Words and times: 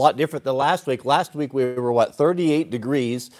lot 0.00 0.16
different 0.16 0.44
than 0.44 0.56
last 0.56 0.86
week. 0.86 1.04
Last 1.04 1.34
week 1.34 1.54
we 1.54 1.64
were, 1.74 1.92
what, 1.92 2.14
38 2.14 2.70
degrees, 2.70 3.30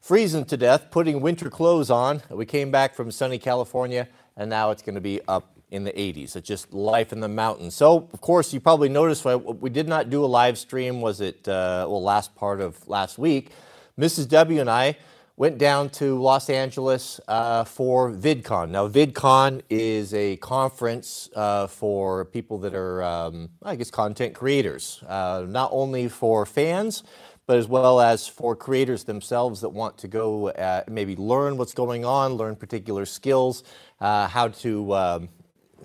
freezing 0.00 0.44
to 0.46 0.56
death, 0.56 0.90
putting 0.90 1.20
winter 1.20 1.50
clothes 1.50 1.90
on. 1.90 2.22
We 2.30 2.46
came 2.46 2.70
back 2.70 2.94
from 2.94 3.10
sunny 3.10 3.38
California, 3.38 4.08
and 4.36 4.48
now 4.50 4.70
it's 4.70 4.82
going 4.82 4.94
to 4.94 5.00
be 5.00 5.20
up 5.26 5.56
in 5.70 5.84
the 5.84 5.92
80s. 5.92 6.36
It's 6.36 6.46
just 6.46 6.72
life 6.72 7.12
in 7.12 7.20
the 7.20 7.28
mountains. 7.28 7.74
So, 7.74 8.08
of 8.12 8.20
course, 8.20 8.52
you 8.52 8.60
probably 8.60 8.90
noticed 8.90 9.24
why 9.24 9.36
we 9.36 9.70
did 9.70 9.88
not 9.88 10.10
do 10.10 10.24
a 10.24 10.26
live 10.26 10.58
stream, 10.58 11.00
was 11.00 11.20
it, 11.20 11.48
uh, 11.48 11.86
well, 11.88 12.02
last 12.02 12.34
part 12.34 12.60
of 12.60 12.86
last 12.86 13.18
week. 13.18 13.50
Mrs. 13.98 14.28
W 14.28 14.60
and 14.60 14.70
I 14.70 14.96
went 15.36 15.58
down 15.58 15.88
to 15.88 16.20
Los 16.20 16.50
Angeles 16.50 17.20
uh, 17.26 17.64
for 17.64 18.12
VidCon. 18.12 18.70
Now, 18.70 18.88
VidCon 18.88 19.62
is 19.70 20.12
a 20.12 20.36
conference 20.36 21.30
uh, 21.34 21.66
for 21.66 22.26
people 22.26 22.58
that 22.58 22.74
are, 22.74 23.02
um, 23.02 23.48
I 23.62 23.76
guess, 23.76 23.90
content 23.90 24.34
creators, 24.34 25.02
uh, 25.08 25.44
not 25.48 25.70
only 25.72 26.08
for 26.08 26.44
fans, 26.44 27.02
but 27.46 27.56
as 27.56 27.66
well 27.66 28.00
as 28.00 28.28
for 28.28 28.54
creators 28.54 29.04
themselves 29.04 29.60
that 29.62 29.70
want 29.70 29.98
to 29.98 30.08
go 30.08 30.48
uh, 30.50 30.84
maybe 30.88 31.16
learn 31.16 31.56
what's 31.56 31.74
going 31.74 32.04
on, 32.04 32.34
learn 32.34 32.54
particular 32.54 33.04
skills, 33.04 33.64
uh, 34.00 34.28
how 34.28 34.48
to 34.48 34.94
um, 34.94 35.28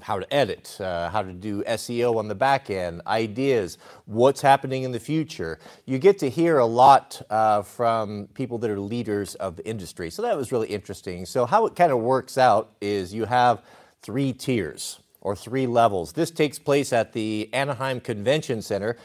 how 0.01 0.19
to 0.19 0.33
edit, 0.33 0.77
uh, 0.79 1.09
how 1.09 1.21
to 1.21 1.33
do 1.33 1.63
SEO 1.63 2.17
on 2.17 2.27
the 2.27 2.35
back 2.35 2.69
end, 2.69 3.01
ideas, 3.07 3.77
what's 4.05 4.41
happening 4.41 4.83
in 4.83 4.91
the 4.91 4.99
future. 4.99 5.59
You 5.85 5.99
get 5.99 6.19
to 6.19 6.29
hear 6.29 6.59
a 6.59 6.65
lot 6.65 7.21
uh, 7.29 7.61
from 7.61 8.27
people 8.33 8.57
that 8.59 8.69
are 8.69 8.79
leaders 8.79 9.35
of 9.35 9.55
the 9.55 9.67
industry. 9.67 10.09
So 10.09 10.21
that 10.21 10.37
was 10.37 10.51
really 10.51 10.67
interesting. 10.67 11.25
So, 11.25 11.45
how 11.45 11.65
it 11.65 11.75
kind 11.75 11.91
of 11.91 11.99
works 11.99 12.37
out 12.37 12.71
is 12.81 13.13
you 13.13 13.25
have 13.25 13.63
three 14.01 14.33
tiers 14.33 14.99
or 15.21 15.35
three 15.35 15.67
levels. 15.67 16.13
This 16.13 16.31
takes 16.31 16.59
place 16.59 16.93
at 16.93 17.13
the 17.13 17.49
Anaheim 17.53 17.99
Convention 17.99 18.61
Center. 18.61 18.97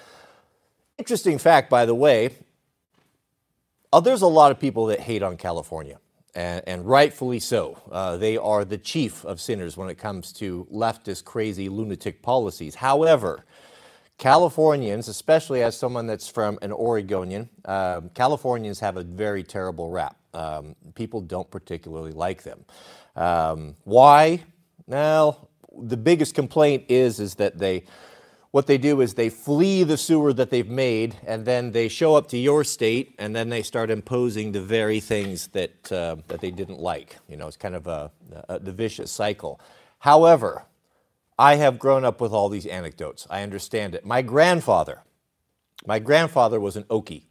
Interesting 0.98 1.38
fact, 1.38 1.70
by 1.70 1.86
the 1.86 1.94
way, 1.94 2.30
uh, 3.92 4.00
there's 4.00 4.22
a 4.22 4.26
lot 4.26 4.50
of 4.50 4.58
people 4.60 4.86
that 4.86 5.00
hate 5.00 5.22
on 5.22 5.36
California 5.36 5.98
and, 6.34 6.62
and 6.66 6.86
rightfully 6.86 7.38
so. 7.38 7.78
Uh, 7.90 8.16
they 8.16 8.36
are 8.36 8.64
the 8.64 8.78
chief 8.78 9.24
of 9.24 9.40
sinners 9.40 9.76
when 9.76 9.88
it 9.88 9.96
comes 9.96 10.32
to 10.34 10.66
leftist, 10.72 11.24
crazy, 11.24 11.68
lunatic 11.68 12.22
policies. 12.22 12.74
However, 12.74 13.44
Californians, 14.18 15.08
especially 15.08 15.62
as 15.62 15.76
someone 15.76 16.06
that's 16.06 16.28
from 16.28 16.58
an 16.62 16.72
Oregonian, 16.72 17.48
um, 17.64 18.08
Californians 18.10 18.78
have 18.80 18.96
a 18.96 19.02
very 19.02 19.42
terrible 19.42 19.90
rap. 19.90 20.16
Um, 20.32 20.76
people 20.94 21.20
don't 21.20 21.50
particularly 21.50 22.12
like 22.12 22.42
them. 22.42 22.64
Um, 23.16 23.76
why? 23.84 24.44
Well, 24.86 25.48
the 25.76 25.96
biggest 25.96 26.34
complaint 26.34 26.84
is 26.88 27.20
is 27.20 27.34
that 27.36 27.58
they 27.58 27.84
what 28.52 28.66
they 28.66 28.78
do 28.78 29.00
is 29.00 29.14
they 29.14 29.30
flee 29.30 29.82
the 29.82 29.96
sewer 29.96 30.32
that 30.34 30.50
they've 30.50 30.68
made, 30.68 31.16
and 31.26 31.46
then 31.46 31.72
they 31.72 31.88
show 31.88 32.14
up 32.14 32.28
to 32.28 32.38
your 32.38 32.64
state, 32.64 33.14
and 33.18 33.34
then 33.34 33.48
they 33.48 33.62
start 33.62 33.90
imposing 33.90 34.52
the 34.52 34.60
very 34.60 35.00
things 35.00 35.48
that 35.48 35.90
uh, 35.90 36.16
that 36.28 36.40
they 36.40 36.50
didn't 36.50 36.78
like. 36.78 37.16
You 37.28 37.38
know, 37.38 37.48
it's 37.48 37.56
kind 37.56 37.74
of 37.74 37.86
a, 37.86 38.10
a, 38.48 38.58
the 38.58 38.72
vicious 38.72 39.10
cycle. 39.10 39.58
However, 40.00 40.64
I 41.38 41.56
have 41.56 41.78
grown 41.78 42.04
up 42.04 42.20
with 42.20 42.32
all 42.32 42.50
these 42.50 42.66
anecdotes. 42.66 43.26
I 43.30 43.42
understand 43.42 43.94
it. 43.94 44.04
My 44.04 44.20
grandfather, 44.20 45.00
my 45.86 45.98
grandfather 45.98 46.60
was 46.60 46.76
an 46.76 46.84
Okie. 46.84 47.22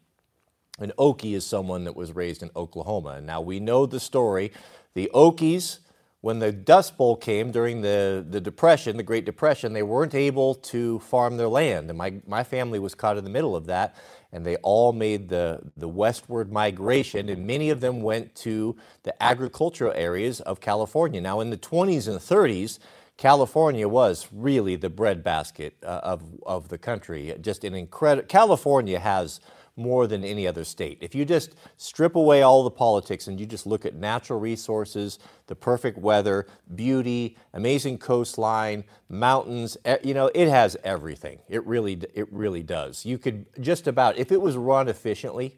An 0.79 0.91
Okie 0.97 1.35
is 1.35 1.45
someone 1.45 1.84
that 1.84 1.95
was 1.95 2.16
raised 2.16 2.41
in 2.41 2.50
Oklahoma. 2.56 3.09
And 3.09 3.28
now 3.28 3.41
we 3.41 3.59
know 3.59 3.85
the 3.85 4.00
story. 4.00 4.51
The 4.95 5.12
Okies 5.13 5.79
when 6.21 6.37
the 6.37 6.51
Dust 6.51 6.97
Bowl 6.97 7.15
came 7.15 7.51
during 7.51 7.81
the, 7.81 8.25
the 8.27 8.39
Depression, 8.39 8.95
the 8.95 9.03
Great 9.03 9.25
Depression, 9.25 9.73
they 9.73 9.83
weren't 9.83 10.13
able 10.13 10.53
to 10.55 10.99
farm 10.99 11.37
their 11.37 11.47
land. 11.49 11.89
And 11.89 11.97
my, 11.97 12.21
my 12.27 12.43
family 12.43 12.77
was 12.77 12.93
caught 12.93 13.17
in 13.17 13.23
the 13.23 13.29
middle 13.29 13.55
of 13.55 13.65
that. 13.65 13.95
And 14.31 14.45
they 14.45 14.55
all 14.57 14.93
made 14.93 15.29
the, 15.29 15.59
the 15.75 15.89
westward 15.89 16.53
migration, 16.53 17.27
and 17.27 17.45
many 17.45 17.69
of 17.69 17.81
them 17.81 18.01
went 18.01 18.33
to 18.35 18.77
the 19.03 19.21
agricultural 19.21 19.91
areas 19.93 20.39
of 20.39 20.61
California. 20.61 21.19
Now, 21.19 21.41
in 21.41 21.49
the 21.49 21.57
20s 21.57 22.07
and 22.07 22.17
30s, 22.17 22.79
California 23.17 23.89
was 23.89 24.29
really 24.31 24.77
the 24.77 24.89
breadbasket 24.89 25.75
uh, 25.83 25.99
of, 26.01 26.23
of 26.45 26.69
the 26.69 26.77
country. 26.77 27.35
Just 27.41 27.65
an 27.65 27.75
incredible, 27.75 28.25
California 28.27 28.99
has 28.99 29.41
more 29.75 30.07
than 30.07 30.23
any 30.23 30.47
other 30.47 30.63
state. 30.63 30.97
If 31.01 31.15
you 31.15 31.25
just 31.25 31.55
strip 31.77 32.15
away 32.15 32.41
all 32.41 32.63
the 32.63 32.71
politics 32.71 33.27
and 33.27 33.39
you 33.39 33.45
just 33.45 33.65
look 33.65 33.85
at 33.85 33.95
natural 33.95 34.39
resources, 34.39 35.19
the 35.47 35.55
perfect 35.55 35.97
weather, 35.97 36.47
beauty, 36.75 37.37
amazing 37.53 37.97
coastline, 37.97 38.83
mountains, 39.09 39.77
you 40.03 40.13
know, 40.13 40.29
it 40.35 40.47
has 40.47 40.77
everything. 40.83 41.39
It 41.47 41.65
really 41.65 41.99
it 42.13 42.31
really 42.31 42.63
does. 42.63 43.05
You 43.05 43.17
could 43.17 43.45
just 43.59 43.87
about 43.87 44.17
if 44.17 44.31
it 44.31 44.41
was 44.41 44.57
run 44.57 44.87
efficiently, 44.87 45.57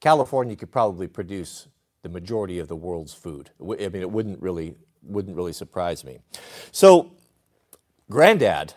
California 0.00 0.56
could 0.56 0.72
probably 0.72 1.06
produce 1.06 1.68
the 2.02 2.08
majority 2.08 2.58
of 2.58 2.68
the 2.68 2.76
world's 2.76 3.14
food. 3.14 3.50
I 3.60 3.88
mean, 3.88 3.96
it 3.96 4.10
wouldn't 4.10 4.40
really 4.40 4.74
wouldn't 5.02 5.36
really 5.36 5.52
surprise 5.52 6.04
me. 6.04 6.18
So, 6.72 7.12
granddad 8.10 8.74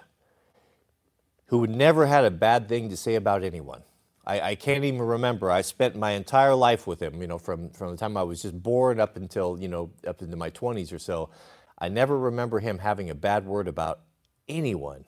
who 1.49 1.65
never 1.67 2.05
had 2.05 2.25
a 2.25 2.31
bad 2.31 2.69
thing 2.69 2.89
to 2.89 2.97
say 2.97 3.15
about 3.15 3.43
anyone. 3.43 3.81
I, 4.25 4.41
I, 4.41 4.55
can't 4.55 4.83
even 4.83 5.01
remember. 5.01 5.49
I 5.49 5.61
spent 5.61 5.95
my 5.95 6.11
entire 6.11 6.53
life 6.53 6.85
with 6.85 7.01
him, 7.01 7.19
you 7.19 7.27
know, 7.27 7.39
from, 7.39 7.71
from 7.71 7.91
the 7.91 7.97
time 7.97 8.15
I 8.15 8.21
was 8.21 8.43
just 8.43 8.61
born 8.61 8.99
up 8.99 9.17
until, 9.17 9.57
you 9.59 9.67
know, 9.67 9.89
up 10.05 10.21
into 10.21 10.37
my 10.37 10.51
20s 10.51 10.93
or 10.93 10.99
so. 10.99 11.31
I 11.79 11.89
never 11.89 12.17
remember 12.17 12.59
him 12.59 12.77
having 12.77 13.09
a 13.09 13.15
bad 13.15 13.45
word 13.45 13.67
about 13.67 14.01
anyone 14.47 15.05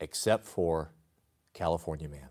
except 0.00 0.46
for 0.46 0.92
California 1.52 2.08
Man. 2.08 2.28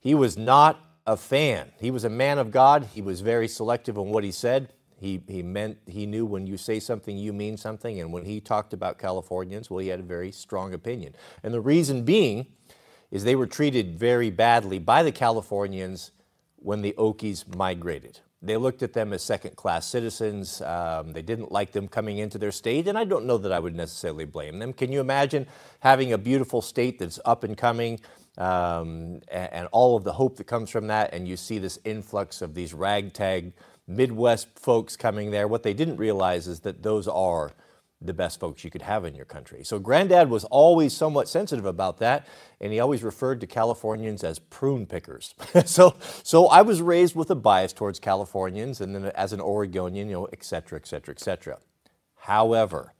He 0.00 0.16
was 0.16 0.36
not 0.36 0.80
a 1.06 1.16
fan. 1.16 1.70
He 1.78 1.92
was 1.92 2.02
a 2.02 2.10
man 2.10 2.38
of 2.38 2.50
God. 2.50 2.88
He 2.92 3.00
was 3.00 3.20
very 3.20 3.46
selective 3.46 3.96
on 3.96 4.08
what 4.08 4.24
he 4.24 4.32
said. 4.32 4.72
He, 4.98 5.22
he 5.28 5.42
meant, 5.42 5.78
he 5.86 6.06
knew 6.06 6.26
when 6.26 6.46
you 6.46 6.56
say 6.56 6.80
something, 6.80 7.16
you 7.16 7.32
mean 7.32 7.56
something. 7.56 8.00
And 8.00 8.12
when 8.12 8.24
he 8.24 8.40
talked 8.40 8.72
about 8.72 8.98
Californians, 8.98 9.70
well, 9.70 9.78
he 9.78 9.88
had 9.88 10.00
a 10.00 10.04
very 10.04 10.32
strong 10.32 10.74
opinion. 10.74 11.14
And 11.44 11.54
the 11.54 11.60
reason 11.60 12.02
being 12.02 12.46
is 13.16 13.24
they 13.24 13.34
were 13.34 13.46
treated 13.46 13.98
very 13.98 14.28
badly 14.28 14.78
by 14.78 15.02
the 15.02 15.10
Californians 15.10 16.10
when 16.56 16.82
the 16.82 16.94
Okies 16.98 17.56
migrated. 17.56 18.20
They 18.42 18.58
looked 18.58 18.82
at 18.82 18.92
them 18.92 19.14
as 19.14 19.22
second 19.22 19.56
class 19.56 19.86
citizens. 19.86 20.60
Um, 20.60 21.12
they 21.12 21.22
didn't 21.22 21.50
like 21.50 21.72
them 21.72 21.88
coming 21.88 22.18
into 22.18 22.36
their 22.36 22.52
state, 22.52 22.86
and 22.86 22.98
I 22.98 23.04
don't 23.04 23.24
know 23.24 23.38
that 23.38 23.52
I 23.52 23.58
would 23.58 23.74
necessarily 23.74 24.26
blame 24.26 24.58
them. 24.58 24.74
Can 24.74 24.92
you 24.92 25.00
imagine 25.00 25.46
having 25.80 26.12
a 26.12 26.18
beautiful 26.18 26.60
state 26.60 26.98
that's 26.98 27.18
up 27.24 27.42
and 27.42 27.56
coming 27.56 28.00
um, 28.36 29.22
and, 29.28 29.50
and 29.50 29.68
all 29.72 29.96
of 29.96 30.04
the 30.04 30.12
hope 30.12 30.36
that 30.36 30.44
comes 30.44 30.68
from 30.68 30.86
that, 30.88 31.14
and 31.14 31.26
you 31.26 31.38
see 31.38 31.58
this 31.58 31.78
influx 31.86 32.42
of 32.42 32.52
these 32.52 32.74
ragtag 32.74 33.54
Midwest 33.86 34.48
folks 34.58 34.94
coming 34.94 35.30
there? 35.30 35.48
What 35.48 35.62
they 35.62 35.72
didn't 35.72 35.96
realize 35.96 36.46
is 36.48 36.60
that 36.60 36.82
those 36.82 37.08
are 37.08 37.52
the 38.06 38.14
best 38.14 38.40
folks 38.40 38.64
you 38.64 38.70
could 38.70 38.82
have 38.82 39.04
in 39.04 39.14
your 39.14 39.24
country. 39.24 39.64
So 39.64 39.78
Granddad 39.78 40.30
was 40.30 40.44
always 40.44 40.96
somewhat 40.96 41.28
sensitive 41.28 41.66
about 41.66 41.98
that, 41.98 42.26
and 42.60 42.72
he 42.72 42.80
always 42.80 43.02
referred 43.02 43.40
to 43.40 43.46
Californians 43.46 44.24
as 44.24 44.38
prune 44.38 44.86
pickers. 44.86 45.34
so, 45.64 45.96
so 46.22 46.46
I 46.46 46.62
was 46.62 46.82
raised 46.82 47.14
with 47.14 47.30
a 47.30 47.34
bias 47.34 47.72
towards 47.72 47.98
Californians, 47.98 48.80
and 48.80 48.94
then 48.94 49.06
as 49.06 49.32
an 49.32 49.40
Oregonian, 49.40 50.08
you 50.08 50.14
know, 50.14 50.28
et 50.32 50.44
cetera, 50.44 50.78
et 50.78 50.86
cetera, 50.86 51.14
et 51.14 51.20
cetera. 51.20 51.58
However, 52.16 52.92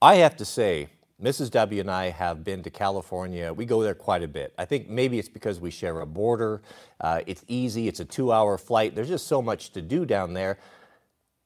I 0.00 0.16
have 0.16 0.36
to 0.36 0.44
say, 0.44 0.88
Mrs. 1.22 1.50
W 1.52 1.80
and 1.80 1.90
I 1.90 2.10
have 2.10 2.42
been 2.42 2.62
to 2.64 2.70
California. 2.70 3.52
We 3.52 3.64
go 3.64 3.82
there 3.82 3.94
quite 3.94 4.24
a 4.24 4.28
bit. 4.28 4.52
I 4.58 4.64
think 4.64 4.88
maybe 4.88 5.20
it's 5.20 5.28
because 5.28 5.60
we 5.60 5.70
share 5.70 6.00
a 6.00 6.06
border. 6.06 6.62
Uh, 7.00 7.20
it's 7.26 7.44
easy. 7.46 7.86
It's 7.86 8.00
a 8.00 8.04
two-hour 8.04 8.58
flight. 8.58 8.96
There's 8.96 9.08
just 9.08 9.28
so 9.28 9.40
much 9.40 9.70
to 9.70 9.82
do 9.82 10.04
down 10.04 10.34
there. 10.34 10.58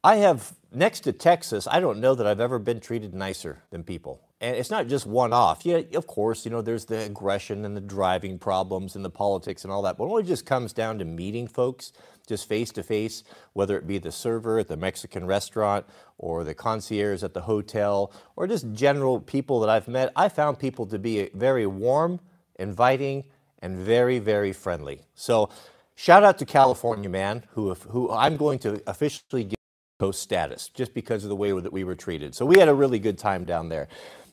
I 0.02 0.16
have, 0.16 0.54
next 0.72 1.00
to 1.00 1.12
Texas, 1.12 1.66
I 1.70 1.80
don't 1.80 2.00
know 2.00 2.14
that 2.14 2.26
I've 2.26 2.40
ever 2.40 2.58
been 2.58 2.80
treated 2.80 3.14
nicer 3.14 3.62
than 3.70 3.84
people. 3.84 4.20
And 4.40 4.54
it's 4.54 4.70
not 4.70 4.86
just 4.86 5.06
one 5.06 5.32
off. 5.32 5.64
Yeah, 5.64 5.80
of 5.94 6.06
course, 6.06 6.44
you 6.44 6.50
know, 6.50 6.60
there's 6.60 6.84
the 6.84 7.04
aggression 7.04 7.64
and 7.64 7.74
the 7.74 7.80
driving 7.80 8.38
problems 8.38 8.94
and 8.94 9.04
the 9.04 9.10
politics 9.10 9.64
and 9.64 9.72
all 9.72 9.80
that. 9.82 9.96
But 9.96 10.14
it 10.16 10.26
just 10.26 10.44
comes 10.44 10.74
down 10.74 10.98
to 10.98 11.06
meeting 11.06 11.48
folks, 11.48 11.92
just 12.28 12.46
face 12.46 12.70
to 12.72 12.82
face, 12.82 13.24
whether 13.54 13.78
it 13.78 13.86
be 13.86 13.96
the 13.96 14.12
server 14.12 14.58
at 14.58 14.68
the 14.68 14.76
Mexican 14.76 15.26
restaurant 15.26 15.86
or 16.18 16.44
the 16.44 16.54
concierge 16.54 17.22
at 17.22 17.32
the 17.32 17.40
hotel 17.40 18.12
or 18.36 18.46
just 18.46 18.70
general 18.72 19.20
people 19.20 19.58
that 19.60 19.70
I've 19.70 19.88
met, 19.88 20.12
I 20.14 20.28
found 20.28 20.58
people 20.58 20.84
to 20.86 20.98
be 20.98 21.30
very 21.32 21.66
warm, 21.66 22.20
inviting, 22.58 23.24
and 23.60 23.78
very, 23.78 24.18
very 24.18 24.52
friendly. 24.52 25.00
So, 25.14 25.48
shout 25.94 26.24
out 26.24 26.36
to 26.38 26.44
California 26.44 27.08
man, 27.08 27.44
who, 27.52 27.72
who 27.72 28.10
I'm 28.10 28.36
going 28.36 28.58
to 28.60 28.82
officially 28.86 29.44
give 29.44 29.55
coast 29.98 30.22
status 30.22 30.68
just 30.68 30.94
because 30.94 31.24
of 31.24 31.30
the 31.30 31.36
way 31.36 31.52
that 31.58 31.72
we 31.72 31.84
were 31.84 31.94
treated. 31.94 32.34
So 32.34 32.44
we 32.44 32.58
had 32.58 32.68
a 32.68 32.74
really 32.74 32.98
good 32.98 33.18
time 33.18 33.44
down 33.44 33.68
there. 33.68 33.88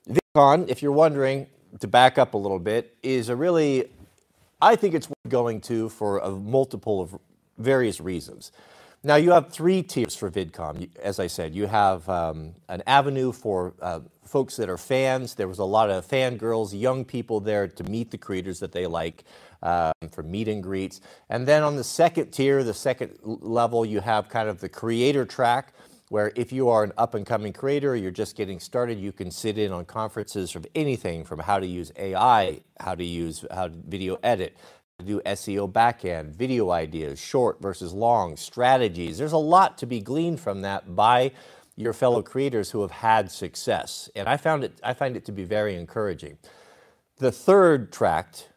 VidCon, 0.09 0.69
if 0.69 0.81
you're 0.81 0.91
wondering, 0.91 1.47
to 1.79 1.87
back 1.87 2.17
up 2.17 2.33
a 2.33 2.37
little 2.37 2.59
bit, 2.59 2.95
is 3.01 3.29
a 3.29 3.35
really, 3.35 3.89
I 4.61 4.75
think 4.75 4.93
it's 4.93 5.07
going 5.27 5.61
to 5.61 5.89
for 5.89 6.19
a 6.19 6.31
multiple 6.31 7.01
of 7.01 7.17
various 7.57 8.01
reasons. 8.01 8.51
Now 9.05 9.15
you 9.15 9.31
have 9.31 9.51
three 9.51 9.83
tiers 9.83 10.15
for 10.15 10.31
VidCon. 10.31 10.89
As 11.01 11.19
I 11.19 11.27
said, 11.27 11.53
you 11.53 11.67
have 11.67 12.07
um, 12.07 12.53
an 12.69 12.83
avenue 12.87 13.33
for 13.33 13.73
uh, 13.81 13.99
folks 14.23 14.55
that 14.55 14.69
are 14.69 14.77
fans. 14.77 15.35
There 15.35 15.47
was 15.47 15.59
a 15.59 15.65
lot 15.65 15.89
of 15.89 16.07
fangirls, 16.07 16.79
young 16.79 17.03
people 17.03 17.41
there 17.41 17.67
to 17.67 17.83
meet 17.83 18.11
the 18.11 18.17
creators 18.17 18.59
that 18.59 18.71
they 18.71 18.87
like 18.87 19.25
um, 19.63 19.93
for 20.11 20.21
meet 20.21 20.47
and 20.47 20.61
greets. 20.61 21.01
And 21.29 21.47
then 21.47 21.63
on 21.63 21.75
the 21.75 21.83
second 21.83 22.31
tier, 22.31 22.63
the 22.63 22.73
second 22.73 23.17
level, 23.23 23.85
you 23.85 23.99
have 24.01 24.29
kind 24.29 24.47
of 24.47 24.59
the 24.59 24.69
creator 24.69 25.25
track 25.25 25.73
where 26.09 26.31
if 26.35 26.51
you 26.51 26.69
are 26.69 26.83
an 26.83 26.91
up 26.97 27.15
and 27.15 27.25
coming 27.25 27.51
creator, 27.51 27.95
you're 27.95 28.11
just 28.11 28.35
getting 28.35 28.59
started, 28.59 28.99
you 28.99 29.11
can 29.11 29.31
sit 29.31 29.57
in 29.57 29.71
on 29.71 29.83
conferences 29.85 30.51
from 30.51 30.63
anything 30.75 31.23
from 31.23 31.39
how 31.39 31.57
to 31.57 31.65
use 31.65 31.91
AI, 31.95 32.61
how 32.79 32.93
to 32.93 33.03
use 33.03 33.43
how 33.49 33.67
to 33.67 33.73
video 33.87 34.19
edit, 34.21 34.55
do 35.03 35.19
SEO 35.21 35.71
backend, 35.71 36.35
video 36.35 36.69
ideas, 36.69 37.19
short 37.19 37.59
versus 37.61 37.93
long, 37.93 38.37
strategies. 38.37 39.17
There's 39.17 39.31
a 39.31 39.37
lot 39.37 39.77
to 39.79 39.87
be 39.87 40.01
gleaned 40.01 40.39
from 40.39 40.61
that 40.61 40.95
by 40.95 41.31
your 41.75 41.93
fellow 41.93 42.21
creators 42.21 42.69
who 42.69 42.81
have 42.81 42.91
had 42.91 43.31
success. 43.31 44.07
And 44.15 44.27
I 44.27 44.37
found 44.37 44.63
it 44.63 44.79
I 44.83 44.93
find 44.93 45.17
it 45.17 45.25
to 45.25 45.31
be 45.31 45.45
very 45.45 45.75
encouraging. 45.75 46.37
The 47.17 47.31
third 47.31 47.91
tract, 47.91 48.49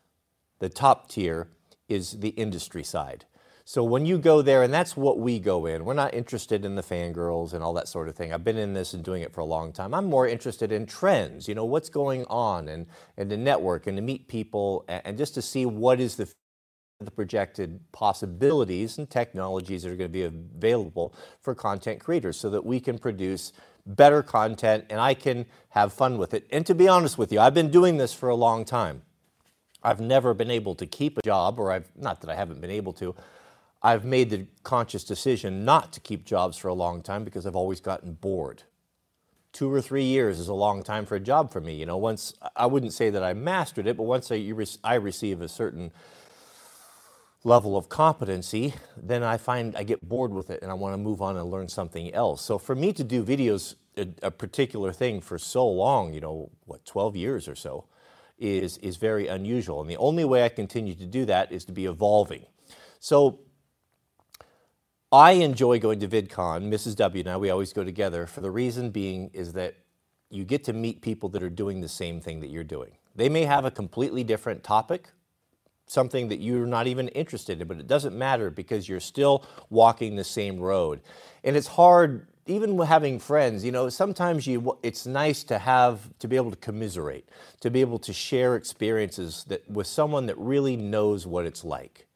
the 0.59 0.69
top 0.69 1.09
tier, 1.09 1.49
is 1.89 2.19
the 2.21 2.31
industry 2.31 2.83
side. 2.83 3.25
So 3.69 3.83
when 3.83 4.07
you 4.07 4.19
go 4.19 4.43
there, 4.43 4.63
and 4.63 4.73
that's 4.73 4.97
what 4.97 5.19
we 5.19 5.41
go 5.41 5.67
in, 5.67 5.85
we're 5.85 5.95
not 5.95 6.15
interested 6.15 6.65
in 6.65 6.77
the 6.77 6.83
fangirls 6.83 7.53
and 7.53 7.65
all 7.65 7.73
that 7.75 7.89
sort 7.89 8.09
of 8.09 8.15
thing. 8.15 8.33
I've 8.33 8.45
been 8.45 8.57
in 8.57 8.75
this 8.75 8.95
and 8.95 9.03
doing 9.03 9.23
it 9.23 9.33
for 9.33 9.41
a 9.41 9.45
long 9.45 9.73
time. 9.73 9.93
I'm 9.93 10.07
more 10.07 10.29
interested 10.29 10.71
in 10.71 10.87
trends, 10.87 11.49
you 11.49 11.55
know, 11.57 11.65
what's 11.65 11.89
going 11.89 12.25
on 12.27 12.69
and, 12.69 12.87
and 13.17 13.29
to 13.31 13.37
network 13.37 13.89
and 13.89 13.97
to 13.97 14.03
meet 14.03 14.29
people 14.29 14.85
and, 14.87 15.03
and 15.05 15.19
just 15.19 15.35
to 15.35 15.43
see 15.43 15.67
what 15.67 15.99
is 16.01 16.15
the 16.15 16.33
the 17.01 17.11
projected 17.11 17.79
possibilities 17.93 18.97
and 18.97 19.11
technologies 19.11 19.83
that 19.83 19.91
are 19.91 19.97
going 19.97 20.11
to 20.11 20.13
be 20.13 20.23
available 20.23 21.15
for 21.43 21.55
content 21.55 22.01
creators 22.01 22.39
so 22.39 22.49
that 22.49 22.65
we 22.65 22.81
can 22.81 22.99
produce 22.99 23.53
better 23.85 24.23
content 24.23 24.85
and 24.89 24.99
I 24.99 25.13
can 25.13 25.45
have 25.71 25.93
fun 25.93 26.17
with 26.17 26.33
it. 26.33 26.47
And 26.51 26.65
to 26.65 26.75
be 26.75 26.89
honest 26.89 27.19
with 27.19 27.31
you, 27.33 27.41
I've 27.41 27.53
been 27.53 27.71
doing 27.71 27.99
this 27.99 28.15
for 28.15 28.31
a 28.31 28.35
long 28.35 28.65
time. 28.65 29.03
I've 29.83 30.01
never 30.01 30.35
been 30.35 30.51
able 30.51 30.75
to 30.77 30.87
keep 30.87 31.19
a 31.19 31.23
job, 31.23 31.59
or 31.59 31.71
I've 31.71 31.89
not 31.97 32.21
that 32.23 32.31
I 32.31 32.35
haven't 32.35 32.61
been 32.61 32.71
able 32.71 32.93
to. 32.95 33.15
I've 33.83 34.05
made 34.05 34.31
the 34.31 34.47
conscious 34.63 35.05
decision 35.05 35.65
not 35.65 35.93
to 35.93 36.01
keep 36.01 36.25
jobs 36.25 36.57
for 36.57 36.69
a 36.69 36.75
long 36.75 37.03
time 37.03 37.25
because 37.25 37.47
I've 37.47 37.57
always 37.57 37.81
gotten 37.81 38.15
bored. 38.15 38.63
Two 39.53 39.73
or 39.73 39.81
three 39.81 40.05
years 40.05 40.39
is 40.39 40.49
a 40.49 40.55
long 40.55 40.83
time 40.83 41.07
for 41.07 41.15
a 41.15 41.21
job 41.21 41.53
for 41.53 41.61
me. 41.61 41.75
You 41.75 41.87
know, 41.87 41.97
once 41.97 42.35
I 42.57 42.67
wouldn't 42.67 42.93
say 42.93 43.11
that 43.11 43.23
I 43.23 43.33
mastered 43.33 43.87
it, 43.87 43.97
but 43.97 44.03
once 44.03 44.33
I, 44.33 44.53
I 44.83 44.95
receive 44.95 45.41
a 45.41 45.49
certain 45.49 45.93
level 47.45 47.77
of 47.77 47.89
competency, 47.89 48.75
then 48.97 49.23
I 49.23 49.37
find 49.37 49.77
I 49.77 49.85
get 49.85 50.07
bored 50.07 50.33
with 50.33 50.51
it 50.51 50.63
and 50.63 50.71
I 50.71 50.75
want 50.75 50.95
to 50.95 50.99
move 50.99 51.23
on 51.23 51.37
and 51.37 51.49
learn 51.49 51.69
something 51.69 52.13
else. 52.13 52.43
So 52.43 52.59
for 52.59 52.75
me 52.75 52.93
to 52.93 53.05
do 53.05 53.23
videos, 53.23 53.77
a, 53.97 54.09
a, 54.21 54.31
particular 54.33 54.93
thing 54.93 55.21
for 55.21 55.39
so 55.39 55.67
long, 55.67 56.13
you 56.13 56.21
know, 56.21 56.51
what, 56.65 56.85
12 56.85 57.15
years 57.15 57.47
or 57.47 57.55
so, 57.55 57.85
is, 58.39 58.79
is 58.79 58.97
very 58.97 59.27
unusual. 59.29 59.81
And 59.81 59.91
the 59.91 59.97
only 59.97 60.25
way 60.25 60.45
I 60.45 60.49
continue 60.49 60.95
to 60.95 61.07
do 61.07 61.25
that 61.27 61.53
is 61.53 61.65
to 61.67 61.73
be 61.73 61.87
evolving. 61.87 62.45
So 63.01 63.41
I 65.13 65.33
enjoy 65.33 65.79
going 65.79 66.01
to 66.01 66.09
VidCon, 66.09 66.69
Mrs. 66.69 66.97
W 66.97 67.21
and 67.21 67.31
I, 67.31 67.37
we 67.37 67.51
always 67.51 67.73
go 67.73 67.85
together, 67.85 68.27
for 68.27 68.41
the 68.41 68.51
reason 68.51 68.91
being 68.91 69.31
is 69.33 69.53
that 69.53 69.77
you 70.31 70.45
get 70.45 70.65
to 70.65 70.73
meet 70.73 71.01
people 71.01 71.29
that 71.31 71.43
are 71.43 71.51
doing 71.51 71.81
the 71.81 71.89
same 71.89 72.21
thing 72.21 72.41
that 72.41 72.49
you're 72.51 72.65
doing. 72.65 72.91
They 73.15 73.29
may 73.29 73.45
have 73.45 73.65
a 73.65 73.71
completely 73.71 74.25
different 74.25 74.65
topic, 74.65 75.11
something 75.87 76.29
that 76.29 76.41
you're 76.41 76.67
not 76.67 76.87
even 76.87 77.09
interested 77.09 77.61
in, 77.61 77.69
but 77.69 77.79
it 77.79 77.87
doesn't 77.87 78.17
matter 78.17 78.51
because 78.51 78.89
you're 78.89 79.01
still 79.01 79.47
walking 79.71 80.17
the 80.17 80.25
same 80.25 80.59
road. 80.59 81.01
And 81.45 81.57
it's 81.57 81.69
hard, 81.69 82.27
even 82.47 82.79
having 82.79 83.19
friends, 83.19 83.65
you 83.65 83.73
know, 83.73 83.89
sometimes 83.89 84.47
you, 84.47 84.79
it's 84.83 85.07
nice 85.07 85.43
to 85.45 85.59
have, 85.59 86.09
to 86.21 86.29
be 86.29 86.37
able 86.37 86.51
to 86.51 86.57
commiserate, 86.57 87.29
to 87.61 87.71
be 87.71 87.81
able 87.81 87.99
to 88.01 88.13
share 88.13 88.57
experiences 88.57 89.45
that, 89.49 89.69
with 89.71 89.87
someone 89.87 90.27
that 90.27 90.39
really 90.39 90.77
knows 90.77 91.27
what 91.27 91.45
it's 91.45 91.65
like. 91.65 92.07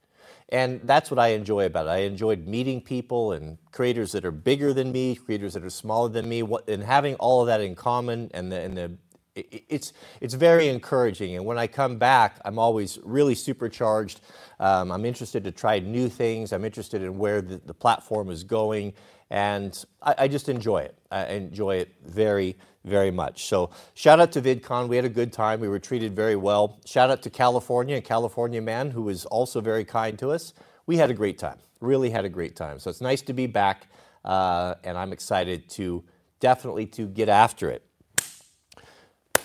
And 0.50 0.80
that's 0.84 1.10
what 1.10 1.18
I 1.18 1.28
enjoy 1.28 1.66
about 1.66 1.86
it. 1.86 1.90
I 1.90 1.98
enjoyed 1.98 2.46
meeting 2.46 2.80
people 2.80 3.32
and 3.32 3.56
creators 3.70 4.12
that 4.12 4.24
are 4.24 4.32
bigger 4.32 4.72
than 4.72 4.90
me, 4.90 5.14
creators 5.14 5.54
that 5.54 5.64
are 5.64 5.70
smaller 5.70 6.08
than 6.08 6.28
me, 6.28 6.42
and 6.66 6.82
having 6.82 7.14
all 7.16 7.40
of 7.40 7.46
that 7.46 7.60
in 7.60 7.74
common 7.74 8.30
and 8.34 8.50
the, 8.50 8.60
and 8.60 8.76
the 8.76 8.92
it's 9.36 9.92
it's 10.20 10.34
very 10.34 10.68
encouraging. 10.68 11.36
And 11.36 11.44
when 11.44 11.56
I 11.56 11.68
come 11.68 11.98
back, 11.98 12.40
I'm 12.44 12.58
always 12.58 12.98
really 13.04 13.36
supercharged. 13.36 14.20
Um, 14.58 14.90
I'm 14.90 15.04
interested 15.04 15.44
to 15.44 15.52
try 15.52 15.78
new 15.78 16.08
things. 16.08 16.52
I'm 16.52 16.64
interested 16.64 17.02
in 17.02 17.16
where 17.16 17.40
the, 17.40 17.60
the 17.64 17.74
platform 17.74 18.28
is 18.30 18.42
going, 18.42 18.92
and 19.30 19.84
I, 20.02 20.14
I, 20.18 20.28
just 20.28 20.48
enjoy 20.48 20.78
it. 20.78 20.98
I 21.10 21.26
enjoy 21.26 21.76
it 21.76 21.94
very 22.04 22.56
very 22.84 23.10
much. 23.10 23.44
So 23.44 23.70
shout 23.94 24.20
out 24.20 24.32
to 24.32 24.42
VidCon. 24.42 24.88
We 24.88 24.96
had 24.96 25.04
a 25.04 25.10
good 25.10 25.32
time. 25.32 25.60
We 25.60 25.68
were 25.68 25.78
treated 25.78 26.16
very 26.16 26.36
well. 26.36 26.80
Shout 26.86 27.10
out 27.10 27.22
to 27.22 27.30
California 27.30 27.96
and 27.96 28.04
California 28.04 28.60
Man, 28.62 28.90
who 28.90 29.02
was 29.02 29.26
also 29.26 29.60
very 29.60 29.84
kind 29.84 30.18
to 30.18 30.30
us. 30.30 30.54
We 30.86 30.96
had 30.96 31.10
a 31.10 31.14
great 31.14 31.38
time. 31.38 31.58
Really 31.80 32.10
had 32.10 32.24
a 32.24 32.28
great 32.28 32.56
time. 32.56 32.78
So 32.78 32.90
it's 32.90 33.00
nice 33.00 33.22
to 33.22 33.32
be 33.32 33.46
back, 33.46 33.88
uh, 34.24 34.74
and 34.82 34.96
I'm 34.96 35.12
excited 35.12 35.68
to 35.70 36.04
definitely 36.40 36.86
to 36.86 37.06
get 37.06 37.28
after 37.28 37.70
it. 37.70 37.84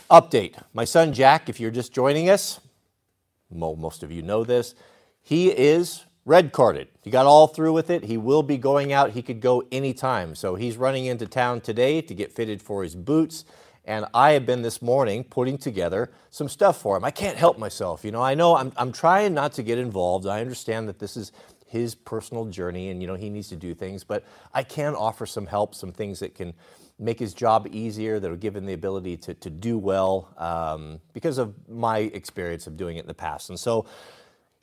Update. 0.10 0.62
My 0.74 0.86
son 0.86 1.14
Jack, 1.14 1.50
if 1.50 1.60
you're 1.60 1.72
just 1.72 1.94
joining 1.94 2.30
us, 2.30 2.60
most 3.50 4.04
of 4.04 4.12
you 4.12 4.22
know 4.22 4.44
this, 4.44 4.76
he 5.22 5.50
is 5.50 6.06
red 6.26 6.52
carded. 6.52 6.88
He 7.02 7.12
got 7.12 7.28
all 7.28 7.48
through 7.48 7.74
with 7.74 7.90
it. 7.90 8.04
He 8.04 8.18
will 8.18 8.44
be 8.44 8.58
going 8.58 8.92
out. 8.92 9.12
He 9.12 9.22
could 9.22 9.40
go 9.40 9.64
anytime. 9.72 10.36
So 10.36 10.56
he's 10.56 10.76
running 10.76 11.06
into 11.06 11.28
town 11.28 11.62
today 11.62 12.02
to 12.02 12.14
get 12.16 12.32
fitted 12.32 12.62
for 12.62 12.84
his 12.84 12.96
boots. 12.96 13.46
And 13.86 14.06
I 14.16 14.32
have 14.32 14.48
been 14.48 14.64
this 14.64 14.82
morning 14.82 15.24
putting 15.24 15.60
together 15.60 16.12
some 16.32 16.50
stuff 16.50 16.82
for 16.82 16.98
him. 16.98 17.04
I 17.04 17.12
can't 17.12 17.38
help 17.38 17.60
myself. 17.60 18.04
You 18.04 18.12
know, 18.12 18.24
I 18.24 18.34
know 18.34 18.56
I'm, 18.56 18.72
I'm 18.78 18.92
trying 18.92 19.36
not 19.36 19.54
to 19.54 19.64
get 19.64 19.78
involved. 19.78 20.26
I 20.26 20.42
understand 20.42 20.90
that 20.90 20.98
this 20.98 21.16
is 21.16 21.32
his 21.68 21.94
personal 21.94 22.46
journey 22.46 22.90
and, 22.90 23.02
you 23.02 23.08
know, 23.08 23.14
he 23.16 23.30
needs 23.30 23.50
to 23.50 23.56
do 23.56 23.76
things, 23.76 24.04
but 24.04 24.26
I 24.54 24.64
can 24.64 24.96
offer 24.96 25.28
some 25.28 25.46
help, 25.46 25.76
some 25.76 25.92
things 25.92 26.20
that 26.20 26.34
can 26.34 26.54
make 26.98 27.20
his 27.20 27.34
job 27.34 27.68
easier, 27.72 28.20
that'll 28.20 28.38
give 28.38 28.56
him 28.56 28.66
the 28.66 28.74
ability 28.74 29.18
to, 29.18 29.34
to 29.34 29.50
do 29.50 29.78
well 29.78 30.34
um, 30.38 31.00
because 31.14 31.38
of 31.38 31.54
my 31.68 32.00
experience 32.00 32.66
of 32.68 32.78
doing 32.78 32.98
it 32.98 33.02
in 33.02 33.08
the 33.08 33.14
past. 33.14 33.50
And 33.50 33.60
so 33.60 33.86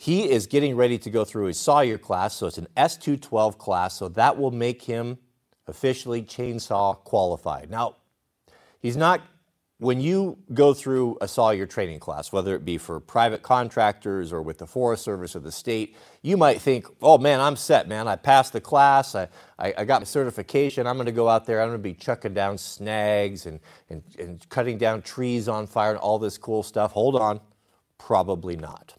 he 0.03 0.29
is 0.29 0.49
getting 0.49 0.75
ready 0.75 0.99
to 0.99 1.11
go 1.11 1.25
through 1.25 1.45
his 1.45 1.61
Sawyer 1.61 1.97
class, 1.97 2.35
so 2.35 2.49
it's 2.49 2.59
an 2.59 2.67
S212 2.77 3.57
class, 3.57 3.97
so 3.97 4.09
that 4.09 4.37
will 4.37 4.51
make 4.51 4.83
him 4.83 5.17
officially 5.69 6.25
chainsaw 6.25 6.99
qualified. 7.05 7.71
Now, 7.71 7.95
he's 8.81 8.97
not, 8.97 9.21
when 9.79 10.01
you 10.01 10.39
go 10.55 10.75
through 10.75 11.19
a 11.21 11.29
Sawyer 11.29 11.67
training 11.67 12.01
class, 12.01 12.33
whether 12.33 12.57
it 12.57 12.65
be 12.65 12.79
for 12.79 12.99
private 12.99 13.43
contractors 13.43 14.33
or 14.33 14.43
with 14.43 14.59
the 14.59 14.67
Forest 14.67 15.05
Service 15.05 15.37
or 15.37 15.39
the 15.39 15.53
state, 15.53 15.95
you 16.23 16.37
might 16.37 16.61
think, 16.61 16.85
oh 17.01 17.17
man, 17.17 17.41
I'm 17.41 17.55
set, 17.55 17.87
man. 17.87 18.09
I 18.09 18.17
passed 18.17 18.55
the 18.55 18.61
class, 18.61 19.15
I, 19.15 19.29
I, 19.57 19.73
I 19.79 19.85
got 19.85 20.01
my 20.01 20.05
certification, 20.05 20.89
I'm 20.89 20.97
gonna 20.97 21.13
go 21.13 21.29
out 21.29 21.47
there, 21.47 21.63
I'm 21.63 21.69
gonna 21.69 21.79
be 21.79 21.95
chucking 21.95 22.35
down 22.35 22.59
snags 22.59 23.47
and, 23.47 23.61
and, 23.89 24.03
and 24.19 24.49
cutting 24.49 24.79
down 24.79 25.03
trees 25.03 25.49
on 25.49 25.69
fire 25.69 25.91
and 25.91 26.01
all 26.01 26.19
this 26.19 26.39
cool 26.39 26.65
stuff. 26.65 26.91
Hold 26.91 27.15
on, 27.15 27.41
probably 27.99 28.57
not. 28.57 28.97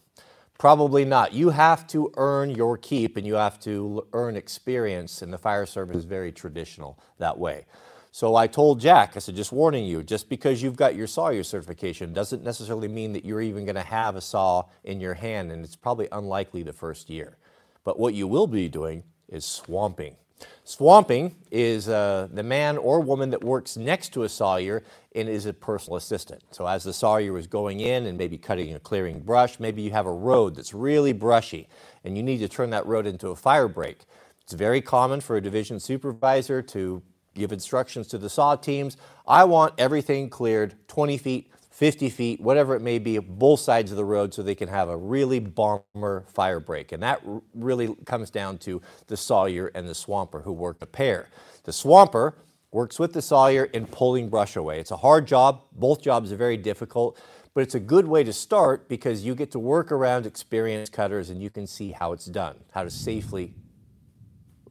Probably 0.63 1.03
not. 1.03 1.33
You 1.33 1.49
have 1.49 1.85
to 1.87 2.13
earn 2.15 2.49
your 2.49 2.77
keep 2.77 3.17
and 3.17 3.27
you 3.27 3.33
have 3.33 3.59
to 3.63 4.07
earn 4.13 4.37
experience, 4.37 5.21
and 5.21 5.33
the 5.33 5.37
fire 5.37 5.65
service 5.65 5.97
is 5.97 6.05
very 6.05 6.31
traditional 6.31 6.97
that 7.17 7.37
way. 7.37 7.65
So 8.13 8.37
I 8.37 8.47
told 8.47 8.79
Jack, 8.79 9.17
I 9.17 9.19
said, 9.19 9.35
just 9.35 9.51
warning 9.51 9.83
you, 9.83 10.03
just 10.03 10.29
because 10.29 10.63
you've 10.63 10.77
got 10.77 10.95
your 10.95 11.05
Sawyer 11.05 11.43
certification 11.43 12.13
doesn't 12.13 12.45
necessarily 12.45 12.87
mean 12.87 13.11
that 13.11 13.25
you're 13.25 13.41
even 13.41 13.65
going 13.65 13.75
to 13.75 13.81
have 13.81 14.15
a 14.15 14.21
saw 14.21 14.63
in 14.85 15.01
your 15.01 15.15
hand, 15.15 15.51
and 15.51 15.65
it's 15.65 15.75
probably 15.75 16.07
unlikely 16.13 16.63
the 16.63 16.71
first 16.71 17.09
year. 17.09 17.35
But 17.83 17.99
what 17.99 18.13
you 18.13 18.25
will 18.25 18.47
be 18.47 18.69
doing 18.69 19.03
is 19.27 19.43
swamping. 19.43 20.15
Swamping 20.63 21.35
is 21.51 21.89
uh, 21.89 22.29
the 22.31 22.43
man 22.43 22.77
or 22.77 23.01
woman 23.01 23.31
that 23.31 23.43
works 23.43 23.75
next 23.75 24.13
to 24.13 24.23
a 24.23 24.29
sawyer 24.29 24.81
and 25.15 25.29
is 25.29 25.45
a 25.45 25.53
personal 25.53 25.97
assistant. 25.97 26.43
So 26.51 26.67
as 26.67 26.83
the 26.83 26.93
sawyer 26.93 27.37
is 27.37 27.47
going 27.47 27.79
in 27.79 28.05
and 28.05 28.17
maybe 28.17 28.37
cutting 28.37 28.71
and 28.71 28.81
clearing 28.81 29.21
brush, 29.21 29.59
maybe 29.59 29.81
you 29.81 29.91
have 29.91 30.05
a 30.05 30.11
road 30.11 30.55
that's 30.55 30.73
really 30.73 31.13
brushy 31.13 31.67
and 32.03 32.17
you 32.17 32.23
need 32.23 32.39
to 32.39 32.47
turn 32.47 32.69
that 32.71 32.85
road 32.85 33.05
into 33.05 33.29
a 33.29 33.35
fire 33.35 33.67
break. 33.67 34.05
It's 34.41 34.53
very 34.53 34.81
common 34.81 35.21
for 35.21 35.37
a 35.37 35.41
division 35.41 35.79
supervisor 35.79 36.61
to 36.61 37.01
give 37.33 37.51
instructions 37.51 38.07
to 38.07 38.17
the 38.17 38.29
saw 38.29 38.55
teams. 38.55 38.97
I 39.27 39.43
want 39.45 39.73
everything 39.77 40.29
cleared 40.29 40.75
20 40.87 41.17
feet 41.17 41.49
50 41.73 42.11
feet, 42.11 42.39
whatever 42.39 42.75
it 42.75 42.81
may 42.81 42.99
be, 42.99 43.17
both 43.17 43.59
sides 43.59 43.89
of 43.89 43.97
the 43.97 44.05
road 44.05 44.31
so 44.31 44.43
they 44.43 44.53
can 44.53 44.69
have 44.69 44.89
a 44.89 44.95
really 44.95 45.39
bomber 45.39 46.23
fire 46.27 46.59
break. 46.59 46.91
And 46.91 47.01
that 47.01 47.19
really 47.55 47.95
comes 48.05 48.29
down 48.29 48.59
to 48.59 48.79
the 49.07 49.17
sawyer 49.17 49.71
and 49.73 49.89
the 49.89 49.95
swamper 49.95 50.41
who 50.41 50.51
work 50.51 50.77
a 50.81 50.85
pair. 50.85 51.29
The 51.63 51.73
swamper 51.73 52.35
works 52.73 52.99
with 52.99 53.13
the 53.13 53.21
sawyer 53.21 53.65
in 53.65 53.85
pulling 53.85 54.29
brush 54.29 54.55
away. 54.55 54.79
It's 54.79 54.91
a 54.91 54.97
hard 54.97 55.27
job. 55.27 55.61
Both 55.73 56.01
jobs 56.01 56.31
are 56.31 56.35
very 56.35 56.57
difficult, 56.57 57.19
but 57.53 57.61
it's 57.61 57.75
a 57.75 57.79
good 57.79 58.07
way 58.07 58.23
to 58.23 58.33
start 58.33 58.89
because 58.89 59.23
you 59.23 59.35
get 59.35 59.51
to 59.51 59.59
work 59.59 59.91
around 59.91 60.25
experienced 60.25 60.91
cutters 60.91 61.29
and 61.29 61.41
you 61.41 61.49
can 61.49 61.67
see 61.67 61.91
how 61.91 62.13
it's 62.13 62.25
done, 62.25 62.55
how 62.71 62.83
to 62.83 62.89
safely, 62.89 63.53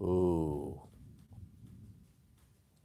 ooh, 0.01 0.81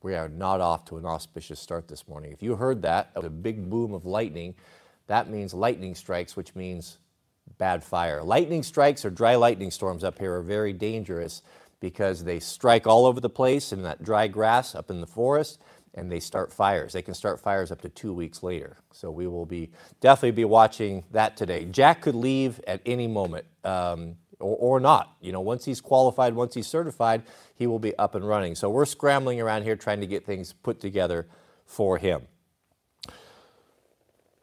we 0.04 0.16
are 0.16 0.30
not 0.30 0.62
off 0.62 0.86
to 0.86 0.98
an 0.98 1.06
auspicious 1.06 1.60
start 1.60 1.88
this 1.88 2.08
morning. 2.08 2.32
If 2.32 2.44
you 2.44 2.56
heard 2.56 2.84
that, 2.84 3.12
a 3.16 3.30
big 3.30 3.70
boom 3.70 3.94
of 3.94 4.06
lightning, 4.06 4.56
that 5.08 5.30
means 5.30 5.54
lightning 5.54 5.96
strikes, 5.96 6.36
which 6.36 6.56
means 6.56 7.00
bad 7.58 7.84
fire. 7.84 8.22
Lightning 8.22 8.62
strikes 8.62 9.04
or 9.04 9.10
dry 9.10 9.36
lightning 9.36 9.72
storms 9.72 10.04
up 10.04 10.20
here 10.20 10.36
are 10.36 10.44
very 10.44 10.74
dangerous 10.74 11.42
because 11.80 12.24
they 12.24 12.40
strike 12.40 12.88
all 12.88 13.06
over 13.06 13.20
the 13.20 13.30
place 13.30 13.72
in 13.72 13.84
that 13.84 14.04
dry 14.04 14.28
grass 14.28 14.76
up 14.76 14.90
in 14.90 15.02
the 15.02 15.08
forest 15.08 15.62
and 15.94 16.12
they 16.12 16.20
start 16.20 16.54
fires. 16.54 16.94
They 16.94 17.02
can 17.02 17.14
start 17.14 17.40
fires 17.40 17.72
up 17.72 17.82
to 17.82 17.90
two 17.90 18.14
weeks 18.14 18.44
later. 18.44 18.78
So 18.92 19.10
we 19.10 19.28
will 19.28 19.46
be 19.46 19.72
definitely 20.00 20.32
be 20.32 20.46
watching 20.46 21.04
that 21.12 21.36
today. 21.36 21.66
Jack 21.66 22.02
could 22.02 22.16
leave 22.16 22.62
at 22.68 22.82
any 22.86 23.08
moment. 23.08 23.46
Um, 23.64 24.16
or, 24.40 24.76
or, 24.78 24.80
not. 24.80 25.16
You 25.20 25.32
know, 25.32 25.42
once 25.42 25.66
he's 25.66 25.82
qualified, 25.82 26.36
once 26.36 26.54
he's 26.54 26.68
certified, 26.68 27.24
he 27.56 27.66
will 27.66 27.80
be 27.80 27.98
up 27.98 28.14
and 28.14 28.28
running. 28.28 28.54
So 28.54 28.70
we're 28.70 28.86
scrambling 28.86 29.42
around 29.42 29.64
here 29.64 29.76
trying 29.76 30.00
to 30.02 30.06
get 30.06 30.28
things 30.28 30.54
put 30.54 30.80
together 30.80 31.26
for 31.66 31.98
him. 31.98 32.22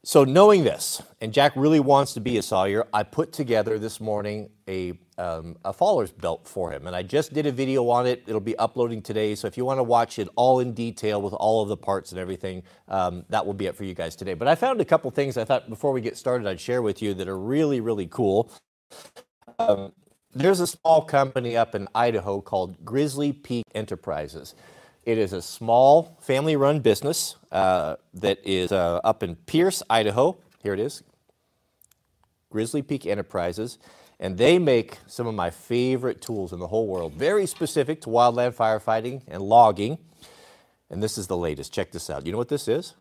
So 0.07 0.23
knowing 0.23 0.65
this, 0.65 1.01
and 1.23 1.33
Jack 1.33 1.53
really 1.57 1.81
wants 1.81 2.13
to 2.13 2.21
be 2.21 2.37
a 2.37 2.43
sawyer, 2.43 2.87
I 2.93 3.05
put 3.05 3.33
together 3.33 3.79
this 3.79 4.03
morning 4.03 4.51
a, 4.69 4.93
um, 5.17 5.57
a 5.65 5.73
faller's 5.73 6.13
belt 6.13 6.47
for 6.47 6.71
him. 6.71 6.87
And 6.87 6.95
I 6.95 7.03
just 7.03 7.33
did 7.33 7.47
a 7.47 7.51
video 7.53 7.89
on 7.89 8.07
it. 8.07 8.23
It'll 8.27 8.39
be 8.39 8.55
uploading 8.59 9.01
today. 9.01 9.35
So 9.35 9.47
if 9.47 9.57
you 9.57 9.65
want 9.65 9.79
to 9.79 9.83
watch 9.83 10.19
it 10.19 10.29
all 10.37 10.61
in 10.61 10.75
detail 10.75 11.23
with 11.23 11.33
all 11.33 11.63
of 11.63 11.71
the 11.71 11.77
parts 11.79 12.13
and 12.13 12.21
everything, 12.21 12.65
um, 12.89 13.25
that 13.31 13.47
will 13.47 13.55
be 13.55 13.65
it 13.65 13.75
for 13.75 13.85
you 13.85 13.95
guys 13.95 14.15
today. 14.15 14.35
But 14.35 14.47
I 14.47 14.57
found 14.57 14.79
a 14.83 14.85
couple 14.85 15.11
things 15.11 15.39
I 15.39 15.45
thought 15.47 15.71
before 15.71 15.91
we 15.91 16.03
get 16.03 16.19
started 16.19 16.47
I'd 16.47 16.61
share 16.61 16.83
with 16.83 17.01
you 17.01 17.15
that 17.15 17.27
are 17.27 17.39
really, 17.39 17.81
really 17.81 18.07
cool. 18.07 18.53
Um, 19.59 19.93
there's 20.35 20.61
a 20.61 20.67
small 20.67 21.01
company 21.01 21.57
up 21.57 21.75
in 21.75 21.89
Idaho 21.95 22.43
called 22.43 22.85
Grizzly 22.85 23.33
Peak 23.33 23.65
Enterprises. 23.75 24.55
It 25.07 25.19
is 25.19 25.35
a 25.35 25.43
small 25.43 26.17
family 26.21 26.57
run 26.57 26.81
business 26.81 27.37
uh, 27.53 27.97
that 28.15 28.39
is 28.43 28.73
uh, 28.73 29.01
up 29.05 29.23
in 29.23 29.37
Pierce, 29.37 29.83
Idaho. 29.91 30.39
Here 30.63 30.73
it 30.73 30.81
is 30.81 31.03
Grizzly 32.51 32.81
Peak 32.81 33.07
Enterprises. 33.07 33.79
And 34.19 34.39
they 34.39 34.59
make 34.59 34.99
some 35.07 35.27
of 35.27 35.35
my 35.35 35.51
favorite 35.51 36.23
tools 36.23 36.53
in 36.53 36.59
the 36.59 36.69
whole 36.69 36.87
world, 36.87 37.15
very 37.15 37.47
specific 37.47 38.01
to 38.03 38.09
wildland 38.09 38.55
firefighting 38.55 39.23
and 39.29 39.43
logging. 39.43 39.99
And 40.89 41.03
this 41.03 41.19
is 41.19 41.27
the 41.27 41.37
latest. 41.37 41.73
Check 41.73 41.93
this 41.93 42.09
out. 42.09 42.25
You 42.25 42.33
know 42.33 42.39
what 42.39 42.49
this 42.49 42.69
is? 42.69 42.95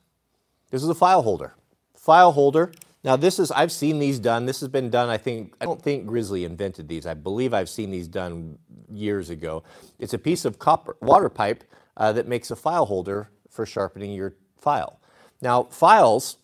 This 0.72 0.84
is 0.84 0.90
a 0.90 0.96
file 0.96 1.22
holder. 1.22 1.54
File 1.96 2.34
holder. 2.34 2.74
Now 3.04 3.16
this 3.16 3.38
is, 3.40 3.52
I've 3.52 3.72
seen 3.72 4.00
these 4.00 4.20
done. 4.20 4.46
This 4.46 4.60
has 4.60 4.70
been 4.70 4.90
done, 4.90 5.08
I 5.10 5.18
think, 5.18 5.54
I 5.62 5.66
don't 5.66 5.82
think 5.82 6.08
Grizzly 6.08 6.44
invented 6.44 6.88
these. 6.90 7.06
I 7.06 7.14
believe 7.14 7.54
I've 7.54 7.70
seen 7.70 7.92
these 7.92 8.08
done 8.08 8.58
years 8.92 9.30
ago. 9.30 9.64
It's 10.00 10.14
a 10.14 10.18
piece 10.18 10.44
of 10.44 10.60
copper 10.60 10.98
water 11.00 11.30
pipe 11.30 11.64
uh, 11.98 12.12
that 12.14 12.28
makes 12.28 12.52
a 12.52 12.56
file 12.56 12.86
holder 12.86 13.30
for 13.50 13.66
sharpening 13.66 14.12
your 14.12 14.36
file. 14.58 15.00
Now, 15.42 15.64
files 15.64 16.38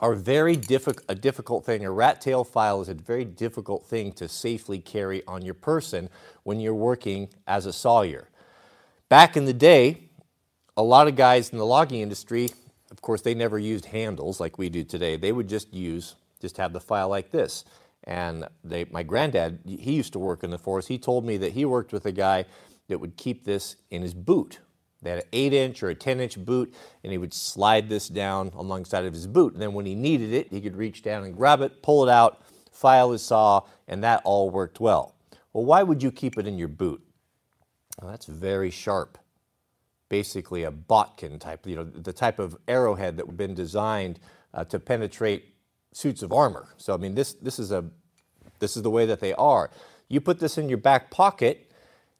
are 0.00 0.14
very 0.14 0.56
diffi 0.56 0.98
a 1.08 1.14
difficult 1.14 1.64
thing. 1.64 1.84
A 1.84 1.90
rat 1.90 2.20
tail 2.20 2.44
file 2.44 2.80
is 2.80 2.88
a 2.88 2.94
very 2.94 3.24
difficult 3.24 3.86
thing 3.86 4.12
to 4.12 4.28
safely 4.28 4.78
carry 4.78 5.22
on 5.26 5.42
your 5.42 5.54
person 5.54 6.08
when 6.42 6.60
you're 6.60 6.74
working 6.74 7.28
as 7.46 7.66
a 7.66 7.72
sawyer. 7.72 8.28
Back 9.08 9.36
in 9.36 9.44
the 9.44 9.52
day, 9.52 10.08
a 10.76 10.82
lot 10.82 11.08
of 11.08 11.16
guys 11.16 11.50
in 11.50 11.58
the 11.58 11.66
logging 11.66 12.00
industry, 12.00 12.50
of 12.90 13.00
course, 13.00 13.22
they 13.22 13.34
never 13.34 13.58
used 13.58 13.86
handles 13.86 14.40
like 14.40 14.58
we 14.58 14.68
do 14.68 14.84
today. 14.84 15.16
They 15.16 15.32
would 15.32 15.48
just 15.48 15.72
use, 15.72 16.16
just 16.40 16.56
have 16.56 16.72
the 16.72 16.80
file 16.80 17.08
like 17.08 17.30
this. 17.30 17.64
And 18.04 18.46
they, 18.62 18.84
my 18.90 19.02
granddad, 19.02 19.60
he 19.64 19.92
used 19.92 20.12
to 20.12 20.18
work 20.18 20.44
in 20.44 20.50
the 20.50 20.58
forest. 20.58 20.88
He 20.88 20.98
told 20.98 21.24
me 21.24 21.36
that 21.38 21.52
he 21.52 21.64
worked 21.64 21.92
with 21.92 22.04
a 22.06 22.12
guy 22.12 22.44
that 22.88 22.98
would 22.98 23.16
keep 23.16 23.44
this 23.44 23.76
in 23.90 24.02
his 24.02 24.14
boot. 24.14 24.60
They 25.02 25.10
had 25.10 25.18
an 25.20 25.28
8 25.32 25.52
inch 25.52 25.82
or 25.82 25.90
a 25.90 25.94
10 25.94 26.20
inch 26.20 26.42
boot, 26.44 26.74
and 27.02 27.12
he 27.12 27.18
would 27.18 27.34
slide 27.34 27.88
this 27.88 28.08
down 28.08 28.50
alongside 28.56 29.04
of 29.04 29.12
his 29.12 29.26
boot. 29.26 29.52
And 29.52 29.62
then 29.62 29.74
when 29.74 29.86
he 29.86 29.94
needed 29.94 30.32
it, 30.32 30.48
he 30.50 30.60
could 30.60 30.76
reach 30.76 31.02
down 31.02 31.24
and 31.24 31.36
grab 31.36 31.60
it, 31.60 31.82
pull 31.82 32.08
it 32.08 32.10
out, 32.10 32.42
file 32.72 33.12
his 33.12 33.22
saw, 33.22 33.62
and 33.86 34.02
that 34.02 34.22
all 34.24 34.50
worked 34.50 34.80
well. 34.80 35.14
Well, 35.52 35.64
why 35.64 35.82
would 35.82 36.02
you 36.02 36.10
keep 36.10 36.38
it 36.38 36.46
in 36.46 36.58
your 36.58 36.68
boot? 36.68 37.02
Well, 38.00 38.10
that's 38.10 38.26
very 38.26 38.70
sharp. 38.70 39.18
Basically, 40.08 40.64
a 40.64 40.70
bodkin 40.70 41.38
type, 41.38 41.66
you 41.66 41.76
know, 41.76 41.84
the 41.84 42.12
type 42.12 42.38
of 42.38 42.56
arrowhead 42.66 43.16
that 43.16 43.26
had 43.26 43.36
been 43.36 43.54
designed 43.54 44.20
uh, 44.52 44.64
to 44.64 44.78
penetrate 44.78 45.54
suits 45.92 46.22
of 46.22 46.32
armor. 46.32 46.68
So, 46.76 46.94
I 46.94 46.96
mean, 46.96 47.14
this, 47.14 47.34
this, 47.34 47.58
is 47.58 47.72
a, 47.72 47.84
this 48.58 48.76
is 48.76 48.82
the 48.82 48.90
way 48.90 49.06
that 49.06 49.20
they 49.20 49.32
are. 49.34 49.70
You 50.08 50.20
put 50.20 50.40
this 50.40 50.58
in 50.58 50.68
your 50.68 50.78
back 50.78 51.10
pocket, 51.10 51.63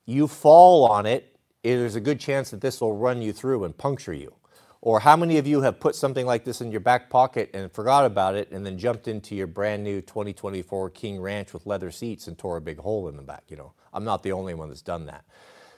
you 0.07 0.29
fall 0.29 0.87
on 0.87 1.07
it, 1.07 1.37
there's 1.63 1.97
a 1.97 2.01
good 2.01 2.21
chance 2.21 2.51
that 2.51 2.61
this 2.61 2.81
will 2.81 2.97
run 2.97 3.23
you 3.23 3.33
through 3.33 3.65
and 3.65 3.77
puncture 3.77 4.13
you. 4.13 4.35
Or 4.81 5.01
how 5.01 5.17
many 5.17 5.39
of 5.39 5.47
you 5.47 5.63
have 5.63 5.81
put 5.81 5.95
something 5.95 6.27
like 6.27 6.45
this 6.45 6.61
in 6.61 6.71
your 6.71 6.81
back 6.81 7.09
pocket 7.09 7.51
and 7.55 7.73
forgot 7.73 8.05
about 8.05 8.35
it 8.35 8.51
and 8.51 8.67
then 8.67 8.77
jumped 8.77 9.09
into 9.09 9.35
your 9.35 9.47
brand 9.47 9.83
new 9.83 10.03
2024 10.03 10.91
King 10.91 11.23
Ranch 11.23 11.55
with 11.55 11.65
leather 11.65 11.91
seats 11.91 12.27
and 12.27 12.37
tore 12.37 12.59
a 12.59 12.61
big 12.61 12.79
hole 12.79 13.09
in 13.09 13.17
the 13.17 13.23
back? 13.23 13.45
You 13.49 13.57
know, 13.57 13.73
I'm 13.95 14.05
not 14.05 14.23
the 14.23 14.33
only 14.33 14.53
one 14.53 14.69
that's 14.69 14.83
done 14.83 15.07
that. 15.07 15.25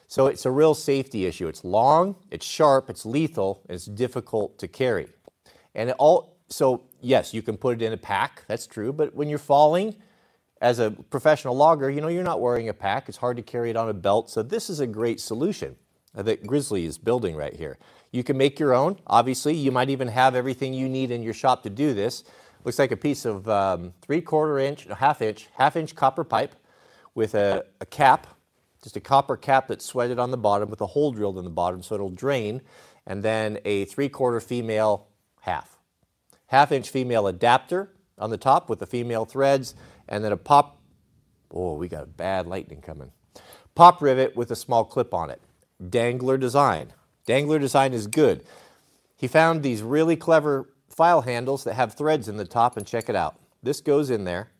So 0.08 0.26
it's 0.26 0.44
a 0.44 0.50
real 0.50 0.74
safety 0.74 1.24
issue. 1.24 1.46
It's 1.46 1.64
long, 1.64 2.16
it's 2.32 2.44
sharp, 2.44 2.90
it's 2.90 3.06
lethal, 3.06 3.62
it's 3.68 3.86
difficult 3.86 4.58
to 4.58 4.66
carry. 4.66 5.06
And 5.76 5.90
it 5.90 5.96
all 6.00 6.36
so 6.48 6.82
yes, 7.00 7.32
you 7.34 7.42
can 7.42 7.56
put 7.56 7.80
it 7.80 7.84
in 7.84 7.92
a 7.92 7.96
pack, 7.96 8.44
that's 8.46 8.66
true, 8.66 8.92
but 8.92 9.14
when 9.14 9.28
you're 9.28 9.38
falling, 9.38 9.96
as 10.60 10.78
a 10.78 10.90
professional 10.90 11.56
logger, 11.56 11.90
you 11.90 12.00
know, 12.00 12.08
you're 12.08 12.24
not 12.24 12.40
wearing 12.40 12.68
a 12.68 12.74
pack. 12.74 13.08
It's 13.08 13.18
hard 13.18 13.36
to 13.36 13.42
carry 13.42 13.70
it 13.70 13.76
on 13.76 13.88
a 13.88 13.94
belt. 13.94 14.30
So 14.30 14.42
this 14.42 14.70
is 14.70 14.80
a 14.80 14.86
great 14.86 15.20
solution 15.20 15.76
that 16.14 16.46
Grizzly 16.46 16.86
is 16.86 16.96
building 16.96 17.36
right 17.36 17.54
here. 17.54 17.78
You 18.10 18.24
can 18.24 18.38
make 18.38 18.58
your 18.58 18.74
own. 18.74 18.98
Obviously, 19.06 19.54
you 19.54 19.70
might 19.70 19.90
even 19.90 20.08
have 20.08 20.34
everything 20.34 20.72
you 20.72 20.88
need 20.88 21.10
in 21.10 21.22
your 21.22 21.34
shop 21.34 21.62
to 21.64 21.70
do 21.70 21.92
this. 21.92 22.24
Looks 22.64 22.78
like 22.78 22.90
a 22.90 22.96
piece 22.96 23.24
of 23.24 23.48
um, 23.48 23.92
three 24.00 24.22
quarter 24.22 24.58
inch, 24.58 24.84
half 24.84 25.20
inch, 25.20 25.48
half 25.54 25.76
inch 25.76 25.94
copper 25.94 26.24
pipe 26.24 26.54
with 27.14 27.34
a, 27.34 27.64
a 27.80 27.86
cap, 27.86 28.26
just 28.82 28.96
a 28.96 29.00
copper 29.00 29.36
cap 29.36 29.68
that's 29.68 29.84
sweated 29.84 30.18
on 30.18 30.30
the 30.30 30.36
bottom 30.36 30.70
with 30.70 30.80
a 30.80 30.86
hole 30.86 31.12
drilled 31.12 31.38
in 31.38 31.44
the 31.44 31.50
bottom 31.50 31.82
so 31.82 31.94
it'll 31.94 32.10
drain, 32.10 32.62
and 33.06 33.22
then 33.22 33.58
a 33.64 33.84
three 33.84 34.08
quarter 34.08 34.40
female 34.40 35.06
half. 35.42 35.78
Half 36.46 36.72
inch 36.72 36.90
female 36.90 37.26
adapter 37.26 37.92
on 38.18 38.30
the 38.30 38.38
top 38.38 38.68
with 38.70 38.78
the 38.78 38.86
female 38.86 39.24
threads, 39.26 39.74
and 40.08 40.24
then 40.24 40.32
a 40.32 40.36
pop, 40.36 40.80
oh, 41.52 41.74
we 41.74 41.88
got 41.88 42.04
a 42.04 42.06
bad 42.06 42.46
lightning 42.46 42.80
coming. 42.80 43.12
Pop 43.74 44.00
rivet 44.00 44.36
with 44.36 44.50
a 44.50 44.56
small 44.56 44.84
clip 44.84 45.12
on 45.12 45.30
it. 45.30 45.40
Dangler 45.90 46.38
design. 46.38 46.92
Dangler 47.26 47.58
design 47.58 47.92
is 47.92 48.06
good. 48.06 48.44
He 49.16 49.28
found 49.28 49.62
these 49.62 49.82
really 49.82 50.16
clever 50.16 50.70
file 50.88 51.22
handles 51.22 51.64
that 51.64 51.74
have 51.74 51.94
threads 51.94 52.28
in 52.28 52.36
the 52.36 52.44
top 52.44 52.76
and 52.76 52.86
check 52.86 53.08
it 53.08 53.16
out. 53.16 53.38
This 53.62 53.80
goes 53.80 54.10
in 54.10 54.24
there. 54.24 54.50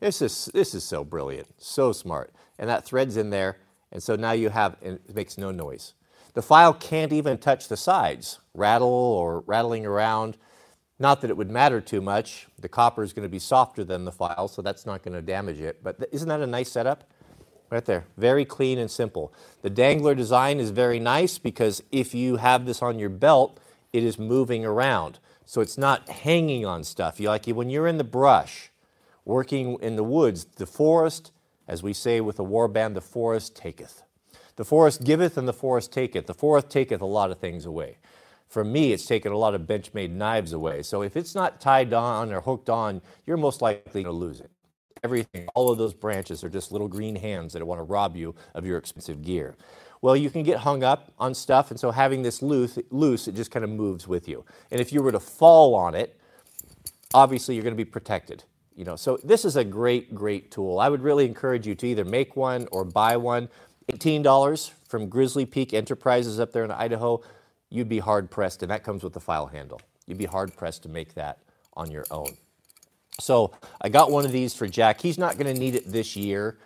This 0.00 0.22
is, 0.22 0.46
this 0.54 0.74
is 0.74 0.84
so 0.84 1.04
brilliant, 1.04 1.48
so 1.58 1.92
smart. 1.92 2.32
And 2.58 2.68
that 2.70 2.84
thread's 2.84 3.16
in 3.16 3.30
there, 3.30 3.58
and 3.92 4.02
so 4.02 4.16
now 4.16 4.32
you 4.32 4.48
have, 4.48 4.76
it 4.80 5.14
makes 5.14 5.36
no 5.36 5.50
noise. 5.50 5.94
The 6.34 6.42
file 6.42 6.72
can't 6.72 7.12
even 7.12 7.38
touch 7.38 7.68
the 7.68 7.76
sides, 7.76 8.38
rattle 8.54 8.88
or 8.88 9.40
rattling 9.40 9.84
around. 9.84 10.36
Not 11.00 11.22
that 11.22 11.30
it 11.30 11.36
would 11.38 11.50
matter 11.50 11.80
too 11.80 12.02
much. 12.02 12.46
The 12.60 12.68
copper 12.68 13.02
is 13.02 13.14
going 13.14 13.22
to 13.22 13.30
be 13.30 13.38
softer 13.38 13.84
than 13.84 14.04
the 14.04 14.12
file, 14.12 14.48
so 14.48 14.60
that's 14.60 14.84
not 14.84 15.02
going 15.02 15.14
to 15.14 15.22
damage 15.22 15.58
it. 15.58 15.82
But 15.82 16.06
isn't 16.12 16.28
that 16.28 16.42
a 16.42 16.46
nice 16.46 16.70
setup? 16.70 17.04
Right 17.70 17.84
there, 17.84 18.04
very 18.18 18.44
clean 18.44 18.78
and 18.78 18.90
simple. 18.90 19.32
The 19.62 19.70
dangler 19.70 20.14
design 20.14 20.60
is 20.60 20.70
very 20.70 21.00
nice 21.00 21.38
because 21.38 21.82
if 21.90 22.14
you 22.14 22.36
have 22.36 22.66
this 22.66 22.82
on 22.82 22.98
your 22.98 23.08
belt, 23.08 23.58
it 23.92 24.04
is 24.04 24.18
moving 24.18 24.66
around. 24.66 25.20
So 25.46 25.62
it's 25.62 25.78
not 25.78 26.08
hanging 26.08 26.66
on 26.66 26.84
stuff. 26.84 27.18
You 27.18 27.28
like 27.28 27.46
when 27.46 27.70
you're 27.70 27.86
in 27.86 27.96
the 27.96 28.04
brush, 28.04 28.70
working 29.24 29.78
in 29.80 29.96
the 29.96 30.04
woods, 30.04 30.44
the 30.56 30.66
forest, 30.66 31.32
as 31.66 31.82
we 31.82 31.94
say 31.94 32.20
with 32.20 32.36
the 32.36 32.44
war 32.44 32.68
band, 32.68 32.94
the 32.94 33.00
forest 33.00 33.56
taketh. 33.56 34.02
The 34.56 34.64
forest 34.64 35.02
giveth 35.02 35.38
and 35.38 35.48
the 35.48 35.54
forest 35.54 35.92
taketh. 35.92 36.26
The 36.26 36.34
forest 36.34 36.68
taketh 36.68 37.00
a 37.00 37.06
lot 37.06 37.30
of 37.30 37.38
things 37.38 37.64
away 37.64 37.98
for 38.50 38.64
me, 38.64 38.92
it's 38.92 39.06
taken 39.06 39.30
a 39.30 39.36
lot 39.36 39.54
of 39.54 39.62
Benchmade 39.62 40.10
knives 40.10 40.52
away. 40.52 40.82
So 40.82 41.02
if 41.02 41.16
it's 41.16 41.36
not 41.36 41.60
tied 41.60 41.92
on 41.94 42.32
or 42.32 42.40
hooked 42.40 42.68
on, 42.68 43.00
you're 43.24 43.36
most 43.36 43.62
likely 43.62 44.02
to 44.02 44.10
lose 44.10 44.40
it. 44.40 44.50
Everything, 45.04 45.48
all 45.54 45.70
of 45.70 45.78
those 45.78 45.94
branches 45.94 46.42
are 46.42 46.48
just 46.48 46.72
little 46.72 46.88
green 46.88 47.14
hands 47.14 47.52
that 47.52 47.64
want 47.64 47.78
to 47.78 47.84
rob 47.84 48.16
you 48.16 48.34
of 48.54 48.66
your 48.66 48.76
expensive 48.76 49.22
gear. 49.22 49.56
Well, 50.02 50.16
you 50.16 50.30
can 50.30 50.42
get 50.42 50.58
hung 50.58 50.82
up 50.82 51.12
on 51.16 51.32
stuff, 51.32 51.70
and 51.70 51.78
so 51.78 51.92
having 51.92 52.22
this 52.22 52.42
loose, 52.42 52.76
loose, 52.90 53.28
it 53.28 53.36
just 53.36 53.52
kind 53.52 53.64
of 53.64 53.70
moves 53.70 54.08
with 54.08 54.28
you. 54.28 54.44
And 54.72 54.80
if 54.80 54.92
you 54.92 55.00
were 55.00 55.12
to 55.12 55.20
fall 55.20 55.74
on 55.76 55.94
it, 55.94 56.18
obviously 57.14 57.54
you're 57.54 57.64
going 57.64 57.76
to 57.76 57.82
be 57.82 57.88
protected. 57.88 58.42
You 58.74 58.84
know, 58.84 58.96
so 58.96 59.18
this 59.22 59.44
is 59.44 59.56
a 59.56 59.64
great, 59.64 60.14
great 60.14 60.50
tool. 60.50 60.80
I 60.80 60.88
would 60.88 61.02
really 61.02 61.24
encourage 61.24 61.66
you 61.66 61.74
to 61.76 61.86
either 61.86 62.04
make 62.04 62.34
one 62.34 62.66
or 62.72 62.84
buy 62.84 63.16
one. 63.16 63.48
$18 63.92 64.72
from 64.88 65.08
Grizzly 65.08 65.46
Peak 65.46 65.72
Enterprises 65.72 66.40
up 66.40 66.52
there 66.52 66.64
in 66.64 66.70
Idaho 66.70 67.22
you'd 67.70 67.88
be 67.88 67.98
hard 67.98 68.30
pressed, 68.30 68.62
and 68.62 68.70
that 68.70 68.84
comes 68.84 69.02
with 69.02 69.12
the 69.12 69.20
file 69.20 69.46
handle. 69.46 69.80
You'd 70.06 70.18
be 70.18 70.26
hard 70.26 70.56
pressed 70.56 70.82
to 70.82 70.88
make 70.88 71.14
that 71.14 71.38
on 71.74 71.90
your 71.90 72.04
own. 72.10 72.36
So 73.18 73.52
I 73.80 73.88
got 73.88 74.10
one 74.10 74.24
of 74.24 74.32
these 74.32 74.54
for 74.54 74.66
Jack. 74.66 75.00
He's 75.00 75.18
not 75.18 75.38
going 75.38 75.52
to 75.52 75.58
need 75.58 75.74
it 75.74 75.90
this 75.90 76.16
year. 76.16 76.58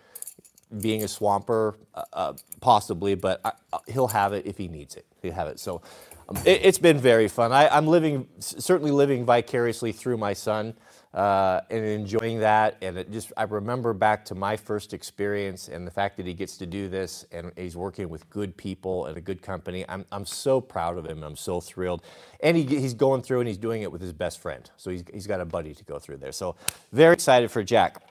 being 0.81 1.03
a 1.03 1.07
swamper, 1.07 1.77
uh, 1.93 2.03
uh, 2.11 2.33
possibly, 2.59 3.13
but 3.15 3.39
I, 3.45 3.51
uh, 3.71 3.77
he'll 3.87 4.07
have 4.07 4.33
it 4.33 4.45
if 4.45 4.57
he 4.57 4.67
needs 4.67 4.95
it. 4.95 5.05
He'll 5.21 5.33
have 5.33 5.47
it. 5.47 5.59
So 5.59 5.81
um, 6.27 6.37
it, 6.43 6.65
has 6.65 6.79
been 6.79 6.97
very 6.97 7.27
fun. 7.27 7.51
I, 7.51 7.77
am 7.77 7.85
living, 7.85 8.27
certainly 8.39 8.91
living 8.91 9.25
vicariously 9.25 9.91
through 9.91 10.17
my 10.17 10.33
son 10.33 10.73
uh, 11.15 11.61
and 11.69 11.85
enjoying 11.85 12.39
that. 12.39 12.75
And 12.81 12.97
it 12.97 13.09
just, 13.09 13.31
I 13.37 13.43
remember 13.43 13.93
back 13.93 14.25
to 14.25 14.35
my 14.35 14.57
first 14.57 14.93
experience 14.93 15.69
and 15.69 15.87
the 15.87 15.91
fact 15.91 16.17
that 16.17 16.25
he 16.25 16.33
gets 16.33 16.57
to 16.57 16.65
do 16.65 16.89
this 16.89 17.25
and 17.31 17.53
he's 17.55 17.77
working 17.77 18.09
with 18.09 18.29
good 18.29 18.55
people 18.57 19.05
and 19.05 19.17
a 19.17 19.21
good 19.21 19.41
company. 19.41 19.85
I'm, 19.87 20.05
I'm 20.11 20.25
so 20.25 20.59
proud 20.59 20.97
of 20.97 21.05
him. 21.05 21.23
I'm 21.23 21.37
so 21.37 21.61
thrilled. 21.61 22.03
And 22.41 22.57
he, 22.57 22.63
he's 22.63 22.93
going 22.93 23.21
through 23.21 23.39
and 23.39 23.47
he's 23.47 23.57
doing 23.57 23.81
it 23.81 23.91
with 23.91 24.01
his 24.01 24.11
best 24.11 24.39
friend. 24.39 24.69
So 24.75 24.91
he's, 24.91 25.05
he's 25.13 25.25
got 25.25 25.39
a 25.39 25.45
buddy 25.45 25.73
to 25.73 25.83
go 25.85 25.99
through 25.99 26.17
there. 26.17 26.33
So 26.33 26.55
very 26.91 27.13
excited 27.13 27.49
for 27.49 27.63
Jack. 27.63 28.03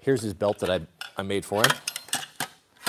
Here's 0.00 0.20
his 0.20 0.34
belt 0.34 0.58
that 0.58 0.70
I, 0.70 0.80
I 1.16 1.22
made 1.22 1.44
for 1.44 1.62
him 1.62 1.72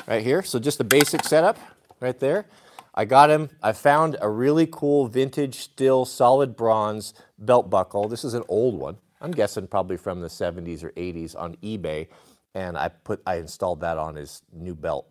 right 0.08 0.24
here. 0.24 0.42
So 0.42 0.58
just 0.58 0.80
a 0.80 0.84
basic 0.84 1.24
setup 1.24 1.60
right 2.00 2.20
there. 2.20 2.48
I 2.96 3.06
got 3.06 3.30
him, 3.30 3.50
I 3.62 3.74
found 3.74 4.18
a 4.20 4.28
really 4.28 4.68
cool 4.70 5.08
vintage 5.08 5.60
steel 5.60 6.06
solid 6.06 6.56
bronze 6.56 7.14
belt 7.38 7.70
buckle. 7.70 8.08
This 8.08 8.24
is 8.24 8.34
an 8.34 8.44
old 8.48 8.74
one. 8.74 8.98
I'm 9.22 9.32
guessing 9.32 9.68
probably 9.68 9.98
from 9.98 10.22
the 10.22 10.28
70s 10.28 10.84
or 10.84 10.92
80s 10.92 11.36
on 11.38 11.56
eBay. 11.58 12.08
And 12.56 12.78
I 12.78 12.90
put, 12.90 13.22
I 13.26 13.36
installed 13.36 13.82
that 13.82 13.98
on 13.98 14.16
his 14.16 14.42
new 14.52 14.74
belt, 14.74 15.08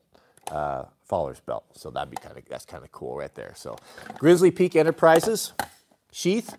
uh, 0.50 0.84
Faller's 1.04 1.40
belt. 1.40 1.64
So 1.74 1.90
that'd 1.90 2.10
be 2.10 2.16
kind 2.16 2.36
of, 2.36 2.44
that's 2.48 2.64
kind 2.64 2.82
of 2.82 2.90
cool 2.90 3.16
right 3.16 3.34
there. 3.34 3.52
So 3.56 3.76
Grizzly 4.18 4.50
Peak 4.50 4.76
Enterprises 4.76 5.52
sheath 6.10 6.56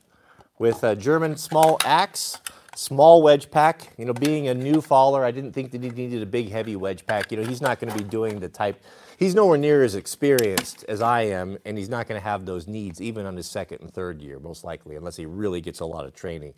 with 0.58 0.84
a 0.84 0.96
German 0.96 1.38
small 1.38 1.78
axe, 1.84 2.40
small 2.76 3.22
wedge 3.22 3.52
pack. 3.52 3.94
You 3.98 4.06
know, 4.06 4.14
being 4.14 4.48
a 4.48 4.54
new 4.54 4.82
faller, 4.82 5.26
I 5.26 5.32
didn't 5.32 5.54
think 5.54 5.72
that 5.72 5.84
he 5.84 5.90
needed 5.90 6.22
a 6.22 6.26
big 6.26 6.50
heavy 6.50 6.76
wedge 6.76 7.06
pack. 7.06 7.32
You 7.32 7.38
know, 7.38 7.44
he's 7.48 7.62
not 7.62 7.80
going 7.80 7.92
to 7.92 7.98
be 7.98 8.08
doing 8.08 8.40
the 8.40 8.50
type, 8.50 8.82
he's 9.20 9.36
nowhere 9.36 9.58
near 9.58 9.84
as 9.84 9.96
experienced 9.96 10.86
as 10.88 11.02
I 11.02 11.24
am, 11.24 11.58
and 11.66 11.78
he's 11.78 11.90
not 11.90 12.08
going 12.08 12.20
to 12.20 12.24
have 12.24 12.46
those 12.46 12.68
needs 12.68 13.02
even 13.02 13.26
on 13.26 13.36
his 13.36 13.46
second 13.46 13.82
and 13.82 13.94
third 13.94 14.22
year, 14.22 14.40
most 14.40 14.64
likely, 14.64 14.96
unless 14.96 15.18
he 15.18 15.26
really 15.26 15.60
gets 15.60 15.82
a 15.82 15.86
lot 15.86 16.06
of 16.06 16.16
training. 16.16 16.54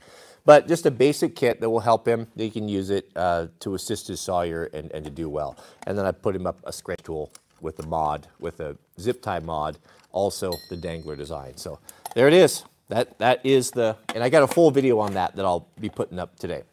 But 0.45 0.67
just 0.67 0.85
a 0.85 0.91
basic 0.91 1.35
kit 1.35 1.59
that 1.59 1.69
will 1.69 1.81
help 1.81 2.07
him. 2.07 2.27
He 2.35 2.51
can 2.51 2.69
use 2.69 2.91
it 2.91 3.09
uh, 3.15 3.47
to 3.61 3.73
assist 3.73 4.07
his 4.07 4.21
sawyer 4.21 4.69
and, 4.73 4.91
and 4.91 5.03
to 5.03 5.11
do 5.11 5.27
well. 5.27 5.57
And 5.87 5.97
then 5.97 6.05
I 6.05 6.11
put 6.11 6.35
him 6.35 6.45
up 6.45 6.59
a 6.63 6.71
scratch 6.71 7.01
tool 7.03 7.31
with 7.59 7.77
the 7.77 7.85
mod, 7.87 8.27
with 8.39 8.59
a 8.59 8.77
zip 8.99 9.21
tie 9.21 9.39
mod, 9.39 9.77
also 10.11 10.53
the 10.69 10.77
dangler 10.77 11.15
design. 11.15 11.57
So 11.57 11.79
there 12.15 12.27
it 12.27 12.33
is. 12.33 12.63
That, 12.89 13.17
that 13.19 13.45
is 13.45 13.71
the, 13.71 13.97
and 14.13 14.23
I 14.23 14.29
got 14.29 14.43
a 14.43 14.47
full 14.47 14.69
video 14.69 14.99
on 14.99 15.13
that 15.13 15.35
that 15.35 15.45
I'll 15.45 15.67
be 15.79 15.89
putting 15.89 16.19
up 16.19 16.37
today. 16.37 16.63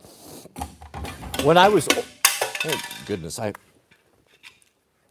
When 1.44 1.56
I 1.56 1.68
was, 1.68 1.86
oh 2.64 2.80
goodness, 3.06 3.38
I, 3.38 3.52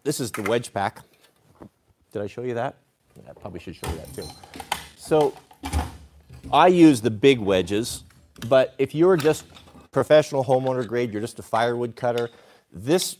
this 0.08 0.22
is 0.22 0.32
the 0.32 0.42
wedge 0.44 0.74
pack. 0.74 1.02
Did 2.14 2.22
I 2.22 2.28
show 2.28 2.44
you 2.44 2.54
that? 2.54 2.78
I 3.30 3.34
probably 3.34 3.60
should 3.60 3.76
show 3.76 3.90
you 3.90 3.98
that 3.98 4.14
too. 4.14 4.24
So 4.96 5.34
I 6.52 6.68
use 6.68 7.02
the 7.02 7.12
big 7.12 7.40
wedges, 7.40 8.06
but 8.48 8.74
if 8.78 8.96
you're 8.96 9.18
just 9.18 9.44
professional 9.92 10.46
homeowner 10.46 10.88
grade, 10.88 11.12
you're 11.12 11.22
just 11.22 11.40
a 11.40 11.44
firewood 11.44 11.98
cutter, 11.98 12.30
this 12.72 13.18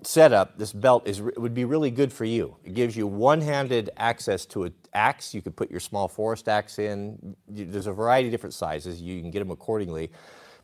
setup, 0.00 0.56
this 0.56 0.72
belt, 0.72 1.06
is 1.06 1.20
would 1.20 1.52
be 1.52 1.66
really 1.66 1.90
good 1.90 2.10
for 2.10 2.24
you. 2.24 2.56
It 2.64 2.72
gives 2.72 2.96
you 2.96 3.06
one-handed 3.06 3.90
access 3.98 4.46
to 4.46 4.64
an 4.64 4.74
axe. 4.94 5.34
You 5.34 5.42
could 5.42 5.54
put 5.54 5.70
your 5.70 5.80
small 5.80 6.08
forest 6.08 6.48
axe 6.48 6.78
in. 6.78 7.36
There's 7.46 7.86
a 7.86 7.92
variety 7.92 8.28
of 8.28 8.32
different 8.32 8.54
sizes. 8.54 9.02
You 9.02 9.20
can 9.20 9.30
get 9.30 9.40
them 9.40 9.50
accordingly. 9.50 10.10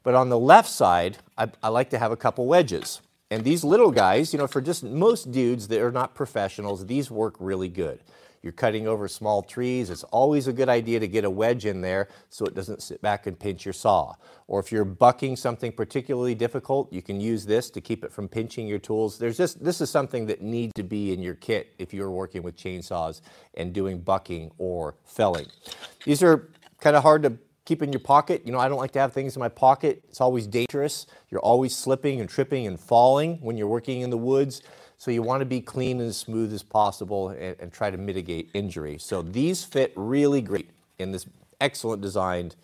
But 0.02 0.14
on 0.14 0.30
the 0.30 0.38
left 0.38 0.70
side, 0.70 1.18
I, 1.36 1.48
I 1.62 1.68
like 1.68 1.90
to 1.90 1.98
have 1.98 2.10
a 2.10 2.16
couple 2.16 2.46
wedges. 2.46 3.02
And 3.30 3.44
these 3.44 3.62
little 3.62 3.90
guys, 3.90 4.32
you 4.32 4.38
know, 4.38 4.46
for 4.46 4.60
just 4.60 4.82
most 4.82 5.30
dudes 5.30 5.68
that 5.68 5.80
are 5.82 5.92
not 5.92 6.14
professionals, 6.14 6.86
these 6.86 7.10
work 7.10 7.36
really 7.38 7.68
good. 7.68 8.02
You're 8.40 8.52
cutting 8.52 8.86
over 8.86 9.08
small 9.08 9.42
trees, 9.42 9.90
it's 9.90 10.04
always 10.04 10.46
a 10.46 10.52
good 10.52 10.68
idea 10.68 11.00
to 11.00 11.08
get 11.08 11.24
a 11.24 11.30
wedge 11.30 11.66
in 11.66 11.80
there 11.80 12.08
so 12.30 12.44
it 12.46 12.54
doesn't 12.54 12.82
sit 12.82 13.02
back 13.02 13.26
and 13.26 13.38
pinch 13.38 13.66
your 13.66 13.72
saw. 13.72 14.14
Or 14.46 14.60
if 14.60 14.70
you're 14.70 14.84
bucking 14.84 15.36
something 15.36 15.72
particularly 15.72 16.36
difficult, 16.36 16.92
you 16.92 17.02
can 17.02 17.20
use 17.20 17.44
this 17.44 17.68
to 17.70 17.80
keep 17.80 18.04
it 18.04 18.12
from 18.12 18.28
pinching 18.28 18.68
your 18.68 18.78
tools. 18.78 19.18
There's 19.18 19.36
just, 19.36 19.62
this 19.62 19.80
is 19.80 19.90
something 19.90 20.24
that 20.26 20.40
needs 20.40 20.72
to 20.76 20.84
be 20.84 21.12
in 21.12 21.20
your 21.20 21.34
kit 21.34 21.74
if 21.78 21.92
you're 21.92 22.10
working 22.12 22.42
with 22.42 22.56
chainsaws 22.56 23.20
and 23.54 23.72
doing 23.72 23.98
bucking 23.98 24.52
or 24.56 24.94
felling. 25.04 25.46
These 26.04 26.22
are 26.22 26.48
kind 26.80 26.94
of 26.94 27.02
hard 27.02 27.24
to 27.24 27.36
keep 27.68 27.82
in 27.82 27.92
your 27.92 28.00
pocket. 28.00 28.42
You 28.46 28.52
know, 28.52 28.58
I 28.58 28.66
don't 28.66 28.78
like 28.78 28.92
to 28.92 28.98
have 28.98 29.12
things 29.12 29.36
in 29.36 29.40
my 29.40 29.50
pocket. 29.50 30.02
It's 30.08 30.22
always 30.22 30.46
dangerous. 30.46 31.06
You're 31.30 31.42
always 31.42 31.76
slipping 31.76 32.18
and 32.18 32.28
tripping 32.28 32.66
and 32.66 32.80
falling 32.80 33.36
when 33.42 33.58
you're 33.58 33.68
working 33.68 34.00
in 34.00 34.08
the 34.08 34.16
woods. 34.16 34.62
So 34.96 35.10
you 35.10 35.22
want 35.22 35.42
to 35.42 35.44
be 35.44 35.60
clean 35.60 36.00
and 36.00 36.14
smooth 36.14 36.52
as 36.54 36.62
possible 36.62 37.28
and, 37.28 37.56
and 37.60 37.70
try 37.70 37.90
to 37.90 37.98
mitigate 37.98 38.48
injury. 38.54 38.96
So 38.98 39.20
these 39.20 39.64
fit 39.64 39.92
really 39.96 40.40
great 40.40 40.70
in 40.98 41.12
this 41.12 41.26
excellent 41.60 42.00
designed 42.00 42.56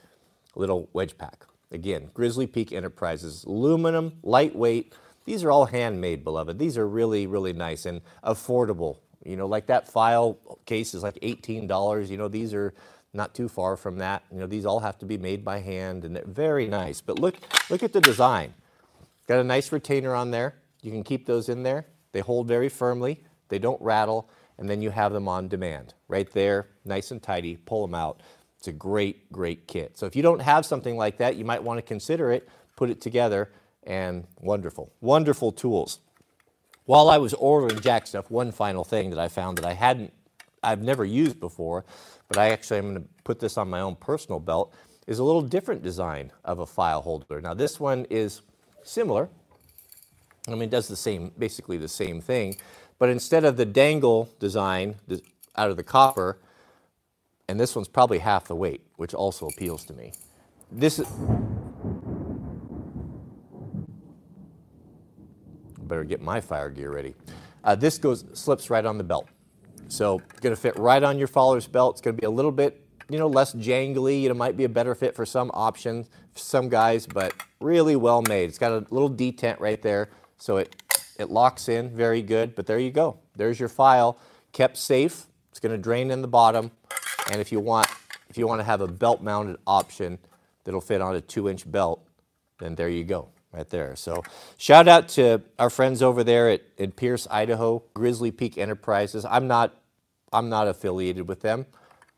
little 0.57 0.89
wedge 0.95 1.19
pack. 1.19 1.45
Again, 1.71 2.11
Grizzly 2.15 2.47
Peak 2.47 2.73
Enterprises, 2.73 3.45
aluminum, 3.45 4.15
lightweight. 4.23 4.95
These 5.27 5.45
are 5.45 5.51
all 5.51 5.67
handmade, 5.67 6.25
beloved. 6.25 6.59
These 6.59 6.79
are 6.79 6.89
really, 6.89 7.27
really 7.27 7.53
nice 7.53 7.85
and 7.85 8.01
affordable. 8.25 8.99
You 9.23 9.37
know, 9.37 9.47
like 9.47 9.67
that 9.67 9.87
file 9.87 10.39
case 10.65 10.95
is 10.95 11.03
like 11.03 11.17
$18. 11.17 12.09
You 12.09 12.17
know, 12.17 12.29
these 12.29 12.55
are 12.55 12.73
not 13.15 13.35
too 13.35 13.49
far 13.49 13.77
from 13.77 13.99
that. 13.99 14.25
You 14.31 14.39
know, 14.39 14.47
these 14.47 14.67
all 14.67 14.81
have 14.81 14.99
to 14.99 15.07
be 15.07 15.17
made 15.17 15.45
by 15.45 15.61
hand 15.61 16.05
and 16.05 16.17
they're 16.17 16.27
very 16.27 16.67
nice. 16.67 17.01
But 17.01 17.19
look, 17.19 17.37
look 17.71 17.83
at 17.83 17.93
the 17.93 18.01
design. 18.01 18.55
Got 19.29 19.39
a 19.39 19.45
nice 19.45 19.73
retainer 19.73 20.15
on 20.15 20.31
there. 20.31 20.57
You 20.83 20.91
can 20.91 21.03
keep 21.03 21.27
those 21.27 21.49
in 21.49 21.63
there. 21.63 21.87
They 22.13 22.21
hold 22.21 22.49
very 22.49 22.69
firmly. 22.69 23.23
They 23.49 23.59
don't 23.59 23.81
rattle. 23.81 24.29
And 24.59 24.69
then 24.69 24.83
you 24.83 24.91
have 24.91 25.13
them 25.13 25.29
on 25.29 25.49
demand. 25.49 25.95
Right 26.09 26.31
there, 26.33 26.69
nice 26.85 27.11
and 27.11 27.23
tidy. 27.23 27.57
Pull 27.57 27.87
them 27.87 27.95
out. 27.95 28.21
It's 28.59 28.69
a 28.69 28.73
great, 28.73 29.31
great 29.33 29.67
kit. 29.67 29.99
So 29.99 30.07
if 30.07 30.17
you 30.17 30.23
don't 30.23 30.41
have 30.41 30.65
something 30.65 30.97
like 30.97 31.19
that, 31.19 31.37
you 31.37 31.45
might 31.45 31.63
want 31.63 31.79
to 31.79 31.83
consider 31.83 32.33
it, 32.33 32.49
put 32.77 32.89
it 32.91 33.01
together, 33.01 33.51
and 33.83 34.27
wonderful, 34.41 34.93
wonderful 35.01 35.53
tools. 35.53 35.99
While 36.87 37.09
I 37.09 37.19
was 37.19 37.35
ordering 37.35 37.81
Jack 37.81 38.07
stuff, 38.07 38.31
one 38.31 38.53
final 38.53 38.85
thing 38.85 39.11
that 39.11 39.19
I 39.19 39.29
found 39.29 39.59
that 39.59 39.65
I 39.65 39.75
hadn't, 39.75 40.13
I've 40.63 40.83
never 40.83 41.05
used 41.05 41.41
before, 41.41 41.85
but 42.29 42.39
I 42.39 42.51
actually 42.51 42.79
am 42.79 42.93
going 42.93 43.03
to 43.03 43.09
put 43.25 43.41
this 43.41 43.57
on 43.59 43.69
my 43.69 43.81
own 43.81 43.97
personal 43.97 44.41
belt, 44.41 44.75
is 45.07 45.19
a 45.19 45.25
little 45.25 45.43
different 45.43 45.83
design 45.83 46.33
of 46.45 46.61
a 46.61 46.67
file 46.67 47.03
holder. 47.03 47.41
Now 47.41 47.55
this 47.55 47.79
one 47.79 48.07
is 48.11 48.43
similar. 48.83 49.29
I 50.49 50.53
mean, 50.53 50.63
it 50.63 50.71
does 50.71 50.89
the 50.89 50.97
same, 50.97 51.33
basically 51.39 51.79
the 51.79 51.89
same 51.89 52.21
thing, 52.21 52.57
but 52.99 53.09
instead 53.09 53.45
of 53.45 53.57
the 53.57 53.65
dangle 53.65 54.31
design 54.39 54.97
out 55.57 55.71
of 55.71 55.77
the 55.77 55.83
copper, 55.83 56.39
and 57.49 57.59
this 57.59 57.75
one's 57.77 57.89
probably 57.89 58.19
half 58.19 58.47
the 58.47 58.55
weight, 58.55 58.83
which 58.97 59.15
also 59.15 59.47
appeals 59.47 59.85
to 59.85 59.93
me. 59.93 60.13
This 60.71 60.99
is, 60.99 61.07
better 65.79 66.05
get 66.05 66.21
my 66.21 66.41
fire 66.41 66.71
gear 66.71 66.93
ready. 66.93 67.15
Uh, 67.63 67.75
this 67.75 67.99
goes 67.99 68.25
slips 68.33 68.71
right 68.71 68.85
on 68.85 68.99
the 68.99 69.05
belt. 69.05 69.29
So 69.89 70.21
going 70.41 70.55
to 70.55 70.61
fit 70.61 70.79
right 70.79 71.03
on 71.03 71.19
your 71.19 71.29
faller's 71.29 71.67
belt. 71.67 71.97
It's 71.97 72.01
going 72.01 72.17
to 72.17 72.21
be 72.21 72.27
a 72.27 72.31
little 72.31 72.53
bit, 72.53 72.85
you 73.09 73.19
know, 73.19 73.29
less 73.29 73.55
jangly. 73.55 74.25
It 74.25 74.35
might 74.35 74.57
be 74.57 74.65
a 74.65 74.69
better 74.69 74.95
fit 74.95 75.15
for 75.15 75.27
some 75.27 75.51
options, 75.55 76.09
some 76.35 76.69
guys, 76.69 77.07
but 77.07 77.35
really 77.61 77.97
well 77.97 78.23
made. 78.23 78.49
It's 78.49 78.59
got 78.59 78.73
a 78.73 78.87
little 78.91 79.11
detent 79.11 79.61
right 79.61 79.81
there, 79.81 80.11
so 80.39 80.59
it, 80.59 80.75
it 81.19 81.31
locks 81.31 81.69
in 81.69 81.91
very 81.91 82.23
good. 82.23 82.55
But 82.55 82.67
there 82.67 82.79
you 82.79 82.91
go. 82.91 83.19
There's 83.37 83.61
your 83.61 83.69
file, 83.69 84.19
kept 84.53 84.77
safe. 84.77 85.27
It's 85.51 85.61
going 85.61 85.73
to 85.73 85.79
drain 85.79 86.11
in 86.11 86.23
the 86.23 86.29
bottom. 86.29 86.71
And 87.31 87.41
if 87.41 87.53
you 87.53 87.61
want, 87.61 87.87
if 88.29 88.37
you 88.37 88.47
want 88.47 88.61
to 88.61 88.65
have 88.65 88.81
a 88.81 88.89
belt-mounted 88.89 89.57
option 89.67 90.19
that'll 90.65 90.81
fit 90.81 91.01
on 91.01 91.15
a 91.15 91.21
two-inch 91.21 91.71
belt, 91.71 92.07
then 92.59 92.75
there 92.75 92.89
you 92.89 93.05
go 93.05 93.29
right 93.55 93.69
there. 93.71 93.97
So 93.97 94.23
shout 94.57 94.89
out 94.89 95.09
to 95.11 95.43
our 95.59 95.71
friends 95.71 96.03
over 96.03 96.25
there 96.25 96.51
at, 96.51 96.63
at 96.79 96.97
Pierce, 96.97 97.27
Idaho, 97.31 97.83
Grizzly 97.95 98.31
Peak 98.31 98.59
Enterprises. 98.59 99.25
I'm 99.25 99.47
not, 99.47 99.75
I'm 100.33 100.49
not 100.49 100.69
affiliated 100.69 101.29
with 101.29 101.41
them. 101.41 101.67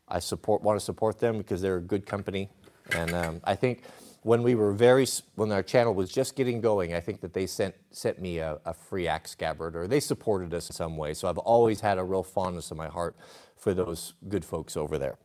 I 0.07 0.19
support, 0.19 0.63
want 0.63 0.79
to 0.79 0.85
support 0.85 1.19
them 1.19 1.37
because 1.37 1.61
they're 1.61 1.77
a 1.77 1.81
good 1.81 2.05
company. 2.05 2.49
And 2.91 3.13
um, 3.13 3.41
I 3.43 3.55
think 3.55 3.83
when 4.23 4.41
we 4.43 4.55
were 4.55 4.71
very, 4.71 5.05
when 5.35 5.51
our 5.51 5.63
channel 5.63 5.93
was 5.93 6.11
just 6.11 6.35
getting 6.35 6.61
going, 6.61 6.93
I 6.93 6.99
think 6.99 7.21
that 7.21 7.33
they 7.33 7.45
sent, 7.45 7.75
sent 7.91 8.19
me 8.21 8.39
a, 8.39 8.59
a 8.65 8.73
free 8.73 9.07
axe 9.07 9.31
scabbard 9.31 9.75
or 9.75 9.87
they 9.87 9.99
supported 9.99 10.53
us 10.53 10.69
in 10.69 10.75
some 10.75 10.97
way. 10.97 11.13
So 11.13 11.29
I've 11.29 11.37
always 11.37 11.81
had 11.81 11.97
a 11.97 12.03
real 12.03 12.23
fondness 12.23 12.71
in 12.71 12.77
my 12.77 12.87
heart 12.87 13.15
for 13.57 13.73
those 13.73 14.13
good 14.27 14.45
folks 14.45 14.77
over 14.77 14.97
there. 14.97 15.17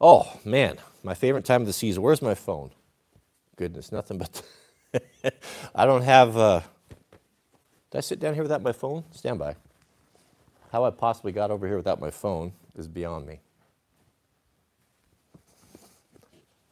Oh 0.00 0.40
man, 0.44 0.78
my 1.02 1.14
favorite 1.14 1.44
time 1.44 1.62
of 1.62 1.66
the 1.66 1.72
season. 1.72 2.02
Where's 2.02 2.22
my 2.22 2.34
phone? 2.34 2.70
goodness, 3.56 3.92
nothing 3.92 4.18
but. 4.18 4.42
I 5.74 5.86
don't 5.86 6.02
have. 6.02 6.36
Uh, 6.36 6.60
did 7.90 7.98
I 7.98 8.00
sit 8.00 8.20
down 8.20 8.34
here 8.34 8.42
without 8.42 8.62
my 8.62 8.72
phone? 8.72 9.04
Stand 9.12 9.38
by. 9.38 9.56
How 10.72 10.84
I 10.84 10.90
possibly 10.90 11.32
got 11.32 11.50
over 11.50 11.66
here 11.66 11.76
without 11.76 12.00
my 12.00 12.10
phone 12.10 12.52
is 12.76 12.88
beyond 12.88 13.26
me. 13.26 13.40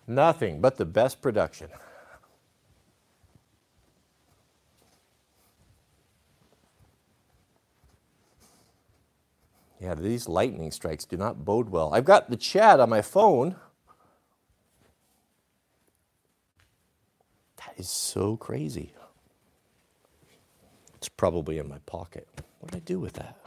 Nothing 0.07 0.61
but 0.61 0.77
the 0.77 0.87
best 0.87 1.23
production. 1.23 1.69
Yeah, 9.81 9.95
these 9.95 10.29
lightning 10.29 10.71
strikes 10.73 11.05
do 11.05 11.17
not 11.17 11.45
bode 11.45 11.71
well. 11.71 11.95
I've 11.95 12.05
got 12.05 12.31
the 12.31 12.37
chat 12.37 12.81
on 12.81 12.91
my 12.91 13.03
phone. 13.03 13.57
That 17.71 17.81
is 17.81 17.89
so 17.91 18.37
crazy. 18.37 18.95
It's 20.97 21.09
probably 21.09 21.59
in 21.59 21.69
my 21.69 21.79
pocket. 21.87 22.29
What 22.61 22.73
did 22.73 22.79
I 22.79 22.81
do 22.81 23.01
with 23.01 23.15
that? 23.15 23.39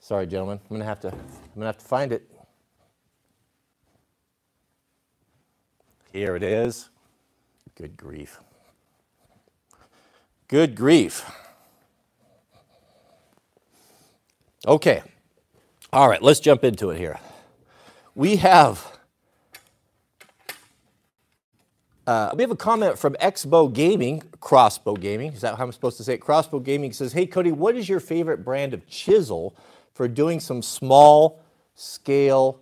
Sorry, 0.00 0.26
gentlemen. 0.26 0.60
I'm 0.70 0.76
gonna 0.76 0.86
have 0.86 1.00
to. 1.00 1.08
I'm 1.12 1.20
gonna 1.54 1.66
have 1.66 1.78
to 1.78 1.84
find 1.84 2.12
it. 2.12 2.30
Here 6.12 6.36
it 6.36 6.42
is. 6.42 6.90
Good 7.76 7.96
grief. 7.96 8.40
Good 10.48 10.76
grief. 10.76 11.30
Okay. 14.66 15.02
All 15.92 16.08
right, 16.08 16.22
let's 16.22 16.40
jump 16.40 16.64
into 16.64 16.90
it 16.90 16.98
here. 16.98 17.18
We 18.14 18.36
have 18.36 18.98
uh, 22.06 22.32
we 22.34 22.42
have 22.42 22.50
a 22.50 22.56
comment 22.56 22.98
from 22.98 23.14
Xbow 23.20 23.72
Gaming, 23.72 24.22
Crossbow 24.40 24.96
Gaming. 24.96 25.32
Is 25.32 25.42
that 25.42 25.56
how 25.56 25.64
I'm 25.64 25.72
supposed 25.72 25.96
to 25.98 26.04
say 26.04 26.14
it? 26.14 26.18
Crossbow 26.18 26.60
Gaming 26.60 26.92
says, 26.92 27.12
"Hey 27.12 27.26
Cody, 27.26 27.52
what 27.52 27.76
is 27.76 27.88
your 27.88 28.00
favorite 28.00 28.44
brand 28.44 28.74
of 28.74 28.86
chisel 28.88 29.54
for 29.94 30.08
doing 30.08 30.40
some 30.40 30.62
small 30.62 31.42
scale 31.74 32.60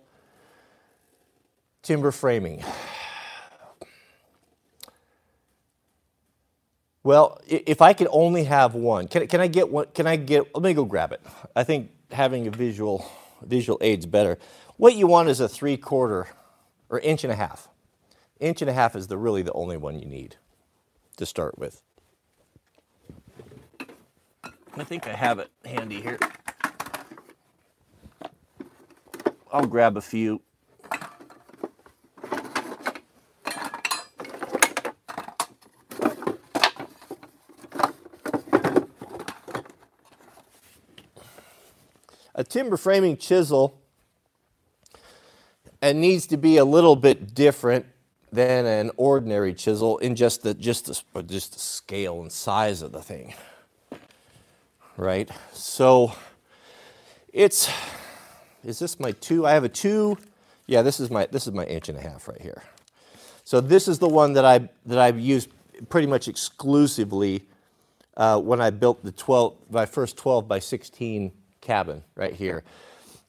timber 1.83 2.11
framing?" 2.11 2.63
Well, 7.03 7.41
if 7.47 7.81
I 7.81 7.93
could 7.93 8.09
only 8.11 8.43
have 8.43 8.75
one, 8.75 9.07
can, 9.07 9.27
can 9.27 9.41
I 9.41 9.47
get 9.47 9.71
one? 9.71 9.87
Can 9.93 10.07
I 10.07 10.17
get? 10.17 10.53
Let 10.53 10.63
me 10.63 10.73
go 10.73 10.85
grab 10.85 11.11
it. 11.13 11.21
I 11.55 11.63
think 11.63 11.91
having 12.11 12.47
a 12.47 12.51
visual 12.51 13.05
visual 13.41 13.79
aid's 13.81 14.05
better. 14.05 14.37
What 14.77 14.95
you 14.95 15.07
want 15.07 15.29
is 15.29 15.39
a 15.39 15.49
three 15.49 15.77
quarter 15.77 16.27
or 16.89 16.99
inch 16.99 17.23
and 17.23 17.33
a 17.33 17.35
half. 17.35 17.69
Inch 18.39 18.61
and 18.61 18.69
a 18.69 18.73
half 18.73 18.95
is 18.95 19.07
the 19.07 19.17
really 19.17 19.41
the 19.41 19.51
only 19.51 19.75
one 19.75 19.99
you 19.99 20.05
need 20.05 20.37
to 21.17 21.25
start 21.25 21.59
with. 21.59 21.81
I 24.77 24.83
think 24.85 25.07
I 25.07 25.13
have 25.13 25.39
it 25.39 25.51
handy 25.65 25.99
here. 25.99 26.17
I'll 29.51 29.65
grab 29.65 29.97
a 29.97 30.01
few. 30.01 30.41
a 42.35 42.43
timber 42.45 42.77
framing 42.77 43.17
chisel 43.17 43.81
and 45.81 45.99
needs 45.99 46.25
to 46.25 46.37
be 46.37 46.55
a 46.55 46.63
little 46.63 46.95
bit 46.95 47.35
different 47.35 47.85
than 48.31 48.65
an 48.65 48.91
ordinary 48.97 49.53
chisel 49.53 49.97
in 49.99 50.15
just 50.15 50.43
the 50.43 50.53
just 50.53 50.85
the, 50.85 51.23
just 51.23 51.53
the 51.53 51.59
scale 51.59 52.21
and 52.21 52.31
size 52.31 52.81
of 52.81 52.91
the 52.91 53.01
thing 53.01 53.33
right 54.97 55.29
so 55.53 56.13
it's 57.33 57.69
is 58.63 58.79
this 58.79 58.99
my 58.99 59.11
two 59.13 59.45
i 59.45 59.51
have 59.51 59.63
a 59.63 59.69
two 59.69 60.17
yeah 60.67 60.81
this 60.81 60.99
is 60.99 61.09
my 61.09 61.25
this 61.31 61.47
is 61.47 61.53
my 61.53 61.65
inch 61.65 61.89
and 61.89 61.97
a 61.97 62.01
half 62.01 62.27
right 62.27 62.41
here 62.41 62.63
so 63.43 63.59
this 63.59 63.87
is 63.87 63.99
the 63.99 64.07
one 64.07 64.33
that 64.33 64.45
i 64.45 64.59
that 64.85 64.99
i've 64.99 65.19
used 65.19 65.49
pretty 65.89 66.07
much 66.07 66.27
exclusively 66.27 67.43
uh, 68.17 68.39
when 68.39 68.61
i 68.61 68.69
built 68.69 69.03
the 69.03 69.11
12 69.11 69.55
my 69.71 69.85
first 69.85 70.17
12 70.17 70.47
by 70.47 70.59
16 70.59 71.31
cabin 71.61 72.03
right 72.15 72.33
here. 72.33 72.63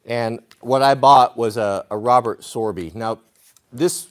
And 0.06 0.40
what 0.60 0.82
I 0.82 0.94
bought 0.94 1.36
was 1.36 1.56
a, 1.56 1.84
a 1.90 1.96
Robert 1.96 2.40
Sorby. 2.40 2.94
Now, 2.94 3.18
this, 3.72 4.08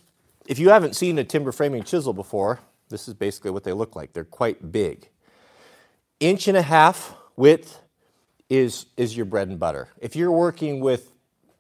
if 0.50 0.58
you 0.58 0.70
haven't 0.70 0.96
seen 0.96 1.20
a 1.20 1.24
timber 1.24 1.52
framing 1.52 1.84
chisel 1.84 2.12
before, 2.12 2.60
this 2.90 3.08
is 3.08 3.14
basically 3.14 3.52
what 3.52 3.64
they 3.64 3.72
look 3.72 3.96
like. 3.96 4.14
They're 4.14 4.24
quite 4.24 4.72
big. 4.72 5.08
Inch 6.20 6.48
and 6.48 6.58
a 6.58 6.64
half 6.64 7.16
width 7.36 7.80
is, 8.50 8.88
is 8.98 9.16
your 9.16 9.28
bread 9.28 9.48
and 9.48 9.60
butter. 9.60 9.90
If 10.00 10.16
you're 10.16 10.32
working 10.32 10.80
with 10.80 11.14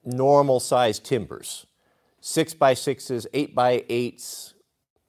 normal 0.03 0.59
sized 0.59 1.05
timbers, 1.05 1.67
six 2.19 2.55
by 2.55 2.73
sixes, 2.73 3.27
eight 3.31 3.53
by 3.53 3.85
eights, 3.89 4.55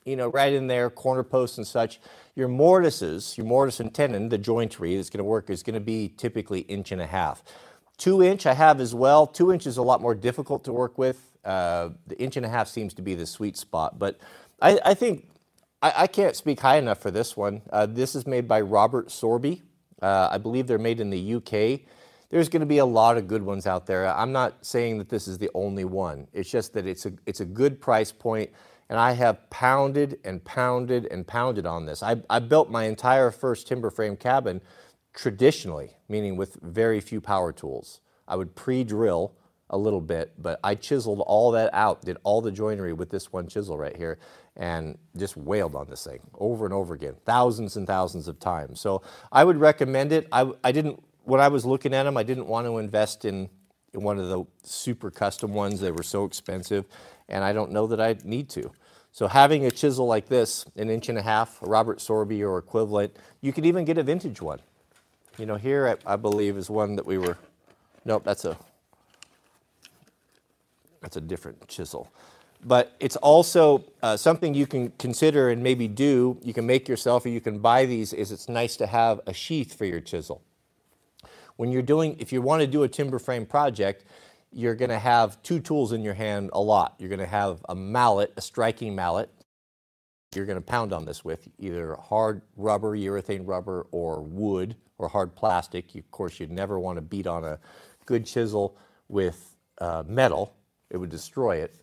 you 0.04 0.14
know, 0.14 0.28
right 0.28 0.52
in 0.52 0.66
there, 0.66 0.90
corner 0.90 1.22
posts 1.22 1.56
and 1.56 1.66
such, 1.66 2.00
your 2.34 2.48
mortises, 2.48 3.38
your 3.38 3.46
mortise 3.46 3.80
and 3.80 3.94
tenon, 3.94 4.28
the 4.28 4.38
jointery 4.38 4.96
that's 4.96 5.08
going 5.08 5.18
to 5.18 5.24
work 5.24 5.48
is 5.48 5.62
going 5.62 5.74
to 5.74 5.80
be 5.80 6.12
typically 6.18 6.60
inch 6.60 6.92
and 6.92 7.00
a 7.00 7.06
half. 7.06 7.42
Two 7.96 8.22
inch 8.22 8.44
I 8.44 8.52
have 8.52 8.78
as 8.78 8.94
well. 8.94 9.26
Two 9.26 9.50
inch 9.50 9.66
is 9.66 9.78
a 9.78 9.82
lot 9.82 10.02
more 10.02 10.14
difficult 10.14 10.64
to 10.64 10.72
work 10.72 10.98
with. 10.98 11.29
Uh, 11.44 11.90
the 12.06 12.20
inch 12.20 12.36
and 12.36 12.44
a 12.44 12.48
half 12.48 12.68
seems 12.68 12.94
to 12.94 13.02
be 13.02 13.14
the 13.14 13.26
sweet 13.26 13.56
spot. 13.56 13.98
But 13.98 14.18
I, 14.60 14.78
I 14.84 14.94
think 14.94 15.28
I, 15.80 15.92
I, 15.96 16.06
can't 16.06 16.36
speak 16.36 16.60
high 16.60 16.76
enough 16.76 17.00
for 17.00 17.10
this 17.10 17.36
one. 17.36 17.62
Uh, 17.72 17.86
this 17.86 18.14
is 18.14 18.26
made 18.26 18.46
by 18.46 18.60
Robert 18.60 19.08
Sorby. 19.08 19.62
Uh, 20.02 20.28
I 20.30 20.38
believe 20.38 20.66
they're 20.66 20.78
made 20.78 21.00
in 21.00 21.08
the 21.08 21.34
UK. 21.36 21.80
There's 22.28 22.48
going 22.48 22.60
to 22.60 22.66
be 22.66 22.78
a 22.78 22.84
lot 22.84 23.16
of 23.16 23.26
good 23.26 23.42
ones 23.42 23.66
out 23.66 23.86
there. 23.86 24.06
I'm 24.06 24.32
not 24.32 24.64
saying 24.64 24.98
that 24.98 25.08
this 25.08 25.26
is 25.26 25.38
the 25.38 25.50
only 25.54 25.84
one. 25.84 26.28
It's 26.32 26.50
just 26.50 26.74
that 26.74 26.86
it's 26.86 27.06
a, 27.06 27.12
it's 27.26 27.40
a 27.40 27.46
good 27.46 27.80
price 27.80 28.12
point 28.12 28.50
and 28.90 28.98
I 28.98 29.12
have 29.12 29.48
pounded 29.50 30.18
and 30.24 30.44
pounded 30.44 31.06
and 31.06 31.24
pounded 31.24 31.64
on 31.64 31.86
this. 31.86 32.02
I, 32.02 32.16
I 32.28 32.40
built 32.40 32.70
my 32.70 32.84
entire 32.84 33.30
first 33.30 33.68
timber 33.68 33.88
frame 33.88 34.16
cabin 34.16 34.60
traditionally, 35.14 35.96
meaning 36.08 36.36
with 36.36 36.56
very 36.60 37.00
few 37.00 37.20
power 37.20 37.52
tools. 37.52 38.00
I 38.26 38.34
would 38.34 38.56
pre-drill 38.56 39.32
a 39.70 39.78
little 39.78 40.00
bit, 40.00 40.32
but 40.36 40.60
I 40.62 40.74
chiseled 40.74 41.20
all 41.26 41.52
that 41.52 41.70
out, 41.72 42.02
did 42.02 42.18
all 42.24 42.40
the 42.40 42.50
joinery 42.50 42.92
with 42.92 43.10
this 43.10 43.32
one 43.32 43.46
chisel 43.46 43.78
right 43.78 43.96
here, 43.96 44.18
and 44.56 44.98
just 45.16 45.36
wailed 45.36 45.74
on 45.74 45.88
this 45.88 46.04
thing 46.04 46.20
over 46.38 46.64
and 46.64 46.74
over 46.74 46.92
again, 46.92 47.14
thousands 47.24 47.76
and 47.76 47.86
thousands 47.86 48.28
of 48.28 48.38
times. 48.38 48.80
So 48.80 49.02
I 49.30 49.44
would 49.44 49.56
recommend 49.56 50.12
it. 50.12 50.26
I, 50.32 50.50
I 50.62 50.72
didn't, 50.72 51.02
when 51.24 51.40
I 51.40 51.48
was 51.48 51.64
looking 51.64 51.94
at 51.94 52.02
them, 52.02 52.16
I 52.16 52.24
didn't 52.24 52.46
want 52.46 52.66
to 52.66 52.78
invest 52.78 53.24
in, 53.24 53.48
in 53.94 54.02
one 54.02 54.18
of 54.18 54.28
the 54.28 54.44
super 54.64 55.10
custom 55.10 55.54
ones. 55.54 55.80
They 55.80 55.92
were 55.92 56.02
so 56.02 56.24
expensive, 56.24 56.84
and 57.28 57.44
I 57.44 57.52
don't 57.52 57.70
know 57.70 57.86
that 57.86 58.00
I 58.00 58.16
need 58.24 58.48
to. 58.50 58.72
So 59.12 59.28
having 59.28 59.66
a 59.66 59.70
chisel 59.70 60.06
like 60.06 60.28
this, 60.28 60.64
an 60.76 60.90
inch 60.90 61.08
and 61.08 61.18
a 61.18 61.22
half, 61.22 61.62
a 61.62 61.66
Robert 61.66 61.98
Sorby 61.98 62.42
or 62.42 62.58
equivalent, 62.58 63.16
you 63.40 63.52
could 63.52 63.66
even 63.66 63.84
get 63.84 63.98
a 63.98 64.02
vintage 64.02 64.40
one. 64.40 64.60
You 65.38 65.46
know, 65.46 65.56
here 65.56 65.96
I, 66.06 66.14
I 66.14 66.16
believe 66.16 66.56
is 66.56 66.68
one 66.68 66.96
that 66.96 67.06
we 67.06 67.18
were, 67.18 67.38
nope, 68.04 68.24
that's 68.24 68.44
a, 68.44 68.56
that's 71.00 71.16
a 71.16 71.20
different 71.20 71.66
chisel. 71.68 72.12
But 72.64 72.94
it's 73.00 73.16
also 73.16 73.84
uh, 74.02 74.16
something 74.16 74.52
you 74.52 74.66
can 74.66 74.90
consider 74.98 75.48
and 75.48 75.62
maybe 75.62 75.88
do, 75.88 76.38
you 76.42 76.52
can 76.52 76.66
make 76.66 76.88
yourself 76.88 77.24
or 77.24 77.30
you 77.30 77.40
can 77.40 77.58
buy 77.58 77.86
these, 77.86 78.12
is 78.12 78.32
it's 78.32 78.48
nice 78.48 78.76
to 78.76 78.86
have 78.86 79.20
a 79.26 79.32
sheath 79.32 79.74
for 79.74 79.86
your 79.86 80.00
chisel. 80.00 80.42
When 81.56 81.72
you're 81.72 81.82
doing, 81.82 82.16
if 82.18 82.32
you 82.32 82.42
want 82.42 82.60
to 82.60 82.66
do 82.66 82.82
a 82.82 82.88
timber 82.88 83.18
frame 83.18 83.46
project, 83.46 84.04
you're 84.52 84.74
going 84.74 84.90
to 84.90 84.98
have 84.98 85.42
two 85.42 85.60
tools 85.60 85.92
in 85.92 86.02
your 86.02 86.14
hand 86.14 86.50
a 86.52 86.60
lot. 86.60 86.94
You're 86.98 87.08
going 87.08 87.20
to 87.20 87.26
have 87.26 87.64
a 87.68 87.74
mallet, 87.74 88.32
a 88.36 88.40
striking 88.40 88.94
mallet. 88.94 89.30
You're 90.34 90.46
going 90.46 90.58
to 90.58 90.64
pound 90.64 90.92
on 90.92 91.04
this 91.04 91.24
with 91.24 91.48
either 91.58 91.96
hard 91.96 92.42
rubber, 92.56 92.96
urethane 92.96 93.46
rubber, 93.46 93.86
or 93.90 94.22
wood, 94.22 94.76
or 94.98 95.08
hard 95.08 95.34
plastic. 95.34 95.94
You, 95.94 96.00
of 96.00 96.10
course, 96.10 96.40
you'd 96.40 96.50
never 96.50 96.78
want 96.78 96.98
to 96.98 97.02
beat 97.02 97.26
on 97.26 97.44
a 97.44 97.58
good 98.06 98.26
chisel 98.26 98.76
with 99.08 99.56
uh, 99.80 100.04
metal. 100.06 100.54
It 100.90 100.96
would 100.96 101.10
destroy 101.10 101.56
it. 101.56 101.74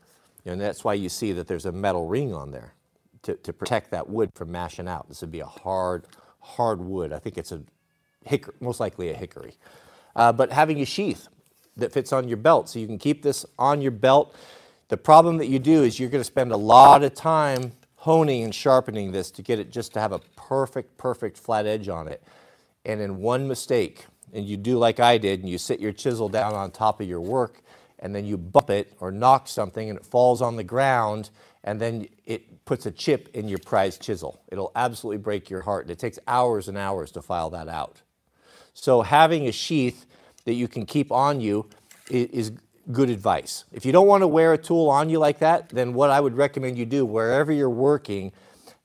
And 0.46 0.62
that's 0.62 0.84
why 0.84 0.94
you 0.94 1.10
see 1.10 1.34
that 1.34 1.48
there's 1.48 1.66
a 1.66 1.72
metal 1.72 2.08
ring 2.08 2.34
on 2.34 2.52
there 2.52 2.74
to, 3.24 3.36
to 3.36 3.54
protect 3.54 3.92
that 3.92 4.10
wood 4.10 4.32
from 4.34 4.52
mashing 4.52 4.88
out. 4.88 5.10
This 5.10 5.22
would 5.22 5.32
be 5.32 5.42
a 5.42 5.46
hard, 5.46 6.06
hard 6.40 6.80
wood. 6.80 7.12
I 7.12 7.20
think 7.20 7.38
it's 7.38 7.52
a 7.52 7.62
hickory, 8.24 8.54
most 8.60 8.80
likely 8.80 9.10
a 9.10 9.14
hickory. 9.14 9.56
Uh, 10.16 10.32
but 10.32 10.52
having 10.52 10.82
a 10.82 10.86
sheath, 10.86 11.28
that 11.78 11.94
fits 11.94 12.12
on 12.12 12.28
your 12.28 12.38
belt. 12.38 12.70
So 12.70 12.80
you 12.80 12.88
can 12.88 12.98
keep 12.98 13.24
this 13.24 13.46
on 13.58 13.82
your 13.82 13.92
belt. 13.92 14.36
The 14.90 14.98
problem 14.98 15.38
that 15.38 15.48
you 15.48 15.60
do 15.60 15.84
is 15.84 16.00
you're 16.00 16.10
going 16.10 16.22
to 16.22 16.26
spend 16.26 16.52
a 16.52 16.58
lot 16.58 17.04
of 17.04 17.14
time 17.14 17.74
honing 17.98 18.44
and 18.44 18.54
sharpening 18.54 19.12
this 19.12 19.32
to 19.32 19.42
get 19.42 19.60
it 19.60 19.72
just 19.72 19.94
to 19.94 20.00
have 20.00 20.12
a 20.12 20.20
perfect, 20.36 20.98
perfect 20.98 21.38
flat 21.38 21.66
edge 21.66 21.90
on 21.90 22.08
it. 22.08 22.24
And 22.86 23.02
in 23.02 23.18
one 23.18 23.48
mistake, 23.48 24.06
and 24.34 24.46
you 24.46 24.58
do 24.58 24.78
like 24.78 25.00
I 25.00 25.18
did, 25.18 25.42
and 25.42 25.50
you 25.50 25.58
sit 25.58 25.80
your 25.80 25.92
chisel 25.92 26.30
down 26.30 26.54
on 26.54 26.72
top 26.72 27.02
of 27.02 27.08
your 27.08 27.22
work, 27.22 27.62
and 28.00 28.14
then 28.14 28.26
you 28.26 28.38
bump 28.38 28.70
it 28.70 28.94
or 29.00 29.12
knock 29.12 29.48
something 29.48 29.90
and 29.90 29.98
it 29.98 30.06
falls 30.06 30.42
on 30.42 30.56
the 30.56 30.64
ground, 30.64 31.30
and 31.64 31.80
then 31.82 32.08
it 32.26 32.66
puts 32.66 32.86
a 32.86 32.92
chip 32.92 33.30
in 33.34 33.48
your 33.48 33.60
prized 33.60 34.02
chisel. 34.02 34.42
It'll 34.50 34.72
absolutely 34.76 35.18
break 35.18 35.50
your 35.50 35.62
heart. 35.62 35.86
And 35.86 35.92
it 35.92 36.00
takes 36.00 36.20
hours 36.28 36.68
and 36.68 36.78
hours 36.78 37.12
to 37.12 37.22
file 37.22 37.50
that 37.52 37.68
out. 37.68 38.02
So 38.74 39.02
having 39.02 39.48
a 39.48 39.52
sheath 39.52 40.06
that 40.46 40.54
you 40.54 40.68
can 40.68 40.86
keep 40.86 41.12
on 41.12 41.42
you 41.42 41.70
is 42.10 42.52
good 42.92 43.10
advice. 43.10 43.66
If 43.74 43.86
you 43.86 43.92
don't 43.92 44.08
want 44.08 44.22
to 44.22 44.28
wear 44.28 44.54
a 44.54 44.58
tool 44.58 44.90
on 44.90 45.10
you 45.10 45.20
like 45.20 45.40
that, 45.40 45.70
then 45.70 45.94
what 45.94 46.10
I 46.10 46.22
would 46.22 46.38
recommend 46.38 46.78
you 46.78 46.86
do 46.86 47.06
wherever 47.06 47.52
you're 47.52 47.70
working, 47.70 48.32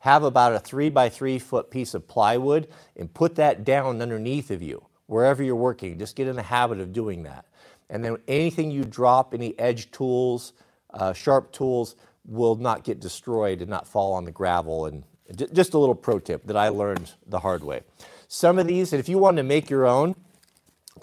have 0.01 0.25
about 0.25 0.55
a 0.55 0.59
three 0.59 0.91
by 0.91 1.09
three 1.09 1.39
foot 1.39 1.71
piece 1.71 1.95
of 1.95 2.09
plywood 2.09 2.67
and 2.97 3.13
put 3.15 3.37
that 3.37 3.65
down 3.65 4.03
underneath 4.03 4.51
of 4.51 4.61
you. 4.61 4.87
wherever 5.13 5.43
you're 5.43 5.55
working. 5.55 5.99
Just 5.99 6.17
get 6.17 6.27
in 6.27 6.37
the 6.37 6.43
habit 6.43 6.81
of 6.81 6.93
doing 6.93 7.23
that. 7.25 7.45
And 7.91 8.05
then 8.05 8.17
anything 8.29 8.71
you 8.71 8.85
drop, 8.85 9.35
any 9.35 9.59
edge 9.59 9.91
tools, 9.91 10.53
uh, 10.95 11.13
sharp 11.13 11.53
tools, 11.53 11.97
will 12.25 12.57
not 12.57 12.85
get 12.85 13.01
destroyed 13.01 13.61
and 13.61 13.69
not 13.69 13.87
fall 13.87 14.15
on 14.15 14.25
the 14.25 14.33
gravel. 14.33 14.87
And 14.87 15.05
just 15.53 15.75
a 15.75 15.79
little 15.79 15.95
pro 15.95 16.19
tip 16.19 16.47
that 16.47 16.57
I 16.57 16.69
learned 16.69 17.13
the 17.27 17.41
hard 17.41 17.65
way. 17.65 17.83
Some 18.29 18.59
of 18.59 18.67
these, 18.67 18.93
and 18.93 19.01
if 19.01 19.09
you 19.09 19.19
want 19.19 19.37
to 19.37 19.43
make 19.43 19.69
your 19.71 19.87
own, 19.87 20.15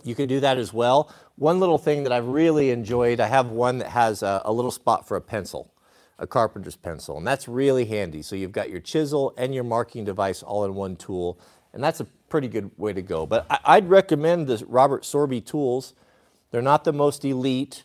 you 0.04 0.16
can 0.16 0.28
do 0.28 0.40
that 0.40 0.58
as 0.58 0.74
well. 0.74 1.14
One 1.36 1.60
little 1.60 1.78
thing 1.78 2.04
that 2.04 2.12
I've 2.12 2.28
really 2.28 2.72
enjoyed, 2.72 3.20
I 3.20 3.28
have 3.28 3.50
one 3.50 3.78
that 3.80 3.90
has 3.90 4.24
a, 4.24 4.42
a 4.46 4.52
little 4.52 4.72
spot 4.72 5.08
for 5.08 5.18
a 5.18 5.22
pencil, 5.22 5.72
a 6.18 6.28
carpenter's 6.28 6.76
pencil, 6.76 7.18
and 7.18 7.26
that's 7.26 7.48
really 7.48 7.86
handy. 7.86 8.22
So 8.22 8.36
you've 8.36 8.52
got 8.52 8.70
your 8.70 8.82
chisel 8.82 9.34
and 9.38 9.54
your 9.54 9.64
marking 9.64 10.06
device 10.06 10.44
all 10.44 10.66
in 10.66 10.76
one 10.76 10.96
tool, 10.96 11.40
and 11.74 11.84
that's 11.84 12.00
a 12.00 12.06
pretty 12.30 12.48
good 12.48 12.72
way 12.78 12.94
to 12.94 13.02
go. 13.02 13.26
But 13.26 13.46
I, 13.50 13.80
would 13.80 13.90
recommend 13.90 14.48
the 14.48 14.64
Robert 14.68 15.04
Sorby 15.04 15.42
tools. 15.42 15.94
They're 16.52 16.62
not 16.62 16.84
the 16.84 16.94
most 16.94 17.24
elite, 17.26 17.84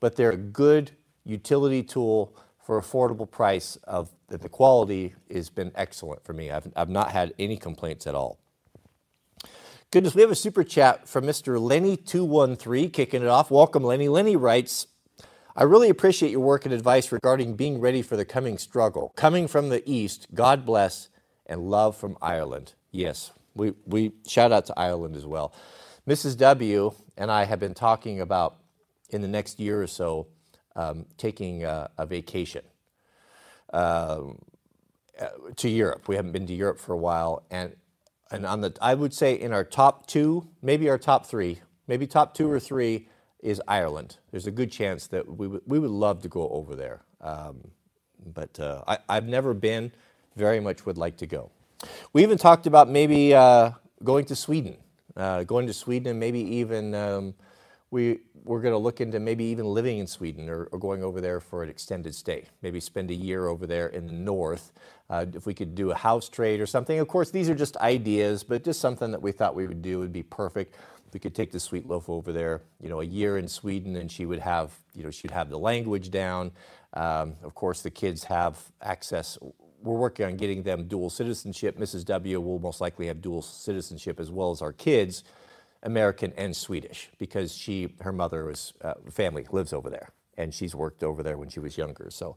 but 0.00 0.16
they're 0.16 0.30
a 0.30 0.36
good 0.36 0.92
utility 1.24 1.82
tool 1.82 2.36
for 2.62 2.80
affordable 2.80 3.30
price 3.30 3.76
of 3.84 4.10
that 4.28 4.40
the 4.42 4.48
quality 4.48 5.14
has 5.32 5.50
been 5.50 5.70
excellent 5.74 6.24
for 6.24 6.32
me. 6.32 6.50
I've, 6.50 6.70
I've 6.74 6.88
not 6.88 7.10
had 7.12 7.34
any 7.38 7.56
complaints 7.56 8.06
at 8.06 8.14
all. 8.14 8.38
Goodness, 9.90 10.14
we 10.14 10.22
have 10.22 10.30
a 10.30 10.36
super 10.36 10.64
chat 10.64 11.06
from 11.06 11.24
Mr. 11.24 11.56
Lenny213 11.56 12.92
kicking 12.92 13.22
it 13.22 13.28
off. 13.28 13.50
Welcome, 13.50 13.84
Lenny. 13.84 14.08
Lenny 14.08 14.34
writes, 14.34 14.88
I 15.54 15.62
really 15.62 15.88
appreciate 15.88 16.32
your 16.32 16.40
work 16.40 16.64
and 16.64 16.74
advice 16.74 17.12
regarding 17.12 17.54
being 17.54 17.80
ready 17.80 18.02
for 18.02 18.16
the 18.16 18.24
coming 18.24 18.58
struggle. 18.58 19.12
Coming 19.14 19.46
from 19.46 19.68
the 19.68 19.88
East, 19.88 20.26
God 20.34 20.66
bless, 20.66 21.10
and 21.46 21.70
love 21.70 21.96
from 21.96 22.16
Ireland. 22.20 22.72
Yes, 22.90 23.30
we, 23.54 23.74
we 23.86 24.12
shout 24.26 24.50
out 24.50 24.66
to 24.66 24.74
Ireland 24.76 25.14
as 25.14 25.26
well. 25.26 25.54
Mrs. 26.08 26.36
W 26.38 26.92
and 27.16 27.30
I 27.30 27.44
have 27.44 27.60
been 27.60 27.74
talking 27.74 28.20
about 28.20 28.56
in 29.10 29.22
the 29.22 29.28
next 29.28 29.58
year 29.58 29.82
or 29.82 29.86
so 29.86 30.26
um, 30.76 31.06
taking 31.16 31.64
a, 31.64 31.90
a 31.96 32.06
vacation 32.06 32.62
uh, 33.72 34.20
to 35.56 35.68
Europe. 35.68 36.08
We 36.08 36.16
haven't 36.16 36.32
been 36.32 36.46
to 36.46 36.54
Europe 36.54 36.78
for 36.78 36.92
a 36.92 36.98
while, 36.98 37.44
and 37.50 37.74
and 38.30 38.44
on 38.46 38.60
the, 38.62 38.76
I 38.80 38.94
would 38.94 39.14
say 39.14 39.34
in 39.34 39.52
our 39.52 39.64
top 39.64 40.06
two, 40.06 40.48
maybe 40.62 40.88
our 40.88 40.98
top 40.98 41.26
three, 41.26 41.60
maybe 41.86 42.06
top 42.06 42.34
two 42.34 42.50
or 42.50 42.58
three 42.58 43.08
is 43.40 43.62
Ireland. 43.68 44.16
There's 44.32 44.46
a 44.46 44.50
good 44.50 44.72
chance 44.72 45.06
that 45.08 45.36
we 45.38 45.46
would, 45.46 45.62
we 45.66 45.78
would 45.78 45.90
love 45.90 46.22
to 46.22 46.28
go 46.28 46.48
over 46.48 46.74
there. 46.74 47.02
Um, 47.20 47.70
but 48.34 48.58
uh, 48.58 48.82
I, 48.88 48.98
I've 49.08 49.26
never 49.26 49.54
been, 49.54 49.92
very 50.36 50.58
much 50.58 50.86
would 50.86 50.98
like 50.98 51.18
to 51.18 51.26
go. 51.26 51.50
We 52.12 52.22
even 52.22 52.38
talked 52.38 52.66
about 52.66 52.88
maybe 52.88 53.34
uh, 53.34 53.72
going 54.02 54.24
to 54.26 54.36
Sweden, 54.36 54.78
uh, 55.16 55.44
going 55.44 55.66
to 55.66 55.72
Sweden 55.72 56.08
and 56.08 56.20
maybe 56.20 56.40
even 56.40 56.94
um, 56.94 57.34
we, 57.90 58.20
we're 58.42 58.60
going 58.60 58.72
to 58.72 58.78
look 58.78 59.00
into 59.00 59.20
maybe 59.20 59.44
even 59.44 59.66
living 59.66 59.98
in 59.98 60.06
Sweden 60.06 60.48
or, 60.48 60.64
or, 60.72 60.78
going 60.78 61.04
over 61.04 61.20
there 61.20 61.40
for 61.40 61.62
an 61.62 61.68
extended 61.70 62.14
stay. 62.14 62.46
Maybe 62.60 62.80
spend 62.80 63.10
a 63.10 63.14
year 63.14 63.46
over 63.46 63.66
there 63.66 63.86
in 63.86 64.06
the 64.06 64.12
north. 64.12 64.72
Uh, 65.10 65.26
if 65.34 65.46
we 65.46 65.52
could 65.52 65.74
do 65.74 65.90
a 65.90 65.94
house 65.94 66.28
trade 66.30 66.60
or 66.60 66.66
something. 66.66 66.98
Of 66.98 67.08
course, 67.08 67.30
these 67.30 67.50
are 67.50 67.54
just 67.54 67.76
ideas, 67.76 68.42
but 68.42 68.64
just 68.64 68.80
something 68.80 69.10
that 69.10 69.20
we 69.20 69.32
thought 69.32 69.54
we 69.54 69.66
would 69.66 69.82
do 69.82 69.98
would 69.98 70.12
be 70.12 70.22
perfect. 70.22 70.74
We 71.12 71.20
could 71.20 71.34
take 71.34 71.52
the 71.52 71.60
sweet 71.60 71.86
loaf 71.86 72.08
over 72.08 72.32
there, 72.32 72.62
you 72.80 72.88
know, 72.88 73.00
a 73.00 73.04
year 73.04 73.38
in 73.38 73.46
Sweden, 73.46 73.96
and 73.96 74.10
she 74.10 74.26
would 74.26 74.40
have, 74.40 74.72
you 74.94 75.04
know, 75.04 75.10
she'd 75.10 75.30
have 75.30 75.50
the 75.50 75.58
language 75.58 76.10
down. 76.10 76.50
Um, 76.94 77.36
of 77.42 77.54
course, 77.54 77.82
the 77.82 77.90
kids 77.90 78.24
have 78.24 78.58
access. 78.82 79.38
We're 79.84 79.98
working 79.98 80.26
on 80.26 80.36
getting 80.36 80.64
them 80.64 80.88
dual 80.88 81.10
citizenship. 81.10 81.78
Mrs. 81.78 82.04
W 82.06 82.40
will 82.40 82.58
most 82.58 82.80
likely 82.80 83.06
have 83.08 83.22
dual 83.22 83.42
citizenship 83.42 84.18
as 84.18 84.30
well 84.30 84.50
as 84.50 84.62
our 84.62 84.72
kids. 84.72 85.24
American 85.84 86.32
and 86.36 86.56
Swedish 86.56 87.10
because 87.18 87.54
she, 87.54 87.94
her 88.00 88.12
mother 88.12 88.46
was, 88.46 88.72
uh, 88.82 88.94
family 89.10 89.46
lives 89.52 89.72
over 89.74 89.90
there 89.90 90.10
and 90.36 90.54
she's 90.54 90.74
worked 90.74 91.04
over 91.04 91.22
there 91.22 91.36
when 91.36 91.50
she 91.50 91.60
was 91.60 91.76
younger. 91.76 92.08
So 92.10 92.36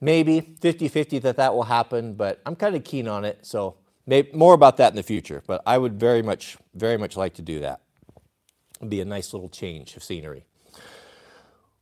maybe 0.00 0.40
50-50 0.40 1.20
that 1.22 1.36
that 1.36 1.54
will 1.54 1.64
happen, 1.64 2.14
but 2.14 2.40
I'm 2.46 2.56
kind 2.56 2.76
of 2.76 2.84
keen 2.84 3.08
on 3.08 3.24
it. 3.24 3.40
So 3.42 3.76
maybe 4.06 4.30
more 4.32 4.54
about 4.54 4.76
that 4.78 4.92
in 4.92 4.96
the 4.96 5.02
future, 5.02 5.42
but 5.46 5.62
I 5.66 5.78
would 5.78 5.98
very 5.98 6.22
much, 6.22 6.56
very 6.74 6.96
much 6.96 7.16
like 7.16 7.34
to 7.34 7.42
do 7.42 7.58
that. 7.60 7.80
It'd 8.78 8.90
be 8.90 9.00
a 9.00 9.04
nice 9.04 9.32
little 9.32 9.48
change 9.48 9.96
of 9.96 10.04
scenery. 10.04 10.44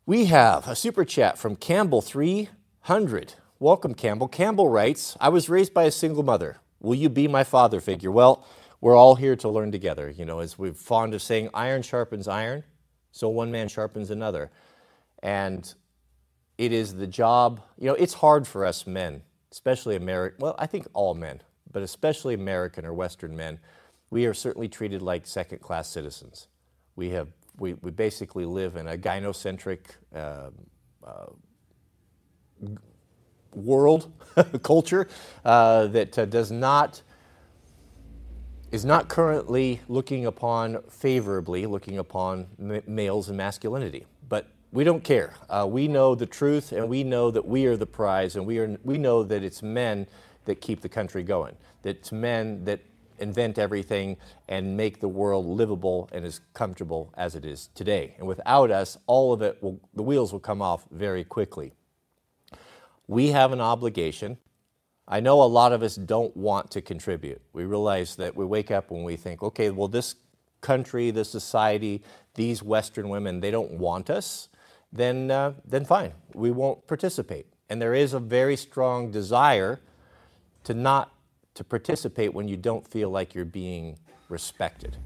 We 0.07 0.27
have 0.27 0.67
a 0.67 0.75
super 0.75 1.05
chat 1.05 1.39
from 1.39 1.57
Campbell 1.57 2.03
300. 2.03 3.35
Welcome, 3.63 3.93
Campbell. 3.93 4.27
Campbell 4.27 4.71
writes, 4.71 5.19
I 5.21 5.29
was 5.29 5.51
raised 5.51 5.75
by 5.75 5.85
a 5.85 5.91
single 5.91 6.23
mother. 6.23 6.57
Will 6.81 6.95
you 6.95 7.11
be 7.11 7.29
my 7.29 7.45
father 7.45 7.79
figure? 7.79 8.11
Well, 8.11 8.47
we're 8.81 8.97
all 8.97 9.17
here 9.17 9.37
to 9.37 9.51
learn 9.51 9.71
together. 9.71 10.09
You 10.09 10.25
know, 10.25 10.39
as 10.39 10.59
we're 10.59 10.73
fond 10.73 11.13
of 11.13 11.21
saying, 11.21 11.51
iron 11.53 11.83
sharpens 11.83 12.27
iron, 12.27 12.65
so 13.13 13.29
one 13.29 13.53
man 13.53 13.69
sharpens 13.69 14.11
another. 14.11 14.51
And 15.23 15.75
it 16.57 16.73
is 16.73 16.95
the 16.95 17.07
job, 17.07 17.61
you 17.77 17.85
know, 17.89 17.93
it's 17.97 18.15
hard 18.15 18.47
for 18.47 18.65
us 18.65 18.87
men, 18.87 19.21
especially 19.53 19.95
American, 19.95 20.39
well, 20.41 20.55
I 20.59 20.65
think 20.65 20.87
all 20.95 21.13
men, 21.13 21.43
but 21.71 21.83
especially 21.83 22.33
American 22.33 22.87
or 22.87 22.95
Western 22.95 23.37
men. 23.37 23.59
We 24.09 24.25
are 24.25 24.33
certainly 24.33 24.71
treated 24.71 25.03
like 25.03 25.27
second 25.27 25.59
class 25.61 25.87
citizens. 25.91 26.49
We 26.97 27.11
have, 27.11 27.29
we, 27.59 27.75
we 27.75 27.91
basically 27.91 28.47
live 28.47 28.77
in 28.77 28.89
a 28.89 28.97
gynocentric 28.97 29.81
uh, 30.17 30.49
uh, 31.07 31.27
world, 33.55 34.13
culture, 34.63 35.09
uh, 35.45 35.87
that 35.89 36.19
uh, 36.19 36.25
does 36.25 36.51
not 36.51 37.03
is 38.71 38.85
not 38.85 39.09
currently 39.09 39.81
looking 39.89 40.27
upon 40.27 40.81
favorably, 40.89 41.67
looking 41.67 41.99
upon 41.99 42.47
males 42.87 43.29
and 43.29 43.37
masculinity. 43.37 44.07
But 44.29 44.47
we 44.71 44.85
don't 44.85 45.03
care. 45.03 45.35
Uh, 45.49 45.67
we 45.69 45.89
know 45.89 46.15
the 46.15 46.27
truth, 46.27 46.71
and 46.73 46.89
we 46.89 47.03
know 47.03 47.31
that 47.33 47.45
we 47.45 47.67
are 47.67 47.77
the 47.77 47.87
prize, 47.87 48.37
and 48.37 48.47
we, 48.47 48.59
are, 48.59 48.79
we 48.85 48.97
know 48.97 49.25
that 49.25 49.43
it's 49.43 49.63
men 49.63 50.07
that 50.45 50.61
keep 50.61 50.81
the 50.81 50.89
country 50.89 51.23
going, 51.25 51.57
that 51.83 51.97
it's 51.97 52.13
men 52.13 52.65
that 52.65 52.81
invent 53.19 53.59
everything 53.59 54.17
and 54.49 54.77
make 54.77 55.01
the 55.01 55.09
world 55.09 55.47
livable 55.47 56.09
and 56.13 56.25
as 56.25 56.41
comfortable 56.55 57.13
as 57.17 57.35
it 57.35 57.45
is 57.45 57.69
today. 57.75 58.15
And 58.19 58.27
without 58.27 58.71
us, 58.71 58.97
all 59.07 59.33
of 59.33 59.43
it 59.43 59.63
will, 59.63 59.79
the 59.95 60.03
wheels 60.03 60.33
will 60.33 60.41
come 60.41 60.63
off 60.63 60.85
very 60.91 61.25
quickly. 61.25 61.73
We 63.11 63.33
have 63.33 63.53
an 63.53 63.61
obligation 63.61 64.39
I 65.13 65.19
know 65.19 65.43
a 65.43 65.45
lot 65.45 65.73
of 65.73 65.83
us 65.83 65.97
don't 65.97 66.35
want 66.37 66.71
to 66.71 66.81
contribute. 66.81 67.43
We 67.53 67.65
realize 67.65 68.15
that 68.15 68.37
we 68.37 68.45
wake 68.45 68.71
up 68.71 68.93
when 68.93 69.03
we 69.03 69.17
think, 69.17 69.43
okay, 69.43 69.71
well, 69.71 69.89
this 69.89 70.15
country, 70.61 71.11
this 71.11 71.29
society, 71.29 72.05
these 72.35 72.63
Western 72.63 73.09
women, 73.09 73.41
they 73.41 73.51
don't 73.51 73.73
want 73.73 74.09
us, 74.09 74.49
then, 74.93 75.33
uh, 75.33 75.55
then 75.67 75.85
fine, 75.85 76.13
we 76.33 76.53
won't 76.53 76.87
participate. 76.87 77.47
And 77.69 77.83
there 77.83 77.93
is 77.93 78.15
a 78.15 78.21
very 78.21 78.57
strong 78.57 79.11
desire 79.11 79.81
to 80.63 80.75
not 80.75 81.13
to 81.55 81.65
participate 81.65 82.33
when 82.33 82.47
you 82.47 82.57
don't 82.57 82.87
feel 82.87 83.11
like 83.11 83.35
you're 83.35 83.45
being 83.45 83.99
respected. 84.29 84.97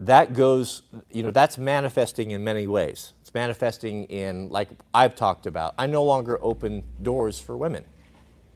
That 0.00 0.32
goes, 0.32 0.82
you 1.10 1.22
know, 1.22 1.30
that's 1.30 1.58
manifesting 1.58 2.30
in 2.30 2.42
many 2.42 2.66
ways. 2.66 3.12
It's 3.20 3.34
manifesting 3.34 4.04
in, 4.04 4.48
like 4.48 4.70
I've 4.94 5.14
talked 5.14 5.46
about, 5.46 5.74
I 5.78 5.86
no 5.86 6.02
longer 6.02 6.38
open 6.42 6.82
doors 7.02 7.38
for 7.38 7.56
women. 7.56 7.84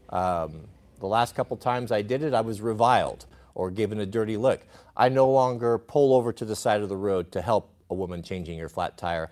Um, 0.09 0.69
the 1.01 1.07
last 1.07 1.35
couple 1.35 1.57
times 1.59 1.93
I 1.93 2.01
did 2.01 2.23
it, 2.23 2.33
I 2.33 2.41
was 2.41 2.63
reviled 2.63 3.27
or 3.55 3.71
given 3.71 4.01
a 4.01 4.07
dirty 4.07 4.39
look. 4.39 4.63
I 4.97 5.11
no 5.11 5.31
longer 5.31 5.77
pull 5.77 6.15
over 6.15 6.33
to 6.33 6.45
the 6.47 6.57
side 6.57 6.81
of 6.81 6.89
the 6.89 6.97
road 6.97 7.31
to 7.33 7.43
help 7.43 7.71
a 7.91 7.95
woman 7.95 8.23
changing 8.23 8.59
her 8.59 8.69
flat 8.71 8.97
tire. 8.97 9.31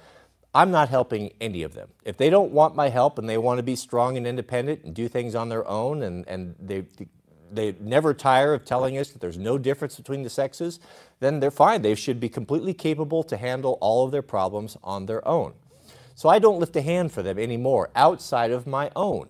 I'm 0.54 0.70
not 0.70 0.90
helping 0.90 1.32
any 1.40 1.62
of 1.62 1.72
them. 1.72 1.88
If 2.04 2.18
they 2.18 2.28
don't 2.28 2.52
want 2.52 2.76
my 2.76 2.90
help 2.90 3.18
and 3.18 3.26
they 3.26 3.38
want 3.38 3.56
to 3.56 3.62
be 3.62 3.74
strong 3.74 4.18
and 4.18 4.26
independent 4.26 4.84
and 4.84 4.94
do 4.94 5.08
things 5.08 5.34
on 5.34 5.48
their 5.48 5.66
own 5.66 6.02
and, 6.02 6.28
and 6.28 6.54
they, 6.60 6.84
they 7.54 7.74
never 7.80 8.14
tire 8.14 8.54
of 8.54 8.64
telling 8.64 8.98
us 8.98 9.10
that 9.10 9.20
there's 9.20 9.38
no 9.38 9.58
difference 9.58 9.96
between 9.96 10.22
the 10.22 10.30
sexes, 10.30 10.80
then 11.20 11.40
they're 11.40 11.50
fine. 11.50 11.82
They 11.82 11.94
should 11.94 12.18
be 12.18 12.28
completely 12.28 12.74
capable 12.74 13.22
to 13.24 13.36
handle 13.36 13.78
all 13.80 14.04
of 14.04 14.10
their 14.12 14.22
problems 14.22 14.76
on 14.82 15.06
their 15.06 15.26
own. 15.26 15.54
So 16.14 16.28
I 16.28 16.38
don't 16.38 16.58
lift 16.58 16.76
a 16.76 16.82
hand 16.82 17.12
for 17.12 17.22
them 17.22 17.38
anymore 17.38 17.90
outside 17.94 18.50
of 18.50 18.66
my 18.66 18.90
own. 18.96 19.28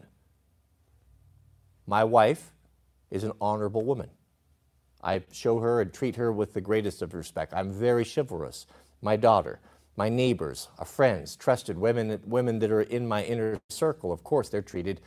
My 1.86 2.04
wife 2.04 2.52
is 3.10 3.24
an 3.24 3.32
honorable 3.40 3.82
woman. 3.82 4.10
I 5.02 5.22
show 5.32 5.58
her 5.58 5.80
and 5.80 5.92
treat 5.92 6.16
her 6.16 6.32
with 6.32 6.54
the 6.54 6.60
greatest 6.60 7.02
of 7.02 7.14
respect. 7.14 7.52
I'm 7.52 7.72
very 7.72 8.04
chivalrous. 8.04 8.66
My 9.00 9.16
daughter, 9.16 9.60
my 9.96 10.08
neighbors, 10.08 10.68
our 10.78 10.84
friends, 10.84 11.34
trusted 11.36 11.76
women, 11.76 12.20
women 12.24 12.60
that 12.60 12.70
are 12.70 12.82
in 12.82 13.06
my 13.06 13.24
inner 13.24 13.60
circle, 13.68 14.12
of 14.12 14.22
course, 14.22 14.48
they're 14.48 14.62
treated 14.62 15.00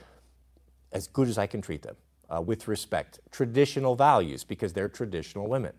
as 0.91 1.07
good 1.07 1.27
as 1.27 1.37
I 1.37 1.47
can 1.47 1.61
treat 1.61 1.81
them 1.81 1.95
uh, 2.29 2.41
with 2.41 2.67
respect, 2.67 3.19
traditional 3.31 3.95
values, 3.95 4.43
because 4.43 4.73
they're 4.73 4.89
traditional 4.89 5.47
women. 5.47 5.73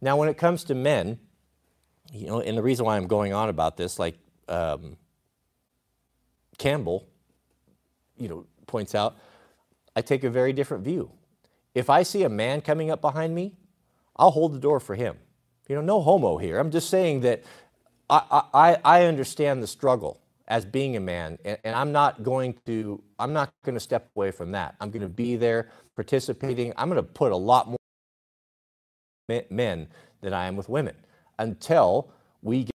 Now, 0.00 0.16
when 0.16 0.28
it 0.28 0.36
comes 0.36 0.64
to 0.64 0.74
men, 0.74 1.18
you 2.12 2.26
know, 2.26 2.40
and 2.40 2.56
the 2.56 2.62
reason 2.62 2.86
why 2.86 2.96
I'm 2.96 3.06
going 3.06 3.32
on 3.32 3.48
about 3.48 3.76
this, 3.76 3.98
like 3.98 4.16
um, 4.48 4.96
Campbell, 6.56 7.06
you 8.16 8.28
know, 8.28 8.46
points 8.66 8.94
out, 8.94 9.16
I 9.94 10.02
take 10.02 10.24
a 10.24 10.30
very 10.30 10.52
different 10.52 10.84
view. 10.84 11.10
If 11.74 11.90
I 11.90 12.02
see 12.02 12.22
a 12.22 12.28
man 12.28 12.60
coming 12.60 12.90
up 12.90 13.00
behind 13.00 13.34
me, 13.34 13.54
I'll 14.16 14.30
hold 14.30 14.54
the 14.54 14.58
door 14.58 14.80
for 14.80 14.94
him. 14.94 15.16
You 15.68 15.76
know, 15.76 15.82
no 15.82 16.00
homo 16.00 16.38
here. 16.38 16.58
I'm 16.58 16.70
just 16.70 16.88
saying 16.88 17.20
that 17.20 17.42
I, 18.08 18.42
I, 18.54 18.78
I 18.84 19.04
understand 19.04 19.62
the 19.62 19.66
struggle 19.66 20.20
as 20.48 20.64
being 20.64 20.96
a 20.96 21.00
man, 21.00 21.38
and, 21.44 21.58
and 21.62 21.76
I'm 21.76 21.92
not 21.92 22.22
going 22.22 22.56
to 22.66 23.02
I'm 23.18 23.32
not 23.32 23.50
going 23.64 23.74
to 23.74 23.80
step 23.80 24.10
away 24.16 24.30
from 24.30 24.52
that. 24.52 24.74
I'm 24.80 24.90
going 24.90 25.02
to 25.02 25.08
be 25.08 25.36
there 25.36 25.68
participating. 25.94 26.72
I'm 26.76 26.88
going 26.88 26.96
to 26.96 27.02
put 27.02 27.32
a 27.32 27.36
lot 27.36 27.68
more 27.68 27.76
men 29.50 29.88
than 30.20 30.32
I 30.32 30.46
am 30.46 30.56
with 30.56 30.68
women 30.68 30.96
until 31.38 32.10
we 32.42 32.64
get 32.64 32.70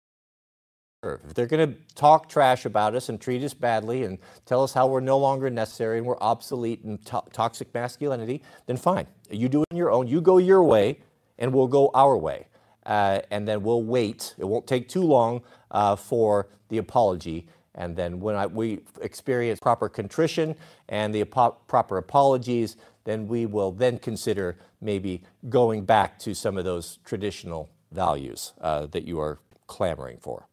if 1.04 1.32
they're 1.34 1.46
going 1.46 1.74
to 1.74 1.78
talk 1.94 2.28
trash 2.28 2.64
about 2.64 2.96
us 2.96 3.08
and 3.08 3.20
treat 3.20 3.42
us 3.44 3.54
badly 3.54 4.02
and 4.02 4.18
tell 4.46 4.64
us 4.64 4.72
how 4.72 4.88
we're 4.88 4.98
no 4.98 5.16
longer 5.16 5.48
necessary 5.48 5.98
and 5.98 6.06
we're 6.06 6.18
obsolete 6.20 6.82
and 6.82 7.04
to- 7.06 7.22
toxic 7.32 7.72
masculinity, 7.72 8.42
then 8.66 8.76
fine. 8.76 9.06
You 9.30 9.48
do 9.48 9.62
it 9.62 9.66
on 9.70 9.76
your 9.76 9.92
own. 9.92 10.08
You 10.08 10.20
go 10.20 10.38
your 10.38 10.64
way, 10.64 10.98
and 11.38 11.54
we'll 11.54 11.68
go 11.68 11.92
our 11.94 12.16
way. 12.16 12.48
Uh, 12.84 13.20
and 13.30 13.46
then 13.46 13.62
we'll 13.62 13.84
wait. 13.84 14.34
It 14.38 14.44
won't 14.44 14.66
take 14.66 14.88
too 14.88 15.04
long 15.04 15.42
uh, 15.70 15.94
for 15.94 16.48
the 16.68 16.78
apology. 16.78 17.46
And 17.78 17.94
then 17.96 18.18
when 18.20 18.34
I, 18.34 18.46
we 18.46 18.80
experience 19.00 19.60
proper 19.60 19.88
contrition 19.88 20.56
and 20.88 21.14
the 21.14 21.24
proper 21.24 21.96
apologies, 21.96 22.76
then 23.04 23.28
we 23.28 23.46
will 23.46 23.70
then 23.70 23.98
consider 23.98 24.58
maybe 24.80 25.22
going 25.48 25.84
back 25.84 26.18
to 26.18 26.34
some 26.34 26.58
of 26.58 26.64
those 26.64 26.98
traditional 27.04 27.70
values 27.92 28.52
uh, 28.60 28.86
that 28.86 29.06
you 29.06 29.20
are 29.20 29.38
clamoring 29.68 30.18
for. 30.20 30.48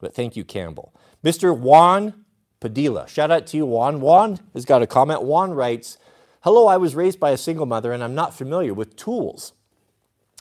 But 0.00 0.14
thank 0.14 0.36
you, 0.36 0.44
Campbell. 0.44 0.94
Mr. 1.24 1.56
Juan 1.58 2.24
Padilla, 2.60 3.08
shout 3.08 3.30
out 3.30 3.46
to 3.48 3.56
you, 3.56 3.64
Juan. 3.64 4.02
Juan 4.02 4.38
has 4.52 4.66
got 4.66 4.82
a 4.82 4.86
comment. 4.86 5.22
Juan 5.22 5.52
writes, 5.52 5.96
Hello, 6.42 6.66
I 6.66 6.76
was 6.76 6.94
raised 6.94 7.18
by 7.18 7.30
a 7.30 7.38
single 7.38 7.64
mother 7.64 7.90
and 7.90 8.04
I'm 8.04 8.14
not 8.14 8.34
familiar 8.34 8.74
with 8.74 8.96
tools. 8.96 9.54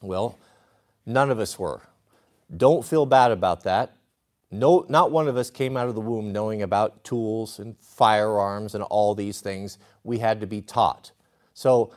Well, 0.02 0.38
none 1.06 1.30
of 1.30 1.40
us 1.40 1.58
were. 1.58 1.82
Don't 2.56 2.84
feel 2.84 3.06
bad 3.06 3.32
about 3.32 3.64
that. 3.64 3.96
No, 4.54 4.86
not 4.88 5.12
one 5.12 5.28
of 5.28 5.36
us 5.36 5.50
came 5.50 5.76
out 5.76 5.90
of 5.90 5.96
the 5.96 6.02
womb 6.02 6.32
knowing 6.32 6.62
about 6.62 7.04
tools 7.04 7.58
and 7.58 7.76
firearms 7.80 8.76
and 8.76 8.84
all 8.84 9.16
these 9.16 9.42
things. 9.42 9.80
We 10.04 10.20
had 10.20 10.40
to 10.42 10.48
be 10.48 10.62
taught. 10.62 11.12
So 11.56 11.92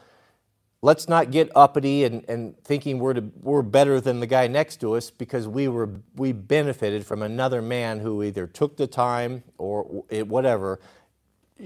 let's 0.80 1.08
not 1.08 1.30
get 1.30 1.50
uppity 1.54 2.04
and, 2.04 2.24
and 2.28 2.58
thinking 2.64 2.98
we're, 2.98 3.14
to, 3.14 3.24
we're 3.42 3.62
better 3.62 4.00
than 4.00 4.20
the 4.20 4.26
guy 4.26 4.46
next 4.46 4.76
to 4.80 4.94
us 4.94 5.10
because 5.10 5.46
we, 5.46 5.68
were, 5.68 5.90
we 6.14 6.32
benefited 6.32 7.04
from 7.04 7.22
another 7.22 7.60
man 7.60 8.00
who 8.00 8.22
either 8.22 8.46
took 8.46 8.78
the 8.78 8.86
time 8.86 9.42
or 9.58 9.82
whatever, 10.10 10.80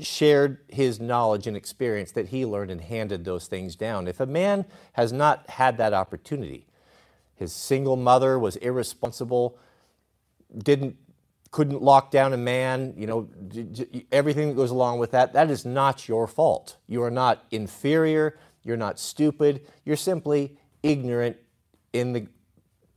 shared 0.00 0.59
his 0.68 0.98
knowledge 0.98 1.46
and 1.46 1.57
experience 1.57 2.12
that 2.12 2.29
he 2.29 2.44
learned 2.44 2.70
and 2.70 2.81
handed 2.81 3.24
those 3.24 3.46
things 3.46 3.76
down. 3.76 4.09
If 4.09 4.18
a 4.18 4.26
man 4.26 4.64
has 4.94 5.12
not 5.12 5.48
had 5.50 5.79
that 5.79 5.92
opportunity, 5.92 6.66
his 7.37 7.53
single 7.53 7.96
mother 7.96 8.38
was 8.38 8.57
irresponsible, 8.57 9.57
didn't 10.58 10.96
couldn't 11.50 11.82
lock 11.82 12.12
down 12.12 12.32
a 12.32 12.36
man, 12.36 12.94
you 12.96 13.08
know, 13.08 13.28
everything 14.12 14.50
that 14.50 14.54
goes 14.54 14.70
along 14.70 15.00
with 15.00 15.10
that, 15.10 15.32
that 15.32 15.50
is 15.50 15.64
not 15.64 16.06
your 16.06 16.28
fault. 16.28 16.76
You 16.86 17.02
are 17.02 17.10
not 17.10 17.44
inferior, 17.50 18.38
you're 18.62 18.76
not 18.76 19.00
stupid, 19.00 19.66
you're 19.84 19.96
simply 19.96 20.56
ignorant 20.84 21.36
in 21.92 22.12
the 22.12 22.26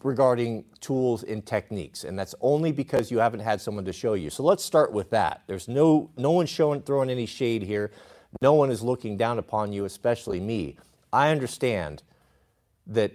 regarding 0.03 0.65
tools 0.81 1.23
and 1.23 1.45
techniques 1.45 2.03
and 2.03 2.19
that's 2.19 2.35
only 2.41 2.73
because 2.73 3.09
you 3.09 3.19
haven't 3.19 3.39
had 3.39 3.61
someone 3.61 3.85
to 3.85 3.93
show 3.93 4.13
you. 4.15 4.29
So 4.29 4.43
let's 4.43 4.63
start 4.63 4.91
with 4.91 5.09
that. 5.11 5.43
There's 5.47 5.67
no 5.67 6.11
no 6.17 6.31
one 6.31 6.45
showing 6.45 6.81
throwing 6.81 7.09
any 7.09 7.25
shade 7.25 7.63
here. 7.63 7.91
No 8.41 8.53
one 8.53 8.69
is 8.69 8.81
looking 8.81 9.15
down 9.15 9.39
upon 9.39 9.71
you, 9.71 9.85
especially 9.85 10.39
me. 10.39 10.77
I 11.13 11.29
understand 11.29 12.03
that 12.87 13.13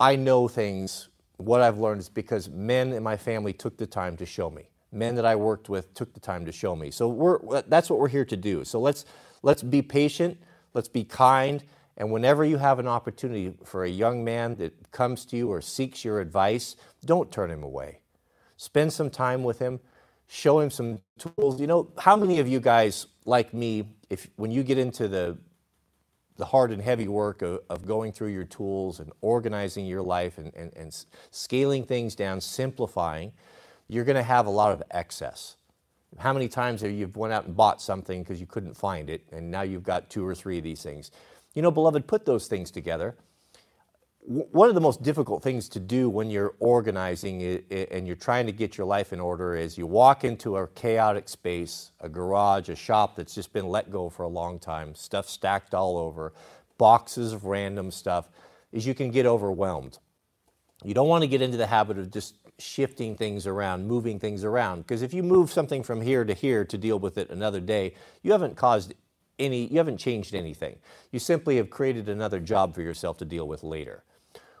I 0.00 0.16
know 0.16 0.48
things 0.48 1.08
what 1.44 1.60
I've 1.62 1.78
learned 1.78 2.00
is 2.00 2.08
because 2.08 2.48
men 2.48 2.92
in 2.92 3.02
my 3.02 3.16
family 3.16 3.52
took 3.52 3.76
the 3.76 3.86
time 3.86 4.16
to 4.18 4.26
show 4.26 4.50
me. 4.50 4.68
Men 4.92 5.14
that 5.14 5.24
I 5.24 5.36
worked 5.36 5.68
with 5.68 5.94
took 5.94 6.12
the 6.12 6.20
time 6.20 6.44
to 6.44 6.52
show 6.52 6.76
me. 6.76 6.90
So 6.90 7.08
we're, 7.08 7.62
that's 7.62 7.88
what 7.88 7.98
we're 7.98 8.08
here 8.08 8.24
to 8.26 8.36
do. 8.36 8.64
So 8.64 8.80
let's, 8.80 9.04
let's 9.42 9.62
be 9.62 9.82
patient, 9.82 10.38
let's 10.74 10.88
be 10.88 11.04
kind, 11.04 11.62
and 11.96 12.10
whenever 12.10 12.44
you 12.44 12.56
have 12.56 12.78
an 12.78 12.88
opportunity 12.88 13.52
for 13.64 13.84
a 13.84 13.88
young 13.88 14.24
man 14.24 14.56
that 14.56 14.90
comes 14.92 15.24
to 15.26 15.36
you 15.36 15.50
or 15.50 15.60
seeks 15.60 16.04
your 16.04 16.20
advice, 16.20 16.76
don't 17.04 17.30
turn 17.30 17.50
him 17.50 17.62
away. 17.62 18.00
Spend 18.56 18.92
some 18.92 19.10
time 19.10 19.44
with 19.44 19.58
him, 19.58 19.80
show 20.26 20.60
him 20.60 20.70
some 20.70 21.00
tools. 21.18 21.60
You 21.60 21.66
know, 21.66 21.90
how 21.98 22.16
many 22.16 22.38
of 22.38 22.48
you 22.48 22.60
guys, 22.60 23.06
like 23.24 23.52
me, 23.52 23.86
if 24.08 24.28
when 24.36 24.50
you 24.50 24.62
get 24.62 24.78
into 24.78 25.08
the 25.08 25.36
the 26.42 26.46
hard 26.46 26.72
and 26.72 26.82
heavy 26.82 27.06
work 27.06 27.40
of, 27.40 27.60
of, 27.70 27.86
going 27.86 28.10
through 28.10 28.30
your 28.30 28.42
tools 28.42 28.98
and 28.98 29.12
organizing 29.20 29.86
your 29.86 30.02
life 30.02 30.38
and, 30.38 30.52
and, 30.56 30.72
and 30.74 31.04
scaling 31.30 31.84
things 31.84 32.16
down, 32.16 32.40
simplifying, 32.40 33.30
you're 33.86 34.02
going 34.02 34.16
to 34.16 34.24
have 34.24 34.46
a 34.46 34.50
lot 34.50 34.72
of 34.72 34.82
excess. 34.90 35.54
How 36.18 36.32
many 36.32 36.48
times 36.48 36.80
have 36.80 36.90
you 36.90 37.08
went 37.14 37.32
out 37.32 37.44
and 37.44 37.56
bought 37.56 37.80
something 37.80 38.24
because 38.24 38.40
you 38.40 38.46
couldn't 38.46 38.76
find 38.76 39.08
it, 39.08 39.22
and 39.30 39.52
now 39.52 39.62
you've 39.62 39.84
got 39.84 40.10
two 40.10 40.26
or 40.26 40.34
three 40.34 40.58
of 40.58 40.64
these 40.64 40.82
things? 40.82 41.12
You 41.54 41.62
know, 41.62 41.70
beloved, 41.70 42.08
put 42.08 42.26
those 42.26 42.48
things 42.48 42.72
together. 42.72 43.14
One 44.24 44.68
of 44.68 44.76
the 44.76 44.80
most 44.80 45.02
difficult 45.02 45.42
things 45.42 45.68
to 45.70 45.80
do 45.80 46.08
when 46.08 46.30
you're 46.30 46.54
organizing 46.60 47.64
and 47.72 48.06
you're 48.06 48.14
trying 48.14 48.46
to 48.46 48.52
get 48.52 48.78
your 48.78 48.86
life 48.86 49.12
in 49.12 49.18
order 49.18 49.56
is 49.56 49.76
you 49.76 49.84
walk 49.84 50.22
into 50.22 50.56
a 50.58 50.68
chaotic 50.68 51.28
space, 51.28 51.90
a 52.00 52.08
garage, 52.08 52.68
a 52.68 52.76
shop 52.76 53.16
that's 53.16 53.34
just 53.34 53.52
been 53.52 53.66
let 53.66 53.90
go 53.90 54.08
for 54.08 54.22
a 54.22 54.28
long 54.28 54.60
time, 54.60 54.94
stuff 54.94 55.28
stacked 55.28 55.74
all 55.74 55.96
over, 55.96 56.32
boxes 56.78 57.32
of 57.32 57.46
random 57.46 57.90
stuff, 57.90 58.28
is 58.70 58.86
you 58.86 58.94
can 58.94 59.10
get 59.10 59.26
overwhelmed. 59.26 59.98
You 60.84 60.94
don't 60.94 61.08
want 61.08 61.22
to 61.22 61.28
get 61.28 61.42
into 61.42 61.56
the 61.56 61.66
habit 61.66 61.98
of 61.98 62.12
just 62.12 62.38
shifting 62.60 63.16
things 63.16 63.48
around, 63.48 63.88
moving 63.88 64.20
things 64.20 64.44
around, 64.44 64.82
because 64.82 65.02
if 65.02 65.12
you 65.12 65.24
move 65.24 65.50
something 65.50 65.82
from 65.82 66.00
here 66.00 66.24
to 66.24 66.32
here 66.32 66.64
to 66.64 66.78
deal 66.78 67.00
with 67.00 67.18
it 67.18 67.28
another 67.30 67.60
day, 67.60 67.94
you 68.22 68.30
haven't 68.30 68.56
caused 68.56 68.94
any, 69.40 69.66
you 69.66 69.78
haven't 69.78 69.98
changed 69.98 70.32
anything. 70.32 70.78
You 71.10 71.18
simply 71.18 71.56
have 71.56 71.70
created 71.70 72.08
another 72.08 72.38
job 72.38 72.72
for 72.72 72.82
yourself 72.82 73.18
to 73.18 73.24
deal 73.24 73.48
with 73.48 73.64
later. 73.64 74.04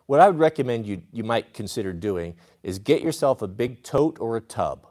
What 0.06 0.20
I 0.20 0.28
would 0.28 0.38
recommend 0.38 0.86
you, 0.86 1.02
you 1.12 1.24
might 1.24 1.54
consider 1.54 1.92
doing 1.92 2.34
is 2.62 2.78
get 2.78 3.02
yourself 3.02 3.42
a 3.42 3.48
big 3.48 3.82
tote 3.82 4.18
or 4.20 4.36
a 4.36 4.40
tub, 4.40 4.86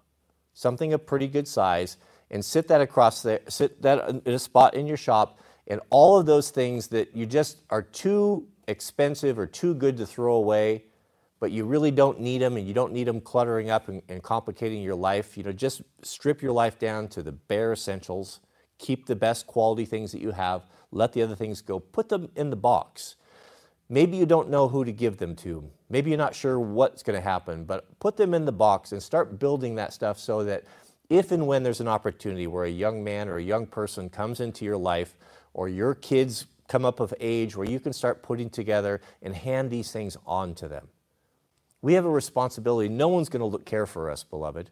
something 0.54 0.94
of 0.94 1.06
pretty 1.06 1.28
good 1.28 1.48
size, 1.48 1.98
and 2.30 2.44
sit 2.44 2.68
that 2.70 2.82
across 2.82 3.22
there, 3.22 3.42
sit 3.48 3.82
that 3.82 4.10
in 4.26 4.34
a 4.34 4.40
spot 4.40 4.74
in 4.74 4.88
your 4.88 4.98
shop, 4.98 5.40
and 5.68 5.82
all 5.90 6.18
of 6.18 6.26
those 6.26 6.50
things 6.50 6.88
that 6.88 7.16
you 7.16 7.26
just 7.26 7.58
are 7.70 7.82
too 7.82 8.48
expensive 8.68 9.38
or 9.38 9.46
too 9.46 9.74
good 9.74 9.98
to 9.98 10.06
throw 10.06 10.36
away, 10.36 10.86
but 11.40 11.52
you 11.52 11.66
really 11.66 11.92
don't 11.92 12.20
need 12.20 12.42
them 12.42 12.56
and 12.56 12.68
you 12.68 12.74
don't 12.74 12.94
need 12.94 13.08
them 13.08 13.20
cluttering 13.20 13.70
up 13.70 13.90
and, 13.90 14.02
and 14.08 14.24
complicating 14.24 14.82
your 14.82 14.96
life. 14.96 15.38
You 15.38 15.44
know, 15.44 15.52
just 15.52 15.82
strip 16.04 16.42
your 16.42 16.52
life 16.52 16.80
down 16.80 17.08
to 17.10 17.24
the 17.24 17.32
bare 17.32 17.74
essentials, 17.74 18.40
keep 18.78 19.08
the 19.08 19.16
best 19.16 19.48
quality 19.48 19.86
things 19.86 20.12
that 20.14 20.22
you 20.22 20.32
have, 20.32 20.64
let 20.92 21.14
the 21.14 21.22
other 21.22 21.36
things 21.36 21.62
go, 21.62 21.80
put 21.80 22.10
them 22.10 22.30
in 22.36 22.50
the 22.50 22.56
box 22.56 23.16
Maybe 23.92 24.16
you 24.16 24.26
don't 24.26 24.50
know 24.50 24.70
who 24.70 24.86
to 24.86 24.94
give 24.94 25.18
them 25.18 25.36
to. 25.36 25.70
Maybe 25.90 26.12
you're 26.12 26.18
not 26.18 26.34
sure 26.34 26.58
what's 26.58 27.04
going 27.04 27.20
to 27.20 27.22
happen, 27.22 27.66
but 27.66 28.00
put 28.00 28.16
them 28.16 28.34
in 28.34 28.46
the 28.46 28.52
box 28.54 28.94
and 28.94 29.04
start 29.04 29.38
building 29.38 29.76
that 29.76 29.92
stuff 29.92 30.18
so 30.18 30.46
that 30.46 30.64
if 31.10 31.34
and 31.34 31.46
when 31.46 31.62
there's 31.62 31.82
an 31.82 31.90
opportunity 31.90 32.48
where 32.48 32.64
a 32.64 32.72
young 32.72 33.04
man 33.04 33.28
or 33.28 33.36
a 33.36 33.44
young 33.44 33.68
person 33.68 34.10
comes 34.10 34.40
into 34.40 34.64
your 34.64 34.78
life 34.78 35.18
or 35.54 35.68
your 35.68 35.94
kids 35.94 36.46
come 36.70 36.86
up 36.86 37.02
of 37.02 37.14
age 37.20 37.58
where 37.58 37.70
you 37.70 37.82
can 37.82 37.92
start 37.92 38.24
putting 38.24 38.50
together 38.50 39.02
and 39.22 39.36
hand 39.36 39.70
these 39.70 39.92
things 39.92 40.16
on 40.26 40.56
to 40.56 40.70
them. 40.70 40.88
We 41.82 41.96
have 41.96 42.06
a 42.06 42.10
responsibility. 42.10 42.88
No 42.88 43.10
one's 43.10 43.28
going 43.28 43.42
to 43.42 43.46
look 43.46 43.66
care 43.66 43.86
for 43.86 44.10
us, 44.10 44.24
beloved, 44.24 44.70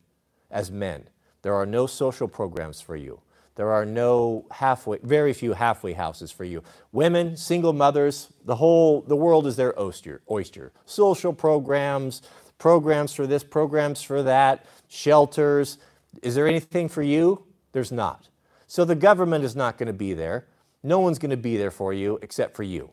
as 0.49 0.71
men. 0.71 1.09
There 1.41 1.55
are 1.55 1.65
no 1.65 1.87
social 1.87 2.29
programs 2.29 2.79
for 2.79 2.95
you. 2.95 3.19
There 3.59 3.73
are 3.73 3.85
no 3.85 4.45
halfway, 4.51 4.99
very 4.99 5.33
few 5.33 5.51
halfway 5.51 5.91
houses 5.91 6.31
for 6.31 6.45
you. 6.45 6.63
Women, 6.93 7.35
single 7.35 7.73
mothers, 7.73 8.29
the 8.45 8.55
whole, 8.55 9.01
the 9.01 9.17
world 9.17 9.45
is 9.45 9.57
their 9.57 9.77
oyster. 9.77 10.21
oyster. 10.31 10.71
Social 10.85 11.33
programs, 11.33 12.21
programs 12.57 13.13
for 13.13 13.27
this, 13.27 13.43
programs 13.43 14.01
for 14.01 14.23
that, 14.23 14.65
shelters. 14.87 15.77
Is 16.23 16.35
there 16.35 16.47
anything 16.47 16.87
for 16.87 17.01
you? 17.01 17.43
There's 17.73 17.91
not. 17.91 18.29
So 18.65 18.85
the 18.85 18.95
government 18.95 19.43
is 19.43 19.57
not 19.57 19.77
going 19.77 19.87
to 19.87 19.93
be 19.93 20.13
there. 20.13 20.45
No 20.81 21.01
one's 21.01 21.19
going 21.19 21.31
to 21.31 21.35
be 21.35 21.57
there 21.57 21.69
for 21.69 21.91
you 21.91 22.17
except 22.21 22.55
for 22.55 22.63
you. 22.63 22.91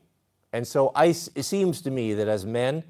And 0.52 0.66
so 0.66 0.90
I, 0.96 1.14
it 1.36 1.44
seems 1.44 1.80
to 1.82 1.92
me 1.92 2.12
that 2.14 2.26
as 2.26 2.44
men, 2.44 2.82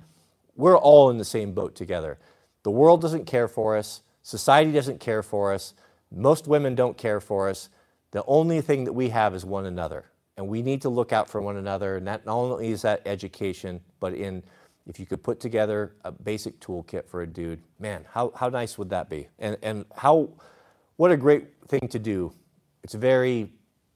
we're 0.57 0.79
all 0.79 1.11
in 1.11 1.18
the 1.18 1.27
same 1.27 1.53
boat 1.53 1.74
together. 1.74 2.16
The 2.62 2.70
world 2.70 3.03
doesn't 3.03 3.27
care 3.27 3.49
for 3.49 3.77
us. 3.77 4.01
Society 4.22 4.72
doesn't 4.72 4.99
care 4.99 5.22
for 5.22 5.53
us. 5.53 5.74
Most 6.11 6.47
women 6.47 6.75
don't 6.75 6.97
care 6.97 7.21
for 7.21 7.49
us. 7.49 7.69
The 8.13 8.25
only 8.27 8.61
thing 8.61 8.85
that 8.85 8.93
we 8.93 9.09
have 9.11 9.35
is 9.35 9.45
one 9.45 9.67
another. 9.67 10.05
And 10.37 10.49
we 10.49 10.63
need 10.63 10.83
to 10.83 10.89
look 10.89 11.13
out 11.13 11.29
for 11.29 11.41
one 11.41 11.57
another. 11.57 11.97
And 11.97 12.05
not 12.05 12.23
only 12.27 12.69
is 12.69 12.83
that 12.83 13.03
education, 13.07 13.81
but 14.01 14.15
in 14.15 14.43
if 14.87 15.01
you 15.01 15.07
could 15.07 15.23
put 15.23 15.41
together 15.41 15.97
a 16.05 16.13
basic 16.13 16.61
toolkit 16.61 17.09
for 17.09 17.23
a 17.23 17.27
dude, 17.27 17.61
man, 17.81 18.05
how, 18.09 18.33
how 18.37 18.49
nice 18.49 18.79
would 18.79 18.91
that 18.91 19.09
be? 19.11 19.29
And, 19.39 19.57
and 19.63 19.85
how, 19.97 20.29
what 20.97 21.11
a 21.11 21.17
great 21.17 21.49
thing 21.69 21.89
to 21.89 21.99
do. 21.99 22.33
It's 22.85 22.95
very 22.95 23.51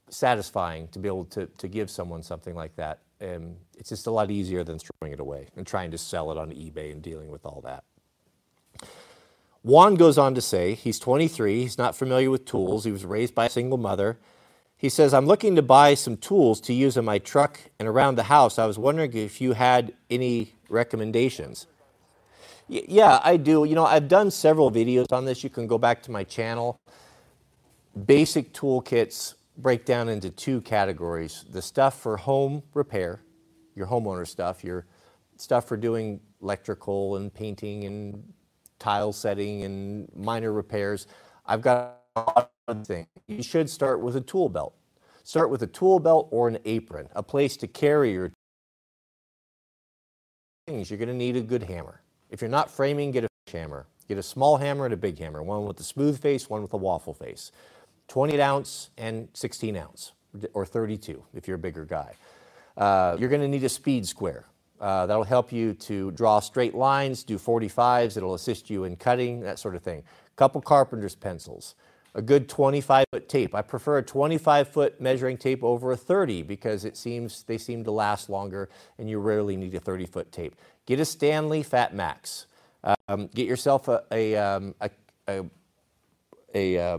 satisfying 0.08 0.88
to 0.88 0.98
be 0.98 1.06
able 1.06 1.26
to, 1.26 1.46
to 1.46 1.68
give 1.68 1.90
someone 1.90 2.22
something 2.22 2.54
like 2.54 2.74
that. 2.76 3.00
And 3.20 3.56
it's 3.78 3.90
just 3.90 4.06
a 4.08 4.10
lot 4.10 4.30
easier 4.30 4.64
than 4.64 4.78
throwing 4.78 5.12
it 5.12 5.20
away 5.20 5.48
and 5.56 5.66
trying 5.66 5.90
to 5.92 5.98
sell 5.98 6.32
it 6.32 6.38
on 6.38 6.50
eBay 6.50 6.90
and 6.90 7.00
dealing 7.00 7.30
with 7.30 7.44
all 7.44 7.60
that. 7.64 7.84
Juan 9.62 9.94
goes 9.96 10.16
on 10.18 10.34
to 10.34 10.40
say 10.40 10.74
he's 10.74 10.98
23, 10.98 11.62
he's 11.62 11.78
not 11.78 11.96
familiar 11.96 12.30
with 12.30 12.46
tools, 12.46 12.84
he 12.84 12.92
was 12.92 13.04
raised 13.04 13.34
by 13.34 13.46
a 13.46 13.50
single 13.50 13.78
mother. 13.78 14.18
He 14.76 14.88
says, 14.88 15.12
I'm 15.12 15.26
looking 15.26 15.56
to 15.56 15.62
buy 15.62 15.92
some 15.94 16.16
tools 16.16 16.58
to 16.62 16.72
use 16.72 16.96
in 16.96 17.04
my 17.04 17.18
truck 17.18 17.60
and 17.78 17.86
around 17.86 18.16
the 18.16 18.22
house. 18.24 18.58
I 18.58 18.64
was 18.64 18.78
wondering 18.78 19.12
if 19.14 19.40
you 19.40 19.52
had 19.52 19.92
any 20.08 20.54
recommendations. 20.70 21.66
Y- 22.66 22.84
yeah, 22.88 23.20
I 23.22 23.36
do. 23.36 23.64
You 23.64 23.74
know, 23.74 23.84
I've 23.84 24.08
done 24.08 24.30
several 24.30 24.70
videos 24.70 25.12
on 25.12 25.26
this. 25.26 25.44
You 25.44 25.50
can 25.50 25.66
go 25.66 25.76
back 25.76 26.02
to 26.04 26.10
my 26.10 26.24
channel. 26.24 26.80
Basic 28.06 28.54
toolkits 28.54 29.34
break 29.58 29.84
down 29.84 30.08
into 30.08 30.30
two 30.30 30.62
categories 30.62 31.44
the 31.50 31.60
stuff 31.60 32.00
for 32.00 32.16
home 32.16 32.62
repair, 32.72 33.20
your 33.74 33.86
homeowner 33.86 34.26
stuff, 34.26 34.64
your 34.64 34.86
stuff 35.36 35.68
for 35.68 35.76
doing 35.76 36.20
electrical 36.42 37.16
and 37.16 37.34
painting 37.34 37.84
and 37.84 38.32
tile 38.80 39.12
setting 39.12 39.62
and 39.62 40.08
minor 40.16 40.52
repairs. 40.52 41.06
I've 41.46 41.62
got 41.62 42.00
a 42.16 42.20
lot 42.20 42.50
of 42.66 42.86
things. 42.86 43.06
You 43.28 43.42
should 43.44 43.70
start 43.70 44.00
with 44.00 44.16
a 44.16 44.20
tool 44.20 44.48
belt. 44.48 44.74
Start 45.22 45.50
with 45.50 45.62
a 45.62 45.68
tool 45.68 46.00
belt 46.00 46.28
or 46.32 46.48
an 46.48 46.58
apron, 46.64 47.08
a 47.14 47.22
place 47.22 47.56
to 47.58 47.68
carry 47.68 48.12
your 48.12 48.32
things. 50.66 50.90
You're 50.90 50.98
going 50.98 51.08
to 51.08 51.14
need 51.14 51.36
a 51.36 51.40
good 51.40 51.62
hammer. 51.62 52.00
If 52.30 52.40
you're 52.40 52.50
not 52.50 52.70
framing, 52.70 53.12
get 53.12 53.24
a 53.24 53.28
hammer. 53.52 53.86
Get 54.08 54.18
a 54.18 54.22
small 54.24 54.56
hammer 54.56 54.86
and 54.86 54.94
a 54.94 54.96
big 54.96 55.18
hammer, 55.18 55.40
one 55.40 55.66
with 55.66 55.78
a 55.78 55.84
smooth 55.84 56.20
face, 56.20 56.50
one 56.50 56.62
with 56.62 56.72
a 56.72 56.76
waffle 56.76 57.14
face. 57.14 57.52
28 58.08 58.40
ounce 58.40 58.90
and 58.98 59.28
16 59.34 59.76
ounce, 59.76 60.12
or 60.52 60.66
32 60.66 61.22
if 61.32 61.46
you're 61.46 61.54
a 61.54 61.60
bigger 61.60 61.84
guy. 61.84 62.14
Uh, 62.76 63.16
you're 63.20 63.28
going 63.28 63.40
to 63.40 63.46
need 63.46 63.62
a 63.62 63.68
speed 63.68 64.06
square. 64.08 64.46
Uh, 64.80 65.04
that'll 65.06 65.24
help 65.24 65.52
you 65.52 65.74
to 65.74 66.10
draw 66.12 66.40
straight 66.40 66.74
lines, 66.74 67.22
do 67.22 67.38
45s, 67.38 68.16
it'll 68.16 68.34
assist 68.34 68.70
you 68.70 68.84
in 68.84 68.96
cutting, 68.96 69.40
that 69.40 69.58
sort 69.58 69.74
of 69.74 69.82
thing. 69.82 69.98
A 69.98 70.36
couple 70.36 70.60
carpenter's 70.62 71.14
pencils, 71.14 71.74
a 72.14 72.22
good 72.22 72.48
25 72.48 73.04
foot 73.12 73.28
tape. 73.28 73.54
I 73.54 73.60
prefer 73.60 73.98
a 73.98 74.02
25 74.02 74.68
foot 74.68 75.00
measuring 75.00 75.36
tape 75.36 75.62
over 75.62 75.92
a 75.92 75.96
30 75.96 76.42
because 76.42 76.86
it 76.86 76.96
seems 76.96 77.42
they 77.42 77.58
seem 77.58 77.84
to 77.84 77.90
last 77.90 78.30
longer 78.30 78.70
and 78.98 79.08
you 79.10 79.18
rarely 79.18 79.56
need 79.56 79.74
a 79.74 79.80
30 79.80 80.06
foot 80.06 80.32
tape. 80.32 80.56
Get 80.86 80.98
a 80.98 81.04
Stanley 81.04 81.62
Fat 81.62 81.94
Max. 81.94 82.46
Um, 83.08 83.28
get 83.34 83.46
yourself 83.46 83.88
a, 83.88 84.02
a, 84.10 84.34
um, 84.36 84.74
a, 84.80 85.44
a, 86.54 86.78
uh, 86.78 86.98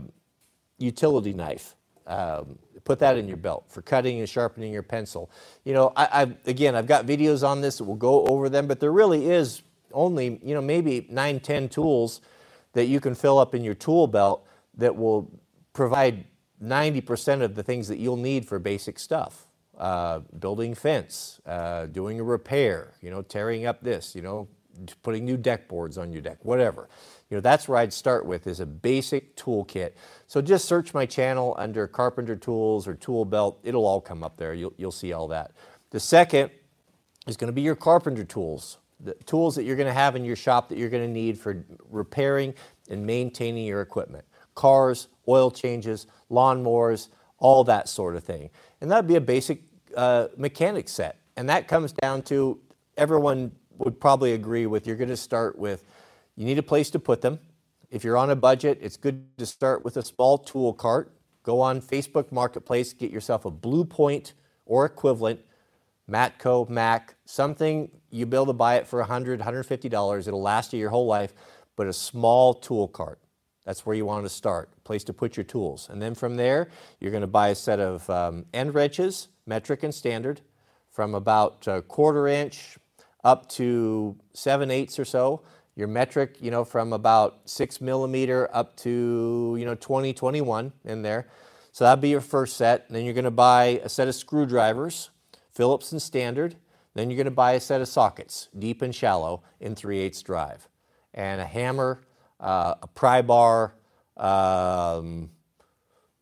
utility 0.78 1.32
knife. 1.32 1.74
Um, 2.06 2.58
put 2.84 2.98
that 3.00 3.16
in 3.16 3.28
your 3.28 3.36
belt 3.36 3.64
for 3.68 3.82
cutting 3.82 4.20
and 4.20 4.28
sharpening 4.28 4.72
your 4.72 4.82
pencil. 4.82 5.30
You 5.64 5.74
know, 5.74 5.92
I, 5.96 6.22
I, 6.24 6.50
again, 6.50 6.74
I've 6.76 6.86
got 6.86 7.06
videos 7.06 7.46
on 7.46 7.60
this. 7.60 7.80
We'll 7.80 7.96
go 7.96 8.26
over 8.26 8.48
them, 8.48 8.66
but 8.66 8.80
there 8.80 8.92
really 8.92 9.30
is 9.30 9.62
only, 9.92 10.40
you 10.42 10.54
know, 10.54 10.62
maybe 10.62 11.06
nine, 11.10 11.40
ten 11.40 11.68
tools 11.68 12.20
that 12.74 12.86
you 12.86 13.00
can 13.00 13.14
fill 13.14 13.38
up 13.38 13.54
in 13.54 13.64
your 13.64 13.74
tool 13.74 14.06
belt 14.06 14.46
that 14.76 14.96
will 14.96 15.30
provide 15.72 16.24
90% 16.62 17.42
of 17.42 17.54
the 17.54 17.62
things 17.62 17.88
that 17.88 17.98
you'll 17.98 18.16
need 18.16 18.46
for 18.46 18.58
basic 18.58 18.98
stuff. 18.98 19.46
Uh, 19.78 20.20
building 20.38 20.74
fence, 20.74 21.40
uh, 21.46 21.86
doing 21.86 22.20
a 22.20 22.24
repair, 22.24 22.92
you 23.02 23.10
know, 23.10 23.22
tearing 23.22 23.66
up 23.66 23.82
this, 23.82 24.14
you 24.14 24.22
know, 24.22 24.48
putting 25.02 25.24
new 25.24 25.36
deck 25.36 25.68
boards 25.68 25.98
on 25.98 26.12
your 26.12 26.22
deck, 26.22 26.38
whatever. 26.44 26.88
You 27.32 27.36
know, 27.36 27.40
that's 27.40 27.66
where 27.66 27.78
I'd 27.78 27.94
start 27.94 28.26
with 28.26 28.46
is 28.46 28.60
a 28.60 28.66
basic 28.66 29.36
toolkit. 29.36 29.92
So 30.26 30.42
just 30.42 30.66
search 30.66 30.92
my 30.92 31.06
channel 31.06 31.54
under 31.56 31.86
carpenter 31.86 32.36
tools 32.36 32.86
or 32.86 32.92
tool 32.92 33.24
belt. 33.24 33.58
It'll 33.62 33.86
all 33.86 34.02
come 34.02 34.22
up 34.22 34.36
there. 34.36 34.52
You'll, 34.52 34.74
you'll 34.76 34.92
see 34.92 35.14
all 35.14 35.28
that. 35.28 35.52
The 35.92 35.98
second 35.98 36.50
is 37.26 37.38
going 37.38 37.48
to 37.48 37.54
be 37.54 37.62
your 37.62 37.74
carpenter 37.74 38.22
tools, 38.22 38.76
the 39.00 39.14
tools 39.24 39.54
that 39.54 39.62
you're 39.62 39.76
going 39.76 39.88
to 39.88 39.94
have 39.94 40.14
in 40.14 40.26
your 40.26 40.36
shop 40.36 40.68
that 40.68 40.76
you're 40.76 40.90
going 40.90 41.06
to 41.06 41.10
need 41.10 41.38
for 41.38 41.64
repairing 41.88 42.52
and 42.90 43.06
maintaining 43.06 43.64
your 43.64 43.80
equipment. 43.80 44.26
Cars, 44.54 45.08
oil 45.26 45.50
changes, 45.50 46.08
lawnmowers, 46.30 47.08
all 47.38 47.64
that 47.64 47.88
sort 47.88 48.14
of 48.14 48.22
thing. 48.22 48.50
And 48.82 48.90
that'd 48.90 49.08
be 49.08 49.16
a 49.16 49.22
basic 49.22 49.62
uh, 49.96 50.26
mechanic 50.36 50.86
set. 50.86 51.16
And 51.38 51.48
that 51.48 51.66
comes 51.66 51.92
down 51.92 52.24
to 52.24 52.60
everyone 52.98 53.52
would 53.78 53.98
probably 53.98 54.34
agree 54.34 54.66
with 54.66 54.86
you're 54.86 54.96
going 54.96 55.08
to 55.08 55.16
start 55.16 55.58
with 55.58 55.86
you 56.36 56.44
need 56.44 56.58
a 56.58 56.62
place 56.62 56.90
to 56.90 56.98
put 56.98 57.20
them. 57.20 57.38
If 57.90 58.04
you're 58.04 58.16
on 58.16 58.30
a 58.30 58.36
budget, 58.36 58.78
it's 58.80 58.96
good 58.96 59.36
to 59.38 59.46
start 59.46 59.84
with 59.84 59.96
a 59.96 60.02
small 60.02 60.38
tool 60.38 60.72
cart. 60.72 61.12
Go 61.42 61.60
on 61.60 61.80
Facebook 61.80 62.32
Marketplace, 62.32 62.92
get 62.92 63.10
yourself 63.10 63.44
a 63.44 63.50
Blue 63.50 63.84
Point 63.84 64.32
or 64.64 64.86
equivalent, 64.86 65.40
Matco, 66.10 66.68
Mac, 66.68 67.14
something 67.24 67.90
you'll 68.10 68.28
be 68.28 68.36
able 68.36 68.46
to 68.46 68.52
buy 68.52 68.76
it 68.76 68.86
for 68.86 69.02
$100, 69.02 69.38
$150. 69.40 70.28
It'll 70.28 70.42
last 70.42 70.72
you 70.72 70.78
your 70.78 70.90
whole 70.90 71.06
life, 71.06 71.34
but 71.76 71.86
a 71.86 71.92
small 71.92 72.54
tool 72.54 72.88
cart. 72.88 73.18
That's 73.64 73.86
where 73.86 73.94
you 73.94 74.04
want 74.04 74.24
to 74.24 74.28
start, 74.28 74.70
place 74.84 75.04
to 75.04 75.12
put 75.12 75.36
your 75.36 75.44
tools. 75.44 75.88
And 75.90 76.00
then 76.02 76.14
from 76.14 76.36
there, 76.36 76.68
you're 77.00 77.10
going 77.12 77.22
to 77.22 77.26
buy 77.26 77.48
a 77.48 77.54
set 77.54 77.78
of 77.78 78.08
um, 78.10 78.46
end 78.52 78.74
wrenches, 78.74 79.28
metric 79.46 79.82
and 79.82 79.94
standard, 79.94 80.40
from 80.90 81.14
about 81.14 81.66
a 81.66 81.82
quarter 81.82 82.26
inch 82.26 82.76
up 83.24 83.48
to 83.48 84.16
seven 84.34 84.70
eighths 84.70 84.98
or 84.98 85.04
so 85.04 85.42
your 85.74 85.88
metric, 85.88 86.36
you 86.40 86.50
know, 86.50 86.64
from 86.64 86.92
about 86.92 87.40
six 87.46 87.80
millimeter 87.80 88.48
up 88.52 88.76
to, 88.76 89.56
you 89.58 89.64
know, 89.64 89.74
20, 89.74 90.12
21 90.12 90.72
in 90.84 91.02
there. 91.02 91.28
So 91.72 91.84
that'd 91.84 92.02
be 92.02 92.10
your 92.10 92.20
first 92.20 92.56
set. 92.56 92.84
And 92.86 92.96
then 92.96 93.04
you're 93.04 93.14
going 93.14 93.24
to 93.24 93.30
buy 93.30 93.80
a 93.82 93.88
set 93.88 94.08
of 94.08 94.14
screwdrivers, 94.14 95.10
Phillips 95.52 95.92
and 95.92 96.00
standard. 96.00 96.56
Then 96.94 97.08
you're 97.08 97.16
going 97.16 97.24
to 97.24 97.30
buy 97.30 97.52
a 97.52 97.60
set 97.60 97.80
of 97.80 97.88
sockets, 97.88 98.48
deep 98.58 98.82
and 98.82 98.94
shallow, 98.94 99.42
in 99.60 99.74
3 99.74 99.98
8 99.98 100.22
drive. 100.24 100.68
And 101.14 101.40
a 101.40 101.46
hammer, 101.46 102.02
uh, 102.38 102.74
a 102.82 102.86
pry 102.86 103.22
bar, 103.22 103.74
um, 104.18 105.30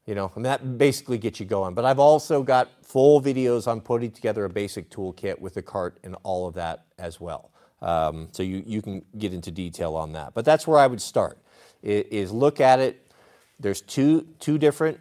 you 0.07 0.15
know, 0.15 0.31
and 0.37 0.45
that 0.45 0.79
basically 0.79 1.19
gets 1.19 1.41
you 1.41 1.47
going. 1.47 1.75
But 1.75 1.85
I've 1.85 1.99
also 1.99 2.43
got 2.43 2.71
full 2.85 3.21
videos 3.21 3.67
on 3.67 3.81
putting 3.81 4.13
together 4.13 4.45
a 4.45 4.49
basic 4.49 4.91
toolkit 4.91 5.41
with 5.41 5.57
a 5.57 5.63
cart 5.63 5.99
and 6.05 6.17
all 6.23 6.47
of 6.47 6.55
that 6.55 6.85
as 6.99 7.21
well. 7.21 7.50
Um, 7.83 8.29
so 8.33 8.43
you, 8.43 8.63
you 8.67 8.83
can 8.83 9.03
get 9.17 9.33
into 9.33 9.51
detail 9.51 9.97
on 9.97 10.13
that. 10.13 10.35
But 10.35 10.45
that's 10.45 10.67
where 10.67 10.79
I 10.79 10.87
would 10.87 11.01
start, 11.01 11.39
is 11.83 12.31
look 12.31 12.61
at 12.61 12.79
it. 12.79 13.13
There's 13.59 13.81
two, 13.81 14.27
two 14.39 14.59
different 14.59 14.99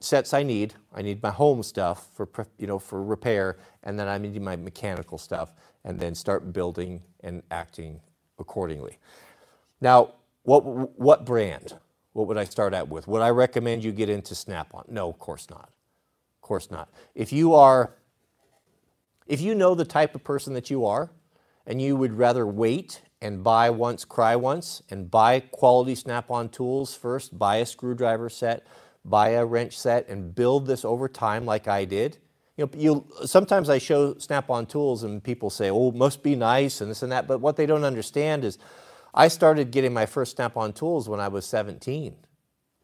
sets 0.00 0.34
I 0.34 0.42
need. 0.42 0.74
I 0.94 1.02
need 1.02 1.22
my 1.22 1.30
home 1.30 1.62
stuff 1.62 2.06
for, 2.14 2.28
you 2.58 2.66
know, 2.66 2.78
for 2.78 3.02
repair, 3.02 3.58
and 3.82 3.98
then 3.98 4.06
I 4.06 4.18
need 4.18 4.40
my 4.40 4.56
mechanical 4.56 5.18
stuff, 5.18 5.52
and 5.84 5.98
then 5.98 6.14
start 6.14 6.52
building 6.52 7.02
and 7.20 7.42
acting 7.50 8.00
accordingly. 8.38 8.98
Now, 9.80 10.12
what, 10.42 10.60
what 10.98 11.24
brand? 11.24 11.74
What 12.12 12.28
would 12.28 12.38
I 12.38 12.44
start 12.44 12.74
out 12.74 12.88
with? 12.88 13.08
Would 13.08 13.22
I 13.22 13.30
recommend 13.30 13.82
you 13.82 13.90
get 13.90 14.08
into 14.08 14.34
Snap-on? 14.34 14.84
No, 14.88 15.08
of 15.08 15.18
course 15.18 15.48
not. 15.50 15.70
Of 16.36 16.42
course 16.42 16.70
not. 16.70 16.88
If 17.14 17.32
you 17.32 17.54
are, 17.54 17.94
if 19.26 19.40
you 19.40 19.54
know 19.54 19.74
the 19.74 19.84
type 19.84 20.14
of 20.14 20.22
person 20.22 20.54
that 20.54 20.70
you 20.70 20.86
are, 20.86 21.10
and 21.66 21.80
you 21.80 21.96
would 21.96 22.14
rather 22.18 22.46
wait 22.46 23.02
and 23.20 23.42
buy 23.42 23.70
once, 23.70 24.04
cry 24.04 24.36
once, 24.36 24.82
and 24.90 25.10
buy 25.10 25.40
quality 25.40 25.94
Snap-on 25.94 26.50
tools 26.50 26.94
first, 26.94 27.38
buy 27.38 27.56
a 27.56 27.66
screwdriver 27.66 28.28
set, 28.28 28.66
buy 29.04 29.30
a 29.30 29.44
wrench 29.44 29.78
set, 29.78 30.08
and 30.08 30.34
build 30.34 30.66
this 30.66 30.84
over 30.84 31.08
time 31.08 31.46
like 31.46 31.66
I 31.66 31.84
did. 31.84 32.18
You 32.56 32.66
know, 32.66 32.70
you, 32.76 33.26
sometimes 33.26 33.70
I 33.70 33.78
show 33.78 34.16
Snap-on 34.18 34.66
tools 34.66 35.02
and 35.02 35.24
people 35.24 35.50
say, 35.50 35.70
oh, 35.70 35.90
must 35.90 36.22
be 36.22 36.36
nice 36.36 36.80
and 36.80 36.90
this 36.90 37.02
and 37.02 37.10
that, 37.12 37.26
but 37.26 37.40
what 37.40 37.56
they 37.56 37.66
don't 37.66 37.84
understand 37.84 38.44
is 38.44 38.58
I 39.14 39.28
started 39.28 39.70
getting 39.70 39.94
my 39.94 40.06
first 40.06 40.36
Snap-on 40.36 40.72
tools 40.74 41.08
when 41.08 41.20
I 41.20 41.28
was 41.28 41.46
17. 41.46 42.14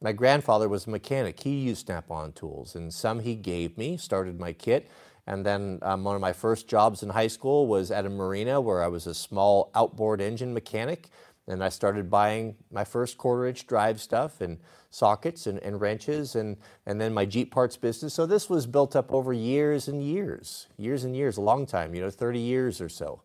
My 0.01 0.13
grandfather 0.13 0.69
was 0.69 0.87
a 0.87 0.91
mechanic. 0.91 1.41
He 1.41 1.59
used 1.59 1.87
Snap-on 1.87 2.33
tools, 2.33 2.75
and 2.75 2.93
some 2.93 3.21
he 3.21 3.35
gave 3.35 3.77
me, 3.77 3.99
started 3.99 4.41
my 4.41 4.55
kit. 4.55 4.91
And 5.31 5.47
then 5.47 5.79
um, 5.83 6.03
one 6.03 6.17
of 6.17 6.21
my 6.21 6.33
first 6.33 6.67
jobs 6.67 7.05
in 7.05 7.09
high 7.09 7.29
school 7.29 7.69
was 7.69 7.93
at 7.93 8.05
a 8.05 8.11
marina 8.11 8.61
where 8.61 8.83
I 8.83 8.89
was 8.89 9.07
a 9.07 9.15
small 9.15 9.71
outboard 9.77 10.21
engine 10.21 10.53
mechanic. 10.53 11.09
And 11.47 11.63
I 11.63 11.69
started 11.69 12.11
buying 12.11 12.57
my 12.73 12.83
first 12.83 13.17
quarter 13.17 13.47
inch 13.47 13.65
drive 13.65 14.01
stuff 14.01 14.41
and 14.41 14.59
sockets 14.91 15.47
and, 15.47 15.61
and, 15.61 15.81
wrenches 15.81 16.35
and, 16.35 16.57
and 16.85 17.01
then 17.01 17.15
my 17.15 17.25
Jeep 17.25 17.53
parts 17.53 17.77
business. 17.77 18.13
So 18.13 18.27
this 18.27 18.51
was 18.51 18.67
built 18.67 18.97
up 18.97 19.13
over 19.13 19.33
years 19.33 19.87
and 19.87 20.03
years, 20.03 20.67
years 20.77 21.05
and 21.05 21.15
years, 21.15 21.37
a 21.37 21.43
long 21.43 21.65
time, 21.65 21.95
you 21.95 22.01
know, 22.01 22.11
30 22.11 22.41
years 22.41 22.81
or 22.81 22.89
so. 22.89 23.23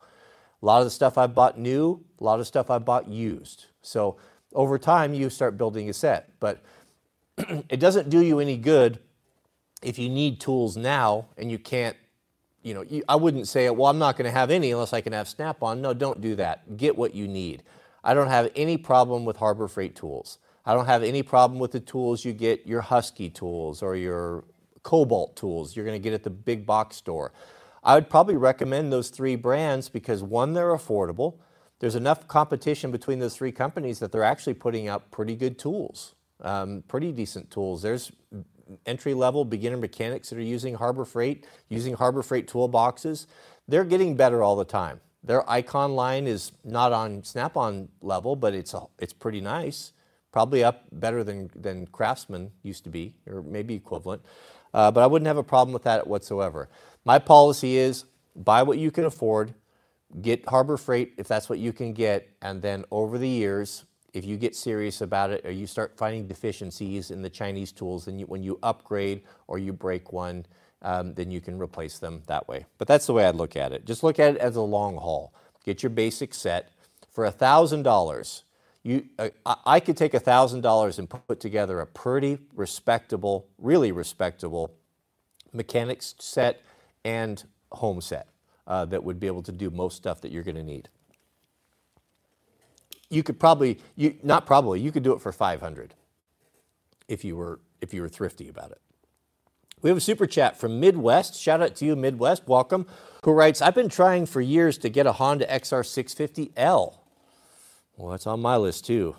A 0.61 0.65
lot 0.65 0.81
of 0.81 0.85
the 0.85 0.91
stuff 0.91 1.17
I 1.17 1.25
bought 1.25 1.57
new, 1.57 2.03
a 2.21 2.23
lot 2.23 2.39
of 2.39 2.45
stuff 2.45 2.69
I 2.69 2.77
bought 2.77 3.07
used. 3.07 3.65
So 3.81 4.17
over 4.53 4.77
time, 4.77 5.15
you 5.15 5.31
start 5.31 5.57
building 5.57 5.89
a 5.89 5.93
set. 5.93 6.29
But 6.39 6.61
it 7.37 7.79
doesn't 7.79 8.11
do 8.11 8.21
you 8.21 8.39
any 8.39 8.57
good 8.57 8.99
if 9.81 9.99
you 9.99 10.09
need 10.09 10.39
tools 10.39 10.77
now 10.77 11.27
and 11.37 11.51
you 11.51 11.59
can't, 11.59 11.95
you 12.63 12.73
know, 12.73 12.81
you, 12.81 13.03
I 13.07 13.15
wouldn't 13.15 13.47
say, 13.47 13.69
well, 13.69 13.87
I'm 13.87 13.99
not 13.99 14.17
going 14.17 14.25
to 14.25 14.37
have 14.37 14.49
any 14.49 14.71
unless 14.71 14.93
I 14.93 15.01
can 15.01 15.13
have 15.13 15.27
Snap-on. 15.27 15.81
No, 15.81 15.93
don't 15.93 16.21
do 16.21 16.35
that. 16.35 16.77
Get 16.77 16.97
what 16.97 17.13
you 17.13 17.27
need. 17.27 17.63
I 18.03 18.13
don't 18.13 18.27
have 18.27 18.51
any 18.55 18.77
problem 18.77 19.25
with 19.25 19.37
Harbor 19.37 19.67
Freight 19.67 19.95
tools. 19.95 20.39
I 20.65 20.73
don't 20.73 20.87
have 20.87 21.03
any 21.03 21.21
problem 21.21 21.59
with 21.59 21.71
the 21.71 21.79
tools 21.79 22.25
you 22.25 22.33
get, 22.33 22.65
your 22.65 22.81
Husky 22.81 23.29
tools 23.29 23.83
or 23.83 23.95
your 23.95 24.45
Kobalt 24.83 25.35
tools 25.35 25.75
you're 25.75 25.85
going 25.85 25.99
to 25.99 26.03
get 26.03 26.13
at 26.13 26.23
the 26.23 26.29
big 26.29 26.65
box 26.65 26.95
store. 26.95 27.31
I 27.83 27.95
would 27.95 28.09
probably 28.09 28.35
recommend 28.35 28.91
those 28.91 29.09
three 29.09 29.35
brands 29.35 29.89
because 29.89 30.23
one, 30.23 30.53
they're 30.53 30.75
affordable. 30.75 31.35
There's 31.79 31.95
enough 31.95 32.27
competition 32.27 32.91
between 32.91 33.19
those 33.19 33.35
three 33.35 33.51
companies 33.51 33.99
that 33.99 34.11
they're 34.11 34.23
actually 34.23 34.55
putting 34.55 34.87
out 34.87 35.11
pretty 35.11 35.35
good 35.35 35.59
tools, 35.59 36.15
um, 36.41 36.83
pretty 36.87 37.11
decent 37.11 37.51
tools. 37.51 37.81
There's 37.81 38.11
entry 38.85 39.13
level 39.13 39.45
beginner 39.45 39.77
mechanics 39.77 40.29
that 40.29 40.37
are 40.37 40.41
using 40.41 40.75
Harbor 40.75 41.05
Freight, 41.05 41.45
using 41.69 41.93
Harbor 41.93 42.23
Freight 42.23 42.47
toolboxes. 42.47 43.27
They're 43.67 43.83
getting 43.83 44.15
better 44.15 44.43
all 44.43 44.55
the 44.55 44.65
time. 44.65 45.01
Their 45.23 45.49
icon 45.49 45.95
line 45.95 46.27
is 46.27 46.51
not 46.63 46.93
on 46.93 47.23
Snap-on 47.23 47.89
level, 48.01 48.35
but 48.35 48.53
it's, 48.53 48.73
a, 48.73 48.83
it's 48.99 49.13
pretty 49.13 49.41
nice. 49.41 49.91
Probably 50.31 50.63
up 50.63 50.83
better 50.91 51.23
than, 51.23 51.49
than 51.55 51.87
Craftsman 51.87 52.51
used 52.61 52.83
to 52.83 52.89
be, 52.89 53.15
or 53.25 53.41
maybe 53.41 53.73
equivalent. 53.73 54.21
Uh, 54.73 54.91
but 54.91 55.01
I 55.01 55.07
wouldn't 55.07 55.27
have 55.27 55.37
a 55.37 55.43
problem 55.43 55.73
with 55.73 55.83
that 55.83 56.05
whatsoever. 56.05 56.69
My 57.05 57.17
policy 57.17 57.77
is 57.77 58.05
buy 58.35 58.61
what 58.61 58.77
you 58.77 58.91
can 58.91 59.05
afford, 59.05 59.53
get 60.21 60.47
Harbor 60.47 60.77
Freight 60.77 61.13
if 61.17 61.27
that's 61.27 61.49
what 61.49 61.59
you 61.59 61.71
can 61.73 61.93
get, 61.93 62.29
and 62.41 62.61
then 62.61 62.85
over 62.91 63.17
the 63.17 63.29
years, 63.29 63.85
if 64.15 64.23
you 64.23 64.37
get 64.37 64.55
serious 64.55 65.01
about 65.01 65.29
it 65.29 65.45
or 65.45 65.51
you 65.51 65.67
start 65.67 65.97
finding 65.97 66.25
deficiencies 66.25 67.11
in 67.11 67.21
the 67.21 67.29
Chinese 67.29 67.73
tools, 67.73 68.05
then 68.05 68.17
you, 68.17 68.25
when 68.25 68.41
you 68.41 68.57
upgrade 68.63 69.21
or 69.47 69.59
you 69.59 69.73
break 69.73 70.13
one, 70.13 70.45
um, 70.81 71.13
then 71.15 71.29
you 71.29 71.41
can 71.41 71.61
replace 71.61 71.99
them 71.99 72.23
that 72.27 72.47
way. 72.47 72.65
But 72.77 72.87
that's 72.87 73.07
the 73.07 73.13
way 73.13 73.25
I'd 73.25 73.35
look 73.35 73.57
at 73.57 73.73
it. 73.73 73.85
Just 73.85 74.03
look 74.03 74.17
at 74.17 74.35
it 74.35 74.37
as 74.37 74.55
a 74.55 74.61
long 74.61 74.95
haul. 74.95 75.33
Get 75.65 75.83
your 75.83 75.89
basic 75.89 76.33
set. 76.33 76.71
For 77.11 77.29
$1,000, 77.29 78.43
you, 78.83 79.05
uh, 79.19 79.29
I 79.65 79.81
could 79.81 79.97
take 79.97 80.13
$1,000 80.13 80.99
and 80.99 81.09
put 81.09 81.39
together 81.41 81.81
a 81.81 81.85
pretty 81.85 82.39
respectable, 82.53 83.47
really 83.57 83.91
respectable 83.91 84.73
mechanics 85.51 86.15
set 86.19 86.61
and 87.03 87.43
home 87.73 87.99
set 87.99 88.29
uh, 88.65 88.85
that 88.85 89.03
would 89.03 89.19
be 89.19 89.27
able 89.27 89.43
to 89.43 89.51
do 89.51 89.69
most 89.69 89.97
stuff 89.97 90.21
that 90.21 90.31
you're 90.31 90.43
going 90.43 90.55
to 90.55 90.63
need 90.63 90.87
you 93.09 93.23
could 93.23 93.39
probably, 93.39 93.79
you, 93.95 94.15
not 94.23 94.45
probably, 94.45 94.79
you 94.79 94.91
could 94.91 95.03
do 95.03 95.13
it 95.13 95.21
for 95.21 95.31
500 95.31 95.93
if 97.07 97.23
you 97.23 97.35
were, 97.35 97.59
if 97.81 97.93
you 97.93 98.01
were 98.01 98.09
thrifty 98.09 98.49
about 98.49 98.71
it. 98.71 98.81
We 99.81 99.89
have 99.89 99.97
a 99.97 100.01
super 100.01 100.25
chat 100.25 100.57
from 100.57 100.79
Midwest. 100.79 101.39
Shout 101.39 101.61
out 101.61 101.75
to 101.75 101.85
you, 101.85 101.95
Midwest. 101.95 102.47
Welcome. 102.47 102.87
Who 103.23 103.31
writes, 103.31 103.61
I've 103.61 103.75
been 103.75 103.89
trying 103.89 104.25
for 104.25 104.41
years 104.41 104.77
to 104.79 104.89
get 104.89 105.05
a 105.05 105.13
Honda 105.13 105.45
XR650L. 105.45 106.97
Well, 107.97 108.11
that's 108.11 108.27
on 108.27 108.41
my 108.41 108.57
list 108.57 108.85
too. 108.85 109.15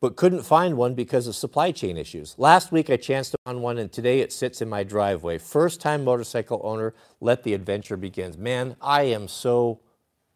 But 0.00 0.16
couldn't 0.16 0.42
find 0.42 0.76
one 0.76 0.94
because 0.94 1.26
of 1.26 1.36
supply 1.36 1.72
chain 1.72 1.96
issues. 1.98 2.34
Last 2.38 2.72
week 2.72 2.88
I 2.88 2.96
chanced 2.96 3.36
on 3.44 3.60
one 3.60 3.78
and 3.78 3.92
today 3.92 4.20
it 4.20 4.32
sits 4.32 4.62
in 4.62 4.68
my 4.68 4.82
driveway. 4.82 5.38
First 5.38 5.80
time 5.80 6.04
motorcycle 6.04 6.60
owner, 6.64 6.94
let 7.20 7.42
the 7.42 7.54
adventure 7.54 7.96
begin. 7.98 8.34
Man, 8.38 8.76
I 8.80 9.02
am 9.02 9.28
so 9.28 9.80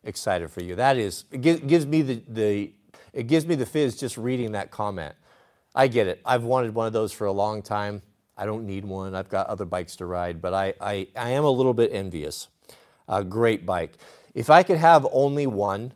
excited 0.04 0.50
for 0.50 0.62
you. 0.62 0.76
That 0.76 0.98
is, 0.98 1.24
it 1.32 1.66
gives 1.66 1.86
me 1.86 2.02
the, 2.02 2.22
the 2.28 2.72
it 3.14 3.28
gives 3.28 3.46
me 3.46 3.54
the 3.54 3.64
fizz 3.64 3.96
just 3.96 4.18
reading 4.18 4.52
that 4.52 4.70
comment. 4.70 5.14
I 5.74 5.86
get 5.86 6.08
it. 6.08 6.20
I've 6.24 6.42
wanted 6.42 6.74
one 6.74 6.88
of 6.88 6.92
those 6.92 7.12
for 7.12 7.26
a 7.26 7.32
long 7.32 7.62
time. 7.62 8.02
I 8.36 8.44
don't 8.44 8.66
need 8.66 8.84
one. 8.84 9.14
I've 9.14 9.28
got 9.28 9.46
other 9.46 9.64
bikes 9.64 9.96
to 9.96 10.06
ride, 10.06 10.42
but 10.42 10.52
I, 10.52 10.74
I, 10.80 11.06
I 11.16 11.30
am 11.30 11.44
a 11.44 11.50
little 11.50 11.74
bit 11.74 11.92
envious. 11.92 12.48
A 13.08 13.22
great 13.22 13.64
bike. 13.64 13.92
If 14.34 14.50
I 14.50 14.64
could 14.64 14.78
have 14.78 15.06
only 15.12 15.46
one, 15.46 15.92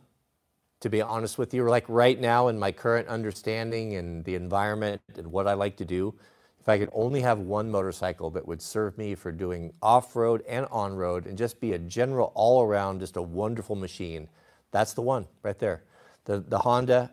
to 0.79 0.89
be 0.89 1.01
honest 1.01 1.37
with 1.37 1.53
you, 1.53 1.67
like 1.67 1.85
right 1.89 2.19
now 2.19 2.47
in 2.47 2.57
my 2.57 2.71
current 2.71 3.09
understanding 3.09 3.95
and 3.95 4.23
the 4.23 4.35
environment 4.35 5.01
and 5.17 5.27
what 5.27 5.45
I 5.45 5.53
like 5.53 5.75
to 5.77 5.85
do, 5.85 6.15
if 6.61 6.69
I 6.69 6.77
could 6.77 6.89
only 6.93 7.19
have 7.19 7.39
one 7.39 7.69
motorcycle 7.69 8.29
that 8.31 8.47
would 8.47 8.61
serve 8.61 8.97
me 8.97 9.15
for 9.15 9.33
doing 9.33 9.73
off-road 9.81 10.43
and 10.47 10.65
on-road 10.71 11.25
and 11.25 11.37
just 11.37 11.59
be 11.59 11.73
a 11.73 11.79
general 11.79 12.31
all-around, 12.33 13.01
just 13.01 13.17
a 13.17 13.21
wonderful 13.21 13.75
machine, 13.75 14.29
that's 14.71 14.93
the 14.93 15.01
one 15.01 15.27
right 15.43 15.59
there 15.59 15.83
the, 16.29 16.41
the 16.47 16.59
Honda 16.59 17.11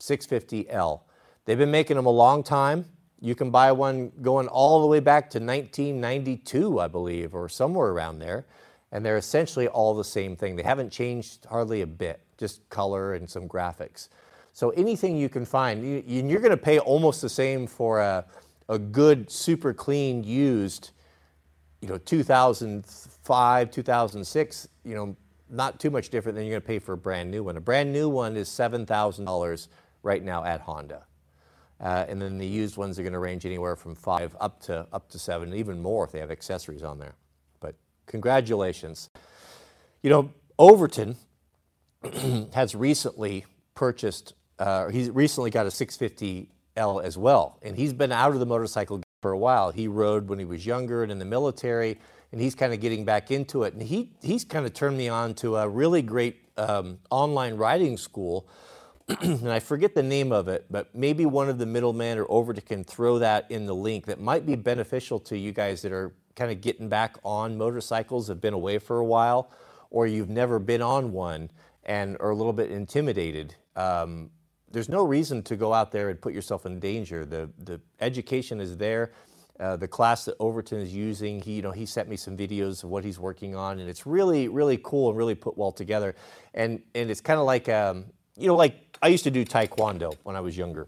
650L. 0.00 1.02
They've 1.44 1.56
been 1.56 1.70
making 1.70 1.94
them 1.96 2.06
a 2.06 2.10
long 2.10 2.42
time. 2.42 2.86
You 3.20 3.36
can 3.36 3.52
buy 3.52 3.70
one 3.70 4.10
going 4.20 4.48
all 4.48 4.80
the 4.80 4.88
way 4.88 4.98
back 4.98 5.30
to 5.30 5.38
1992, 5.38 6.80
I 6.80 6.88
believe, 6.88 7.36
or 7.36 7.48
somewhere 7.48 7.90
around 7.90 8.18
there. 8.18 8.46
And 8.90 9.06
they're 9.06 9.16
essentially 9.16 9.68
all 9.68 9.94
the 9.94 10.02
same 10.02 10.34
thing. 10.34 10.56
They 10.56 10.64
haven't 10.64 10.90
changed 10.90 11.46
hardly 11.48 11.82
a 11.82 11.86
bit, 11.86 12.20
just 12.36 12.68
color 12.68 13.14
and 13.14 13.30
some 13.30 13.48
graphics. 13.48 14.08
So 14.54 14.70
anything 14.70 15.16
you 15.16 15.28
can 15.28 15.44
find, 15.44 15.84
you, 15.84 16.02
you're 16.26 16.40
going 16.40 16.50
to 16.50 16.56
pay 16.56 16.80
almost 16.80 17.22
the 17.22 17.28
same 17.28 17.68
for 17.68 18.00
a, 18.00 18.24
a 18.68 18.78
good, 18.78 19.30
super 19.30 19.72
clean, 19.72 20.24
used, 20.24 20.90
you 21.80 21.88
know, 21.88 21.98
2005, 21.98 23.70
2006, 23.70 24.68
you 24.84 24.94
know, 24.96 25.16
not 25.50 25.80
too 25.80 25.90
much 25.90 26.10
different 26.10 26.36
than 26.36 26.44
you're 26.44 26.52
going 26.52 26.62
to 26.62 26.66
pay 26.66 26.78
for 26.78 26.92
a 26.92 26.96
brand 26.98 27.30
new 27.30 27.42
one. 27.42 27.56
A 27.56 27.60
brand 27.60 27.92
new 27.92 28.08
one 28.08 28.36
is 28.36 28.48
$7,000 28.48 29.68
right 30.02 30.22
now 30.22 30.44
at 30.44 30.60
Honda. 30.60 31.04
Uh, 31.80 32.04
and 32.08 32.20
then 32.20 32.38
the 32.38 32.46
used 32.46 32.76
ones 32.76 32.98
are 32.98 33.02
going 33.02 33.12
to 33.12 33.18
range 33.18 33.46
anywhere 33.46 33.76
from 33.76 33.94
five 33.94 34.36
up 34.40 34.60
to 34.60 34.86
up 34.92 35.08
to 35.10 35.18
seven, 35.18 35.54
even 35.54 35.80
more 35.80 36.04
if 36.04 36.10
they 36.10 36.18
have 36.18 36.30
accessories 36.30 36.82
on 36.82 36.98
there. 36.98 37.14
But 37.60 37.76
congratulations. 38.06 39.10
You 40.02 40.10
know, 40.10 40.32
Overton 40.58 41.16
has 42.52 42.74
recently 42.74 43.46
purchased, 43.74 44.34
uh, 44.58 44.88
he's 44.88 45.08
recently 45.10 45.50
got 45.50 45.66
a 45.66 45.70
650L 45.70 47.02
as 47.02 47.16
well. 47.16 47.58
And 47.62 47.76
he's 47.76 47.92
been 47.92 48.10
out 48.10 48.32
of 48.32 48.40
the 48.40 48.46
motorcycle 48.46 49.00
for 49.22 49.30
a 49.30 49.38
while. 49.38 49.70
He 49.70 49.86
rode 49.86 50.28
when 50.28 50.40
he 50.40 50.44
was 50.44 50.66
younger 50.66 51.04
and 51.04 51.12
in 51.12 51.20
the 51.20 51.24
military 51.24 51.98
and 52.32 52.40
he's 52.40 52.54
kind 52.54 52.72
of 52.72 52.80
getting 52.80 53.04
back 53.04 53.30
into 53.30 53.62
it. 53.62 53.74
And 53.74 53.82
he, 53.82 54.10
he's 54.22 54.44
kind 54.44 54.66
of 54.66 54.74
turned 54.74 54.98
me 54.98 55.08
on 55.08 55.34
to 55.34 55.56
a 55.56 55.68
really 55.68 56.02
great 56.02 56.36
um, 56.56 56.98
online 57.10 57.54
riding 57.56 57.96
school. 57.96 58.48
and 59.22 59.50
I 59.50 59.60
forget 59.60 59.94
the 59.94 60.02
name 60.02 60.32
of 60.32 60.48
it, 60.48 60.66
but 60.70 60.94
maybe 60.94 61.24
one 61.24 61.48
of 61.48 61.58
the 61.58 61.66
middlemen 61.66 62.18
or 62.18 62.26
Overton 62.30 62.64
can 62.66 62.84
throw 62.84 63.18
that 63.18 63.50
in 63.50 63.64
the 63.64 63.74
link 63.74 64.06
that 64.06 64.20
might 64.20 64.44
be 64.44 64.54
beneficial 64.54 65.18
to 65.20 65.38
you 65.38 65.52
guys 65.52 65.80
that 65.82 65.92
are 65.92 66.12
kind 66.36 66.52
of 66.52 66.60
getting 66.60 66.88
back 66.88 67.16
on 67.24 67.56
motorcycles, 67.56 68.28
have 68.28 68.40
been 68.40 68.54
away 68.54 68.78
for 68.78 68.98
a 68.98 69.04
while, 69.04 69.50
or 69.90 70.06
you've 70.06 70.28
never 70.28 70.58
been 70.58 70.82
on 70.82 71.10
one 71.12 71.50
and 71.84 72.16
are 72.20 72.30
a 72.30 72.34
little 72.34 72.52
bit 72.52 72.70
intimidated. 72.70 73.54
Um, 73.74 74.30
there's 74.70 74.88
no 74.88 75.02
reason 75.02 75.42
to 75.44 75.56
go 75.56 75.72
out 75.72 75.90
there 75.90 76.10
and 76.10 76.20
put 76.20 76.34
yourself 76.34 76.66
in 76.66 76.78
danger. 76.78 77.24
The, 77.24 77.48
the 77.64 77.80
education 78.00 78.60
is 78.60 78.76
there. 78.76 79.12
Uh, 79.60 79.76
the 79.76 79.88
class 79.88 80.24
that 80.24 80.36
Overton 80.38 80.80
is 80.80 80.94
using, 80.94 81.40
he, 81.40 81.54
you 81.54 81.62
know, 81.62 81.72
he 81.72 81.84
sent 81.84 82.08
me 82.08 82.16
some 82.16 82.36
videos 82.36 82.84
of 82.84 82.90
what 82.90 83.04
he's 83.04 83.18
working 83.18 83.56
on, 83.56 83.80
and 83.80 83.88
it's 83.88 84.06
really, 84.06 84.46
really 84.46 84.78
cool 84.82 85.08
and 85.08 85.18
really 85.18 85.34
put 85.34 85.58
well 85.58 85.72
together. 85.72 86.14
And, 86.54 86.80
and 86.94 87.10
it's 87.10 87.20
kind 87.20 87.40
of 87.40 87.46
like, 87.46 87.68
um, 87.68 88.06
you 88.36 88.46
know, 88.46 88.54
like 88.54 88.96
I 89.02 89.08
used 89.08 89.24
to 89.24 89.30
do 89.30 89.44
Taekwondo 89.44 90.16
when 90.22 90.36
I 90.36 90.40
was 90.40 90.56
younger. 90.56 90.86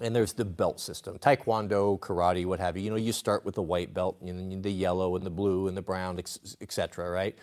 And 0.00 0.14
there's 0.14 0.34
the 0.34 0.44
belt 0.44 0.78
system, 0.78 1.18
Taekwondo, 1.18 1.98
karate, 1.98 2.44
what 2.44 2.60
have 2.60 2.76
you. 2.76 2.82
You 2.82 2.90
know, 2.90 2.96
you 2.96 3.12
start 3.12 3.46
with 3.46 3.54
the 3.54 3.62
white 3.62 3.94
belt, 3.94 4.18
and 4.20 4.62
the 4.62 4.70
yellow 4.70 5.16
and 5.16 5.24
the 5.24 5.30
blue 5.30 5.68
and 5.68 5.76
the 5.76 5.82
brown, 5.82 6.18
etc. 6.60 7.10
right? 7.10 7.34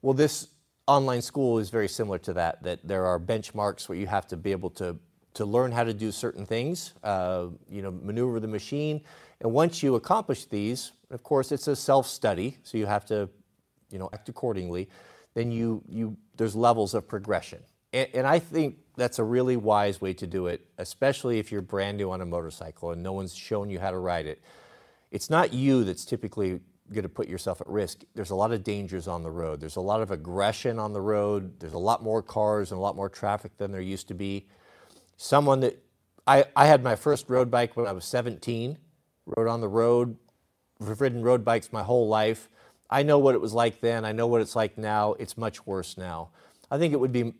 Well, 0.00 0.14
this 0.14 0.48
online 0.86 1.20
school 1.22 1.58
is 1.58 1.68
very 1.68 1.88
similar 1.88 2.18
to 2.18 2.32
that, 2.32 2.62
that 2.62 2.80
there 2.86 3.04
are 3.04 3.20
benchmarks 3.20 3.88
where 3.88 3.98
you 3.98 4.06
have 4.06 4.26
to 4.28 4.36
be 4.36 4.50
able 4.50 4.70
to, 4.70 4.96
to 5.34 5.44
learn 5.44 5.72
how 5.72 5.84
to 5.84 5.92
do 5.92 6.10
certain 6.10 6.46
things, 6.46 6.94
uh, 7.04 7.46
you 7.68 7.82
know, 7.82 7.90
maneuver 7.90 8.40
the 8.40 8.48
machine, 8.48 9.02
and 9.40 9.52
once 9.52 9.82
you 9.82 9.94
accomplish 9.94 10.44
these, 10.44 10.92
of 11.10 11.22
course, 11.22 11.50
it's 11.50 11.66
a 11.66 11.74
self-study, 11.74 12.58
so 12.62 12.76
you 12.76 12.86
have 12.86 13.06
to, 13.06 13.28
you 13.90 13.98
know, 13.98 14.10
act 14.12 14.28
accordingly. 14.28 14.88
Then 15.34 15.50
you, 15.50 15.82
you, 15.88 16.16
there's 16.36 16.54
levels 16.54 16.94
of 16.94 17.08
progression. 17.08 17.60
And, 17.92 18.08
and 18.14 18.26
I 18.26 18.38
think 18.38 18.78
that's 18.96 19.18
a 19.18 19.24
really 19.24 19.56
wise 19.56 20.00
way 20.00 20.12
to 20.14 20.26
do 20.26 20.46
it, 20.46 20.66
especially 20.78 21.38
if 21.38 21.50
you're 21.50 21.62
brand 21.62 21.96
new 21.96 22.10
on 22.10 22.20
a 22.20 22.26
motorcycle 22.26 22.90
and 22.90 23.02
no 23.02 23.12
one's 23.12 23.34
shown 23.34 23.70
you 23.70 23.80
how 23.80 23.90
to 23.90 23.98
ride 23.98 24.26
it. 24.26 24.42
It's 25.10 25.30
not 25.30 25.52
you 25.52 25.84
that's 25.84 26.04
typically 26.04 26.60
going 26.92 27.04
to 27.04 27.08
put 27.08 27.28
yourself 27.28 27.60
at 27.60 27.68
risk. 27.68 28.02
There's 28.14 28.30
a 28.30 28.34
lot 28.34 28.52
of 28.52 28.62
dangers 28.62 29.08
on 29.08 29.22
the 29.22 29.30
road. 29.30 29.60
There's 29.60 29.76
a 29.76 29.80
lot 29.80 30.02
of 30.02 30.10
aggression 30.10 30.78
on 30.78 30.92
the 30.92 31.00
road. 31.00 31.58
There's 31.60 31.72
a 31.72 31.78
lot 31.78 32.02
more 32.02 32.22
cars 32.22 32.72
and 32.72 32.78
a 32.78 32.82
lot 32.82 32.94
more 32.94 33.08
traffic 33.08 33.56
than 33.56 33.72
there 33.72 33.80
used 33.80 34.08
to 34.08 34.14
be. 34.14 34.46
Someone 35.16 35.60
that 35.60 35.82
I, 36.26 36.44
I 36.54 36.66
had 36.66 36.82
my 36.82 36.96
first 36.96 37.30
road 37.30 37.50
bike 37.50 37.76
when 37.76 37.86
I 37.86 37.92
was 37.92 38.04
17 38.04 38.76
rode 39.36 39.48
on 39.48 39.60
the 39.60 39.68
road, 39.68 40.16
ridden 40.78 41.22
road 41.22 41.44
bikes 41.44 41.72
my 41.72 41.82
whole 41.82 42.08
life. 42.08 42.48
I 42.88 43.02
know 43.02 43.18
what 43.18 43.34
it 43.34 43.40
was 43.40 43.52
like 43.52 43.80
then. 43.80 44.04
I 44.04 44.12
know 44.12 44.26
what 44.26 44.40
it's 44.40 44.56
like 44.56 44.76
now. 44.76 45.12
It's 45.14 45.36
much 45.38 45.66
worse 45.66 45.96
now. 45.96 46.30
I 46.70 46.78
think 46.78 46.92
it 46.92 46.98
would 46.98 47.12
be 47.12 47.34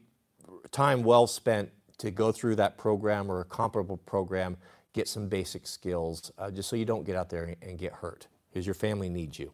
time 0.71 1.03
well 1.03 1.27
spent 1.27 1.71
to 1.99 2.11
go 2.11 2.33
through 2.33 2.57
that 2.57 2.79
program 2.79 3.31
or 3.31 3.41
a 3.41 3.45
comparable 3.45 3.97
program, 3.99 4.57
get 4.93 5.09
some 5.09 5.29
basic 5.29 5.67
skills, 5.67 6.33
uh, 6.39 6.51
just 6.51 6.69
so 6.69 6.77
you 6.77 6.85
don't 6.85 7.05
get 7.05 7.17
out 7.17 7.29
there 7.31 7.55
and 7.63 7.79
get 7.79 7.93
hurt, 7.93 8.27
because 8.51 8.67
your 8.67 8.75
family 8.75 9.09
needs 9.09 9.39
you. 9.39 9.53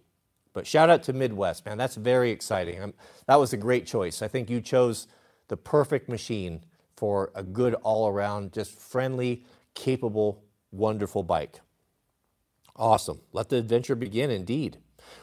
But 0.53 0.67
shout 0.67 0.89
out 0.89 1.03
to 1.05 1.13
Midwest, 1.13 1.67
man. 1.67 1.77
That's 1.77 1.97
very 1.97 2.31
exciting. 2.31 2.83
I'm, 2.83 2.95
that 3.27 3.37
was 3.37 3.53
a 3.53 3.57
great 3.57 3.87
choice. 3.87 4.23
I 4.23 4.29
think 4.29 4.49
you 4.49 4.61
chose 4.61 5.07
the 5.49 5.57
perfect 5.57 6.09
machine 6.09 6.65
for 6.97 7.31
a 7.35 7.43
good 7.43 7.75
all 7.75 8.09
around, 8.09 8.53
just 8.53 8.79
friendly, 8.79 9.45
capable, 9.75 10.43
wonderful 10.71 11.23
bike. 11.23 11.61
Awesome. 12.77 13.21
Let 13.33 13.49
the 13.49 13.57
adventure 13.57 13.95
begin 13.95 14.31
indeed. 14.31 14.79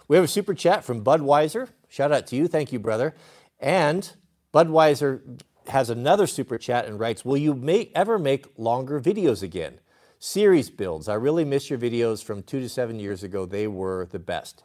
We 0.07 0.15
have 0.15 0.25
a 0.25 0.29
super 0.29 0.53
chat 0.53 0.83
from 0.83 1.03
Budweiser. 1.03 1.69
Shout 1.87 2.11
out 2.11 2.27
to 2.27 2.35
you. 2.35 2.47
Thank 2.47 2.71
you, 2.71 2.79
brother. 2.79 3.15
And 3.59 4.11
Budweiser 4.53 5.39
has 5.67 5.89
another 5.89 6.27
super 6.27 6.57
chat 6.57 6.85
and 6.85 6.99
writes, 6.99 7.23
Will 7.23 7.37
you 7.37 7.53
make, 7.53 7.91
ever 7.95 8.17
make 8.17 8.47
longer 8.57 8.99
videos 8.99 9.43
again? 9.43 9.79
Series 10.19 10.69
builds. 10.69 11.09
I 11.09 11.15
really 11.15 11.45
miss 11.45 11.69
your 11.69 11.79
videos 11.79 12.23
from 12.23 12.43
two 12.43 12.59
to 12.61 12.69
seven 12.69 12.99
years 12.99 13.23
ago. 13.23 13.45
They 13.45 13.67
were 13.67 14.07
the 14.11 14.19
best. 14.19 14.63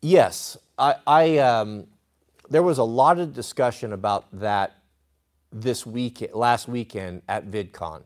Yes, 0.00 0.56
I, 0.76 0.96
I 1.06 1.38
um, 1.38 1.86
there 2.50 2.62
was 2.62 2.78
a 2.78 2.84
lot 2.84 3.18
of 3.18 3.32
discussion 3.32 3.92
about 3.92 4.26
that 4.40 4.76
this 5.52 5.86
week, 5.86 6.28
last 6.34 6.68
weekend 6.68 7.22
at 7.28 7.50
VidCon. 7.50 8.02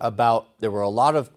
About 0.00 0.58
there 0.58 0.70
were 0.70 0.82
a 0.82 0.88
lot 0.88 1.14
of 1.14 1.30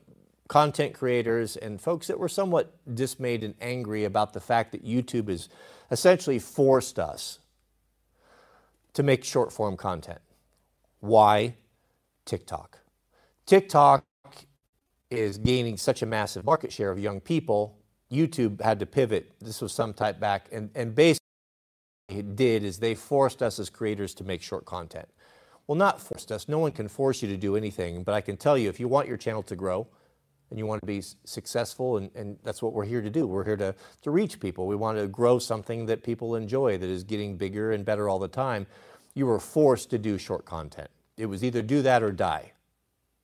content 0.47 0.93
creators 0.93 1.57
and 1.57 1.81
folks 1.81 2.07
that 2.07 2.19
were 2.19 2.29
somewhat 2.29 2.73
dismayed 2.95 3.43
and 3.43 3.55
angry 3.61 4.05
about 4.05 4.33
the 4.33 4.39
fact 4.39 4.71
that 4.71 4.85
YouTube 4.85 5.29
has 5.29 5.49
essentially 5.91 6.39
forced 6.39 6.99
us 6.99 7.39
to 8.93 9.03
make 9.03 9.23
short 9.23 9.51
form 9.51 9.77
content. 9.77 10.19
Why? 10.99 11.55
TikTok. 12.25 12.79
TikTok 13.45 14.03
is 15.09 15.37
gaining 15.37 15.77
such 15.77 16.01
a 16.01 16.05
massive 16.05 16.45
market 16.45 16.71
share 16.71 16.91
of 16.91 16.99
young 16.99 17.21
people. 17.21 17.77
YouTube 18.11 18.61
had 18.61 18.79
to 18.79 18.85
pivot. 18.85 19.31
This 19.39 19.61
was 19.61 19.71
some 19.71 19.93
type 19.93 20.19
back. 20.19 20.47
And, 20.51 20.69
and 20.75 20.93
basically, 20.95 21.21
it 22.09 22.35
did 22.35 22.63
is 22.63 22.79
they 22.79 22.95
forced 22.95 23.41
us 23.41 23.59
as 23.59 23.69
creators 23.69 24.13
to 24.15 24.23
make 24.23 24.41
short 24.41 24.65
content. 24.65 25.07
Well, 25.67 25.75
not 25.75 26.01
forced 26.01 26.31
us. 26.31 26.47
No 26.47 26.59
one 26.59 26.71
can 26.71 26.87
force 26.87 27.21
you 27.21 27.27
to 27.27 27.37
do 27.37 27.55
anything. 27.55 28.03
But 28.03 28.15
I 28.15 28.21
can 28.21 28.37
tell 28.37 28.57
you, 28.57 28.69
if 28.69 28.79
you 28.79 28.87
want 28.87 29.07
your 29.07 29.17
channel 29.17 29.43
to 29.43 29.55
grow, 29.55 29.87
and 30.49 30.57
you 30.57 30.65
want 30.65 30.81
to 30.81 30.85
be 30.87 31.01
successful, 31.25 31.97
and, 31.97 32.09
and, 32.15 32.37
that's 32.43 32.61
what 32.61 32.73
we're 32.73 32.85
here 32.85 33.01
to 33.01 33.09
do. 33.09 33.27
We're 33.27 33.43
here 33.43 33.57
to, 33.57 33.75
to 34.03 34.11
reach 34.11 34.39
people. 34.39 34.65
We 34.65 34.75
want 34.75 34.97
to 34.97 35.07
grow 35.07 35.39
something 35.39 35.85
that 35.87 36.03
people 36.03 36.35
enjoy 36.35 36.77
that 36.77 36.89
is 36.89 37.03
getting 37.03 37.35
bigger 37.35 37.73
and 37.73 37.83
better 37.83 38.07
all 38.07 38.19
the 38.19 38.29
time. 38.29 38.65
You 39.13 39.25
were 39.25 39.39
forced 39.39 39.89
to 39.89 39.97
do 39.97 40.17
short 40.17 40.45
content. 40.45 40.89
It 41.17 41.25
was 41.25 41.43
either 41.43 41.61
do 41.61 41.81
that 41.81 42.01
or 42.01 42.11
die, 42.11 42.53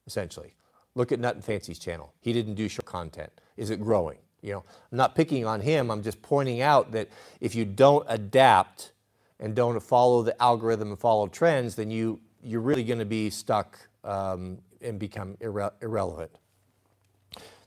essentially. 0.06 0.56
Look 0.96 1.12
at 1.12 1.20
Nutnfancy's 1.20 1.80
channel. 1.80 2.14
He 2.20 2.34
didn't 2.34 2.56
do 2.56 2.68
short 2.68 2.86
content. 2.86 3.32
Is 3.56 3.70
it 3.70 3.80
growing? 3.80 4.18
You 4.42 4.54
know, 4.54 4.64
I'm 4.92 4.98
not 4.98 5.16
picking 5.16 5.46
on 5.46 5.62
him. 5.62 5.90
I'm 5.90 6.04
just 6.04 6.22
pointing 6.22 6.62
out 6.62 6.92
that 6.92 7.08
if 7.40 7.56
you 7.56 7.64
don't 7.64 8.06
adapt 8.10 8.92
and 9.40 9.56
don't 9.56 9.82
follow 9.82 10.24
the 10.24 10.40
algorithm 10.42 10.90
and 10.90 11.00
follow 11.00 11.28
trends, 11.28 11.76
then 11.76 11.90
you, 11.90 12.20
you're 12.44 12.62
really 12.62 12.84
going 12.84 13.00
to 13.00 13.06
be 13.06 13.30
stuck 13.30 13.80
um, 14.04 14.58
and 14.82 15.00
become 15.00 15.38
irre 15.42 15.72
irrelevant. 15.82 16.32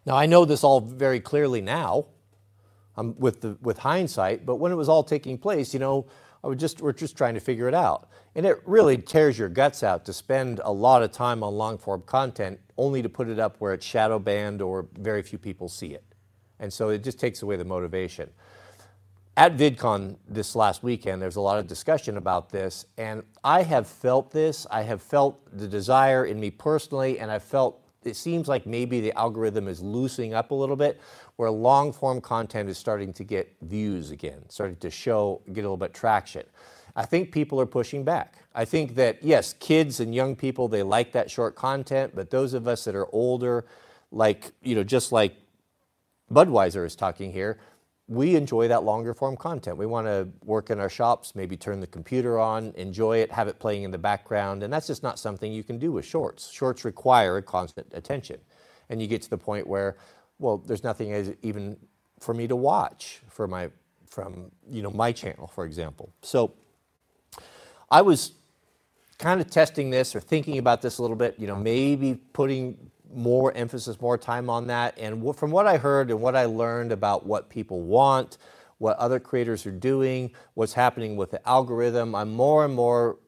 Now, 0.07 0.17
I 0.17 0.27
know 0.27 0.45
this 0.45 0.63
all 0.63 0.81
very 0.81 1.19
clearly 1.19 1.61
now 1.61 2.07
um, 2.97 3.17
with, 3.19 3.41
the, 3.41 3.59
with 3.61 3.79
hindsight, 3.79 4.47
but 4.47 4.57
when 4.57 4.71
it 4.71 4.77
was 4.77 4.89
all 4.89 5.03
taking 5.03 5.37
place, 5.37 5.75
you 5.75 5.81
know, 5.81 6.07
I 6.45 6.47
was 6.47 6.59
just, 6.59 6.81
we're 6.81 6.93
just 6.93 7.17
trying 7.17 7.35
to 7.35 7.41
figure 7.41 7.67
it 7.67 7.75
out. 7.75 8.09
And 8.37 8.47
it 8.47 8.63
really 8.67 8.99
tears 8.99 9.37
your 9.37 9.49
guts 9.49 9.83
out 9.83 10.05
to 10.05 10.13
spend 10.13 10.61
a 10.63 10.73
lot 10.73 11.03
of 11.03 11.11
time 11.11 11.43
on 11.43 11.55
long 11.55 11.77
form 11.77 12.03
content 12.03 12.61
only 12.77 13.03
to 13.03 13.09
put 13.09 13.29
it 13.29 13.41
up 13.41 13.57
where 13.59 13.73
it's 13.73 13.85
shadow 13.85 14.19
banned 14.19 14.63
or 14.63 14.87
very 14.99 15.23
few 15.23 15.39
people 15.39 15.69
see 15.69 15.89
it. 15.89 16.05
And 16.61 16.73
so 16.73 16.91
it 16.91 17.03
just 17.03 17.19
takes 17.19 17.43
away 17.43 17.57
the 17.57 17.65
motivation. 17.65 18.31
At 19.37 19.57
VidCon 19.57 20.17
this 20.29 20.55
last 20.55 20.83
weekend, 20.83 21.21
there's 21.21 21.37
a 21.37 21.41
lot 21.41 21.59
of 21.59 21.67
discussion 21.67 22.17
about 22.17 22.49
this, 22.49 22.87
and 22.97 23.23
I 23.45 23.63
have 23.65 23.87
felt 23.87 24.31
this. 24.31 24.67
I 24.71 24.83
have 24.83 25.03
felt 25.03 25.39
the 25.59 25.69
desire 25.69 26.25
in 26.25 26.41
me 26.41 26.51
personally, 26.51 27.19
and 27.19 27.31
I 27.31 27.39
felt 27.39 27.86
it 28.07 28.17
seems 28.17 28.49
like 28.49 28.67
maybe 28.67 29.01
the 29.01 29.13
algorithm 29.19 29.69
is 29.69 29.83
loosening 29.83 30.35
up 30.35 30.51
a 30.51 30.55
little 30.55 30.77
bit 30.77 31.01
where 31.37 31.51
long 31.51 31.93
form 31.93 32.21
content 32.21 32.69
is 32.69 32.79
starting 32.79 33.13
to 33.15 33.25
get 33.25 33.55
views 33.63 34.11
again, 34.11 34.43
starting 34.49 34.77
to 34.77 34.91
show, 34.91 35.43
get 35.49 35.61
a 35.61 35.63
little 35.63 35.77
bit 35.77 35.93
traction. 35.93 36.45
I 36.95 37.05
think 37.05 37.31
people 37.31 37.61
are 37.61 37.67
pushing 37.67 38.05
back. 38.05 38.39
I 38.55 38.65
think 38.65 38.95
that, 38.95 39.23
yes, 39.23 39.55
kids 39.61 40.01
and 40.01 40.15
young 40.15 40.35
people, 40.35 40.67
they 40.67 40.83
like 40.83 41.13
that 41.13 41.31
short 41.31 41.55
content, 41.55 42.13
but 42.15 42.31
those 42.31 42.55
of 42.55 42.67
us 42.67 42.85
that 42.85 42.95
are 42.95 43.07
older, 43.13 43.67
like, 44.11 44.53
you 44.63 44.75
know, 44.75 44.83
just 44.83 45.13
like 45.13 45.37
Budweiser 46.33 46.87
is 46.87 46.97
talking 46.97 47.33
here, 47.33 47.59
we 48.09 48.37
enjoy 48.37 48.69
that 48.69 48.85
longer 48.85 49.15
form 49.15 49.37
content. 49.37 49.77
We 49.77 49.87
want 49.87 50.07
to 50.07 50.29
work 50.45 50.71
in 50.71 50.79
our 50.79 50.89
shops, 50.89 51.35
maybe 51.35 51.57
turn 51.57 51.81
the 51.81 51.87
computer 51.89 52.39
on, 52.39 52.73
enjoy 52.77 53.19
it, 53.19 53.33
have 53.33 53.49
it 53.49 53.59
playing 53.59 53.83
in 53.83 53.91
the 53.91 53.99
background, 53.99 54.63
and 54.63 54.73
that's 54.73 54.87
just 54.87 55.03
not 55.03 55.19
something 55.19 55.53
you 55.53 55.65
can 55.65 55.79
do 55.79 55.91
with 55.91 56.05
shorts. 56.05 56.51
Shorts 56.51 56.85
require 56.85 57.41
constant 57.43 57.89
attention. 57.93 58.39
And 58.89 59.03
you 59.03 59.09
get 59.09 59.23
to 59.23 59.31
the 59.31 59.39
point 59.39 59.67
where, 59.67 59.97
well, 60.39 60.59
there's 60.59 60.85
nothing 60.85 61.37
even 61.43 61.77
for 62.21 62.33
me 62.33 62.47
to 62.47 62.55
watch 62.55 63.23
for 63.29 63.49
my, 63.49 63.71
from, 64.09 64.53
you 64.71 64.83
know, 64.83 64.91
my 64.91 65.11
channel, 65.11 65.49
for 65.49 65.65
example. 65.65 66.13
So 66.23 66.55
I 67.91 68.03
was 68.03 68.33
kind 69.19 69.41
of 69.41 69.51
testing 69.51 69.91
this 69.91 70.15
or 70.15 70.21
thinking 70.21 70.59
about 70.59 70.81
this 70.81 70.99
a 70.99 71.03
little 71.03 71.17
bit, 71.17 71.35
you 71.39 71.49
know, 71.49 71.57
maybe 71.57 72.15
putting 72.33 72.91
more 73.17 73.53
emphasis, 73.55 74.01
more 74.01 74.19
time 74.19 74.51
on 74.51 74.67
that. 74.69 74.99
And 74.99 75.35
from 75.37 75.51
what 75.51 75.67
I 75.67 75.79
heard 75.79 76.11
and 76.11 76.21
what 76.21 76.37
I 76.37 76.45
learned 76.45 76.93
about 76.93 77.27
what 77.27 77.49
people 77.49 77.83
want, 77.83 78.39
what 78.79 78.97
other 78.99 79.19
creators 79.19 79.67
are 79.67 79.73
doing, 79.73 80.33
what's 80.55 80.75
happening 80.75 81.17
with 81.17 81.31
the 81.31 81.49
algorithm, 81.49 82.15
I'm 82.15 82.33
more 82.33 82.65
and 82.65 82.75
more 82.75 83.19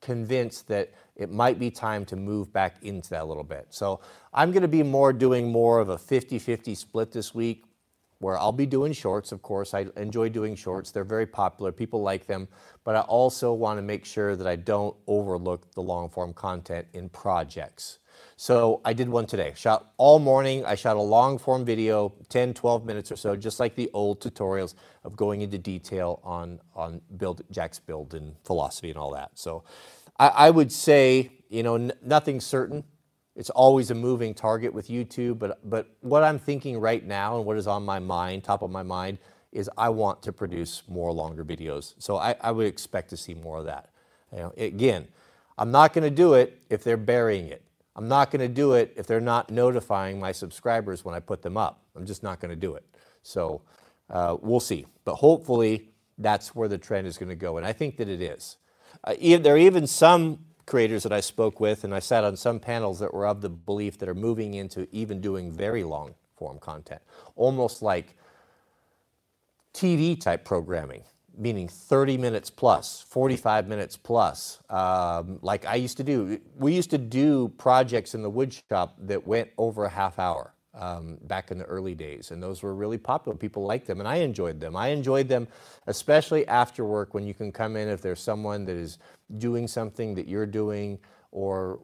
convinced 0.00 0.68
that 0.68 0.92
it 1.14 1.30
might 1.30 1.58
be 1.58 1.70
time 1.70 2.04
to 2.06 2.16
move 2.16 2.52
back 2.52 2.82
into 2.82 3.08
that 3.10 3.22
a 3.22 3.24
little 3.24 3.44
bit. 3.44 3.68
So 3.70 4.00
I'm 4.34 4.50
going 4.50 4.62
to 4.62 4.68
be 4.68 4.82
more 4.82 5.12
doing 5.12 5.50
more 5.50 5.80
of 5.80 5.88
a 5.88 5.96
50-50 5.96 6.76
split 6.76 7.12
this 7.12 7.34
week 7.34 7.64
where 8.18 8.38
I'll 8.38 8.52
be 8.52 8.66
doing 8.66 8.92
shorts, 8.92 9.32
of 9.32 9.42
course. 9.42 9.74
I 9.74 9.86
enjoy 9.96 10.28
doing 10.30 10.56
shorts. 10.56 10.90
They're 10.90 11.04
very 11.04 11.26
popular. 11.26 11.70
People 11.70 12.02
like 12.02 12.26
them. 12.26 12.48
But 12.84 12.96
I 12.96 13.00
also 13.00 13.52
want 13.52 13.78
to 13.78 13.82
make 13.82 14.04
sure 14.04 14.36
that 14.36 14.46
I 14.46 14.56
don't 14.56 14.96
overlook 15.06 15.72
the 15.74 15.82
long 15.82 16.08
form 16.08 16.32
content 16.32 16.86
in 16.92 17.08
projects. 17.08 17.98
So 18.38 18.82
I 18.84 18.92
did 18.92 19.08
one 19.08 19.24
today. 19.24 19.54
Shot 19.56 19.92
all 19.96 20.18
morning. 20.18 20.64
I 20.66 20.74
shot 20.74 20.96
a 20.96 21.00
long 21.00 21.38
form 21.38 21.64
video, 21.64 22.12
10, 22.28 22.52
12 22.52 22.84
minutes 22.84 23.10
or 23.10 23.16
so, 23.16 23.34
just 23.34 23.58
like 23.58 23.74
the 23.74 23.90
old 23.94 24.20
tutorials 24.20 24.74
of 25.04 25.16
going 25.16 25.40
into 25.40 25.56
detail 25.56 26.20
on, 26.22 26.60
on 26.74 27.00
build, 27.16 27.42
Jack's 27.50 27.78
build 27.78 28.12
and 28.12 28.36
philosophy 28.44 28.90
and 28.90 28.98
all 28.98 29.12
that. 29.12 29.30
So 29.34 29.64
I, 30.18 30.28
I 30.28 30.50
would 30.50 30.70
say, 30.70 31.32
you 31.48 31.62
know, 31.62 31.90
nothing's 32.02 32.44
certain. 32.44 32.84
It's 33.34 33.50
always 33.50 33.90
a 33.90 33.94
moving 33.94 34.34
target 34.34 34.72
with 34.72 34.88
YouTube, 34.88 35.38
but, 35.38 35.58
but 35.68 35.88
what 36.00 36.22
I'm 36.22 36.38
thinking 36.38 36.78
right 36.78 37.04
now 37.04 37.38
and 37.38 37.46
what 37.46 37.56
is 37.56 37.66
on 37.66 37.84
my 37.84 37.98
mind, 37.98 38.44
top 38.44 38.60
of 38.60 38.70
my 38.70 38.82
mind, 38.82 39.18
is 39.52 39.70
I 39.78 39.88
want 39.88 40.22
to 40.24 40.32
produce 40.32 40.82
more 40.88 41.10
longer 41.10 41.44
videos. 41.44 41.94
So 41.98 42.18
I, 42.18 42.34
I 42.42 42.50
would 42.52 42.66
expect 42.66 43.08
to 43.10 43.16
see 43.16 43.32
more 43.32 43.58
of 43.58 43.64
that. 43.64 43.90
You 44.30 44.38
know, 44.38 44.52
again, 44.58 45.08
I'm 45.56 45.70
not 45.70 45.94
going 45.94 46.04
to 46.04 46.10
do 46.10 46.34
it 46.34 46.60
if 46.68 46.84
they're 46.84 46.98
burying 46.98 47.48
it. 47.48 47.62
I'm 47.96 48.08
not 48.08 48.30
going 48.30 48.40
to 48.40 48.54
do 48.54 48.74
it 48.74 48.92
if 48.96 49.06
they're 49.06 49.20
not 49.20 49.50
notifying 49.50 50.20
my 50.20 50.30
subscribers 50.30 51.04
when 51.04 51.14
I 51.14 51.20
put 51.20 51.42
them 51.42 51.56
up. 51.56 51.82
I'm 51.96 52.06
just 52.06 52.22
not 52.22 52.40
going 52.40 52.50
to 52.50 52.56
do 52.56 52.74
it. 52.74 52.84
So 53.22 53.62
uh, 54.10 54.36
we'll 54.40 54.60
see. 54.60 54.86
But 55.04 55.16
hopefully 55.16 55.88
that's 56.18 56.54
where 56.54 56.68
the 56.68 56.78
trend 56.78 57.06
is 57.06 57.16
going 57.16 57.30
to 57.30 57.36
go. 57.36 57.56
And 57.56 57.66
I 57.66 57.72
think 57.72 57.96
that 57.96 58.08
it 58.08 58.20
is. 58.20 58.58
Uh, 59.02 59.14
there 59.38 59.54
are 59.54 59.58
even 59.58 59.86
some 59.86 60.40
creators 60.66 61.04
that 61.04 61.12
I 61.12 61.20
spoke 61.20 61.58
with 61.58 61.84
and 61.84 61.94
I 61.94 62.00
sat 62.00 62.22
on 62.22 62.36
some 62.36 62.60
panels 62.60 62.98
that 62.98 63.14
were 63.14 63.26
of 63.26 63.40
the 63.40 63.48
belief 63.48 63.98
that 63.98 64.08
are 64.08 64.14
moving 64.14 64.54
into 64.54 64.86
even 64.92 65.20
doing 65.20 65.50
very 65.50 65.82
long 65.82 66.14
form 66.36 66.58
content, 66.58 67.00
almost 67.34 67.80
like 67.82 68.16
TV 69.72 70.20
type 70.20 70.44
programming 70.44 71.02
meaning 71.36 71.68
30 71.68 72.18
minutes 72.18 72.50
plus, 72.50 73.04
45 73.08 73.68
minutes 73.68 73.96
plus, 73.96 74.60
um, 74.70 75.38
like 75.42 75.66
I 75.66 75.74
used 75.74 75.96
to 75.98 76.04
do. 76.04 76.40
We 76.56 76.74
used 76.74 76.90
to 76.90 76.98
do 76.98 77.48
projects 77.58 78.14
in 78.14 78.22
the 78.22 78.30
wood 78.30 78.56
shop 78.70 78.96
that 79.00 79.26
went 79.26 79.50
over 79.58 79.84
a 79.84 79.88
half 79.88 80.18
hour 80.18 80.54
um, 80.74 81.18
back 81.22 81.50
in 81.50 81.58
the 81.58 81.64
early 81.64 81.94
days, 81.94 82.30
and 82.30 82.42
those 82.42 82.62
were 82.62 82.74
really 82.74 82.98
popular. 82.98 83.36
People 83.36 83.64
liked 83.64 83.86
them, 83.86 84.00
and 84.00 84.08
I 84.08 84.16
enjoyed 84.16 84.60
them. 84.60 84.76
I 84.76 84.88
enjoyed 84.88 85.28
them, 85.28 85.48
especially 85.86 86.46
after 86.48 86.84
work 86.84 87.14
when 87.14 87.26
you 87.26 87.34
can 87.34 87.52
come 87.52 87.76
in 87.76 87.88
if 87.88 88.00
there's 88.00 88.20
someone 88.20 88.64
that 88.66 88.76
is 88.76 88.98
doing 89.38 89.66
something 89.68 90.14
that 90.14 90.28
you're 90.28 90.46
doing, 90.46 90.98
or 91.32 91.80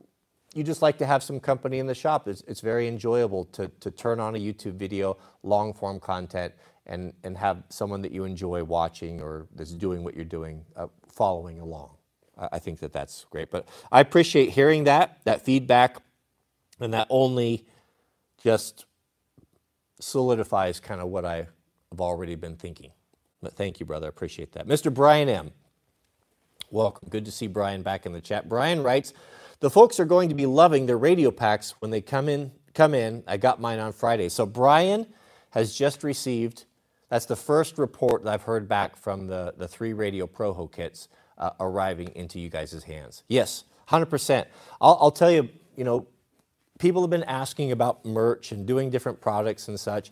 you 0.54 0.62
just 0.62 0.82
like 0.82 0.98
to 0.98 1.06
have 1.06 1.22
some 1.22 1.40
company 1.40 1.78
in 1.78 1.86
the 1.86 1.94
shop. 1.94 2.28
It's, 2.28 2.42
it's 2.46 2.60
very 2.60 2.86
enjoyable 2.86 3.46
to, 3.46 3.70
to 3.80 3.90
turn 3.90 4.20
on 4.20 4.34
a 4.34 4.38
YouTube 4.38 4.74
video, 4.74 5.16
long 5.42 5.72
form 5.72 5.98
content, 5.98 6.52
and, 6.86 7.12
and 7.22 7.36
have 7.38 7.62
someone 7.68 8.02
that 8.02 8.12
you 8.12 8.24
enjoy 8.24 8.64
watching 8.64 9.20
or 9.20 9.46
that's 9.54 9.72
doing 9.72 10.04
what 10.04 10.14
you're 10.14 10.24
doing, 10.24 10.64
uh, 10.76 10.88
following 11.08 11.60
along. 11.60 11.90
I, 12.38 12.48
I 12.52 12.58
think 12.58 12.80
that 12.80 12.92
that's 12.92 13.26
great. 13.30 13.50
But 13.50 13.68
I 13.90 14.00
appreciate 14.00 14.50
hearing 14.50 14.84
that, 14.84 15.18
that 15.24 15.42
feedback, 15.42 15.98
and 16.80 16.92
that 16.94 17.06
only 17.10 17.66
just 18.42 18.86
solidifies 20.00 20.80
kind 20.80 21.00
of 21.00 21.08
what 21.08 21.24
I 21.24 21.46
have 21.90 22.00
already 22.00 22.34
been 22.34 22.56
thinking. 22.56 22.90
But 23.40 23.54
thank 23.54 23.80
you, 23.80 23.86
brother. 23.86 24.06
I 24.06 24.08
appreciate 24.08 24.52
that. 24.52 24.66
Mr. 24.66 24.92
Brian 24.92 25.28
M. 25.28 25.50
Welcome. 26.70 27.08
Good 27.10 27.26
to 27.26 27.32
see 27.32 27.46
Brian 27.46 27.82
back 27.82 28.06
in 28.06 28.12
the 28.12 28.20
chat. 28.20 28.48
Brian 28.48 28.82
writes, 28.82 29.12
the 29.60 29.70
folks 29.70 30.00
are 30.00 30.04
going 30.04 30.28
to 30.30 30.34
be 30.34 30.46
loving 30.46 30.86
their 30.86 30.98
radio 30.98 31.30
packs 31.30 31.74
when 31.80 31.90
they 31.90 32.00
come 32.00 32.28
in 32.28 32.50
come 32.74 32.94
in. 32.94 33.22
I 33.26 33.36
got 33.36 33.60
mine 33.60 33.78
on 33.78 33.92
Friday. 33.92 34.28
So 34.28 34.46
Brian 34.46 35.06
has 35.50 35.74
just 35.74 36.02
received, 36.02 36.64
that's 37.12 37.26
the 37.26 37.36
first 37.36 37.76
report 37.76 38.24
that 38.24 38.32
I've 38.32 38.44
heard 38.44 38.66
back 38.66 38.96
from 38.96 39.26
the, 39.26 39.52
the 39.58 39.68
three 39.68 39.92
Radio 39.92 40.26
Proho 40.26 40.72
kits 40.72 41.08
uh, 41.36 41.50
arriving 41.60 42.10
into 42.14 42.40
you 42.40 42.48
guys' 42.48 42.84
hands. 42.84 43.22
Yes, 43.28 43.64
100%. 43.90 44.46
I'll, 44.80 44.96
I'll 44.98 45.10
tell 45.10 45.30
you, 45.30 45.50
you 45.76 45.84
know, 45.84 46.06
people 46.78 47.02
have 47.02 47.10
been 47.10 47.24
asking 47.24 47.70
about 47.70 48.06
merch 48.06 48.50
and 48.50 48.66
doing 48.66 48.88
different 48.88 49.20
products 49.20 49.68
and 49.68 49.78
such. 49.78 50.10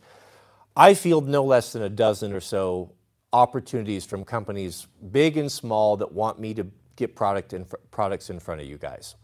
I 0.77 0.93
field 0.93 1.27
no 1.27 1.43
less 1.43 1.73
than 1.73 1.81
a 1.81 1.89
dozen 1.89 2.35
or 2.35 2.41
so 2.41 2.93
opportunities 3.33 4.05
from 4.05 4.23
companies 4.23 4.87
big 5.11 5.39
and 5.39 5.51
small 5.51 5.97
that 5.97 6.13
want 6.13 6.39
me 6.39 6.53
to 6.53 6.67
get 6.97 7.17
product 7.17 7.55
in, 7.55 7.65
products 7.91 8.29
in 8.29 8.39
front 8.39 8.61
of 8.61 8.67
you 8.67 8.77
guys. 8.77 9.15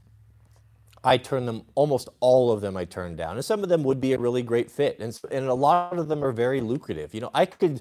I 1.07 1.19
turn 1.19 1.47
them, 1.47 1.63
almost 1.77 2.09
all 2.19 2.51
of 2.51 2.61
them 2.61 2.77
I 2.77 2.85
turn 2.85 3.15
down. 3.15 3.37
And 3.37 3.45
some 3.45 3.63
of 3.63 3.69
them 3.69 3.85
would 3.85 4.01
be 4.01 4.13
a 4.13 4.19
really 4.19 4.43
great 4.43 4.73
fit. 4.73 4.99
And, 4.99 5.17
and 5.31 5.47
a 5.47 5.55
lot 5.55 5.97
of 6.01 6.09
them 6.09 6.25
are 6.25 6.33
very 6.33 6.61
lucrative. 6.61 7.15
You 7.15 7.21
know, 7.21 7.31
I 7.33 7.47
could, 7.47 7.81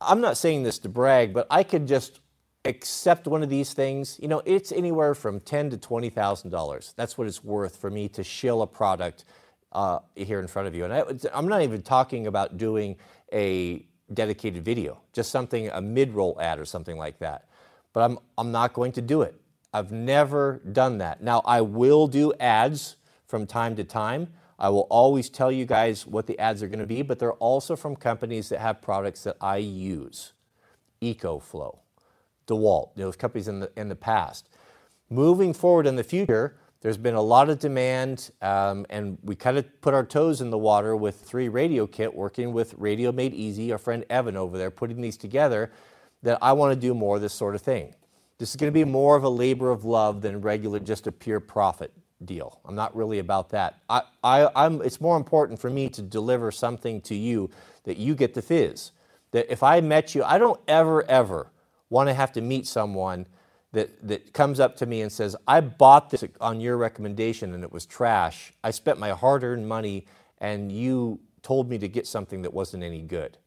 I'm 0.00 0.20
not 0.20 0.36
saying 0.36 0.64
this 0.64 0.80
to 0.80 0.88
brag, 0.88 1.32
but 1.32 1.46
I 1.50 1.62
could 1.62 1.86
just 1.86 2.18
accept 2.64 3.28
one 3.28 3.44
of 3.44 3.48
these 3.48 3.74
things. 3.74 4.18
You 4.20 4.26
know, 4.26 4.42
it's 4.44 4.72
anywhere 4.72 5.14
from 5.14 5.38
ten 5.38 5.70
to 5.70 5.76
$20,000. 5.76 6.94
That's 6.96 7.16
what 7.16 7.28
it's 7.28 7.44
worth 7.44 7.76
for 7.76 7.90
me 7.90 8.08
to 8.08 8.24
shill 8.24 8.62
a 8.62 8.66
product 8.66 9.24
uh, 9.70 10.00
here 10.16 10.40
in 10.40 10.48
front 10.48 10.66
of 10.66 10.74
you. 10.74 10.84
And 10.84 10.92
I, 10.92 11.04
I'm 11.32 11.46
not 11.46 11.62
even 11.62 11.80
talking 11.80 12.26
about 12.26 12.56
doing 12.56 12.96
a 13.32 13.86
dedicated 14.12 14.64
video, 14.64 15.00
just 15.12 15.30
something, 15.30 15.68
a 15.68 15.80
mid-roll 15.80 16.40
ad 16.40 16.58
or 16.58 16.64
something 16.64 16.98
like 16.98 17.20
that. 17.20 17.46
But 17.92 18.00
I'm, 18.00 18.18
I'm 18.36 18.50
not 18.50 18.72
going 18.72 18.90
to 18.92 19.00
do 19.00 19.22
it. 19.22 19.40
I've 19.72 19.92
never 19.92 20.60
done 20.70 20.98
that. 20.98 21.22
Now, 21.22 21.42
I 21.44 21.60
will 21.62 22.06
do 22.06 22.32
ads 22.38 22.96
from 23.26 23.46
time 23.46 23.76
to 23.76 23.84
time. 23.84 24.28
I 24.58 24.68
will 24.68 24.86
always 24.90 25.30
tell 25.30 25.50
you 25.50 25.64
guys 25.64 26.06
what 26.06 26.26
the 26.26 26.38
ads 26.38 26.62
are 26.62 26.68
going 26.68 26.78
to 26.78 26.86
be, 26.86 27.02
but 27.02 27.18
they're 27.18 27.32
also 27.32 27.74
from 27.74 27.96
companies 27.96 28.48
that 28.50 28.60
have 28.60 28.82
products 28.82 29.24
that 29.24 29.36
I 29.40 29.56
use. 29.56 30.34
EcoFlow, 31.00 31.78
DeWalt, 32.46 32.94
those 32.94 33.16
companies 33.16 33.48
in 33.48 33.60
the, 33.60 33.72
in 33.76 33.88
the 33.88 33.96
past. 33.96 34.48
Moving 35.10 35.52
forward 35.52 35.86
in 35.86 35.96
the 35.96 36.04
future, 36.04 36.56
there's 36.80 36.96
been 36.96 37.14
a 37.14 37.22
lot 37.22 37.48
of 37.48 37.58
demand, 37.58 38.30
um, 38.40 38.86
and 38.90 39.18
we 39.22 39.34
kind 39.34 39.56
of 39.56 39.80
put 39.80 39.94
our 39.94 40.04
toes 40.04 40.40
in 40.40 40.50
the 40.50 40.58
water 40.58 40.94
with 40.94 41.20
three 41.20 41.48
radio 41.48 41.86
kit, 41.86 42.12
working 42.14 42.52
with 42.52 42.74
Radio 42.76 43.10
Made 43.12 43.34
Easy, 43.34 43.72
our 43.72 43.78
friend 43.78 44.04
Evan 44.10 44.36
over 44.36 44.58
there, 44.58 44.70
putting 44.70 45.00
these 45.00 45.16
together, 45.16 45.72
that 46.22 46.38
I 46.42 46.52
want 46.52 46.74
to 46.74 46.80
do 46.80 46.92
more 46.92 47.16
of 47.16 47.22
this 47.22 47.32
sort 47.32 47.54
of 47.54 47.62
thing. 47.62 47.94
This 48.42 48.50
is 48.50 48.56
going 48.56 48.72
to 48.72 48.74
be 48.76 48.82
more 48.82 49.14
of 49.14 49.22
a 49.22 49.28
labor 49.28 49.70
of 49.70 49.84
love 49.84 50.20
than 50.20 50.40
regular, 50.40 50.80
just 50.80 51.06
a 51.06 51.12
pure 51.12 51.38
profit 51.38 51.92
deal. 52.24 52.58
I'm 52.64 52.74
not 52.74 52.96
really 52.96 53.20
about 53.20 53.50
that. 53.50 53.78
I, 53.88 54.02
I, 54.24 54.50
I'm, 54.56 54.82
it's 54.82 55.00
more 55.00 55.16
important 55.16 55.60
for 55.60 55.70
me 55.70 55.88
to 55.90 56.02
deliver 56.02 56.50
something 56.50 57.00
to 57.02 57.14
you 57.14 57.50
that 57.84 57.98
you 57.98 58.16
get 58.16 58.34
the 58.34 58.42
fizz. 58.42 58.90
That 59.30 59.46
if 59.48 59.62
I 59.62 59.80
met 59.80 60.16
you, 60.16 60.24
I 60.24 60.38
don't 60.38 60.60
ever, 60.66 61.08
ever 61.08 61.52
want 61.88 62.08
to 62.08 62.14
have 62.14 62.32
to 62.32 62.40
meet 62.40 62.66
someone 62.66 63.26
that, 63.70 64.04
that 64.08 64.32
comes 64.32 64.58
up 64.58 64.76
to 64.78 64.86
me 64.86 65.02
and 65.02 65.12
says, 65.12 65.36
I 65.46 65.60
bought 65.60 66.10
this 66.10 66.24
on 66.40 66.60
your 66.60 66.76
recommendation 66.76 67.54
and 67.54 67.62
it 67.62 67.70
was 67.70 67.86
trash. 67.86 68.52
I 68.64 68.72
spent 68.72 68.98
my 68.98 69.10
hard 69.10 69.44
earned 69.44 69.68
money 69.68 70.04
and 70.38 70.72
you 70.72 71.20
told 71.42 71.70
me 71.70 71.78
to 71.78 71.86
get 71.86 72.08
something 72.08 72.42
that 72.42 72.52
wasn't 72.52 72.82
any 72.82 73.02
good. 73.02 73.38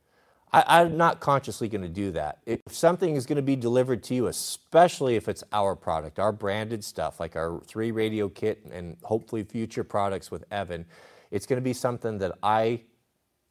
I, 0.56 0.82
am 0.82 0.96
not 0.96 1.20
consciously 1.20 1.68
going 1.68 1.82
to 1.82 1.90
do 1.90 2.12
that. 2.12 2.40
If 2.46 2.62
something 2.70 3.16
is 3.16 3.26
going 3.26 3.36
to 3.36 3.42
be 3.42 3.58
delivered 3.58 4.04
to 4.04 4.16
you, 4.16 4.28
especially 4.28 5.16
if 5.16 5.28
it's 5.28 5.44
our 5.52 5.76
product, 5.76 6.18
our 6.18 6.32
branded 6.32 6.84
stuff, 6.84 7.20
like 7.20 7.36
our 7.36 7.62
three 7.66 7.92
radio 7.92 8.30
kit 8.30 8.66
and 8.72 8.96
hopefully 9.04 9.44
future 9.44 9.84
products 9.84 10.32
with 10.32 10.46
Evan, 10.52 10.86
it's 11.32 11.46
going 11.46 11.58
to 11.58 11.64
be 11.64 11.74
something 11.74 12.20
that 12.20 12.38
I 12.42 12.82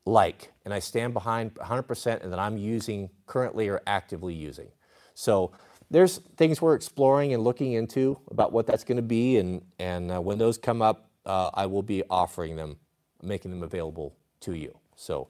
like 0.06 0.52
and 0.64 0.72
I 0.72 0.78
stand 0.78 1.12
behind 1.12 1.54
100% 1.54 2.22
and 2.22 2.32
that 2.32 2.38
I'm 2.38 2.56
using 2.56 3.10
currently 3.26 3.68
or 3.68 3.82
actively 3.86 4.34
using. 4.34 4.68
So 5.14 5.52
there's 5.90 6.18
things 6.36 6.62
we're 6.62 6.74
exploring 6.74 7.34
and 7.34 7.44
looking 7.44 7.72
into 7.72 8.18
about 8.30 8.52
what 8.52 8.66
that's 8.66 8.84
going 8.84 8.96
to 8.96 9.02
be. 9.02 9.36
And, 9.36 9.62
and 9.78 10.10
uh, 10.10 10.20
when 10.20 10.38
those 10.38 10.56
come 10.56 10.80
up, 10.80 11.10
uh, 11.26 11.50
I 11.52 11.66
will 11.66 11.82
be 11.82 12.02
offering 12.08 12.56
them, 12.56 12.76
making 13.22 13.50
them 13.50 13.62
available 13.62 14.14
to 14.40 14.54
you. 14.54 14.76
So 14.96 15.28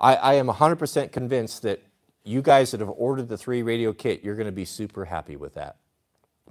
I, 0.00 0.14
I 0.16 0.34
am 0.34 0.48
100% 0.48 1.12
convinced 1.12 1.62
that 1.62 1.82
you 2.24 2.42
guys 2.42 2.70
that 2.70 2.80
have 2.80 2.90
ordered 2.90 3.28
the 3.28 3.38
three 3.38 3.62
radio 3.62 3.92
kit, 3.92 4.22
you're 4.22 4.36
going 4.36 4.46
to 4.46 4.52
be 4.52 4.64
super 4.64 5.04
happy 5.06 5.36
with 5.36 5.54
that 5.54 5.76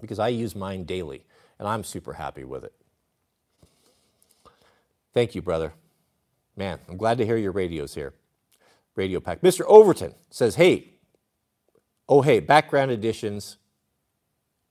because 0.01 0.19
I 0.19 0.29
use 0.29 0.55
mine 0.55 0.83
daily 0.83 1.23
and 1.59 1.67
I'm 1.67 1.83
super 1.83 2.13
happy 2.13 2.43
with 2.43 2.63
it. 2.63 2.73
Thank 5.13 5.35
you, 5.35 5.41
brother. 5.41 5.73
Man, 6.55 6.79
I'm 6.89 6.97
glad 6.97 7.17
to 7.19 7.25
hear 7.25 7.37
your 7.37 7.51
radios 7.51 7.95
here. 7.95 8.13
Radio 8.95 9.19
pack. 9.19 9.41
Mr. 9.41 9.61
Overton 9.67 10.15
says, 10.29 10.55
hey, 10.55 10.95
oh, 12.09 12.21
hey, 12.21 12.39
background 12.39 12.91
additions. 12.91 13.57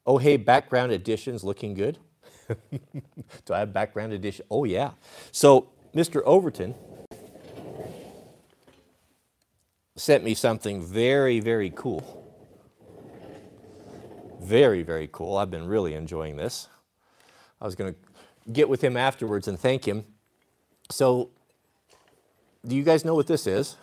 Oh, 0.05 0.19
hey, 0.19 0.37
background 0.37 0.93
additions 0.93 1.45
looking 1.45 1.75
good. 1.75 1.99
Do 2.71 3.55
I 3.55 3.61
have 3.61 3.73
background 3.73 4.13
addition? 4.13 4.45
Oh, 4.51 4.65
yeah. 4.65 4.93
So, 5.31 5.69
Mr. 5.95 6.23
Overton 6.25 6.75
sent 9.97 10.23
me 10.23 10.35
something 10.35 10.83
very, 10.83 11.41
very 11.41 11.73
cool. 11.75 12.23
Very, 14.41 14.83
very 14.83 15.09
cool. 15.11 15.37
I've 15.37 15.51
been 15.51 15.67
really 15.67 15.95
enjoying 15.95 16.37
this. 16.37 16.69
I 17.61 17.65
was 17.65 17.75
going 17.75 17.95
to 17.95 18.53
get 18.53 18.69
with 18.69 18.83
him 18.83 18.97
afterwards 18.97 19.49
and 19.49 19.59
thank 19.59 19.87
him. 19.87 20.05
So, 20.91 21.31
do 22.65 22.77
you 22.77 22.83
guys 22.83 23.05
know 23.05 23.15
what 23.15 23.27
this 23.27 23.47
is? 23.47 23.77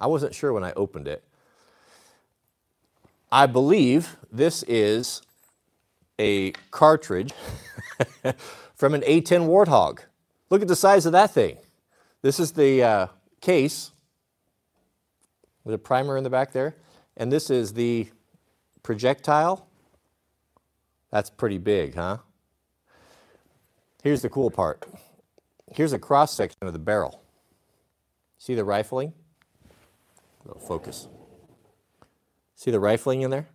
I 0.00 0.06
wasn't 0.08 0.34
sure 0.34 0.52
when 0.52 0.64
I 0.64 0.72
opened 0.72 1.08
it. 1.08 1.24
I 3.30 3.46
believe 3.46 4.16
this 4.32 4.62
is 4.64 5.22
a 6.18 6.52
cartridge 6.70 7.32
from 8.74 8.94
an 8.94 9.02
A10 9.02 9.46
Warthog. 9.46 10.00
Look 10.50 10.62
at 10.62 10.68
the 10.68 10.76
size 10.76 11.06
of 11.06 11.12
that 11.12 11.30
thing. 11.30 11.58
This 12.22 12.40
is 12.40 12.52
the 12.52 12.82
uh, 12.82 13.06
case 13.40 13.92
with 15.68 15.74
a 15.74 15.78
primer 15.78 16.16
in 16.16 16.24
the 16.24 16.30
back 16.30 16.50
there. 16.52 16.76
And 17.18 17.30
this 17.30 17.50
is 17.50 17.74
the 17.74 18.08
projectile. 18.82 19.68
That's 21.10 21.28
pretty 21.28 21.58
big, 21.58 21.94
huh? 21.94 22.18
Here's 24.02 24.22
the 24.22 24.30
cool 24.30 24.50
part. 24.50 24.88
Here's 25.70 25.92
a 25.92 25.98
cross 25.98 26.34
section 26.34 26.56
of 26.62 26.72
the 26.72 26.78
barrel. 26.78 27.22
See 28.38 28.54
the 28.54 28.64
rifling? 28.64 29.12
Little 30.46 30.58
focus. 30.58 31.06
See 32.54 32.70
the 32.70 32.80
rifling 32.80 33.20
in 33.20 33.30
there? 33.30 33.48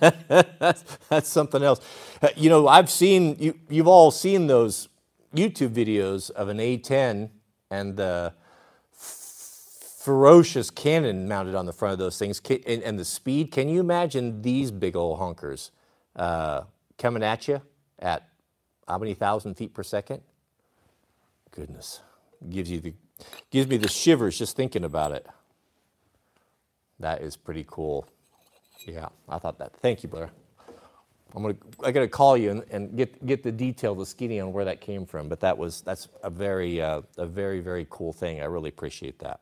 that's, 0.00 0.82
that's 1.08 1.28
something 1.28 1.62
else. 1.62 1.80
Uh, 2.20 2.30
you 2.34 2.50
know, 2.50 2.66
I've 2.66 2.90
seen, 2.90 3.36
you, 3.38 3.56
you've 3.68 3.86
all 3.86 4.10
seen 4.10 4.48
those 4.48 4.88
YouTube 5.32 5.70
videos 5.70 6.32
of 6.32 6.48
an 6.48 6.58
A10 6.58 7.30
and 7.70 7.96
the 7.96 8.32
ferocious 9.98 10.70
cannon 10.70 11.26
mounted 11.26 11.56
on 11.56 11.66
the 11.66 11.72
front 11.72 11.92
of 11.92 11.98
those 11.98 12.18
things 12.18 12.40
and, 12.66 12.82
and 12.82 12.98
the 12.98 13.04
speed. 13.04 13.50
Can 13.50 13.68
you 13.68 13.80
imagine 13.80 14.42
these 14.42 14.70
big 14.70 14.94
old 14.94 15.18
honkers 15.18 15.70
uh, 16.14 16.62
coming 16.98 17.22
at 17.22 17.48
you 17.48 17.60
at 17.98 18.28
how 18.86 18.98
many 18.98 19.14
thousand 19.14 19.54
feet 19.54 19.74
per 19.74 19.82
second? 19.82 20.22
Goodness, 21.50 22.00
gives 22.48 22.70
you 22.70 22.80
the 22.80 22.94
gives 23.50 23.68
me 23.68 23.76
the 23.76 23.88
shivers 23.88 24.38
just 24.38 24.54
thinking 24.56 24.84
about 24.84 25.10
it. 25.10 25.26
That 27.00 27.20
is 27.22 27.36
pretty 27.36 27.64
cool. 27.66 28.06
Yeah, 28.86 29.08
I 29.28 29.38
thought 29.38 29.58
that. 29.58 29.74
Thank 29.76 30.04
you, 30.04 30.08
brother. 30.08 30.30
I'm 31.34 31.42
gonna 31.42 31.56
I 31.82 31.90
gotta 31.90 32.08
call 32.08 32.36
you 32.36 32.50
and, 32.52 32.64
and 32.70 32.96
get 32.96 33.26
get 33.26 33.42
the 33.42 33.50
detail, 33.52 33.96
the 33.96 34.06
skinny 34.06 34.38
on 34.38 34.52
where 34.52 34.64
that 34.64 34.80
came 34.80 35.04
from. 35.04 35.28
But 35.28 35.40
that 35.40 35.58
was 35.58 35.80
that's 35.80 36.08
a 36.22 36.30
very 36.30 36.80
uh, 36.80 37.02
a 37.16 37.26
very 37.26 37.58
very 37.58 37.86
cool 37.90 38.12
thing. 38.12 38.40
I 38.40 38.44
really 38.44 38.68
appreciate 38.68 39.18
that. 39.18 39.40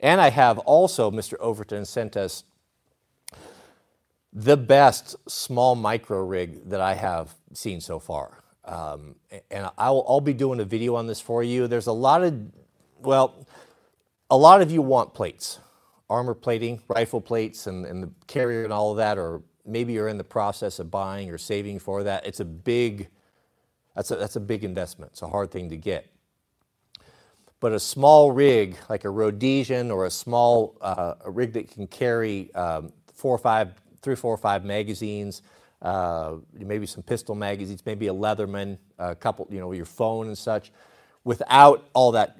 And 0.00 0.20
I 0.20 0.30
have 0.30 0.58
also, 0.58 1.10
Mr. 1.10 1.34
Overton 1.38 1.84
sent 1.84 2.16
us 2.16 2.44
the 4.32 4.56
best 4.56 5.16
small 5.28 5.74
micro 5.74 6.24
rig 6.24 6.68
that 6.70 6.80
I 6.80 6.94
have 6.94 7.34
seen 7.52 7.80
so 7.80 7.98
far. 7.98 8.42
Um, 8.64 9.16
and 9.50 9.68
I'll, 9.76 10.04
I'll 10.08 10.20
be 10.20 10.32
doing 10.32 10.60
a 10.60 10.64
video 10.64 10.94
on 10.94 11.06
this 11.06 11.20
for 11.20 11.42
you. 11.42 11.66
There's 11.66 11.88
a 11.88 11.92
lot 11.92 12.22
of, 12.22 12.40
well, 13.00 13.46
a 14.30 14.36
lot 14.36 14.62
of 14.62 14.70
you 14.70 14.80
want 14.80 15.12
plates, 15.12 15.58
armor 16.08 16.34
plating, 16.34 16.80
rifle 16.88 17.20
plates, 17.20 17.66
and, 17.66 17.84
and 17.84 18.02
the 18.04 18.10
carrier 18.26 18.64
and 18.64 18.72
all 18.72 18.92
of 18.92 18.96
that, 18.98 19.18
or 19.18 19.42
maybe 19.66 19.92
you're 19.92 20.08
in 20.08 20.18
the 20.18 20.24
process 20.24 20.78
of 20.78 20.90
buying 20.90 21.30
or 21.30 21.38
saving 21.38 21.78
for 21.78 22.04
that. 22.04 22.24
It's 22.26 22.40
a 22.40 22.44
big, 22.44 23.08
that's 23.96 24.10
a, 24.12 24.16
that's 24.16 24.36
a 24.36 24.40
big 24.40 24.62
investment. 24.64 25.12
It's 25.12 25.22
a 25.22 25.28
hard 25.28 25.50
thing 25.50 25.68
to 25.70 25.76
get. 25.76 26.06
But 27.60 27.72
a 27.72 27.80
small 27.80 28.32
rig, 28.32 28.76
like 28.88 29.04
a 29.04 29.10
Rhodesian 29.10 29.90
or 29.90 30.06
a 30.06 30.10
small 30.10 30.76
uh, 30.80 31.14
a 31.24 31.30
rig 31.30 31.52
that 31.52 31.70
can 31.70 31.86
carry 31.86 32.52
um, 32.54 32.92
four 33.14 33.34
or 33.34 33.38
five, 33.38 33.74
three, 34.00 34.16
four 34.16 34.32
or 34.32 34.38
five 34.38 34.64
magazines, 34.64 35.42
uh, 35.82 36.36
maybe 36.54 36.86
some 36.86 37.02
pistol 37.02 37.34
magazines, 37.34 37.84
maybe 37.84 38.08
a 38.08 38.14
Leatherman, 38.14 38.78
a 38.98 39.14
couple, 39.14 39.46
you 39.50 39.60
know, 39.60 39.72
your 39.72 39.84
phone 39.84 40.28
and 40.28 40.38
such, 40.38 40.72
without 41.24 41.88
all 41.92 42.12
that 42.12 42.38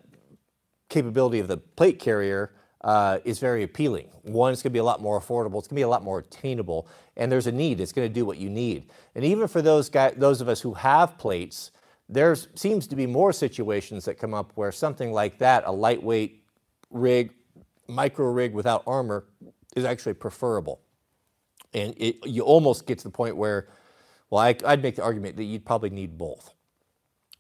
capability 0.89 1.39
of 1.39 1.49
the 1.49 1.59
plate 1.59 1.99
carrier 1.99 2.53
uh, 2.83 3.18
is 3.25 3.39
very 3.39 3.62
appealing. 3.62 4.09
One, 4.23 4.53
it's 4.53 4.62
going 4.62 4.71
to 4.71 4.75
be 4.75 4.79
a 4.79 4.85
lot 4.85 5.03
more 5.03 5.21
affordable. 5.21 5.59
It's 5.59 5.68
going 5.68 5.77
to 5.77 5.81
be 5.81 5.83
a 5.83 5.89
lot 5.89 6.03
more 6.03 6.21
attainable, 6.21 6.89
and 7.16 7.31
there's 7.31 7.47
a 7.47 7.53
need. 7.53 7.81
It's 7.81 7.93
going 7.93 8.09
to 8.09 8.12
do 8.12 8.25
what 8.25 8.39
you 8.39 8.51
need. 8.51 8.91
And 9.14 9.25
even 9.25 9.49
for 9.49 9.62
those 9.62 9.91
guys, 9.91 10.14
those 10.16 10.41
of 10.41 10.49
us 10.49 10.61
who 10.61 10.75
have 10.75 11.18
plates, 11.18 11.73
there 12.13 12.35
seems 12.35 12.87
to 12.89 12.97
be 12.97 13.07
more 13.07 13.33
situations 13.33 14.05
that 14.05 14.15
come 14.19 14.35
up 14.35 14.53
where 14.55 14.73
something 14.73 15.13
like 15.13 15.39
that, 15.39 15.65
a 15.67 15.73
lightweight 15.73 16.45
rig, 16.91 17.33
micro 17.89 18.27
rig 18.27 18.53
without 18.53 18.83
armor, 18.87 19.27
is 19.77 19.85
actually 19.85 20.15
preferable. 20.15 20.81
And 21.73 21.95
it, 21.97 22.27
you 22.27 22.43
almost 22.43 22.87
get 22.87 22.99
to 22.99 23.05
the 23.05 23.11
point 23.11 23.37
where, 23.37 23.69
well, 24.29 24.43
I, 24.43 24.57
I'd 24.65 24.83
make 24.83 24.97
the 24.97 25.03
argument 25.03 25.37
that 25.37 25.45
you'd 25.45 25.65
probably 25.65 25.91
need 25.91 26.19
both 26.19 26.53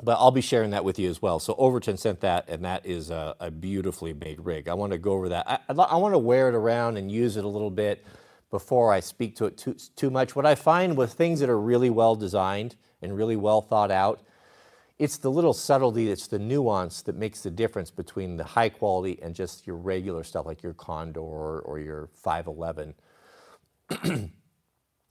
but 0.02 0.16
I'll 0.18 0.30
be 0.30 0.40
sharing 0.40 0.70
that 0.70 0.84
with 0.84 0.98
you 0.98 1.10
as 1.10 1.20
well. 1.20 1.38
So 1.38 1.54
Overton 1.58 1.96
sent 1.96 2.20
that, 2.20 2.48
and 2.48 2.64
that 2.64 2.86
is 2.86 3.10
a, 3.10 3.34
a 3.40 3.50
beautifully 3.50 4.12
made 4.12 4.40
rig. 4.44 4.68
I 4.68 4.74
want 4.74 4.92
to 4.92 4.98
go 4.98 5.12
over 5.12 5.28
that. 5.28 5.48
I, 5.48 5.58
I, 5.68 5.96
want 5.96 6.14
to 6.14 6.18
wear 6.18 6.48
it 6.48 6.54
around 6.54 6.96
and 6.96 7.10
use 7.10 7.36
it 7.36 7.44
a 7.44 7.48
little 7.48 7.70
bit 7.70 8.04
before 8.50 8.92
I 8.92 9.00
speak 9.00 9.36
to 9.36 9.46
it 9.46 9.58
too, 9.58 9.76
too 9.96 10.10
much. 10.10 10.34
What 10.34 10.46
I 10.46 10.54
find 10.54 10.96
with 10.96 11.12
things 11.12 11.40
that 11.40 11.50
are 11.50 11.60
really 11.60 11.90
well 11.90 12.16
designed 12.16 12.76
and 13.02 13.16
really 13.16 13.36
well 13.36 13.60
thought 13.60 13.90
out, 13.90 14.22
it's 15.00 15.16
the 15.18 15.30
little 15.30 15.54
subtlety, 15.54 16.10
it's 16.10 16.28
the 16.28 16.38
nuance 16.38 17.02
that 17.02 17.16
makes 17.16 17.40
the 17.40 17.50
difference 17.50 17.90
between 17.90 18.36
the 18.36 18.44
high 18.44 18.68
quality 18.68 19.18
and 19.22 19.34
just 19.34 19.66
your 19.66 19.76
regular 19.76 20.22
stuff 20.22 20.46
like 20.46 20.62
your 20.62 20.74
Condor 20.74 21.20
or 21.20 21.80
your 21.80 22.10
5.11. 22.22 22.94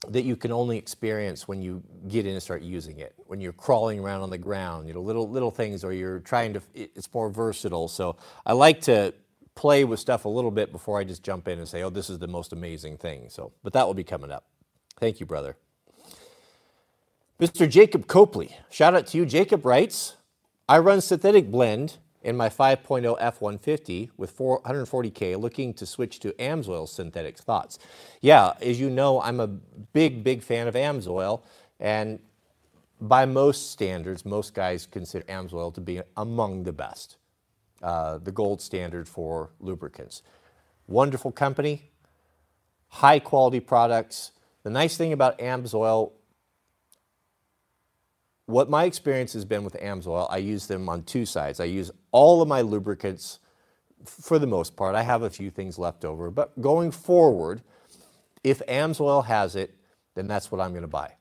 that 0.08 0.22
you 0.22 0.36
can 0.36 0.52
only 0.52 0.78
experience 0.78 1.48
when 1.48 1.60
you 1.60 1.82
get 2.08 2.24
in 2.24 2.32
and 2.32 2.42
start 2.42 2.62
using 2.62 3.00
it. 3.00 3.14
When 3.26 3.40
you're 3.40 3.52
crawling 3.52 4.00
around 4.00 4.22
on 4.22 4.30
the 4.30 4.38
ground, 4.38 4.88
you 4.88 4.94
know, 4.94 5.00
little 5.02 5.28
little 5.28 5.50
things, 5.50 5.84
or 5.84 5.92
you're 5.92 6.20
trying 6.20 6.54
to. 6.54 6.62
It's 6.74 7.12
more 7.12 7.28
versatile. 7.28 7.88
So 7.88 8.16
I 8.46 8.54
like 8.54 8.80
to 8.82 9.12
play 9.56 9.84
with 9.84 10.00
stuff 10.00 10.24
a 10.24 10.28
little 10.28 10.52
bit 10.52 10.72
before 10.72 10.98
I 10.98 11.04
just 11.04 11.22
jump 11.22 11.48
in 11.48 11.58
and 11.58 11.68
say, 11.68 11.82
"Oh, 11.82 11.90
this 11.90 12.08
is 12.08 12.18
the 12.18 12.28
most 12.28 12.52
amazing 12.52 12.96
thing." 12.96 13.28
So, 13.28 13.52
but 13.62 13.74
that 13.74 13.86
will 13.86 13.94
be 13.94 14.04
coming 14.04 14.30
up. 14.30 14.46
Thank 14.98 15.20
you, 15.20 15.26
brother. 15.26 15.56
Mr. 17.40 17.66
Jacob 17.66 18.06
Copley, 18.06 18.54
shout 18.68 18.94
out 18.94 19.06
to 19.06 19.16
you. 19.16 19.24
Jacob 19.24 19.64
writes, 19.64 20.16
"I 20.68 20.78
run 20.78 21.00
synthetic 21.00 21.50
blend 21.50 21.96
in 22.22 22.36
my 22.36 22.50
5.0 22.50 23.16
F-150 23.18 24.10
with 24.18 24.30
440K 24.30 25.36
looking 25.36 25.72
to 25.72 25.86
switch 25.86 26.20
to 26.20 26.32
AMSOIL 26.32 26.86
synthetic 26.86 27.38
Thoughts? 27.38 27.78
Yeah, 28.20 28.52
as 28.60 28.78
you 28.78 28.90
know, 28.90 29.22
I'm 29.22 29.40
a 29.40 29.46
big, 29.46 30.22
big 30.22 30.42
fan 30.42 30.68
of 30.68 30.74
AMSOIL, 30.74 31.40
and 31.78 32.18
by 33.00 33.24
most 33.24 33.70
standards, 33.70 34.26
most 34.26 34.52
guys 34.52 34.84
consider 34.84 35.24
AMSOIL 35.24 35.72
to 35.76 35.80
be 35.80 36.02
among 36.18 36.64
the 36.64 36.74
best, 36.74 37.16
uh, 37.82 38.18
the 38.18 38.32
gold 38.32 38.60
standard 38.60 39.08
for 39.08 39.48
lubricants. 39.60 40.20
Wonderful 40.86 41.32
company, 41.32 41.90
high 42.88 43.18
quality 43.18 43.60
products. 43.60 44.32
The 44.62 44.68
nice 44.68 44.98
thing 44.98 45.14
about 45.14 45.38
AMSOIL 45.38 46.12
what 48.50 48.68
my 48.68 48.84
experience 48.84 49.32
has 49.32 49.44
been 49.44 49.64
with 49.64 49.74
AMSOIL, 49.74 50.26
I 50.30 50.38
use 50.38 50.66
them 50.66 50.88
on 50.88 51.04
two 51.04 51.24
sides. 51.24 51.60
I 51.60 51.64
use 51.64 51.90
all 52.10 52.42
of 52.42 52.48
my 52.48 52.60
lubricants 52.60 53.38
for 54.04 54.38
the 54.38 54.46
most 54.46 54.76
part. 54.76 54.94
I 54.94 55.02
have 55.02 55.22
a 55.22 55.30
few 55.30 55.50
things 55.50 55.78
left 55.78 56.04
over, 56.04 56.30
but 56.30 56.60
going 56.60 56.90
forward, 56.90 57.62
if 58.42 58.60
AMSOIL 58.66 59.26
has 59.26 59.56
it, 59.56 59.74
then 60.14 60.26
that's 60.26 60.50
what 60.50 60.60
I'm 60.60 60.70
going 60.70 60.82
to 60.82 60.88
buy. 60.88 61.12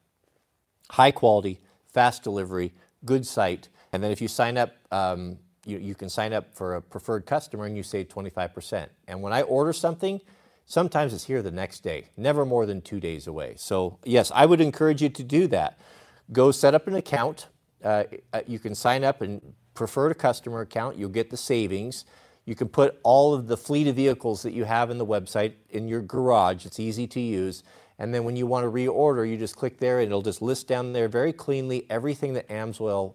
High 0.91 1.11
quality, 1.11 1.59
fast 1.93 2.23
delivery, 2.23 2.73
good 3.05 3.25
site, 3.25 3.69
and 3.91 4.03
then 4.03 4.11
if 4.11 4.21
you 4.21 4.27
sign 4.27 4.57
up, 4.57 4.73
um, 4.91 5.37
you, 5.65 5.77
you 5.77 5.95
can 5.95 6.09
sign 6.09 6.33
up 6.33 6.55
for 6.55 6.75
a 6.75 6.81
preferred 6.81 7.25
customer 7.25 7.65
and 7.65 7.75
you 7.75 7.83
save 7.83 8.07
25%. 8.07 8.87
And 9.07 9.21
when 9.21 9.33
I 9.33 9.41
order 9.43 9.73
something, 9.73 10.21
sometimes 10.65 11.13
it's 11.13 11.25
here 11.25 11.41
the 11.41 11.51
next 11.51 11.81
day, 11.81 12.05
never 12.17 12.45
more 12.45 12.65
than 12.65 12.81
two 12.81 12.99
days 12.99 13.27
away. 13.27 13.53
So 13.57 13.99
yes, 14.03 14.31
I 14.33 14.45
would 14.45 14.61
encourage 14.61 15.01
you 15.01 15.09
to 15.09 15.23
do 15.23 15.47
that 15.47 15.79
go 16.31 16.51
set 16.51 16.73
up 16.75 16.87
an 16.87 16.95
account. 16.95 17.47
Uh, 17.83 18.03
uh, 18.33 18.41
you 18.47 18.59
can 18.59 18.75
sign 18.75 19.03
up 19.03 19.21
and 19.21 19.41
prefer 19.73 20.09
a 20.09 20.15
customer 20.15 20.61
account. 20.61 20.97
You'll 20.97 21.09
get 21.09 21.29
the 21.29 21.37
savings. 21.37 22.05
You 22.45 22.55
can 22.55 22.67
put 22.67 22.99
all 23.03 23.33
of 23.33 23.47
the 23.47 23.57
fleet 23.57 23.87
of 23.87 23.95
vehicles 23.95 24.41
that 24.43 24.53
you 24.53 24.65
have 24.65 24.89
in 24.89 24.97
the 24.97 25.05
website 25.05 25.53
in 25.69 25.87
your 25.87 26.01
garage. 26.01 26.65
It's 26.65 26.79
easy 26.79 27.07
to 27.07 27.19
use. 27.19 27.63
And 27.97 28.13
then 28.13 28.23
when 28.23 28.35
you 28.35 28.47
want 28.47 28.65
to 28.65 28.71
reorder, 28.71 29.29
you 29.29 29.37
just 29.37 29.55
click 29.55 29.77
there 29.77 29.99
and 29.99 30.07
it'll 30.07 30.21
just 30.21 30.41
list 30.41 30.67
down 30.67 30.93
there 30.93 31.07
very 31.07 31.33
cleanly 31.33 31.85
everything 31.89 32.33
that 32.33 32.47
AMSOIL 32.47 33.13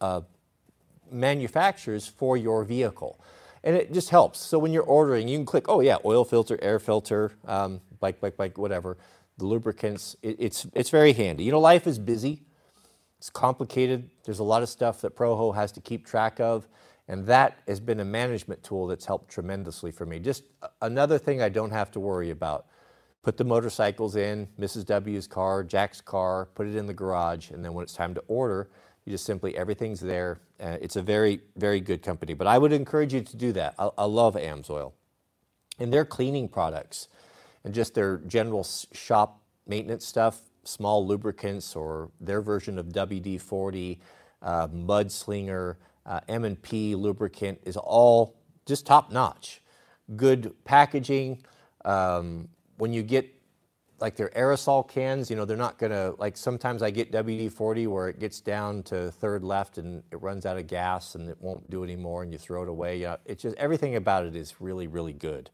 uh, 0.00 0.22
manufactures 1.10 2.06
for 2.06 2.36
your 2.36 2.64
vehicle. 2.64 3.20
And 3.62 3.76
it 3.76 3.92
just 3.92 4.10
helps. 4.10 4.40
So 4.40 4.58
when 4.58 4.72
you're 4.72 4.82
ordering, 4.82 5.28
you 5.28 5.38
can 5.38 5.46
click, 5.46 5.66
oh 5.68 5.80
yeah, 5.80 5.96
oil 6.04 6.24
filter, 6.24 6.58
air 6.60 6.78
filter, 6.78 7.32
um, 7.46 7.80
bike, 8.00 8.20
bike, 8.20 8.36
bike, 8.36 8.58
whatever 8.58 8.96
the 9.38 9.46
lubricants. 9.46 10.16
It, 10.22 10.36
it's, 10.38 10.66
it's 10.74 10.90
very 10.90 11.12
handy. 11.12 11.44
You 11.44 11.52
know, 11.52 11.60
life 11.60 11.86
is 11.86 11.98
busy. 11.98 12.42
It's 13.18 13.30
complicated. 13.30 14.10
There's 14.24 14.38
a 14.38 14.44
lot 14.44 14.62
of 14.62 14.68
stuff 14.68 15.00
that 15.00 15.16
Proho 15.16 15.54
has 15.54 15.72
to 15.72 15.80
keep 15.80 16.06
track 16.06 16.40
of. 16.40 16.68
And 17.08 17.26
that 17.26 17.58
has 17.68 17.80
been 17.80 18.00
a 18.00 18.04
management 18.04 18.62
tool 18.62 18.86
that's 18.86 19.04
helped 19.04 19.30
tremendously 19.30 19.90
for 19.92 20.06
me. 20.06 20.18
Just 20.18 20.44
another 20.80 21.18
thing 21.18 21.42
I 21.42 21.48
don't 21.48 21.70
have 21.70 21.90
to 21.92 22.00
worry 22.00 22.30
about. 22.30 22.66
Put 23.22 23.36
the 23.36 23.44
motorcycles 23.44 24.16
in, 24.16 24.48
Mrs. 24.58 24.84
W's 24.84 25.26
car, 25.26 25.64
Jack's 25.64 26.00
car, 26.00 26.46
put 26.54 26.66
it 26.66 26.76
in 26.76 26.86
the 26.86 26.92
garage, 26.94 27.50
and 27.50 27.64
then 27.64 27.72
when 27.72 27.82
it's 27.82 27.94
time 27.94 28.14
to 28.14 28.22
order, 28.28 28.68
you 29.04 29.12
just 29.12 29.24
simply, 29.24 29.56
everything's 29.56 30.00
there. 30.00 30.40
Uh, 30.60 30.76
it's 30.80 30.96
a 30.96 31.02
very, 31.02 31.40
very 31.56 31.80
good 31.80 32.02
company. 32.02 32.34
But 32.34 32.46
I 32.46 32.58
would 32.58 32.72
encourage 32.72 33.12
you 33.12 33.22
to 33.22 33.36
do 33.36 33.52
that. 33.52 33.74
I, 33.78 33.90
I 33.98 34.04
love 34.04 34.34
AMSOIL. 34.34 34.92
And 35.78 35.92
their 35.92 36.04
cleaning 36.04 36.48
products 36.48 37.08
and 37.64 37.74
just 37.74 37.94
their 37.94 38.18
general 38.26 38.66
shop 38.92 39.40
maintenance 39.66 40.06
stuff, 40.06 40.40
small 40.64 41.06
lubricants 41.06 41.74
or 41.74 42.10
their 42.20 42.40
version 42.40 42.78
of 42.78 42.86
WD-40, 42.88 43.98
uh, 44.42 44.68
Mudslinger, 44.68 45.76
uh, 46.06 46.20
M&P 46.28 46.94
lubricant 46.94 47.58
is 47.64 47.76
all 47.76 48.36
just 48.66 48.86
top 48.86 49.10
notch. 49.10 49.62
Good 50.16 50.52
packaging. 50.64 51.42
Um, 51.84 52.48
when 52.76 52.92
you 52.92 53.02
get 53.02 53.30
like 54.00 54.16
their 54.16 54.28
aerosol 54.30 54.86
cans, 54.86 55.30
you 55.30 55.36
know, 55.36 55.44
they're 55.44 55.56
not 55.56 55.78
gonna, 55.78 56.12
like 56.18 56.36
sometimes 56.36 56.82
I 56.82 56.90
get 56.90 57.10
WD-40 57.12 57.86
where 57.86 58.08
it 58.08 58.18
gets 58.18 58.40
down 58.40 58.82
to 58.84 59.10
third 59.12 59.44
left 59.44 59.78
and 59.78 60.02
it 60.10 60.20
runs 60.20 60.44
out 60.44 60.58
of 60.58 60.66
gas 60.66 61.14
and 61.14 61.28
it 61.28 61.38
won't 61.40 61.70
do 61.70 61.84
anymore 61.84 62.22
and 62.22 62.32
you 62.32 62.38
throw 62.38 62.62
it 62.62 62.68
away. 62.68 63.00
Know, 63.00 63.16
it's 63.24 63.42
just, 63.42 63.56
everything 63.56 63.96
about 63.96 64.26
it 64.26 64.36
is 64.36 64.60
really, 64.60 64.88
really 64.88 65.12
good. 65.12 65.48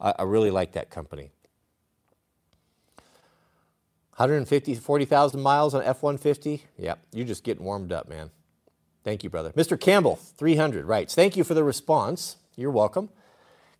I, 0.00 0.14
I 0.18 0.22
really 0.24 0.50
like 0.50 0.72
that 0.72 0.90
company. 0.90 1.30
150, 4.22 4.76
40,000 4.76 5.40
miles 5.40 5.74
on 5.74 5.82
F-150? 5.82 6.60
Yeah, 6.78 6.94
you're 7.12 7.26
just 7.26 7.42
getting 7.42 7.64
warmed 7.64 7.92
up, 7.92 8.08
man. 8.08 8.30
Thank 9.02 9.24
you, 9.24 9.30
brother. 9.30 9.50
Mr. 9.52 9.78
Campbell, 9.78 10.16
300, 10.36 10.84
writes, 10.84 11.14
thank 11.14 11.36
you 11.36 11.42
for 11.42 11.54
the 11.54 11.64
response. 11.64 12.36
You're 12.54 12.70
welcome. 12.70 13.08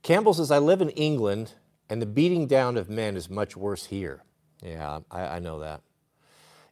Campbell 0.03 0.34
says, 0.34 0.51
I 0.51 0.59
live 0.59 0.82
in 0.82 0.90
England 0.90 1.53
and 1.88 2.03
the 2.03 2.07
beating 2.07 2.49
down 2.49 2.76
of 2.76 2.90
men 2.90 3.16
is 3.16 3.30
much 3.30 3.57
worse 3.57 3.86
here. 3.86 4.24
Yeah, 4.62 5.01
I, 5.12 5.36
I 5.36 5.38
know 5.38 5.61
that. 5.61 5.80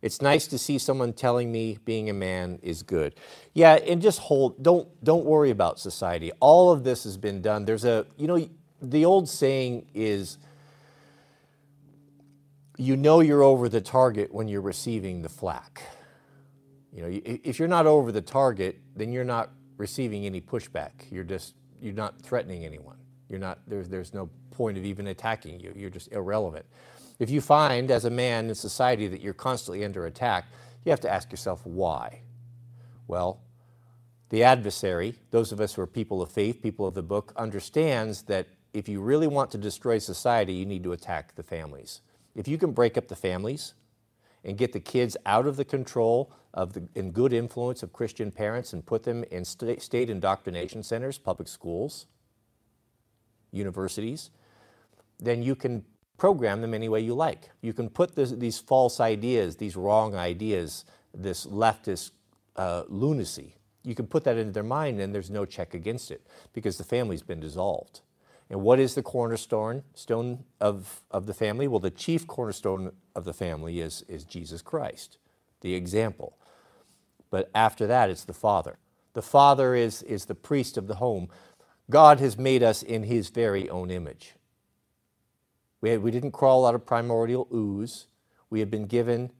It's 0.02 0.20
nice 0.20 0.48
to 0.48 0.58
see 0.58 0.78
someone 0.78 1.12
telling 1.12 1.52
me 1.52 1.78
being 1.84 2.10
a 2.10 2.14
man 2.14 2.58
is 2.62 2.82
good. 2.82 3.14
Yeah, 3.52 3.74
and 3.74 4.02
just 4.02 4.18
hold, 4.18 4.60
don't, 4.62 4.88
don't 5.04 5.24
worry 5.24 5.50
about 5.50 5.78
society. 5.78 6.32
All 6.40 6.72
of 6.72 6.82
this 6.82 7.04
has 7.04 7.16
been 7.16 7.40
done. 7.40 7.66
There's 7.66 7.84
a, 7.84 8.06
you 8.16 8.26
know, 8.26 8.48
the 8.82 9.04
old 9.04 9.28
saying 9.28 9.86
is, 9.94 10.38
you 12.80 12.96
know 12.96 13.20
you're 13.20 13.42
over 13.42 13.68
the 13.68 13.80
target 13.80 14.32
when 14.32 14.48
you're 14.48 14.62
receiving 14.62 15.22
the 15.22 15.28
flak. 15.28 15.82
You 16.92 17.02
know, 17.02 17.20
if 17.24 17.58
you're 17.58 17.68
not 17.68 17.86
over 17.86 18.10
the 18.10 18.22
target, 18.22 18.80
then 18.96 19.12
you're 19.12 19.24
not 19.24 19.50
receiving 19.76 20.24
any 20.24 20.40
pushback. 20.40 20.90
You're 21.10 21.24
just, 21.24 21.54
you're 21.80 21.94
not 21.94 22.20
threatening 22.22 22.64
anyone. 22.64 22.96
You're 23.28 23.38
not, 23.38 23.58
there's, 23.66 23.88
there's 23.88 24.14
no 24.14 24.30
point 24.50 24.78
of 24.78 24.84
even 24.84 25.08
attacking 25.08 25.60
you. 25.60 25.72
You're 25.76 25.90
just 25.90 26.10
irrelevant. 26.12 26.64
If 27.18 27.30
you 27.30 27.42
find 27.42 27.90
as 27.90 28.06
a 28.06 28.10
man 28.10 28.48
in 28.48 28.54
society 28.54 29.08
that 29.08 29.20
you're 29.20 29.34
constantly 29.34 29.84
under 29.84 30.06
attack, 30.06 30.46
you 30.84 30.90
have 30.90 31.00
to 31.00 31.12
ask 31.12 31.30
yourself 31.30 31.64
why. 31.64 32.22
Well, 33.06 33.40
the 34.30 34.42
adversary, 34.42 35.16
those 35.30 35.52
of 35.52 35.60
us 35.60 35.74
who 35.74 35.82
are 35.82 35.86
people 35.86 36.22
of 36.22 36.30
faith, 36.30 36.62
people 36.62 36.86
of 36.86 36.94
the 36.94 37.02
book, 37.02 37.32
understands 37.36 38.22
that 38.22 38.48
if 38.72 38.88
you 38.88 39.00
really 39.00 39.26
want 39.26 39.50
to 39.50 39.58
destroy 39.58 39.98
society, 39.98 40.54
you 40.54 40.64
need 40.64 40.82
to 40.84 40.92
attack 40.92 41.34
the 41.34 41.42
families. 41.42 42.00
If 42.34 42.48
you 42.48 42.58
can 42.58 42.72
break 42.72 42.96
up 42.96 43.08
the 43.08 43.16
families 43.16 43.74
and 44.44 44.56
get 44.56 44.72
the 44.72 44.80
kids 44.80 45.16
out 45.26 45.46
of 45.46 45.56
the 45.56 45.64
control 45.64 46.32
of 46.54 46.72
the 46.72 46.88
in 46.94 47.10
good 47.10 47.32
influence 47.32 47.82
of 47.82 47.92
Christian 47.92 48.30
parents 48.30 48.72
and 48.72 48.84
put 48.84 49.02
them 49.02 49.24
in 49.30 49.44
st 49.44 49.82
state 49.82 50.10
indoctrination 50.10 50.82
centers, 50.82 51.18
public 51.18 51.48
schools, 51.48 52.06
universities, 53.52 54.30
then 55.18 55.42
you 55.42 55.54
can 55.54 55.84
program 56.16 56.60
them 56.60 56.74
any 56.74 56.88
way 56.88 57.00
you 57.00 57.14
like. 57.14 57.50
You 57.62 57.72
can 57.72 57.88
put 57.88 58.14
this, 58.14 58.30
these 58.32 58.58
false 58.58 59.00
ideas, 59.00 59.56
these 59.56 59.76
wrong 59.76 60.14
ideas, 60.14 60.84
this 61.14 61.46
leftist 61.46 62.12
uh, 62.56 62.84
lunacy, 62.88 63.56
you 63.82 63.94
can 63.94 64.06
put 64.06 64.24
that 64.24 64.36
into 64.36 64.52
their 64.52 64.62
mind 64.62 65.00
and 65.00 65.14
there's 65.14 65.30
no 65.30 65.44
check 65.44 65.74
against 65.74 66.10
it 66.10 66.26
because 66.52 66.76
the 66.76 66.84
family's 66.84 67.22
been 67.22 67.40
dissolved. 67.40 68.00
And 68.50 68.62
what 68.62 68.80
is 68.80 68.96
the 68.96 69.02
cornerstone 69.02 69.84
stone 69.94 70.44
of, 70.60 71.02
of 71.12 71.26
the 71.26 71.34
family? 71.34 71.68
Well, 71.68 71.78
the 71.78 71.90
chief 71.90 72.26
cornerstone 72.26 72.90
of 73.14 73.24
the 73.24 73.32
family 73.32 73.78
is, 73.78 74.02
is 74.08 74.24
Jesus 74.24 74.60
Christ, 74.60 75.18
the 75.60 75.74
example. 75.74 76.36
But 77.30 77.48
after 77.54 77.86
that, 77.86 78.10
it's 78.10 78.24
the 78.24 78.32
Father. 78.32 78.78
The 79.12 79.22
Father 79.22 79.76
is, 79.76 80.02
is 80.02 80.24
the 80.24 80.34
priest 80.34 80.76
of 80.76 80.88
the 80.88 80.96
home. 80.96 81.28
God 81.88 82.18
has 82.18 82.36
made 82.36 82.64
us 82.64 82.82
in 82.82 83.04
His 83.04 83.28
very 83.28 83.70
own 83.70 83.88
image. 83.88 84.34
We, 85.80 85.90
had, 85.90 86.02
we 86.02 86.10
didn't 86.10 86.32
crawl 86.32 86.66
out 86.66 86.74
of 86.74 86.84
primordial 86.84 87.46
ooze. 87.54 88.08
We 88.50 88.58
have 88.58 88.70
been 88.70 88.86
given 88.86 89.30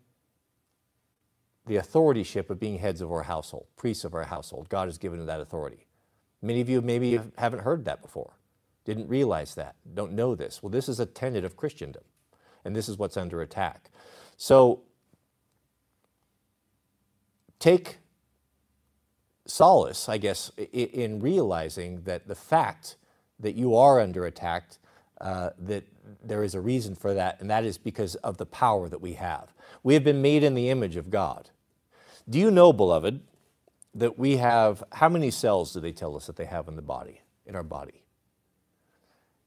the 1.67 1.81
authorship 1.81 2.49
of 2.49 2.61
being 2.61 2.79
heads 2.79 3.01
of 3.01 3.11
our 3.11 3.25
household, 3.25 3.67
priests 3.77 4.05
of 4.05 4.15
our 4.15 4.25
household. 4.25 4.69
God 4.69 4.87
has 4.87 4.99
given 4.99 5.27
that 5.27 5.41
authority. 5.41 5.87
Many 6.43 6.61
of 6.61 6.69
you 6.69 6.81
maybe 6.81 7.21
haven't 7.37 7.61
heard 7.61 7.85
that 7.87 8.03
before 8.03 8.35
didn't 8.95 9.09
realize 9.09 9.55
that, 9.55 9.76
don't 9.95 10.12
know 10.12 10.34
this. 10.34 10.62
Well, 10.62 10.70
this 10.70 10.88
is 10.88 11.01
a 11.01 11.07
tenet 11.07 11.45
of 11.45 11.57
Christendom, 11.57 12.03
and 12.64 12.74
this 12.74 12.88
is 12.88 12.99
what's 12.99 13.16
under 13.16 13.41
attack. 13.41 13.91
So 14.36 14.82
take 17.59 17.99
solace, 19.47 20.09
I 20.09 20.18
guess, 20.18 20.51
in 20.72 21.20
realizing 21.20 22.03
that 22.03 22.26
the 22.26 22.34
fact 22.34 22.97
that 23.38 23.55
you 23.55 23.76
are 23.76 24.01
under 24.01 24.26
attack, 24.26 24.64
uh, 25.20 25.51
that 25.59 25.84
there 26.22 26.43
is 26.43 26.55
a 26.55 26.61
reason 26.61 26.95
for 26.95 27.14
that, 27.14 27.41
and 27.41 27.51
that 27.51 27.64
is 27.64 27.78
because 27.78 28.16
of 28.16 28.36
the 28.36 28.47
power 28.47 28.88
that 28.88 29.01
we 29.01 29.14
have. 29.14 29.53
We 29.82 29.95
have 29.95 30.05
been 30.05 30.22
made 30.22 30.43
in 30.43 30.55
the 30.55 30.68
image 30.68 30.97
of 30.97 31.11
God. 31.11 31.51
Do 32.28 32.38
you 32.38 32.51
know, 32.51 32.72
beloved, 32.72 33.20
that 33.95 34.18
we 34.18 34.36
have, 34.36 34.82
how 34.93 35.09
many 35.09 35.30
cells 35.30 35.72
do 35.72 35.80
they 35.80 35.93
tell 35.93 36.16
us 36.16 36.26
that 36.26 36.36
they 36.36 36.45
have 36.45 36.68
in 36.68 36.76
the 36.76 36.82
body, 36.82 37.22
in 37.47 37.57
our 37.57 37.62
body? 37.62 37.99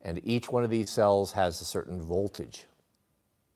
And 0.03 0.19
each 0.23 0.49
one 0.49 0.63
of 0.63 0.69
these 0.69 0.89
cells 0.89 1.31
has 1.31 1.59
a 1.61 1.65
certain 1.65 2.01
voltage. 2.01 2.65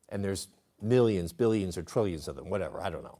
And 0.09 0.23
there's 0.23 0.47
millions, 0.81 1.33
billions, 1.33 1.77
or 1.77 1.83
trillions 1.83 2.27
of 2.27 2.35
them, 2.35 2.49
whatever, 2.49 2.81
I 2.81 2.89
don't 2.89 3.03
know. 3.03 3.19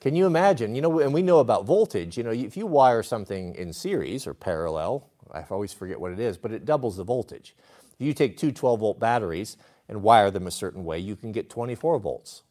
Can 0.00 0.14
you 0.14 0.26
imagine, 0.26 0.74
you 0.74 0.82
know, 0.82 1.00
and 1.00 1.12
we 1.12 1.22
know 1.22 1.40
about 1.40 1.64
voltage, 1.64 2.16
you 2.16 2.22
know, 2.22 2.30
if 2.30 2.56
you 2.56 2.66
wire 2.66 3.02
something 3.02 3.54
in 3.54 3.72
series 3.72 4.26
or 4.26 4.34
parallel, 4.34 5.08
I 5.32 5.44
always 5.50 5.72
forget 5.72 5.98
what 5.98 6.12
it 6.12 6.20
is, 6.20 6.36
but 6.36 6.52
it 6.52 6.64
doubles 6.64 6.96
the 6.96 7.04
voltage. 7.04 7.56
If 7.98 8.06
you 8.06 8.12
take 8.12 8.36
two 8.36 8.52
12 8.52 8.80
volt 8.80 9.00
batteries 9.00 9.56
and 9.88 10.02
wire 10.02 10.30
them 10.30 10.46
a 10.46 10.50
certain 10.50 10.84
way, 10.84 10.98
you 10.98 11.16
can 11.16 11.32
get 11.32 11.50
24 11.50 11.98
volts. 11.98 12.42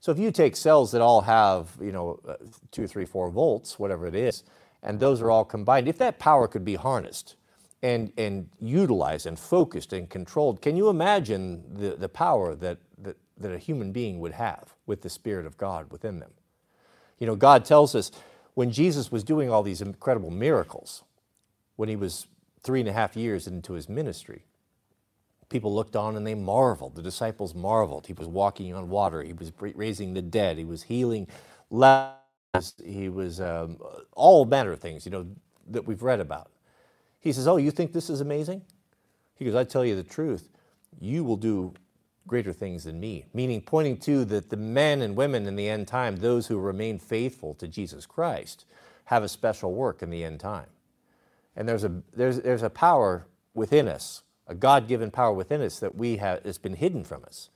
So 0.00 0.10
if 0.12 0.18
you 0.18 0.30
take 0.30 0.56
cells 0.56 0.92
that 0.92 1.00
all 1.00 1.22
have, 1.22 1.70
you 1.80 1.92
know, 1.92 2.18
uh, 2.28 2.34
two, 2.72 2.86
three, 2.86 3.04
four 3.04 3.30
volts, 3.30 3.78
whatever 3.78 4.06
it 4.06 4.14
is, 4.14 4.42
and 4.82 4.98
those 4.98 5.22
are 5.22 5.30
all 5.30 5.44
combined, 5.44 5.86
if 5.86 5.96
that 5.98 6.18
power 6.18 6.48
could 6.48 6.64
be 6.64 6.74
harnessed, 6.74 7.36
and, 7.82 8.12
and 8.16 8.48
utilized 8.60 9.26
and 9.26 9.38
focused 9.38 9.92
and 9.92 10.08
controlled. 10.08 10.62
Can 10.62 10.76
you 10.76 10.88
imagine 10.88 11.62
the, 11.74 11.96
the 11.96 12.08
power 12.08 12.54
that, 12.54 12.78
that, 12.98 13.16
that 13.38 13.52
a 13.52 13.58
human 13.58 13.92
being 13.92 14.20
would 14.20 14.32
have 14.32 14.74
with 14.86 15.02
the 15.02 15.10
Spirit 15.10 15.46
of 15.46 15.56
God 15.56 15.90
within 15.90 16.20
them? 16.20 16.30
You 17.18 17.26
know, 17.26 17.36
God 17.36 17.64
tells 17.64 17.94
us 17.94 18.12
when 18.54 18.70
Jesus 18.70 19.10
was 19.10 19.24
doing 19.24 19.50
all 19.50 19.62
these 19.62 19.80
incredible 19.80 20.30
miracles, 20.30 21.02
when 21.76 21.88
he 21.88 21.96
was 21.96 22.26
three 22.62 22.80
and 22.80 22.88
a 22.88 22.92
half 22.92 23.16
years 23.16 23.46
into 23.46 23.72
his 23.72 23.88
ministry, 23.88 24.44
people 25.48 25.74
looked 25.74 25.96
on 25.96 26.16
and 26.16 26.26
they 26.26 26.34
marveled. 26.34 26.94
The 26.94 27.02
disciples 27.02 27.54
marveled. 27.54 28.06
He 28.06 28.12
was 28.12 28.28
walking 28.28 28.74
on 28.74 28.88
water, 28.88 29.22
he 29.22 29.32
was 29.32 29.52
raising 29.60 30.14
the 30.14 30.22
dead, 30.22 30.58
he 30.58 30.64
was 30.64 30.84
healing 30.84 31.26
lepers, 31.70 32.74
he 32.84 33.08
was 33.08 33.40
um, 33.40 33.78
all 34.12 34.44
manner 34.44 34.72
of 34.72 34.80
things, 34.80 35.04
you 35.04 35.12
know, 35.12 35.26
that 35.68 35.86
we've 35.86 36.02
read 36.02 36.20
about. 36.20 36.50
He 37.22 37.32
says, 37.32 37.48
Oh, 37.48 37.56
you 37.56 37.70
think 37.70 37.92
this 37.92 38.10
is 38.10 38.20
amazing? 38.20 38.62
He 39.36 39.46
goes, 39.46 39.54
I 39.54 39.64
tell 39.64 39.84
you 39.84 39.96
the 39.96 40.02
truth, 40.02 40.48
you 41.00 41.24
will 41.24 41.36
do 41.36 41.72
greater 42.26 42.52
things 42.52 42.84
than 42.84 43.00
me. 43.00 43.24
Meaning, 43.32 43.62
pointing 43.62 43.96
to 43.98 44.24
that 44.26 44.50
the 44.50 44.56
men 44.56 45.02
and 45.02 45.16
women 45.16 45.46
in 45.46 45.56
the 45.56 45.68
end 45.68 45.88
time, 45.88 46.16
those 46.16 46.48
who 46.48 46.58
remain 46.58 46.98
faithful 46.98 47.54
to 47.54 47.66
Jesus 47.66 48.06
Christ, 48.06 48.66
have 49.06 49.22
a 49.22 49.28
special 49.28 49.72
work 49.72 50.02
in 50.02 50.10
the 50.10 50.24
end 50.24 50.40
time. 50.40 50.66
And 51.56 51.68
there's 51.68 51.84
a, 51.84 52.02
there's, 52.14 52.40
there's 52.40 52.62
a 52.62 52.70
power 52.70 53.26
within 53.54 53.88
us, 53.88 54.22
a 54.46 54.54
God 54.54 54.88
given 54.88 55.10
power 55.10 55.32
within 55.32 55.60
us 55.60 55.78
that 55.80 55.94
we 55.94 56.16
have, 56.18 56.40
it's 56.44 56.58
been 56.58 56.76
hidden 56.76 57.04
from 57.04 57.24
us. 57.24 57.50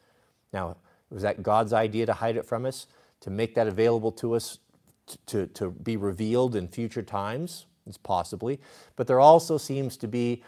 Now, 0.53 0.77
was 1.11 1.23
that 1.23 1.43
God's 1.43 1.73
idea 1.73 2.07
to 2.07 2.13
hide 2.15 2.37
it 2.37 2.45
from 2.45 2.67
us, 2.67 2.87
to 3.21 3.31
make 3.31 3.55
that 3.55 3.67
available 3.67 4.13
to 4.13 4.35
us 4.35 4.59
to, 5.07 5.19
to, 5.27 5.47
to 5.47 5.71
be 5.71 5.97
revealed 5.97 6.57
in 6.57 6.69
future 6.69 7.03
times? 7.03 7.67
Possibly. 8.03 8.59
But 8.97 9.07
there 9.07 9.21
also 9.21 9.59
seems 9.59 9.97
to 9.99 10.09
be 10.09 10.43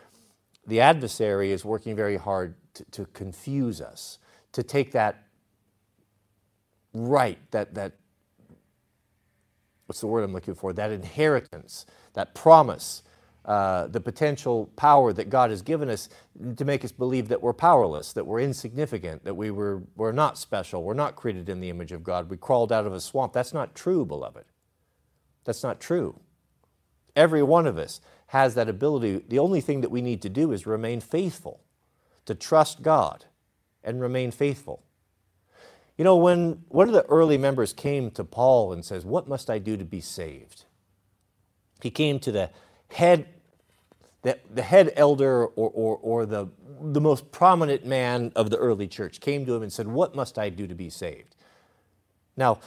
the 0.66 0.80
adversary 0.80 1.52
is 1.52 1.64
working 1.64 1.96
very 1.96 2.16
hard 2.16 2.54
to, 2.74 2.84
to 2.84 3.06
confuse 3.06 3.80
us, 3.80 4.18
to 4.52 4.62
take 4.62 4.92
that 4.92 5.24
right, 6.92 7.38
that, 7.50 7.74
that, 7.74 7.92
what's 9.86 10.00
the 10.00 10.06
word 10.06 10.24
I'm 10.24 10.32
looking 10.32 10.54
for? 10.54 10.72
That 10.72 10.90
inheritance, 10.90 11.86
that 12.14 12.34
promise, 12.34 13.02
uh, 13.44 13.86
the 13.86 14.00
potential 14.00 14.70
power 14.76 15.12
that 15.14 15.30
God 15.30 15.50
has 15.50 15.62
given 15.62 15.88
us 15.88 16.10
to 16.56 16.64
make 16.66 16.84
us 16.84 16.92
believe 16.92 17.28
that 17.28 17.40
we're 17.40 17.54
powerless, 17.54 18.12
that 18.12 18.26
we're 18.26 18.40
insignificant, 18.40 19.24
that 19.24 19.34
we 19.34 19.50
were, 19.50 19.82
we're 19.96 20.12
not 20.12 20.36
special, 20.36 20.82
we're 20.82 20.92
not 20.92 21.16
created 21.16 21.48
in 21.48 21.60
the 21.60 21.70
image 21.70 21.92
of 21.92 22.04
God, 22.04 22.28
we 22.28 22.36
crawled 22.36 22.72
out 22.72 22.86
of 22.86 22.92
a 22.92 23.00
swamp. 23.00 23.32
That's 23.32 23.54
not 23.54 23.74
true, 23.74 24.04
beloved. 24.04 24.44
That's 25.44 25.62
not 25.62 25.80
true. 25.80 26.20
Every 27.16 27.42
one 27.42 27.66
of 27.66 27.78
us 27.78 28.00
has 28.28 28.54
that 28.54 28.68
ability. 28.68 29.22
The 29.28 29.38
only 29.38 29.60
thing 29.60 29.80
that 29.80 29.90
we 29.90 30.02
need 30.02 30.22
to 30.22 30.28
do 30.28 30.52
is 30.52 30.66
remain 30.66 31.00
faithful, 31.00 31.60
to 32.26 32.34
trust 32.34 32.82
God 32.82 33.24
and 33.82 34.00
remain 34.00 34.30
faithful. 34.30 34.82
You 35.96 36.04
know, 36.04 36.16
when 36.16 36.62
one 36.68 36.86
of 36.86 36.94
the 36.94 37.04
early 37.06 37.38
members 37.38 37.72
came 37.72 38.10
to 38.12 38.22
Paul 38.22 38.72
and 38.72 38.84
says, 38.84 39.04
What 39.04 39.28
must 39.28 39.50
I 39.50 39.58
do 39.58 39.76
to 39.76 39.84
be 39.84 40.00
saved? 40.00 40.64
He 41.82 41.90
came 41.90 42.18
to 42.20 42.32
the 42.32 42.50
head, 42.90 43.26
the, 44.22 44.38
the 44.52 44.62
head 44.62 44.92
elder 44.94 45.46
or, 45.46 45.70
or, 45.70 45.96
or 45.96 46.26
the, 46.26 46.48
the 46.80 47.00
most 47.00 47.32
prominent 47.32 47.84
man 47.84 48.32
of 48.36 48.50
the 48.50 48.56
early 48.58 48.86
church, 48.86 49.20
came 49.20 49.44
to 49.46 49.54
him 49.54 49.62
and 49.62 49.72
said, 49.72 49.88
What 49.88 50.14
must 50.14 50.38
I 50.38 50.50
do 50.50 50.66
to 50.66 50.74
be 50.74 50.90
saved? 50.90 51.34
Now, 52.36 52.60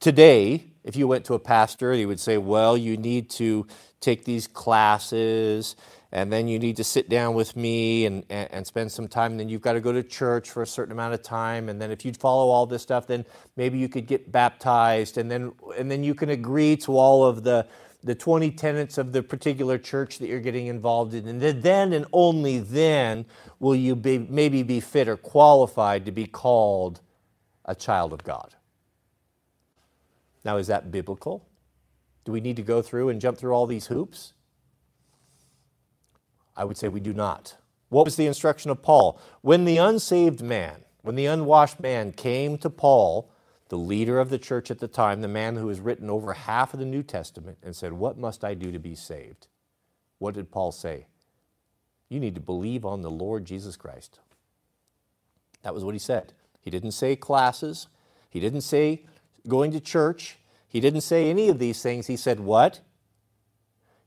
today, 0.00 0.64
if 0.84 0.96
you 0.96 1.08
went 1.08 1.24
to 1.26 1.34
a 1.34 1.38
pastor, 1.38 1.92
he 1.92 2.06
would 2.06 2.20
say, 2.20 2.38
Well, 2.38 2.76
you 2.76 2.96
need 2.96 3.30
to 3.30 3.66
take 4.00 4.24
these 4.24 4.46
classes, 4.46 5.76
and 6.12 6.32
then 6.32 6.48
you 6.48 6.58
need 6.58 6.76
to 6.76 6.84
sit 6.84 7.08
down 7.08 7.34
with 7.34 7.56
me 7.56 8.06
and, 8.06 8.24
and, 8.30 8.48
and, 8.52 8.66
spend 8.66 8.92
some 8.92 9.08
time. 9.08 9.32
And 9.32 9.40
then 9.40 9.48
you've 9.48 9.60
got 9.60 9.72
to 9.72 9.80
go 9.80 9.92
to 9.92 10.02
church 10.02 10.48
for 10.48 10.62
a 10.62 10.66
certain 10.66 10.92
amount 10.92 11.14
of 11.14 11.22
time. 11.22 11.68
And 11.68 11.82
then 11.82 11.90
if 11.90 12.04
you'd 12.04 12.16
follow 12.16 12.48
all 12.48 12.64
this 12.64 12.82
stuff, 12.82 13.06
then 13.06 13.24
maybe 13.56 13.78
you 13.78 13.88
could 13.88 14.06
get 14.06 14.30
baptized. 14.30 15.18
And 15.18 15.30
then, 15.30 15.52
and 15.76 15.90
then 15.90 16.04
you 16.04 16.14
can 16.14 16.30
agree 16.30 16.76
to 16.78 16.96
all 16.96 17.24
of 17.24 17.42
the, 17.42 17.66
the 18.04 18.14
20 18.14 18.52
tenets 18.52 18.98
of 18.98 19.12
the 19.12 19.22
particular 19.22 19.78
church 19.78 20.18
that 20.20 20.28
you're 20.28 20.40
getting 20.40 20.68
involved 20.68 21.12
in. 21.12 21.26
And 21.26 21.40
then 21.40 21.92
and 21.92 22.06
only 22.12 22.60
then 22.60 23.26
will 23.58 23.74
you 23.74 23.96
be, 23.96 24.18
maybe 24.18 24.62
be 24.62 24.80
fit 24.80 25.08
or 25.08 25.16
qualified 25.16 26.06
to 26.06 26.12
be 26.12 26.26
called 26.26 27.00
a 27.64 27.74
child 27.74 28.12
of 28.12 28.22
God. 28.22 28.54
Now, 30.46 30.58
is 30.58 30.68
that 30.68 30.92
biblical? 30.92 31.44
Do 32.24 32.30
we 32.30 32.40
need 32.40 32.54
to 32.54 32.62
go 32.62 32.80
through 32.80 33.08
and 33.08 33.20
jump 33.20 33.36
through 33.36 33.52
all 33.52 33.66
these 33.66 33.88
hoops? 33.88 34.32
I 36.56 36.62
would 36.64 36.76
say 36.76 36.86
we 36.86 37.00
do 37.00 37.12
not. 37.12 37.56
What 37.88 38.04
was 38.04 38.14
the 38.14 38.28
instruction 38.28 38.70
of 38.70 38.80
Paul? 38.80 39.20
When 39.40 39.64
the 39.64 39.78
unsaved 39.78 40.42
man, 40.42 40.84
when 41.02 41.16
the 41.16 41.26
unwashed 41.26 41.80
man 41.80 42.12
came 42.12 42.58
to 42.58 42.70
Paul, 42.70 43.28
the 43.70 43.76
leader 43.76 44.20
of 44.20 44.30
the 44.30 44.38
church 44.38 44.70
at 44.70 44.78
the 44.78 44.86
time, 44.86 45.20
the 45.20 45.26
man 45.26 45.56
who 45.56 45.66
has 45.66 45.80
written 45.80 46.08
over 46.08 46.32
half 46.32 46.72
of 46.72 46.78
the 46.78 46.86
New 46.86 47.02
Testament, 47.02 47.58
and 47.60 47.74
said, 47.74 47.92
What 47.92 48.16
must 48.16 48.44
I 48.44 48.54
do 48.54 48.70
to 48.70 48.78
be 48.78 48.94
saved? 48.94 49.48
What 50.18 50.34
did 50.34 50.52
Paul 50.52 50.70
say? 50.70 51.06
You 52.08 52.20
need 52.20 52.36
to 52.36 52.40
believe 52.40 52.84
on 52.84 53.02
the 53.02 53.10
Lord 53.10 53.46
Jesus 53.46 53.74
Christ. 53.74 54.20
That 55.62 55.74
was 55.74 55.82
what 55.82 55.96
he 55.96 55.98
said. 55.98 56.34
He 56.60 56.70
didn't 56.70 56.92
say 56.92 57.16
classes, 57.16 57.88
he 58.30 58.38
didn't 58.38 58.60
say 58.60 59.02
going 59.46 59.72
to 59.72 59.80
church, 59.80 60.36
he 60.68 60.80
didn't 60.80 61.02
say 61.02 61.30
any 61.30 61.48
of 61.48 61.58
these 61.58 61.82
things. 61.82 62.06
He 62.06 62.16
said, 62.16 62.40
What? 62.40 62.80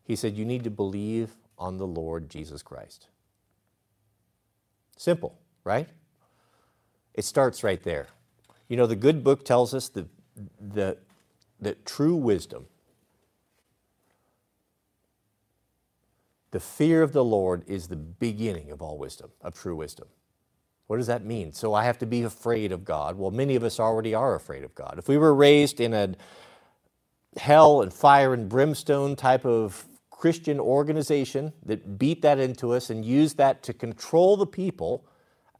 He 0.03 0.15
said, 0.15 0.37
You 0.37 0.45
need 0.45 0.63
to 0.63 0.69
believe 0.69 1.31
on 1.57 1.77
the 1.77 1.87
Lord 1.87 2.29
Jesus 2.29 2.61
Christ. 2.61 3.07
Simple, 4.97 5.37
right? 5.63 5.87
It 7.13 7.25
starts 7.25 7.63
right 7.63 7.81
there. 7.83 8.07
You 8.67 8.77
know, 8.77 8.85
the 8.85 8.95
good 8.95 9.23
book 9.23 9.43
tells 9.45 9.73
us 9.73 9.89
that, 9.89 10.07
the, 10.59 10.97
that 11.59 11.85
true 11.85 12.15
wisdom, 12.15 12.67
the 16.51 16.59
fear 16.59 17.01
of 17.01 17.13
the 17.13 17.23
Lord 17.23 17.63
is 17.67 17.87
the 17.87 17.95
beginning 17.95 18.71
of 18.71 18.81
all 18.81 18.97
wisdom, 18.97 19.31
of 19.41 19.53
true 19.53 19.75
wisdom. 19.75 20.07
What 20.89 20.97
does 20.97 21.05
that 21.05 21.23
mean? 21.23 21.53
So 21.53 21.75
I 21.75 21.83
have 21.83 21.99
to 21.99 22.07
be 22.07 22.23
afraid 22.23 22.71
of 22.71 22.83
God. 22.83 23.15
Well, 23.15 23.29
many 23.29 23.55
of 23.55 23.63
us 23.63 23.79
already 23.79 24.15
are 24.15 24.33
afraid 24.33 24.63
of 24.63 24.73
God. 24.73 24.95
If 24.97 25.07
we 25.07 25.19
were 25.19 25.35
raised 25.35 25.79
in 25.79 25.93
a 25.93 26.15
hell 27.37 27.83
and 27.83 27.93
fire 27.93 28.33
and 28.33 28.49
brimstone 28.49 29.15
type 29.15 29.45
of 29.45 29.85
Christian 30.09 30.59
organization 30.59 31.53
that 31.63 31.99
beat 31.99 32.23
that 32.23 32.39
into 32.39 32.71
us 32.71 32.89
and 32.89 33.05
used 33.05 33.37
that 33.37 33.61
to 33.61 33.71
control 33.71 34.35
the 34.35 34.47
people, 34.47 35.05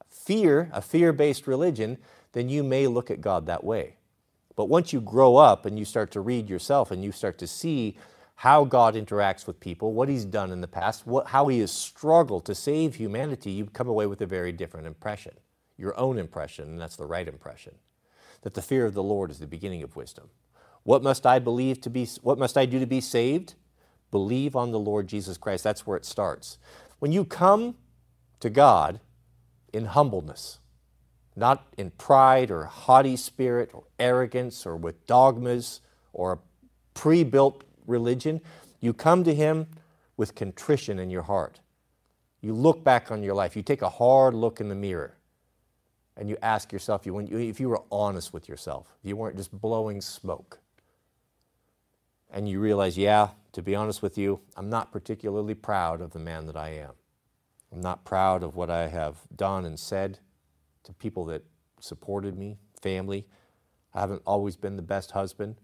fear, 0.08 0.68
a 0.74 0.82
fear 0.82 1.14
based 1.14 1.46
religion, 1.46 2.00
then 2.32 2.50
you 2.50 2.64
may 2.64 2.88
look 2.88 3.12
at 3.12 3.22
God 3.22 3.46
that 3.46 3.64
way. 3.64 3.98
But 4.56 4.66
once 4.66 4.92
you 4.92 5.00
grow 5.00 5.36
up 5.36 5.68
and 5.68 5.78
you 5.78 5.86
start 5.86 6.10
to 6.14 6.22
read 6.22 6.50
yourself 6.50 6.90
and 6.90 7.04
you 7.04 7.12
start 7.12 7.38
to 7.38 7.46
see 7.46 8.00
how 8.40 8.64
God 8.64 8.96
interacts 8.96 9.46
with 9.46 9.60
people, 9.60 9.92
what 9.92 10.08
He's 10.08 10.24
done 10.24 10.54
in 10.54 10.62
the 10.62 10.68
past, 10.68 11.06
what, 11.06 11.28
how 11.28 11.50
He 11.50 11.60
has 11.60 11.74
struggled 11.74 12.46
to 12.46 12.56
save 12.56 12.96
humanity, 12.96 13.52
you 13.52 13.66
come 13.66 13.90
away 13.90 14.06
with 14.06 14.22
a 14.22 14.26
very 14.26 14.54
different 14.54 14.88
impression, 14.88 15.34
your 15.78 15.98
own 16.00 16.18
impression, 16.18 16.70
and 16.70 16.80
that's 16.80 16.96
the 16.96 17.06
right 17.06 17.28
impression. 17.28 17.76
That 18.44 18.54
the 18.54 18.62
fear 18.62 18.86
of 18.86 18.94
the 18.94 19.04
Lord 19.04 19.30
is 19.30 19.40
the 19.40 19.46
beginning 19.46 19.84
of 19.84 19.98
wisdom. 19.98 20.30
What 20.84 21.04
must 21.04 21.26
I 21.26 21.40
believe 21.40 21.82
to 21.82 21.90
be, 21.90 22.08
what 22.22 22.40
must 22.40 22.58
I 22.58 22.66
do 22.66 22.80
to 22.80 22.86
be 22.86 23.02
saved? 23.02 23.56
Believe 24.10 24.56
on 24.56 24.72
the 24.72 24.80
Lord 24.80 25.10
Jesus 25.10 25.38
Christ. 25.38 25.66
That's 25.66 25.86
where 25.86 25.98
it 25.98 26.06
starts. 26.06 26.58
When 27.00 27.12
you 27.12 27.26
come 27.26 27.76
to 28.40 28.50
God 28.50 29.02
in 29.74 29.84
humbleness, 29.84 30.60
not 31.36 31.68
in 31.78 31.92
pride 31.92 32.52
or 32.52 32.64
haughty 32.64 33.18
spirit 33.18 33.72
or 33.74 33.84
arrogance 34.00 34.66
or 34.66 34.78
with 34.78 35.06
dogmas 35.08 35.82
or 36.14 36.32
a 36.32 36.40
pre 36.94 37.26
built 37.26 37.66
religion, 37.90 38.42
you 38.80 38.94
come 38.94 39.24
to 39.24 39.34
Him 39.34 39.68
with 40.16 40.36
contrition 40.36 41.00
in 41.00 41.10
your 41.10 41.24
heart. 41.24 41.60
You 42.42 42.54
look 42.54 42.84
back 42.84 43.12
on 43.12 43.24
your 43.24 43.34
life, 43.34 43.56
you 43.56 43.64
take 43.64 43.82
a 43.82 43.90
hard 43.90 44.34
look 44.34 44.62
in 44.62 44.70
the 44.70 44.76
mirror, 44.76 45.18
and 46.16 46.30
you 46.30 46.38
ask 46.42 46.72
yourself 46.72 47.06
if 47.06 47.60
you 47.60 47.70
were 47.70 47.82
honest 47.92 48.34
with 48.34 48.48
yourself, 48.48 48.96
if 49.04 49.10
you 49.10 49.18
weren't 49.18 49.36
just 49.36 49.52
blowing 49.52 50.00
smoke, 50.00 50.60
and 52.32 52.48
you 52.48 52.60
realize, 52.60 52.98
yeah, 52.98 53.30
to 53.54 53.62
be 53.62 53.76
honest 53.76 54.02
with 54.02 54.18
you, 54.18 54.40
I'm 54.56 54.70
not 54.70 54.92
particularly 54.92 55.56
proud 55.56 56.02
of 56.02 56.12
the 56.12 56.20
man 56.20 56.46
that 56.46 56.56
I 56.56 56.70
am. 56.70 56.92
I'm 57.72 57.82
not 57.82 58.06
proud 58.06 58.44
of 58.44 58.56
what 58.56 58.70
I 58.70 58.88
have 58.88 59.18
done 59.36 59.66
and 59.66 59.80
said 59.80 60.20
to 60.84 60.94
people 60.94 61.26
that 61.26 61.44
supported 61.80 62.38
me, 62.38 62.58
family. 62.82 63.26
I 63.94 64.02
haven't 64.02 64.22
always 64.26 64.56
been 64.56 64.76
the 64.76 64.82
best 64.82 65.12
husband. 65.12 65.56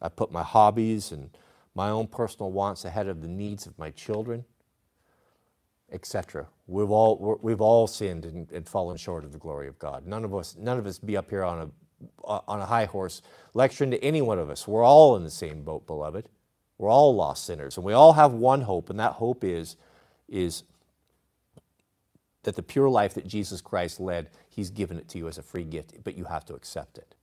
I 0.00 0.08
put 0.08 0.32
my 0.32 0.42
hobbies 0.42 1.12
and 1.12 1.30
my 1.74 1.88
own 1.88 2.06
personal 2.06 2.52
wants 2.52 2.84
ahead 2.84 3.08
of 3.08 3.22
the 3.22 3.28
needs 3.28 3.66
of 3.66 3.78
my 3.78 3.90
children, 3.90 4.44
etc. 5.90 6.46
We've 6.66 6.90
all, 6.90 7.38
we've 7.42 7.60
all 7.60 7.86
sinned 7.86 8.24
and, 8.24 8.50
and, 8.50 8.68
fallen 8.68 8.96
short 8.96 9.24
of 9.24 9.32
the 9.32 9.38
glory 9.38 9.68
of 9.68 9.78
God. 9.78 10.06
None 10.06 10.24
of 10.24 10.34
us, 10.34 10.56
none 10.58 10.78
of 10.78 10.86
us 10.86 10.98
be 10.98 11.16
up 11.16 11.30
here 11.30 11.44
on 11.44 11.70
a, 12.26 12.40
on 12.48 12.60
a 12.60 12.66
high 12.66 12.86
horse 12.86 13.22
lecturing 13.54 13.90
to 13.90 14.02
any 14.04 14.22
one 14.22 14.38
of 14.38 14.50
us. 14.50 14.66
We're 14.66 14.84
all 14.84 15.16
in 15.16 15.24
the 15.24 15.30
same 15.30 15.62
boat, 15.62 15.86
beloved. 15.86 16.28
We're 16.78 16.90
all 16.90 17.14
lost 17.14 17.46
sinners, 17.46 17.76
and 17.76 17.86
we 17.86 17.92
all 17.92 18.14
have 18.14 18.32
one 18.32 18.62
hope, 18.62 18.90
and 18.90 18.98
that 18.98 19.12
hope 19.12 19.44
is, 19.44 19.76
is 20.28 20.64
that 22.42 22.56
the 22.56 22.62
pure 22.62 22.88
life 22.88 23.14
that 23.14 23.26
Jesus 23.26 23.60
Christ 23.60 24.00
led, 24.00 24.30
He's 24.48 24.70
given 24.70 24.98
it 24.98 25.08
to 25.10 25.18
you 25.18 25.28
as 25.28 25.38
a 25.38 25.42
free 25.42 25.64
gift, 25.64 25.94
but 26.02 26.16
you 26.16 26.24
have 26.24 26.44
to 26.46 26.54
accept 26.54 26.98
it. 26.98 27.14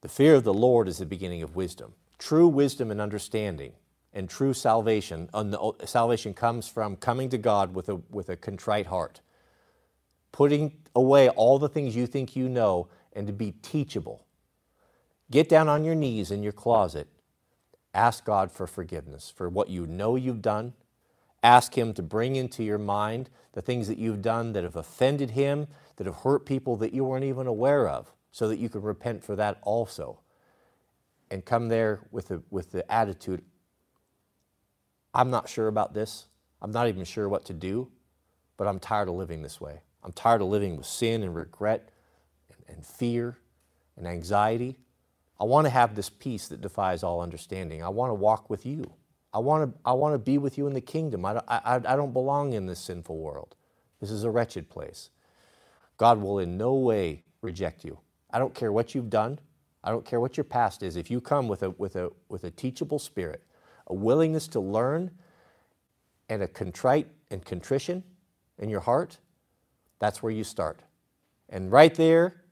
The 0.00 0.08
fear 0.08 0.34
of 0.36 0.44
the 0.44 0.54
Lord 0.54 0.88
is 0.88 0.98
the 0.98 1.06
beginning 1.06 1.42
of 1.42 1.56
wisdom. 1.56 1.94
True 2.18 2.48
wisdom 2.48 2.90
and 2.90 3.00
understanding 3.00 3.72
and 4.12 4.28
true 4.28 4.54
salvation, 4.54 5.28
uh, 5.32 5.72
salvation 5.84 6.34
comes 6.34 6.68
from 6.68 6.96
coming 6.96 7.28
to 7.30 7.38
God 7.38 7.74
with 7.74 7.88
a, 7.88 7.96
with 8.10 8.28
a 8.28 8.36
contrite 8.36 8.86
heart, 8.86 9.20
putting 10.32 10.72
away 10.96 11.28
all 11.28 11.58
the 11.58 11.68
things 11.68 11.94
you 11.94 12.06
think 12.06 12.34
you 12.34 12.48
know, 12.48 12.88
and 13.12 13.26
to 13.26 13.32
be 13.32 13.52
teachable. 13.62 14.24
Get 15.30 15.48
down 15.48 15.68
on 15.68 15.84
your 15.84 15.94
knees 15.94 16.30
in 16.30 16.42
your 16.42 16.52
closet. 16.52 17.06
Ask 17.94 18.24
God 18.24 18.50
for 18.50 18.66
forgiveness 18.66 19.32
for 19.34 19.48
what 19.48 19.68
you 19.68 19.86
know 19.86 20.16
you've 20.16 20.42
done. 20.42 20.72
Ask 21.42 21.76
Him 21.76 21.92
to 21.94 22.02
bring 22.02 22.36
into 22.36 22.64
your 22.64 22.78
mind 22.78 23.30
the 23.52 23.62
things 23.62 23.88
that 23.88 23.98
you've 23.98 24.22
done 24.22 24.52
that 24.54 24.64
have 24.64 24.76
offended 24.76 25.30
Him, 25.30 25.68
that 25.96 26.06
have 26.06 26.16
hurt 26.16 26.46
people 26.46 26.76
that 26.78 26.92
you 26.92 27.04
weren't 27.04 27.24
even 27.24 27.46
aware 27.46 27.88
of 27.88 28.12
so 28.32 28.48
that 28.48 28.58
you 28.58 28.68
can 28.68 28.82
repent 28.82 29.22
for 29.24 29.36
that 29.36 29.58
also. 29.62 30.20
And 31.30 31.44
come 31.44 31.68
there 31.68 32.00
with 32.10 32.28
the, 32.28 32.42
with 32.50 32.72
the 32.72 32.90
attitude 32.90 33.42
I'm 35.14 35.30
not 35.30 35.48
sure 35.48 35.68
about 35.68 35.94
this. 35.94 36.26
I'm 36.60 36.70
not 36.70 36.88
even 36.88 37.04
sure 37.04 37.28
what 37.28 37.44
to 37.46 37.54
do, 37.54 37.88
but 38.56 38.66
I'm 38.66 38.78
tired 38.78 39.08
of 39.08 39.14
living 39.14 39.42
this 39.42 39.60
way. 39.60 39.80
I'm 40.04 40.12
tired 40.12 40.42
of 40.42 40.48
living 40.48 40.76
with 40.76 40.86
sin 40.86 41.22
and 41.22 41.34
regret 41.34 41.90
and, 42.50 42.76
and 42.76 42.86
fear 42.86 43.38
and 43.96 44.06
anxiety. 44.06 44.76
I 45.40 45.44
want 45.44 45.66
to 45.66 45.70
have 45.70 45.94
this 45.94 46.10
peace 46.10 46.48
that 46.48 46.60
defies 46.60 47.02
all 47.02 47.20
understanding. 47.20 47.82
I 47.82 47.88
want 47.88 48.10
to 48.10 48.14
walk 48.14 48.50
with 48.50 48.66
you. 48.66 48.92
I 49.32 49.38
want 49.38 49.72
to, 49.72 49.80
I 49.84 49.92
want 49.92 50.14
to 50.14 50.18
be 50.18 50.38
with 50.38 50.58
you 50.58 50.66
in 50.66 50.74
the 50.74 50.80
kingdom. 50.80 51.24
I, 51.24 51.40
I, 51.48 51.76
I 51.76 51.96
don't 51.96 52.12
belong 52.12 52.52
in 52.52 52.66
this 52.66 52.80
sinful 52.80 53.18
world. 53.18 53.54
This 54.00 54.10
is 54.10 54.24
a 54.24 54.30
wretched 54.30 54.70
place. 54.70 55.10
God 55.96 56.20
will 56.20 56.38
in 56.38 56.56
no 56.56 56.74
way 56.74 57.24
reject 57.42 57.84
you. 57.84 57.98
I 58.30 58.38
don't 58.38 58.54
care 58.54 58.72
what 58.72 58.94
you've 58.94 59.10
done. 59.10 59.38
I 59.88 59.90
don't 59.90 60.04
care 60.04 60.20
what 60.20 60.36
your 60.36 60.44
past 60.44 60.82
is. 60.82 60.96
If 60.96 61.10
you 61.10 61.18
come 61.18 61.48
with 61.48 61.62
a, 61.62 61.70
with 61.70 61.96
a, 61.96 62.10
with 62.28 62.44
a 62.44 62.50
teachable 62.50 62.98
spirit, 62.98 63.42
a 63.86 63.94
willingness 63.94 64.46
to 64.48 64.60
learn, 64.60 65.10
and 66.28 66.42
a 66.42 66.46
contrite 66.46 67.06
and 67.30 67.42
contrition 67.42 68.04
in 68.58 68.68
your 68.68 68.80
heart, 68.80 69.16
that's 69.98 70.22
where 70.22 70.30
you 70.30 70.44
start. 70.44 70.80
And 71.48 71.72
right 71.72 71.94
there, 71.94 72.42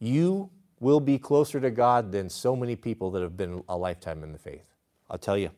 you 0.00 0.50
will 0.80 1.00
be 1.00 1.18
closer 1.18 1.60
to 1.60 1.70
God 1.70 2.12
than 2.12 2.28
so 2.28 2.54
many 2.54 2.76
people 2.76 3.10
that 3.12 3.22
have 3.22 3.38
been 3.38 3.64
a 3.66 3.78
lifetime 3.78 4.22
in 4.22 4.32
the 4.32 4.38
faith. 4.38 4.66
I'll 5.08 5.16
tell 5.16 5.38
you, 5.38 5.50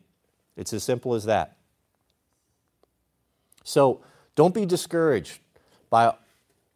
it's 0.55 0.71
as 0.71 0.85
simple 0.85 1.15
as 1.15 1.25
that. 1.25 1.57
So 3.65 4.05
don't 4.35 4.53
be 4.53 4.65
discouraged 4.65 5.41
by 5.89 6.13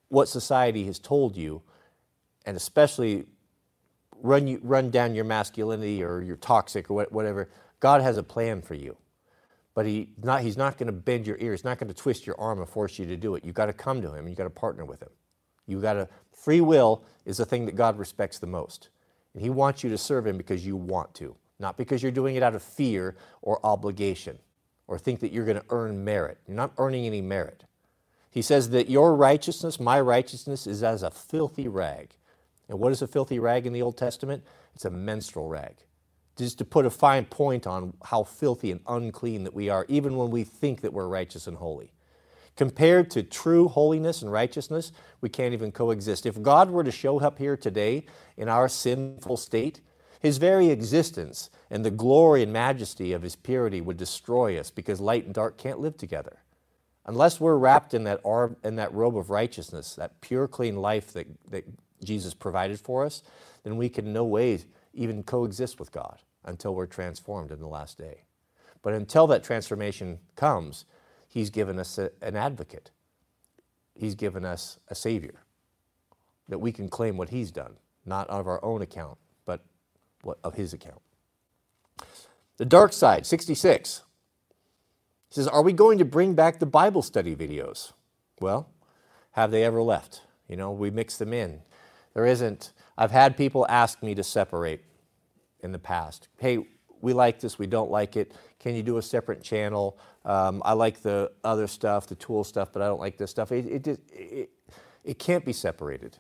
what 0.10 0.28
society 0.28 0.84
has 0.84 1.00
told 1.00 1.38
you 1.38 1.62
and 2.46 2.58
especially 2.58 3.26
run 4.26 4.48
you 4.48 4.60
run 4.64 4.90
down 4.90 5.16
your 5.16 5.26
masculinity 5.26 6.04
or 6.04 6.22
you're 6.22 6.38
toxic 6.38 6.90
or 6.90 7.06
whatever. 7.10 7.50
God 7.80 8.02
has 8.02 8.18
a 8.18 8.24
plan 8.24 8.62
for 8.62 8.74
you, 8.74 8.98
but 9.74 9.86
he 9.86 10.10
not 10.22 10.42
he's 10.42 10.58
not 10.58 10.78
going 10.78 10.88
to 10.88 10.94
bend 10.94 11.28
your 11.28 11.38
ear. 11.40 11.52
He's 11.52 11.64
not 11.64 11.78
going 11.78 11.88
to 11.88 11.94
twist 11.94 12.26
your 12.26 12.40
arm 12.40 12.60
and 12.60 12.68
force 12.68 12.98
you 13.00 13.06
to 13.06 13.18
do 13.18 13.36
it. 13.36 13.46
You've 13.46 13.56
got 13.56 13.68
to 13.68 13.74
come 13.74 14.02
to 14.02 14.14
him. 14.14 14.28
you've 14.28 14.38
got 14.38 14.46
to 14.46 14.50
partner 14.50 14.86
with 14.86 15.02
him. 15.02 15.10
You 15.68 15.82
got 15.82 15.94
to 15.94 16.08
free 16.32 16.62
will 16.62 17.04
is 17.26 17.38
the 17.38 17.46
thing 17.46 17.66
that 17.66 17.76
God 17.76 17.98
respects 17.98 18.40
the 18.40 18.48
most, 18.48 18.90
and 19.34 19.42
He 19.42 19.50
wants 19.50 19.84
you 19.84 19.90
to 19.90 19.98
serve 19.98 20.28
Him 20.28 20.38
because 20.38 20.66
you 20.66 20.76
want 20.76 21.14
to, 21.16 21.36
not 21.60 21.78
because 21.78 22.04
you're 22.04 22.12
doing 22.12 22.36
it 22.36 22.44
out 22.44 22.56
of 22.56 22.62
fear 22.62 23.16
or 23.42 23.60
obligation, 23.66 24.38
or 24.88 25.00
think 25.00 25.20
that 25.22 25.32
you're 25.32 25.46
going 25.46 25.58
to 25.58 25.66
earn 25.70 26.04
merit. 26.04 26.38
You're 26.48 26.56
not 26.56 26.74
earning 26.78 27.06
any 27.06 27.22
merit. 27.22 27.64
He 28.30 28.42
says 28.42 28.70
that 28.72 28.90
your 28.90 29.16
righteousness, 29.16 29.80
my 29.80 30.00
righteousness, 30.00 30.68
is 30.68 30.84
as 30.84 31.02
a 31.04 31.10
filthy 31.10 31.68
rag. 31.68 32.16
And 32.70 32.80
what 32.80 32.92
is 32.92 33.02
a 33.02 33.08
filthy 33.08 33.40
rag 33.40 33.66
in 33.66 33.74
the 33.74 33.82
Old 33.82 33.98
Testament? 33.98 34.44
It's 34.74 34.86
a 34.86 34.90
menstrual 34.90 35.48
rag. 35.48 35.78
Just 36.36 36.58
to 36.58 36.66
put 36.66 36.86
a 36.86 36.90
fine 36.90 37.26
point 37.26 37.66
on 37.66 37.94
how 38.04 38.24
filthy 38.24 38.72
and 38.72 38.82
unclean 38.88 39.44
that 39.44 39.54
we 39.54 39.70
are, 39.70 39.86
even 39.88 40.18
when 40.18 40.32
we 40.32 40.44
think 40.44 40.82
that 40.82 40.94
we're 40.94 41.08
righteous 41.08 41.48
and 41.48 41.58
holy. 41.58 41.94
Compared 42.58 43.12
to 43.12 43.24
true 43.24 43.68
holiness 43.68 44.22
and 44.22 44.32
righteousness, 44.32 44.92
we 45.22 45.30
can't 45.30 45.54
even 45.54 45.72
coexist. 45.72 46.26
If 46.26 46.42
God 46.42 46.70
were 46.70 46.84
to 46.84 46.92
show 46.92 47.20
up 47.20 47.38
here 47.38 47.58
today 47.58 48.06
in 48.38 48.48
our 48.48 48.70
sinful 48.70 49.38
state, 49.38 49.82
his 50.22 50.38
very 50.38 50.70
existence 50.70 51.50
and 51.70 51.86
the 51.86 51.92
glory 51.92 52.44
and 52.44 52.54
majesty 52.54 53.12
of 53.12 53.22
his 53.22 53.36
purity 53.36 53.82
would 53.82 53.98
destroy 53.98 54.58
us 54.58 54.72
because 54.72 55.00
light 55.00 55.26
and 55.26 55.34
dark 55.34 55.58
can't 55.58 55.80
live 55.80 55.98
together. 55.98 56.40
Unless 57.06 57.40
we're 57.40 57.58
wrapped 57.58 57.94
in 57.94 58.06
that, 58.06 58.24
arb, 58.24 58.56
in 58.64 58.78
that 58.78 58.94
robe 58.94 59.18
of 59.18 59.30
righteousness, 59.30 59.94
that 59.96 60.22
pure, 60.22 60.48
clean 60.48 60.78
life 60.78 61.14
that, 61.14 61.28
that 61.52 61.66
Jesus 62.06 62.34
provided 62.34 62.80
for 62.80 63.06
us, 63.06 63.24
then 63.64 63.78
we 63.78 63.90
can 63.90 64.14
no 64.14 64.24
way 64.24 64.60
even 64.94 65.24
coexist 65.24 65.80
with 65.80 65.92
God 65.92 66.20
until 66.46 66.76
we're 66.76 66.86
transformed 66.86 67.52
in 67.52 67.60
the 67.60 67.68
last 67.68 67.98
day. 67.98 68.24
But 68.82 68.94
until 68.94 69.28
that 69.28 69.44
transformation 69.44 70.20
comes, 70.36 70.86
He's 71.28 71.50
given 71.50 71.80
us 71.80 71.98
a, 71.98 72.12
an 72.22 72.36
advocate. 72.36 72.92
He's 73.96 74.16
given 74.16 74.46
us 74.46 74.80
a 74.88 74.96
Savior 74.96 75.44
that 76.48 76.60
we 76.60 76.72
can 76.72 76.88
claim 76.88 77.18
what 77.18 77.30
He's 77.30 77.52
done, 77.52 77.74
not 78.06 78.30
of 78.30 78.48
our 78.48 78.64
own 78.64 78.82
account, 78.82 79.18
but 79.46 79.62
what, 80.22 80.38
of 80.44 80.54
His 80.54 80.74
account. 80.74 81.02
The 82.58 82.66
dark 82.66 82.94
side, 82.94 83.26
66, 83.26 84.04
says, 85.30 85.48
Are 85.48 85.62
we 85.62 85.74
going 85.74 85.98
to 85.98 86.06
bring 86.06 86.34
back 86.34 86.60
the 86.60 86.66
Bible 86.66 87.02
study 87.02 87.36
videos? 87.36 87.92
Well, 88.40 88.70
have 89.32 89.52
they 89.52 89.64
ever 89.64 89.82
left? 89.82 90.22
You 90.48 90.56
know, 90.56 90.72
we 90.72 90.90
mix 90.90 91.18
them 91.18 91.34
in. 91.34 91.62
There 92.16 92.26
isn't, 92.26 92.74
I've 92.98 93.12
had 93.12 93.38
people 93.38 93.68
ask 93.70 94.02
me 94.02 94.16
to 94.16 94.24
separate 94.24 94.82
in 95.60 95.72
the 95.72 95.80
past. 95.80 96.30
Hey, 96.40 96.66
we 97.02 97.14
like 97.14 97.40
this, 97.40 97.60
we 97.60 97.68
don't 97.68 97.92
like 97.92 98.18
it. 98.18 98.34
Can 98.58 98.74
you 98.74 98.82
do 98.82 98.98
a 98.98 99.02
separate 99.02 99.44
channel? 99.44 100.00
Um, 100.24 100.64
I 100.66 100.74
like 100.74 101.02
the 101.02 101.32
other 101.44 101.68
stuff, 101.68 102.08
the 102.08 102.16
tool 102.16 102.44
stuff, 102.44 102.70
but 102.74 102.82
I 102.82 102.88
don't 102.88 103.00
like 103.00 103.18
this 103.18 103.30
stuff. 103.30 103.52
It, 103.52 103.88
it, 103.88 104.00
it, 104.12 104.50
it 105.04 105.20
can't 105.20 105.46
be 105.46 105.54
separated. 105.54 106.18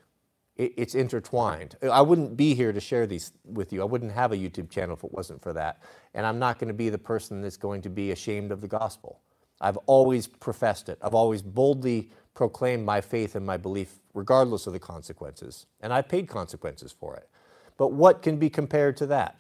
It, 0.58 0.74
it's 0.78 0.96
intertwined. 0.96 1.78
I 1.82 2.02
wouldn't 2.02 2.38
be 2.38 2.54
here 2.54 2.72
to 2.72 2.80
share 2.80 3.08
these 3.08 3.32
with 3.46 3.74
you. 3.74 3.82
I 3.82 3.86
wouldn't 3.86 4.12
have 4.12 4.32
a 4.32 4.38
YouTube 4.38 4.70
channel 4.70 4.96
if 4.96 5.04
it 5.04 5.12
wasn't 5.12 5.42
for 5.42 5.54
that. 5.54 5.82
And 6.14 6.26
I'm 6.26 6.40
not 6.40 6.60
going 6.60 6.68
to 6.68 6.74
be 6.74 6.90
the 6.90 6.98
person 6.98 7.42
that's 7.42 7.58
going 7.58 7.82
to 7.84 7.90
be 7.90 8.12
ashamed 8.12 8.52
of 8.52 8.62
the 8.62 8.68
gospel. 8.68 9.22
I've 9.62 9.78
always 9.88 10.28
professed 10.28 10.90
it. 10.90 11.00
I've 11.02 11.16
always 11.16 11.42
boldly 11.42 12.12
proclaimed 12.34 12.86
my 12.86 13.02
faith 13.02 13.36
and 13.36 13.46
my 13.46 13.58
belief, 13.58 14.00
regardless 14.16 14.68
of 14.68 14.74
the 14.74 14.80
consequences. 14.80 15.68
And 15.82 15.94
I've 15.94 16.10
paid 16.10 16.28
consequences 16.30 16.92
for 16.92 17.18
it. 17.18 17.30
But 17.78 17.94
what 17.94 18.24
can 18.24 18.38
be 18.38 18.50
compared 18.50 18.98
to 18.98 19.08
that? 19.08 19.38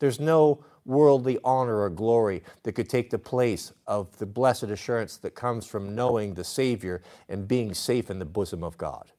There's 0.00 0.20
no 0.20 0.64
worldly 0.84 1.38
honor 1.44 1.82
or 1.82 1.90
glory 1.90 2.42
that 2.64 2.72
could 2.72 2.90
take 2.90 3.10
the 3.10 3.18
place 3.18 3.72
of 3.86 4.16
the 4.18 4.26
blessed 4.26 4.64
assurance 4.64 5.18
that 5.18 5.34
comes 5.34 5.66
from 5.66 5.94
knowing 5.94 6.34
the 6.34 6.44
Savior 6.44 7.02
and 7.28 7.48
being 7.48 7.74
safe 7.74 8.10
in 8.10 8.18
the 8.18 8.26
bosom 8.26 8.64
of 8.64 8.78
God. 8.78 9.12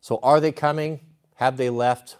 So, 0.00 0.20
are 0.22 0.40
they 0.40 0.52
coming? 0.52 1.00
Have 1.36 1.56
they 1.56 1.70
left? 1.70 2.18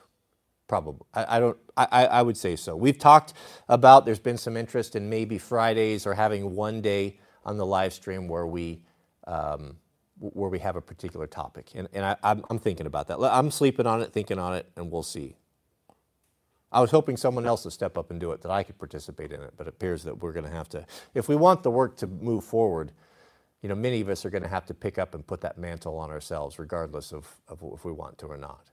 Probably. 0.69 1.07
I, 1.15 1.37
I 1.37 1.41
don't. 1.41 1.59
I, 1.77 2.07
I 2.07 2.23
would 2.23 2.37
say 2.37 2.57
so. 2.57 2.77
We've 2.77 2.99
talked 2.99 3.35
about. 3.69 4.07
There's 4.07 4.21
been 4.21 4.39
some 4.39 4.57
interest 4.57 4.97
in 4.97 5.11
maybe 5.11 5.39
Fridays 5.39 6.07
or 6.07 6.15
having 6.15 6.55
one 6.57 6.81
day 6.81 7.19
on 7.45 7.59
the 7.59 7.67
live 7.67 7.93
stream 7.93 8.29
where 8.29 8.47
we 8.47 8.83
um, 9.27 9.77
where 10.19 10.51
we 10.51 10.59
have 10.59 10.77
a 10.77 10.81
particular 10.81 11.27
topic. 11.27 11.71
And, 11.75 11.89
and 11.93 12.05
I, 12.05 12.17
I'm, 12.23 12.45
I'm 12.51 12.59
thinking 12.59 12.87
about 12.87 13.09
that. 13.09 13.19
I'm 13.21 13.51
sleeping 13.51 13.87
on 13.87 14.01
it, 14.03 14.13
thinking 14.13 14.39
on 14.39 14.55
it, 14.55 14.71
and 14.77 14.91
we'll 14.91 15.03
see. 15.03 15.37
I 16.71 16.81
was 16.81 16.91
hoping 16.91 17.17
someone 17.17 17.47
else 17.47 17.65
would 17.65 17.73
step 17.73 17.97
up 17.97 18.11
and 18.11 18.19
do 18.19 18.33
it, 18.33 18.43
that 18.43 18.51
I 18.51 18.65
could 18.65 18.79
participate 18.79 19.33
in 19.33 19.41
it, 19.41 19.55
but 19.57 19.67
it 19.67 19.71
appears 19.71 20.03
that 20.05 20.21
we're 20.21 20.33
going 20.33 20.47
to 20.47 20.51
have 20.51 20.69
to, 20.71 20.85
if 21.15 21.29
we 21.29 21.37
want 21.37 21.63
the 21.63 21.71
work 21.71 21.97
to 21.99 22.07
move 22.07 22.45
forward, 22.45 22.91
you 23.63 23.69
know, 23.69 23.77
many 23.77 24.01
of 24.01 24.09
us 24.09 24.25
are 24.25 24.31
going 24.31 24.43
to 24.43 24.49
have 24.49 24.67
to 24.67 24.75
pick 24.75 24.99
up 24.99 25.15
and 25.15 25.27
put 25.27 25.41
that 25.41 25.57
mantle 25.57 25.99
on 25.99 26.11
ourselves, 26.11 26.59
regardless 26.59 27.13
of, 27.13 27.29
of 27.49 27.63
if 27.75 27.85
we 27.85 27.93
want 27.93 28.19
to 28.19 28.27
or 28.27 28.37
not. 28.37 28.71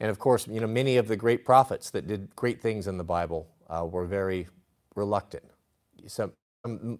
And 0.00 0.10
of 0.10 0.18
course, 0.18 0.48
you 0.48 0.60
know, 0.60 0.66
many 0.66 0.96
of 0.96 1.08
the 1.08 1.16
great 1.16 1.44
prophets 1.44 1.90
that 1.90 2.06
did 2.06 2.34
great 2.34 2.60
things 2.60 2.86
in 2.86 2.98
the 2.98 3.04
Bible 3.04 3.46
uh, 3.68 3.86
were 3.86 4.06
very 4.06 4.48
reluctant. 4.96 5.44
Some, 6.06 6.32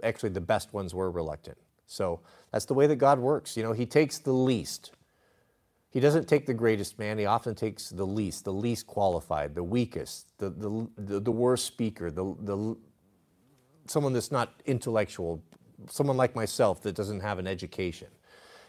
actually, 0.03 0.31
the 0.31 0.41
best 0.41 0.73
ones 0.73 0.95
were 0.95 1.11
reluctant. 1.11 1.59
So 1.91 2.21
that's 2.53 2.67
the 2.67 2.75
way 2.75 2.87
that 2.87 2.97
God 2.97 3.19
works. 3.19 3.57
You 3.57 3.65
know, 3.65 3.73
He 3.73 3.85
takes 3.85 4.19
the 4.19 4.33
least. 4.33 4.93
He 5.91 5.99
doesn't 5.99 6.29
take 6.29 6.47
the 6.47 6.55
greatest 6.55 7.01
man. 7.01 7.19
He 7.19 7.27
often 7.27 7.57
takes 7.57 7.91
the 7.91 8.07
least, 8.07 8.45
the 8.45 8.53
least 8.53 8.87
qualified, 8.87 9.57
the 9.57 9.65
weakest, 9.65 10.29
the, 10.39 10.51
the, 10.51 10.89
the, 10.97 11.21
the 11.21 11.33
worst 11.33 11.67
speaker, 11.67 12.13
the, 12.13 12.37
the, 12.43 12.77
someone 13.89 14.13
that's 14.13 14.31
not 14.31 14.63
intellectual, 14.67 15.43
someone 15.89 16.17
like 16.17 16.37
myself 16.37 16.81
that 16.83 16.95
doesn't 16.95 17.21
have 17.21 17.41
an 17.41 17.49
education, 17.49 18.09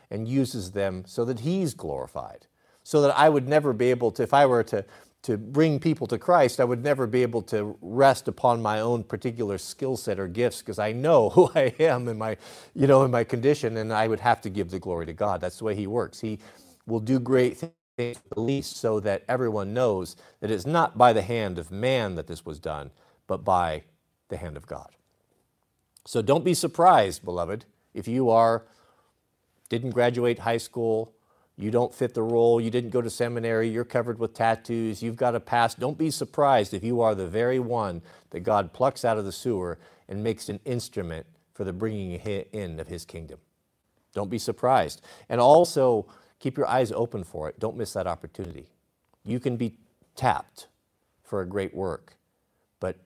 and 0.10 0.28
uses 0.28 0.72
them 0.72 1.04
so 1.06 1.24
that 1.26 1.42
He's 1.42 1.76
glorified. 1.76 2.48
So 2.84 3.04
that 3.04 3.16
I 3.16 3.30
would 3.30 3.48
never 3.48 3.72
be 3.72 3.92
able 3.92 4.10
to, 4.14 4.24
if 4.24 4.34
I 4.34 4.48
were 4.48 4.64
to 4.64 4.84
to 5.24 5.38
bring 5.38 5.80
people 5.80 6.08
to 6.08 6.18
Christ, 6.20 6.60
I 6.60 6.66
would 6.66 6.84
never 6.84 7.08
be 7.08 7.24
able 7.24 7.44
to 7.44 7.78
rest 7.82 8.28
upon 8.28 8.62
my 8.62 8.82
own 8.82 9.04
particular 9.04 9.58
skill 9.58 9.98
set 9.98 10.20
or 10.20 10.28
gifts 10.28 10.60
because 10.62 10.80
I 10.80 10.94
know 10.94 11.30
who 11.32 11.52
I 11.56 11.76
am 11.80 12.08
in 12.08 12.18
my, 12.18 12.38
you 12.76 12.88
know, 12.88 13.04
in 13.04 13.12
my 13.12 13.24
condition, 13.26 13.78
and 13.78 13.94
I 13.94 14.08
would 14.08 14.22
have 14.22 14.42
to 14.42 14.50
give 14.50 14.72
the 14.72 14.80
glory 14.80 15.06
to 15.08 15.14
God. 15.14 15.42
That's 15.42 15.60
the 15.60 15.66
way 15.66 15.76
He 15.76 15.88
works. 15.88 16.20
He 16.22 16.40
will 16.88 17.02
do 17.02 17.20
great 17.20 17.58
things 17.98 18.18
at 18.32 18.38
least 18.38 18.78
so 18.78 19.00
that 19.02 19.24
everyone 19.30 19.74
knows 19.74 20.16
that 20.42 20.52
it's 20.52 20.66
not 20.68 20.98
by 20.98 21.14
the 21.14 21.22
hand 21.24 21.60
of 21.60 21.72
man 21.72 22.16
that 22.16 22.28
this 22.28 22.46
was 22.46 22.60
done, 22.60 22.92
but 23.28 23.46
by 23.46 23.84
the 24.30 24.38
hand 24.38 24.58
of 24.58 24.68
God. 24.68 24.90
So 26.06 26.22
don't 26.22 26.46
be 26.46 26.54
surprised, 26.56 27.26
beloved, 27.26 27.66
if 27.94 28.08
you 28.08 28.30
are 28.32 28.66
didn't 29.70 29.92
graduate 29.92 30.40
high 30.40 30.58
school, 30.58 31.14
you 31.62 31.72
don't 31.72 31.94
fit 31.94 32.14
the 32.14 32.24
role, 32.24 32.60
you 32.60 32.72
didn't 32.72 32.90
go 32.90 33.02
to 33.02 33.10
seminary, 33.10 33.70
you're 33.70 33.86
covered 33.86 34.20
with 34.20 34.34
tattoos, 34.34 35.04
you've 35.04 35.16
got 35.16 35.36
a 35.36 35.40
past. 35.40 35.80
Don't 35.80 35.98
be 35.98 36.10
surprised 36.10 36.74
if 36.74 36.84
you 36.84 37.02
are 37.02 37.14
the 37.14 37.28
very 37.28 37.60
one 37.60 38.02
that 38.32 38.42
God 38.42 38.74
plucks 38.74 39.06
out 39.06 39.18
of 39.18 39.26
the 39.26 39.32
sewer 39.32 39.78
and 40.08 40.24
makes 40.24 40.50
an 40.50 40.60
instrument 40.66 41.26
for 41.54 41.64
the 41.64 41.74
bringing 41.74 42.14
in 42.14 42.80
of 42.80 42.88
his 42.88 43.06
kingdom. 43.06 43.40
Don't 44.14 44.30
be 44.30 44.40
surprised. 44.40 45.02
And 45.30 45.40
also, 45.40 46.08
keep 46.40 46.58
your 46.58 46.68
eyes 46.68 46.92
open 46.92 47.24
for 47.24 47.48
it. 47.48 47.60
Don't 47.60 47.78
miss 47.78 47.94
that 47.94 48.08
opportunity. 48.08 48.68
You 49.24 49.40
can 49.40 49.58
be 49.58 49.76
tapped 50.16 50.68
for 51.24 51.42
a 51.42 51.46
great 51.46 51.74
work, 51.74 52.16
but 52.80 52.98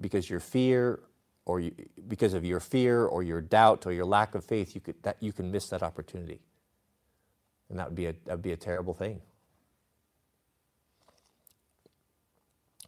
because 0.00 0.28
your 0.28 0.40
fear 0.40 1.00
or 1.46 1.60
you, 1.60 1.72
because 2.08 2.34
of 2.34 2.44
your 2.44 2.60
fear 2.60 3.04
or 3.04 3.22
your 3.22 3.40
doubt 3.40 3.86
or 3.86 3.92
your 3.92 4.06
lack 4.06 4.34
of 4.34 4.44
faith, 4.44 4.74
you, 4.74 4.80
could, 4.80 4.94
that, 5.02 5.18
you 5.20 5.32
can 5.32 5.52
miss 5.52 5.68
that 5.68 5.82
opportunity. 5.82 6.40
And 7.74 7.80
that 7.80 7.88
would 7.88 7.96
be 7.96 8.06
a, 8.06 8.12
that 8.26 8.34
would 8.34 8.42
be 8.42 8.52
a 8.52 8.56
terrible 8.56 8.94
thing. 8.94 9.20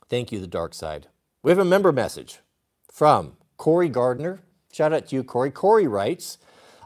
Thank 0.08 0.30
you, 0.30 0.38
the 0.38 0.46
dark 0.46 0.74
side. 0.74 1.08
We 1.42 1.50
have 1.50 1.58
a 1.58 1.64
member 1.64 1.90
message 1.90 2.38
from 2.88 3.32
Corey 3.56 3.88
Gardner. 3.88 4.42
Shout 4.70 4.92
out 4.92 5.08
to 5.08 5.16
you, 5.16 5.24
Corey. 5.24 5.50
Corey 5.50 5.88
writes, 5.88 6.38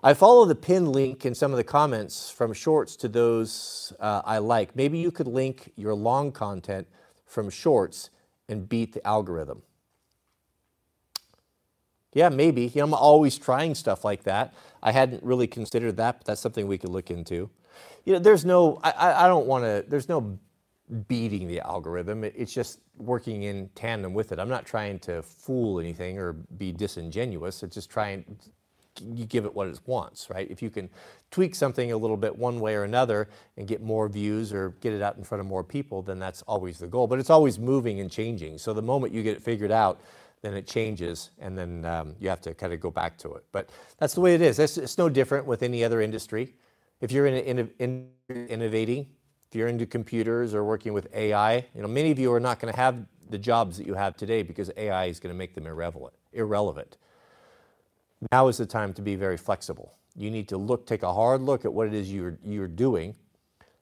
I 0.03 0.15
follow 0.15 0.47
the 0.47 0.55
pin 0.55 0.91
link 0.93 1.27
in 1.27 1.35
some 1.35 1.51
of 1.51 1.59
the 1.59 1.65
comments 1.65 2.31
from 2.31 2.55
shorts 2.55 2.97
to 2.97 3.09
those 3.09 3.93
uh, 4.01 4.23
I 4.25 4.39
like. 4.39 4.75
Maybe 4.75 4.97
you 4.97 5.11
could 5.11 5.27
link 5.27 5.71
your 5.77 5.93
long 5.93 6.33
content 6.33 6.87
from 7.27 7.51
shorts 7.51 8.09
and 8.49 8.67
beat 8.67 8.95
the 8.95 9.07
algorithm. 9.07 9.61
Yeah, 12.15 12.31
maybe. 12.31 12.73
I'm 12.77 12.95
always 12.95 13.37
trying 13.37 13.75
stuff 13.75 14.07
like 14.07 14.23
that. 14.23 14.55
I 14.83 14.93
hadn't 14.93 15.23
really 15.23 15.47
considered 15.47 15.99
that, 15.99 16.21
but 16.21 16.27
that's 16.27 16.41
something 16.41 16.67
we 16.67 16.79
could 16.79 16.89
look 16.89 17.11
into 17.11 17.51
you 18.05 18.13
know, 18.13 18.19
there's 18.19 18.45
no, 18.45 18.81
I, 18.83 19.25
I 19.25 19.29
don't 19.29 19.47
want 19.47 19.65
to, 19.65 19.85
there's 19.89 20.09
no 20.09 20.39
beating 21.07 21.47
the 21.47 21.61
algorithm. 21.61 22.25
It's 22.25 22.53
just 22.53 22.81
working 22.97 23.45
in 23.45 23.71
tandem 23.75 24.13
with 24.13 24.33
it. 24.33 24.39
I'm 24.39 24.49
not 24.49 24.67
trying 24.67 24.99
to 25.01 25.23
fool 25.23 25.81
anything 25.81 26.19
or 26.19 26.33
be 26.33 26.73
disingenuous. 26.73 27.63
It's 27.63 27.75
just 27.75 27.91
trying, 27.91 28.25
you 29.15 29.25
give 29.25 29.45
it 29.45 29.55
what 29.55 29.69
it 29.69 29.79
wants, 29.87 30.29
right? 30.31 30.51
If 30.51 30.63
you 30.63 30.69
can 30.69 30.91
tweak 31.31 31.55
something 31.55 31.93
a 31.93 31.97
little 31.97 32.17
bit 32.17 32.37
one 32.37 32.59
way 32.59 32.75
or 32.75 32.85
another 32.85 33.29
and 33.57 33.69
get 33.69 33.83
more 33.83 34.09
views 34.09 34.53
or 34.53 34.71
get 34.81 34.93
it 34.93 35.01
out 35.01 35.17
in 35.17 35.25
front 35.25 35.41
of 35.41 35.47
more 35.47 35.63
people, 35.63 36.03
then 36.03 36.19
that's 36.19 36.43
always 36.43 36.79
the 36.79 36.89
goal. 36.89 37.07
But 37.07 37.21
it's 37.21 37.31
always 37.31 37.59
moving 37.59 38.01
and 38.01 38.11
changing. 38.11 38.59
So 38.59 38.73
the 38.73 38.83
moment 38.83 39.15
you 39.15 39.23
get 39.23 39.37
it 39.37 39.43
figured 39.43 39.71
out, 39.71 40.01
then 40.43 40.55
it 40.55 40.67
changes, 40.67 41.31
and 41.39 41.57
then 41.57 41.85
um, 41.85 42.17
you 42.19 42.29
have 42.31 42.41
to 42.41 42.55
kind 42.55 42.73
of 42.73 42.81
go 42.81 42.91
back 42.91 43.19
to 43.19 43.35
it. 43.35 43.45
But 43.53 43.69
that's 43.99 44.15
the 44.15 44.23
way 44.23 44.35
it 44.35 44.41
is. 44.41 44.59
It's, 44.59 44.79
it's 44.79 44.97
no 44.97 45.11
different 45.11 45.47
with 45.47 45.63
any 45.63 45.85
other 45.85 46.01
industry. 46.01 46.55
If 47.01 47.13
you're 47.13 47.27
in, 47.27 47.35
in, 47.35 47.71
in 47.79 48.09
innovating, 48.49 49.07
if 49.51 49.57
you're 49.57 49.69
into 49.69 49.87
computers 49.87 50.55
or 50.55 50.65
working 50.65 50.93
with 50.93 51.09
AI, 51.15 51.57
you 51.75 51.83
know, 51.83 51.89
many 51.89 52.11
of 52.11 52.19
you 52.19 52.33
are 52.33 52.41
not 52.41 52.61
going 52.61 52.73
to 52.73 52.79
have 52.79 53.05
the 53.31 53.39
jobs 53.39 53.77
that 53.79 53.87
you 53.87 53.95
have 53.95 54.17
today 54.17 54.43
because 54.43 54.71
AI 54.77 55.07
is 55.07 55.19
going 55.19 55.33
to 55.33 55.39
make 55.39 55.55
them 55.55 55.67
irrelevant. 55.67 56.13
irrelevant. 56.33 56.99
Now 58.31 58.49
is 58.49 58.59
the 58.59 58.67
time 58.67 58.93
to 58.95 59.03
be 59.03 59.17
very 59.17 59.37
flexible. 59.37 59.95
You 60.17 60.31
need 60.31 60.49
to 60.49 60.57
look, 60.57 60.87
take 60.87 61.03
a 61.03 61.13
hard 61.13 61.41
look 61.41 61.65
at 61.65 61.73
what 61.73 61.87
it 61.87 61.95
is 61.95 62.13
you're, 62.13 62.39
you're 62.45 62.69
doing, 62.69 63.15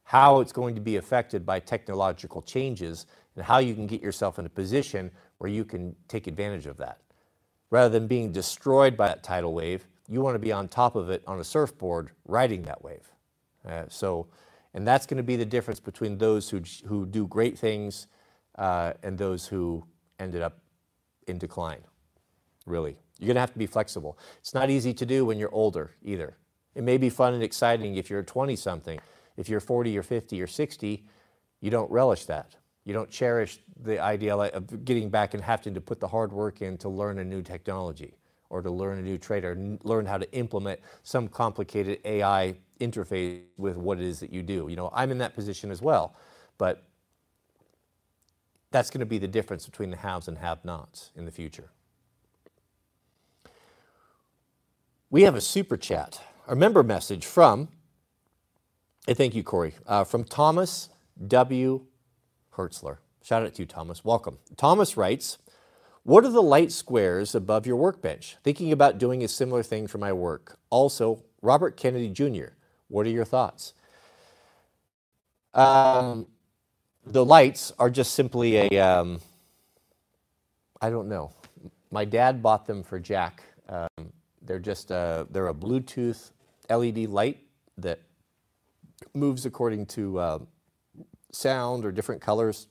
how 0.05 0.41
it's 0.41 0.53
going 0.53 0.75
to 0.75 0.81
be 0.81 0.97
affected 0.97 1.45
by 1.45 1.61
technological 1.61 2.41
changes, 2.43 3.07
and 3.35 3.45
how 3.45 3.59
you 3.59 3.75
can 3.75 3.87
get 3.87 4.03
yourself 4.03 4.39
in 4.39 4.47
a 4.47 4.51
position 4.51 5.11
where 5.39 5.51
you 5.51 5.65
can 5.65 5.95
take 6.07 6.27
advantage 6.27 6.67
of 6.67 6.77
that. 6.77 6.99
Rather 7.71 7.89
than 7.89 8.07
being 8.07 8.33
destroyed 8.33 8.97
by 8.97 9.09
that 9.09 9.23
tidal 9.23 9.53
wave, 9.53 9.87
you 10.09 10.21
want 10.21 10.35
to 10.35 10.39
be 10.39 10.53
on 10.53 10.69
top 10.69 10.97
of 10.97 11.11
it 11.11 11.23
on 11.27 11.39
a 11.39 11.45
surfboard 11.45 12.11
riding 12.27 12.63
that 12.63 12.83
wave. 12.83 13.13
Uh, 13.69 13.85
so, 13.89 14.27
and 14.75 14.87
that's 14.87 15.07
going 15.07 15.19
to 15.19 15.23
be 15.23 15.37
the 15.37 15.45
difference 15.45 15.81
between 15.81 16.19
those 16.19 16.49
who, 16.49 16.63
who 16.87 17.07
do 17.07 17.27
great 17.27 17.59
things 17.59 18.07
uh, 18.57 18.95
and 19.03 19.19
those 19.19 19.47
who 19.47 19.85
ended 20.19 20.43
up 20.43 20.59
in 21.27 21.39
decline, 21.39 21.81
really. 22.67 22.97
You're 23.19 23.27
going 23.27 23.35
to 23.35 23.41
have 23.41 23.53
to 23.53 23.59
be 23.59 23.67
flexible. 23.67 24.19
It's 24.39 24.55
not 24.55 24.71
easy 24.71 24.95
to 24.95 25.05
do 25.05 25.27
when 25.27 25.39
you're 25.39 25.53
older 25.53 25.93
either. 26.03 26.37
It 26.75 26.85
may 26.85 26.97
be 26.97 27.11
fun 27.11 27.35
and 27.35 27.43
exciting 27.43 27.97
if 27.97 28.09
you're 28.09 28.23
20 28.23 28.57
something. 28.57 29.01
If 29.37 29.49
you're 29.49 29.61
40 29.61 29.99
or 29.99 30.03
50 30.03 30.41
or 30.41 30.47
60, 30.47 31.05
you 31.61 31.71
don't 31.71 31.91
relish 31.91 32.25
that. 32.27 32.57
You 32.85 32.95
don't 32.95 33.11
cherish 33.11 33.59
the 33.83 33.99
idea 33.99 34.35
of 34.35 34.85
getting 34.85 35.11
back 35.11 35.35
and 35.35 35.43
having 35.43 35.75
to 35.75 35.81
put 35.81 36.01
the 36.01 36.09
hard 36.09 36.33
work 36.33 36.63
in 36.63 36.79
to 36.79 36.89
learn 36.89 37.19
a 37.19 37.25
new 37.25 37.43
technology 37.43 38.15
or 38.51 38.63
to 38.63 38.71
learn 38.71 38.99
a 38.99 39.03
new 39.03 39.19
trade 39.19 39.45
or 39.45 39.57
learn 39.83 40.07
how 40.07 40.19
to 40.19 40.31
implement 40.33 40.81
some 41.03 41.29
complicated 41.29 42.01
AI 42.05 42.57
interface 42.81 43.43
with 43.57 43.77
what 43.77 43.99
it 43.99 44.05
is 44.05 44.21
that 44.21 44.33
you 44.33 44.43
do. 44.43 44.67
You 44.69 44.77
know, 44.77 44.91
I'm 44.95 45.11
in 45.11 45.19
that 45.19 45.35
position 45.35 45.71
as 45.71 45.83
well, 45.83 46.15
but 46.57 46.85
that's 48.71 48.91
going 48.91 49.01
to 49.01 49.07
be 49.07 49.19
the 49.19 49.29
difference 49.29 49.67
between 49.67 49.91
the 49.91 49.97
haves 49.97 50.29
and 50.29 50.39
have-nots 50.39 51.11
in 51.17 51.25
the 51.25 51.31
future. 51.31 51.71
We 55.11 55.23
have 55.23 55.35
a 55.35 55.41
super 55.41 55.77
chat, 55.77 56.21
a 56.47 56.55
member 56.55 56.83
message 56.83 57.25
from, 57.25 57.69
and 59.07 59.17
thank 59.17 59.35
you, 59.35 59.43
Corey, 59.43 59.75
uh, 59.87 60.05
from 60.05 60.25
Thomas 60.25 60.91
W. 61.27 61.87
Hertzler. 62.55 62.99
Shout 63.23 63.43
out 63.43 63.55
to 63.55 63.63
you, 63.63 63.67
Thomas. 63.67 64.05
Welcome. 64.05 64.39
Thomas 64.57 64.97
writes, 64.97 65.39
What 66.09 66.25
are 66.25 66.31
the 66.31 66.43
light 66.43 66.73
squares 66.73 67.35
above 67.35 67.67
your 67.67 67.77
workbench? 67.77 68.39
Thinking 68.43 68.73
about 68.73 68.97
doing 68.97 69.23
a 69.23 69.29
similar 69.29 69.63
thing 69.63 69.87
for 69.87 69.99
my 69.99 70.11
work. 70.11 70.59
Also, 70.71 71.23
Robert 71.43 71.77
Kennedy 71.77 72.09
Jr., 72.09 72.55
what 72.89 73.05
are 73.05 73.11
your 73.11 73.27
thoughts? 73.27 73.75
Um, 75.53 76.27
the 77.05 77.23
lights 77.23 77.75
are 77.79 77.91
just 77.91 78.15
simply 78.15 78.57
a. 78.57 78.79
Um, 78.79 79.21
I 80.81 80.89
don't 80.89 81.11
know. 81.11 81.31
My 81.91 82.07
dad 82.07 82.43
bought 82.43 82.67
them 82.67 82.83
for 82.83 82.99
Jack. 82.99 83.43
Um, 83.69 84.11
they're 84.41 84.59
just 84.59 84.91
a, 84.91 85.27
they're 85.31 85.49
a 85.49 85.55
Bluetooth 85.55 86.31
LED 86.71 87.11
light 87.11 87.37
that 87.77 88.01
moves 89.13 89.45
according 89.45 89.85
to 89.85 90.19
uh, 90.19 90.39
sound 91.33 91.85
or 91.85 91.93
different 91.93 92.23
colors. 92.23 92.67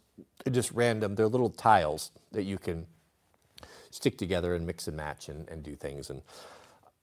Just 0.50 0.72
random. 0.72 1.14
They're 1.14 1.28
little 1.28 1.52
tiles 1.52 2.10
that 2.32 2.42
you 2.42 2.58
can 2.58 2.88
stick 3.92 4.18
together 4.18 4.56
and 4.56 4.66
mix 4.66 4.88
and 4.88 4.98
match 4.98 5.30
and, 5.30 5.48
and 5.50 5.64
do 5.64 5.76
things. 5.76 6.10
And 6.10 6.22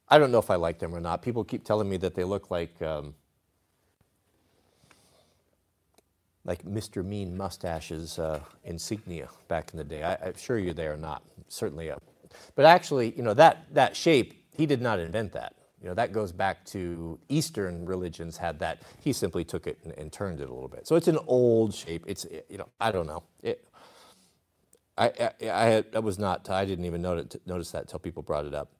I 0.08 0.18
don't 0.18 0.30
know 0.30 0.38
if 0.38 0.50
I 0.50 0.56
like 0.56 0.78
them 0.78 0.94
or 0.94 1.00
not. 1.00 1.22
People 1.22 1.44
keep 1.44 1.64
telling 1.64 1.88
me 1.88 1.96
that 1.98 2.14
they 2.14 2.24
look 2.24 2.50
like 2.50 2.80
um, 2.82 3.14
like 6.44 6.64
Mr. 6.64 7.04
Mean 7.04 7.36
mustaches 7.36 8.18
uh, 8.18 8.40
insignia 8.64 9.28
back 9.48 9.70
in 9.72 9.78
the 9.78 9.84
day. 9.84 10.02
I, 10.02 10.14
am 10.14 10.36
sure 10.36 10.58
you 10.58 10.72
they 10.72 10.86
are 10.86 10.96
not. 10.96 11.22
Certainly, 11.48 11.88
a, 11.88 11.98
but 12.54 12.64
actually, 12.64 13.14
you 13.16 13.22
know 13.22 13.34
that 13.34 13.66
that 13.72 13.96
shape 13.96 14.44
he 14.56 14.66
did 14.66 14.80
not 14.80 14.98
invent 14.98 15.32
that. 15.32 15.54
You 15.82 15.90
know, 15.90 15.94
that 15.96 16.12
goes 16.12 16.32
back 16.32 16.64
to 16.66 17.18
Eastern 17.28 17.84
religions 17.84 18.38
had 18.38 18.58
that. 18.60 18.82
He 19.00 19.12
simply 19.12 19.44
took 19.44 19.66
it 19.66 19.78
and, 19.84 19.92
and 19.98 20.10
turned 20.10 20.40
it 20.40 20.48
a 20.48 20.52
little 20.54 20.68
bit. 20.68 20.86
So 20.86 20.96
it's 20.96 21.08
an 21.08 21.18
old 21.26 21.74
shape. 21.74 22.04
It's, 22.06 22.26
you 22.48 22.56
know, 22.56 22.68
I 22.80 22.90
don't 22.90 23.06
know. 23.06 23.22
It, 23.42 23.68
I, 24.96 25.06
I, 25.06 25.50
I, 25.50 25.84
I 25.94 25.98
was 25.98 26.18
not, 26.18 26.48
I 26.50 26.64
didn't 26.64 26.84
even 26.84 27.02
notice, 27.02 27.36
notice 27.46 27.70
that 27.72 27.82
until 27.82 27.98
people 27.98 28.22
brought 28.22 28.46
it 28.46 28.54
up. 28.54 28.70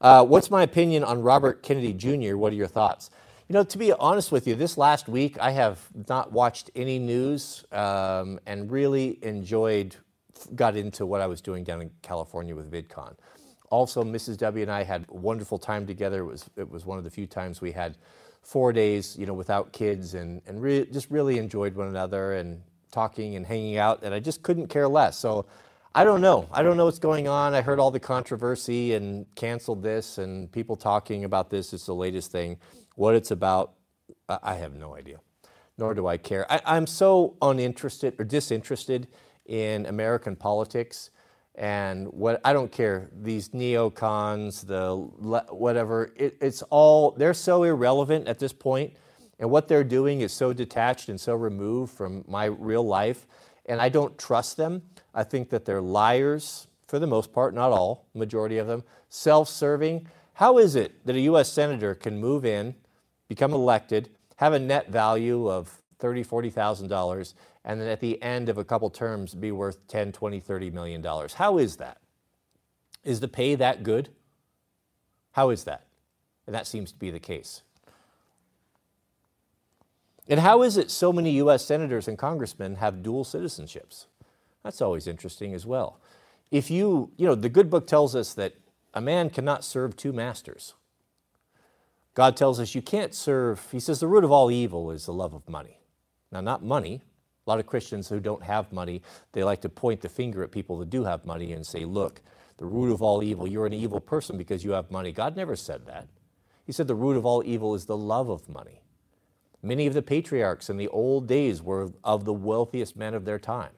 Uh, 0.00 0.24
what's 0.24 0.50
my 0.50 0.62
opinion 0.62 1.02
on 1.04 1.22
Robert 1.22 1.62
Kennedy 1.62 1.92
Jr.? 1.92 2.36
What 2.36 2.52
are 2.52 2.56
your 2.56 2.68
thoughts? 2.68 3.10
You 3.48 3.54
know, 3.54 3.64
to 3.64 3.78
be 3.78 3.92
honest 3.92 4.32
with 4.32 4.46
you, 4.46 4.54
this 4.54 4.78
last 4.78 5.08
week 5.08 5.38
I 5.38 5.50
have 5.50 5.80
not 6.08 6.32
watched 6.32 6.70
any 6.74 6.98
news 6.98 7.64
um, 7.72 8.40
and 8.46 8.70
really 8.70 9.18
enjoyed, 9.22 9.96
got 10.54 10.76
into 10.76 11.06
what 11.06 11.20
I 11.20 11.26
was 11.26 11.40
doing 11.40 11.64
down 11.64 11.82
in 11.82 11.90
California 12.02 12.54
with 12.54 12.70
VidCon. 12.70 13.16
Also, 13.70 14.04
Mrs. 14.04 14.38
W 14.38 14.62
and 14.62 14.70
I 14.70 14.84
had 14.84 15.04
a 15.08 15.16
wonderful 15.16 15.58
time 15.58 15.86
together. 15.86 16.20
It 16.20 16.26
was, 16.26 16.50
it 16.56 16.70
was 16.70 16.86
one 16.86 16.98
of 16.98 17.04
the 17.04 17.10
few 17.10 17.26
times 17.26 17.60
we 17.60 17.72
had 17.72 17.96
four 18.42 18.72
days, 18.72 19.16
you 19.18 19.26
know, 19.26 19.34
without 19.34 19.72
kids 19.72 20.14
and, 20.14 20.40
and 20.46 20.62
re- 20.62 20.86
just 20.86 21.10
really 21.10 21.38
enjoyed 21.38 21.74
one 21.74 21.88
another 21.88 22.34
and 22.34 22.62
talking 22.92 23.36
and 23.36 23.44
hanging 23.44 23.76
out. 23.76 24.02
And 24.02 24.14
I 24.14 24.20
just 24.20 24.42
couldn't 24.42 24.68
care 24.68 24.86
less. 24.86 25.18
So 25.18 25.46
I 25.96 26.02
don't 26.02 26.20
know. 26.20 26.48
I 26.50 26.62
don't 26.64 26.76
know 26.76 26.86
what's 26.86 26.98
going 26.98 27.28
on. 27.28 27.54
I 27.54 27.62
heard 27.62 27.78
all 27.78 27.92
the 27.92 28.00
controversy 28.00 28.94
and 28.94 29.26
canceled 29.36 29.80
this 29.80 30.18
and 30.18 30.50
people 30.50 30.74
talking 30.74 31.22
about 31.22 31.50
this. 31.50 31.72
It's 31.72 31.86
the 31.86 31.94
latest 31.94 32.32
thing. 32.32 32.58
What 32.96 33.14
it's 33.14 33.30
about, 33.30 33.74
I 34.28 34.54
have 34.54 34.74
no 34.74 34.96
idea, 34.96 35.18
nor 35.78 35.94
do 35.94 36.08
I 36.08 36.16
care. 36.16 36.50
I, 36.50 36.60
I'm 36.66 36.88
so 36.88 37.36
uninterested 37.40 38.16
or 38.18 38.24
disinterested 38.24 39.06
in 39.46 39.86
American 39.86 40.34
politics 40.34 41.10
and 41.54 42.08
what 42.08 42.40
I 42.44 42.52
don't 42.52 42.72
care 42.72 43.08
these 43.12 43.50
neocons, 43.50 44.66
the 44.66 44.96
whatever. 45.54 46.12
It, 46.16 46.36
it's 46.40 46.62
all 46.62 47.12
they're 47.12 47.34
so 47.34 47.62
irrelevant 47.62 48.26
at 48.26 48.40
this 48.40 48.52
point, 48.52 48.94
and 49.38 49.48
what 49.48 49.68
they're 49.68 49.84
doing 49.84 50.22
is 50.22 50.32
so 50.32 50.52
detached 50.52 51.08
and 51.08 51.20
so 51.20 51.34
removed 51.36 51.94
from 51.94 52.24
my 52.26 52.46
real 52.46 52.84
life, 52.84 53.28
and 53.66 53.80
I 53.80 53.88
don't 53.88 54.18
trust 54.18 54.56
them. 54.56 54.82
I 55.14 55.24
think 55.24 55.50
that 55.50 55.64
they're 55.64 55.80
liars 55.80 56.66
for 56.86 56.98
the 56.98 57.06
most 57.06 57.32
part, 57.32 57.54
not 57.54 57.72
all, 57.72 58.06
majority 58.14 58.58
of 58.58 58.66
them, 58.66 58.82
self-serving. 59.08 60.06
How 60.34 60.58
is 60.58 60.74
it 60.74 61.04
that 61.06 61.16
a 61.16 61.20
U.S. 61.20 61.50
senator 61.50 61.94
can 61.94 62.20
move 62.20 62.44
in, 62.44 62.74
become 63.28 63.52
elected, 63.52 64.10
have 64.36 64.52
a 64.52 64.58
net 64.58 64.90
value 64.90 65.48
of 65.48 65.80
thirty, 65.98 66.22
forty 66.22 66.50
thousand 66.50 66.88
dollars, 66.88 67.34
and 67.64 67.80
then 67.80 67.88
at 67.88 68.00
the 68.00 68.20
end 68.22 68.48
of 68.48 68.58
a 68.58 68.64
couple 68.64 68.90
terms 68.90 69.34
be 69.34 69.52
worth 69.52 69.86
10, 69.88 70.12
20, 70.12 70.40
30 70.40 70.70
million 70.70 71.00
dollars. 71.00 71.34
How 71.34 71.58
is 71.58 71.76
that? 71.76 71.98
Is 73.04 73.20
the 73.20 73.28
pay 73.28 73.54
that 73.54 73.82
good? 73.82 74.10
How 75.32 75.50
is 75.50 75.64
that? 75.64 75.86
And 76.46 76.54
that 76.54 76.66
seems 76.66 76.92
to 76.92 76.98
be 76.98 77.10
the 77.10 77.20
case. 77.20 77.62
And 80.28 80.40
how 80.40 80.62
is 80.62 80.76
it 80.76 80.90
so 80.90 81.12
many 81.12 81.32
US 81.32 81.64
senators 81.64 82.08
and 82.08 82.16
congressmen 82.18 82.76
have 82.76 83.02
dual 83.02 83.24
citizenships? 83.24 84.06
That's 84.64 84.80
always 84.80 85.06
interesting 85.06 85.54
as 85.54 85.66
well. 85.66 86.00
If 86.50 86.70
you, 86.70 87.12
you 87.16 87.26
know, 87.26 87.34
the 87.34 87.50
good 87.50 87.70
book 87.70 87.86
tells 87.86 88.16
us 88.16 88.34
that 88.34 88.54
a 88.94 89.00
man 89.00 89.28
cannot 89.28 89.62
serve 89.62 89.96
two 89.96 90.12
masters. 90.12 90.74
God 92.14 92.36
tells 92.36 92.58
us 92.58 92.74
you 92.74 92.82
can't 92.82 93.14
serve, 93.14 93.68
he 93.70 93.80
says 93.80 94.00
the 94.00 94.06
root 94.06 94.24
of 94.24 94.30
all 94.30 94.50
evil 94.50 94.90
is 94.90 95.04
the 95.04 95.12
love 95.12 95.34
of 95.34 95.48
money. 95.48 95.80
Now, 96.32 96.40
not 96.40 96.64
money, 96.64 97.02
a 97.46 97.50
lot 97.50 97.60
of 97.60 97.66
Christians 97.66 98.08
who 98.08 98.20
don't 98.20 98.42
have 98.42 98.72
money, 98.72 99.02
they 99.32 99.44
like 99.44 99.60
to 99.62 99.68
point 99.68 100.00
the 100.00 100.08
finger 100.08 100.42
at 100.42 100.50
people 100.50 100.78
that 100.78 100.90
do 100.90 101.04
have 101.04 101.26
money 101.26 101.52
and 101.52 101.66
say, 101.66 101.84
look, 101.84 102.22
the 102.56 102.64
root 102.64 102.92
of 102.92 103.02
all 103.02 103.22
evil, 103.22 103.46
you're 103.46 103.66
an 103.66 103.72
evil 103.74 104.00
person 104.00 104.38
because 104.38 104.64
you 104.64 104.70
have 104.70 104.90
money. 104.90 105.12
God 105.12 105.36
never 105.36 105.56
said 105.56 105.86
that. 105.86 106.06
He 106.64 106.72
said 106.72 106.86
the 106.86 106.94
root 106.94 107.16
of 107.16 107.26
all 107.26 107.42
evil 107.44 107.74
is 107.74 107.84
the 107.84 107.96
love 107.96 108.30
of 108.30 108.48
money. 108.48 108.80
Many 109.62 109.86
of 109.86 109.94
the 109.94 110.02
patriarchs 110.02 110.70
in 110.70 110.76
the 110.76 110.88
old 110.88 111.26
days 111.26 111.62
were 111.62 111.90
of 112.04 112.24
the 112.24 112.32
wealthiest 112.32 112.96
men 112.96 113.12
of 113.14 113.24
their 113.24 113.38
time. 113.38 113.72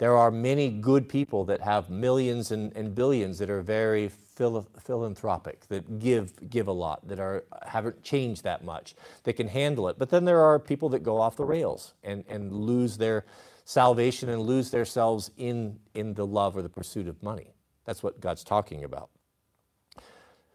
There 0.00 0.16
are 0.16 0.30
many 0.30 0.70
good 0.70 1.10
people 1.10 1.44
that 1.44 1.60
have 1.60 1.90
millions 1.90 2.52
and, 2.52 2.74
and 2.74 2.94
billions 2.94 3.38
that 3.38 3.50
are 3.50 3.60
very 3.60 4.08
phil- 4.08 4.66
philanthropic, 4.82 5.68
that 5.68 5.98
give 5.98 6.32
give 6.48 6.68
a 6.68 6.72
lot, 6.72 7.06
that 7.06 7.20
are 7.20 7.44
haven't 7.66 8.02
changed 8.02 8.42
that 8.44 8.64
much, 8.64 8.94
that 9.24 9.34
can 9.34 9.46
handle 9.46 9.90
it. 9.90 9.98
But 9.98 10.08
then 10.08 10.24
there 10.24 10.40
are 10.40 10.58
people 10.58 10.88
that 10.88 11.02
go 11.02 11.20
off 11.20 11.36
the 11.36 11.44
rails 11.44 11.92
and, 12.02 12.24
and 12.30 12.50
lose 12.50 12.96
their 12.96 13.26
salvation 13.66 14.30
and 14.30 14.40
lose 14.40 14.70
themselves 14.70 15.32
in, 15.36 15.78
in 15.92 16.14
the 16.14 16.26
love 16.26 16.56
or 16.56 16.62
the 16.62 16.70
pursuit 16.70 17.06
of 17.06 17.22
money. 17.22 17.52
That's 17.84 18.02
what 18.02 18.20
God's 18.20 18.42
talking 18.42 18.82
about. 18.82 19.10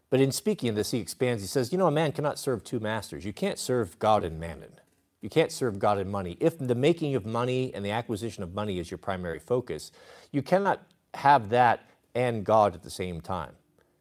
But 0.10 0.22
in 0.22 0.32
speaking 0.32 0.70
of 0.70 0.76
this, 0.76 0.90
he 0.90 0.98
expands. 0.98 1.44
He 1.44 1.48
says, 1.48 1.72
You 1.72 1.78
know, 1.78 1.86
a 1.86 1.92
man 1.92 2.14
cannot 2.14 2.40
serve 2.40 2.64
two 2.64 2.80
masters. 2.80 3.24
You 3.24 3.34
can't 3.34 3.60
serve 3.60 4.00
God 4.00 4.24
and 4.24 4.40
mammon. 4.40 4.80
You 5.26 5.30
can't 5.30 5.52
serve 5.52 5.80
God 5.80 5.98
and 5.98 6.12
money. 6.12 6.38
If 6.40 6.60
the 6.60 6.76
making 6.76 7.16
of 7.16 7.26
money 7.26 7.74
and 7.74 7.84
the 7.84 7.90
acquisition 7.90 8.44
of 8.44 8.54
money 8.54 8.78
is 8.78 8.92
your 8.92 9.00
primary 9.00 9.40
focus, 9.40 9.92
you 10.32 10.44
cannot 10.44 10.84
have 11.16 11.50
that 11.50 11.90
and 12.14 12.46
God 12.46 12.76
at 12.76 12.84
the 12.84 12.92
same 12.92 13.22
time 13.22 13.54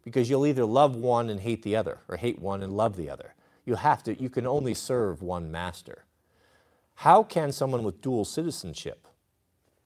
because 0.04 0.28
you'll 0.28 0.44
either 0.44 0.66
love 0.66 0.96
one 0.96 1.30
and 1.30 1.40
hate 1.40 1.62
the 1.62 1.76
other 1.76 2.00
or 2.08 2.18
hate 2.18 2.38
one 2.38 2.62
and 2.62 2.76
love 2.76 2.96
the 2.96 3.08
other. 3.08 3.32
You 3.64 3.76
have 3.76 4.02
to 4.02 4.20
you 4.20 4.28
can 4.28 4.46
only 4.46 4.74
serve 4.74 5.22
one 5.22 5.50
master. 5.50 6.04
How 6.96 7.22
can 7.22 7.52
someone 7.52 7.84
with 7.84 8.02
dual 8.02 8.26
citizenship 8.26 9.08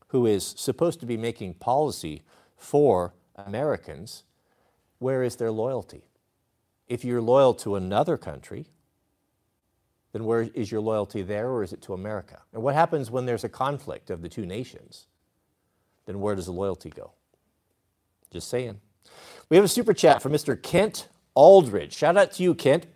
who 0.08 0.26
is 0.26 0.56
supposed 0.56 0.98
to 0.98 1.06
be 1.06 1.16
making 1.16 1.54
policy 1.54 2.24
for 2.56 3.14
Americans 3.36 4.24
where 4.98 5.22
is 5.22 5.36
their 5.36 5.52
loyalty? 5.52 6.02
If 6.88 7.04
you're 7.04 7.22
loyal 7.22 7.54
to 7.54 7.76
another 7.76 8.16
country, 8.16 8.66
then 10.12 10.24
where 10.24 10.42
is 10.54 10.72
your 10.72 10.80
loyalty 10.80 11.22
there 11.22 11.50
or 11.50 11.62
is 11.62 11.72
it 11.72 11.82
to 11.82 11.94
America? 11.94 12.40
And 12.52 12.62
what 12.62 12.74
happens 12.74 13.10
when 13.10 13.26
there's 13.26 13.44
a 13.44 13.48
conflict 13.48 14.10
of 14.10 14.22
the 14.22 14.28
two 14.28 14.46
nations? 14.46 15.06
Then 16.06 16.20
where 16.20 16.34
does 16.34 16.46
the 16.46 16.52
loyalty 16.52 16.90
go? 16.90 17.12
Just 18.30 18.48
saying. 18.48 18.80
We 19.48 19.56
have 19.56 19.64
a 19.64 19.68
super 19.68 19.92
chat 19.94 20.22
from 20.22 20.32
Mr. 20.32 20.60
Kent 20.60 21.08
Aldridge. 21.34 21.94
Shout 21.94 22.16
out 22.16 22.32
to 22.32 22.42
you, 22.42 22.54
Kent. 22.54 22.86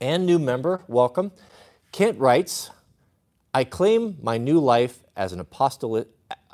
And 0.00 0.26
new 0.26 0.38
member, 0.38 0.82
welcome. 0.86 1.32
Kent 1.90 2.18
writes, 2.18 2.70
I 3.52 3.64
claim 3.64 4.18
my 4.22 4.38
new 4.38 4.60
life 4.60 5.02
as 5.16 5.32
an 5.32 5.40
apostolic, 5.40 6.08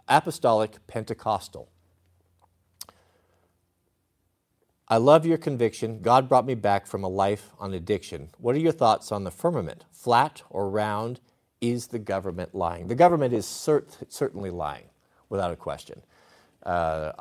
apostolic 0.09 0.87
Pentecostal. 0.87 1.69
I 4.87 4.99
love 4.99 5.25
your 5.25 5.39
conviction. 5.39 6.03
God 6.03 6.29
brought 6.29 6.45
me 6.45 6.55
back 6.55 6.87
from 6.87 7.05
a 7.05 7.09
life 7.09 7.51
on 7.59 7.73
addiction. 7.73 8.29
What 8.37 8.55
are 8.55 8.59
your 8.59 8.73
thoughts 8.73 9.11
on 9.11 9.25
the 9.25 9.31
firmament? 9.31 9.85
Flat 9.91 10.43
or 10.51 10.69
round? 10.69 11.21
Is 11.63 11.87
the 11.87 11.99
government 11.99 12.55
lying? 12.55 12.89
The 12.89 12.95
government 12.95 13.33
is 13.33 13.47
cert- 13.47 14.05
certainly 14.11 14.51
lying, 14.51 14.85
without 15.31 15.51
a 15.51 15.57
question. 15.57 16.03
Uh, 16.63 17.13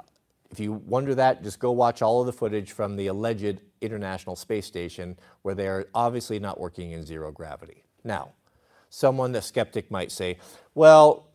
if 0.52 0.60
you 0.60 0.74
wonder 0.74 1.16
that, 1.16 1.42
just 1.42 1.60
go 1.60 1.72
watch 1.72 2.02
all 2.02 2.20
of 2.20 2.26
the 2.26 2.34
footage 2.34 2.74
from 2.74 2.98
the 2.98 3.08
alleged 3.08 3.62
International 3.80 4.36
Space 4.36 4.66
Station 4.66 5.18
where 5.44 5.56
they 5.56 5.68
are 5.68 5.88
obviously 5.96 6.40
not 6.40 6.60
working 6.60 6.92
in 6.92 7.06
zero 7.06 7.32
gravity. 7.32 7.86
Now, 8.04 8.34
someone, 8.90 9.32
the 9.32 9.42
skeptic, 9.42 9.90
might 9.90 10.12
say, 10.12 10.38
well, 10.76 11.30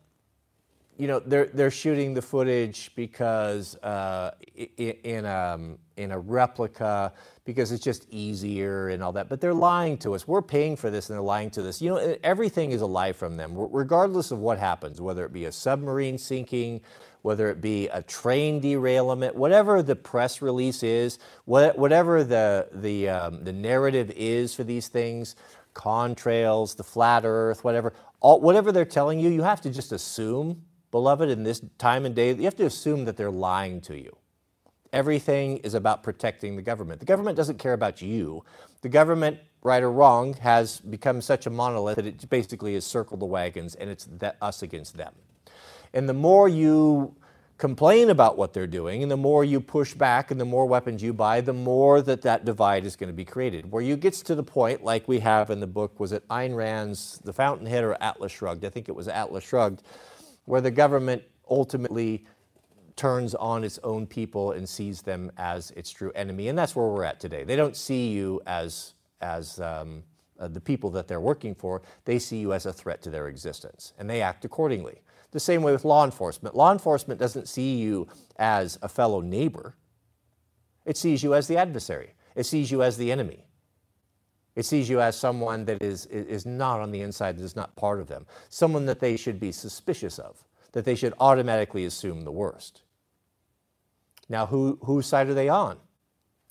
you 0.99 1.07
know, 1.07 1.21
they're, 1.21 1.47
they're 1.47 1.71
shooting 1.71 2.13
the 2.13 2.21
footage 2.21 2.91
because 2.97 3.77
uh, 3.77 4.33
in, 4.77 5.25
um, 5.25 5.79
in 5.97 6.11
a 6.11 6.19
replica, 6.19 7.13
because 7.45 7.71
it's 7.71 7.85
just 7.85 8.07
easier 8.11 8.89
and 8.89 9.01
all 9.01 9.13
that. 9.13 9.29
But 9.29 9.41
they're 9.41 9.55
lying 9.55 9.97
to 9.99 10.15
us. 10.17 10.27
We're 10.27 10.43
paying 10.43 10.75
for 10.75 10.91
this 10.91 11.09
and 11.09 11.17
they're 11.17 11.23
lying 11.23 11.51
to 11.51 11.67
us. 11.69 11.81
You 11.81 11.91
know, 11.91 12.17
everything 12.25 12.73
is 12.73 12.83
a 12.83 12.87
lie 12.87 13.13
from 13.13 13.37
them, 13.37 13.53
regardless 13.55 14.33
of 14.33 14.41
what 14.41 14.59
happens, 14.59 15.01
whether 15.01 15.25
it 15.25 15.33
be 15.33 15.45
a 15.45 15.53
submarine 15.53 16.19
sinking, 16.19 16.81
whether 17.23 17.49
it 17.49 17.61
be 17.61 17.87
a 17.89 18.03
train 18.03 18.59
derailment, 18.59 19.37
whatever 19.37 19.83
the 19.85 19.95
press 19.95 20.43
release 20.43 20.83
is, 20.83 21.21
whatever 21.45 22.25
the, 22.25 22.69
the, 22.73 23.09
um, 23.09 23.45
the 23.45 23.53
narrative 23.53 24.11
is 24.17 24.53
for 24.53 24.65
these 24.65 24.89
things, 24.89 25.37
contrails, 25.75 26.77
the 26.77 26.83
flat 26.83 27.23
earth, 27.25 27.63
whatever, 27.63 27.93
all, 28.21 28.41
whatever 28.41 28.73
they're 28.73 28.85
telling 28.85 29.21
you, 29.21 29.31
you 29.31 29.43
have 29.43 29.61
to 29.61 29.71
just 29.71 29.93
assume, 29.93 30.61
beloved, 30.91 31.29
in 31.29 31.43
this 31.43 31.63
time 31.79 32.05
and 32.05 32.15
day, 32.15 32.35
you 32.35 32.45
have 32.45 32.57
to 32.57 32.67
assume 32.67 33.05
that 33.05 33.17
they're 33.17 33.31
lying 33.31 33.81
to 33.83 33.99
you. 33.99 34.17
Everything 34.93 35.59
is 35.59 35.75
about 35.75 36.03
protecting 36.03 36.57
the 36.57 36.63
government. 36.63 37.01
The 37.01 37.07
government 37.07 37.37
doesn't 37.37 37.59
care 37.59 37.75
about 37.75 38.01
you. 38.01 38.45
The 38.81 38.89
government, 38.89 39.39
right 39.63 39.83
or 39.83 39.93
wrong, 39.93 40.35
has 40.35 40.81
become 40.81 41.21
such 41.21 41.47
a 41.47 41.51
monolith 41.51 41.97
that 41.97 42.07
it 42.07 42.31
basically 42.31 42.75
has 42.75 42.87
circled 42.87 43.21
the 43.21 43.27
wagons 43.27 43.75
and 43.75 43.91
it's 43.91 44.09
us 44.41 44.63
against 44.63 44.97
them. 44.97 45.13
And 45.93 46.09
the 46.09 46.15
more 46.15 46.49
you 46.49 47.15
complain 47.59 48.09
about 48.09 48.39
what 48.39 48.53
they're 48.55 48.69
doing 48.69 49.03
and 49.03 49.11
the 49.11 49.17
more 49.17 49.45
you 49.45 49.61
push 49.61 49.93
back 49.93 50.31
and 50.31 50.41
the 50.41 50.45
more 50.45 50.65
weapons 50.65 51.03
you 51.03 51.13
buy, 51.13 51.41
the 51.41 51.53
more 51.53 52.01
that 52.01 52.23
that 52.23 52.45
divide 52.45 52.87
is 52.87 52.95
going 52.95 53.09
to 53.09 53.15
be 53.15 53.25
created. 53.25 53.71
Where 53.71 53.83
you 53.83 53.97
gets 53.97 54.23
to 54.23 54.37
the 54.37 54.45
point, 54.45 54.85
like 54.85 55.09
we 55.09 55.19
have 55.19 55.51
in 55.51 55.59
the 55.59 55.67
book, 55.67 55.99
was 55.99 56.13
it 56.13 56.27
Ayn 56.29 56.55
Rand's 56.55 57.19
The 57.25 57.33
Fountainhead 57.33 57.83
or 57.83 58.01
Atlas 58.01 58.31
Shrugged? 58.31 58.65
I 58.65 58.71
think 58.71 58.89
it 58.89 58.95
was 58.95 59.09
Atlas 59.09 59.45
Shrugged, 59.45 59.83
where 60.49 60.63
the 60.63 60.71
government 60.71 61.23
ultimately 61.51 62.25
turns 62.97 63.35
on 63.35 63.65
its 63.65 63.79
own 63.85 64.07
people 64.07 64.53
and 64.53 64.67
sees 64.67 65.03
them 65.03 65.31
as 65.37 65.71
its 65.73 65.91
true 65.91 66.11
enemy. 66.15 66.49
And 66.49 66.59
that's 66.59 66.75
where 66.75 66.87
we're 66.89 67.05
at 67.05 67.21
today. 67.21 67.45
They 67.45 67.55
don't 67.55 67.77
see 67.77 68.09
you 68.09 68.41
as, 68.47 68.95
as 69.21 69.61
um, 69.61 70.03
uh, 70.41 70.49
the 70.49 70.61
people 70.61 70.89
that 70.93 71.07
they're 71.07 71.21
working 71.21 71.55
for, 71.55 71.83
they 72.07 72.19
see 72.19 72.39
you 72.39 72.55
as 72.55 72.65
a 72.65 72.73
threat 72.73 73.03
to 73.03 73.11
their 73.11 73.29
existence, 73.29 73.93
and 73.99 74.09
they 74.09 74.23
act 74.23 74.47
accordingly. 74.47 75.03
The 75.33 75.41
same 75.41 75.63
way 75.63 75.71
with 75.71 75.85
law 75.85 76.07
enforcement. 76.07 76.55
Law 76.55 76.73
enforcement 76.73 77.21
doesn't 77.21 77.47
see 77.47 77.77
you 77.77 78.09
as 78.39 78.79
a 78.81 78.89
fellow 78.89 79.21
neighbor, 79.21 79.75
it 80.87 80.97
sees 80.97 81.23
you 81.23 81.35
as 81.35 81.47
the 81.47 81.59
adversary, 81.59 82.15
it 82.35 82.45
sees 82.45 82.71
you 82.71 82.83
as 82.83 82.97
the 82.97 83.13
enemy. 83.13 83.45
It 84.59 84.67
sees 84.67 84.89
you 84.89 85.01
as 85.01 85.17
someone 85.17 85.67
that 85.67 85.81
is, 85.81 86.07
is 86.07 86.45
not 86.45 86.81
on 86.81 86.91
the 86.91 87.01
inside, 87.03 87.39
that 87.39 87.45
is 87.45 87.55
not 87.55 87.77
part 87.77 88.01
of 88.01 88.09
them, 88.09 88.27
someone 88.49 88.87
that 88.87 88.99
they 88.99 89.17
should 89.17 89.39
be 89.39 89.53
suspicious 89.53 90.19
of, 90.19 90.43
that 90.73 90.85
they 90.85 90.97
should 90.97 91.15
automatically 91.21 91.85
assume 91.85 92.23
the 92.23 92.33
worst. 92.33 92.83
Now, 94.29 94.47
who, 94.47 94.81
whose 94.83 95.07
side 95.07 95.29
are 95.29 95.35
they 95.35 95.49
on? 95.49 95.79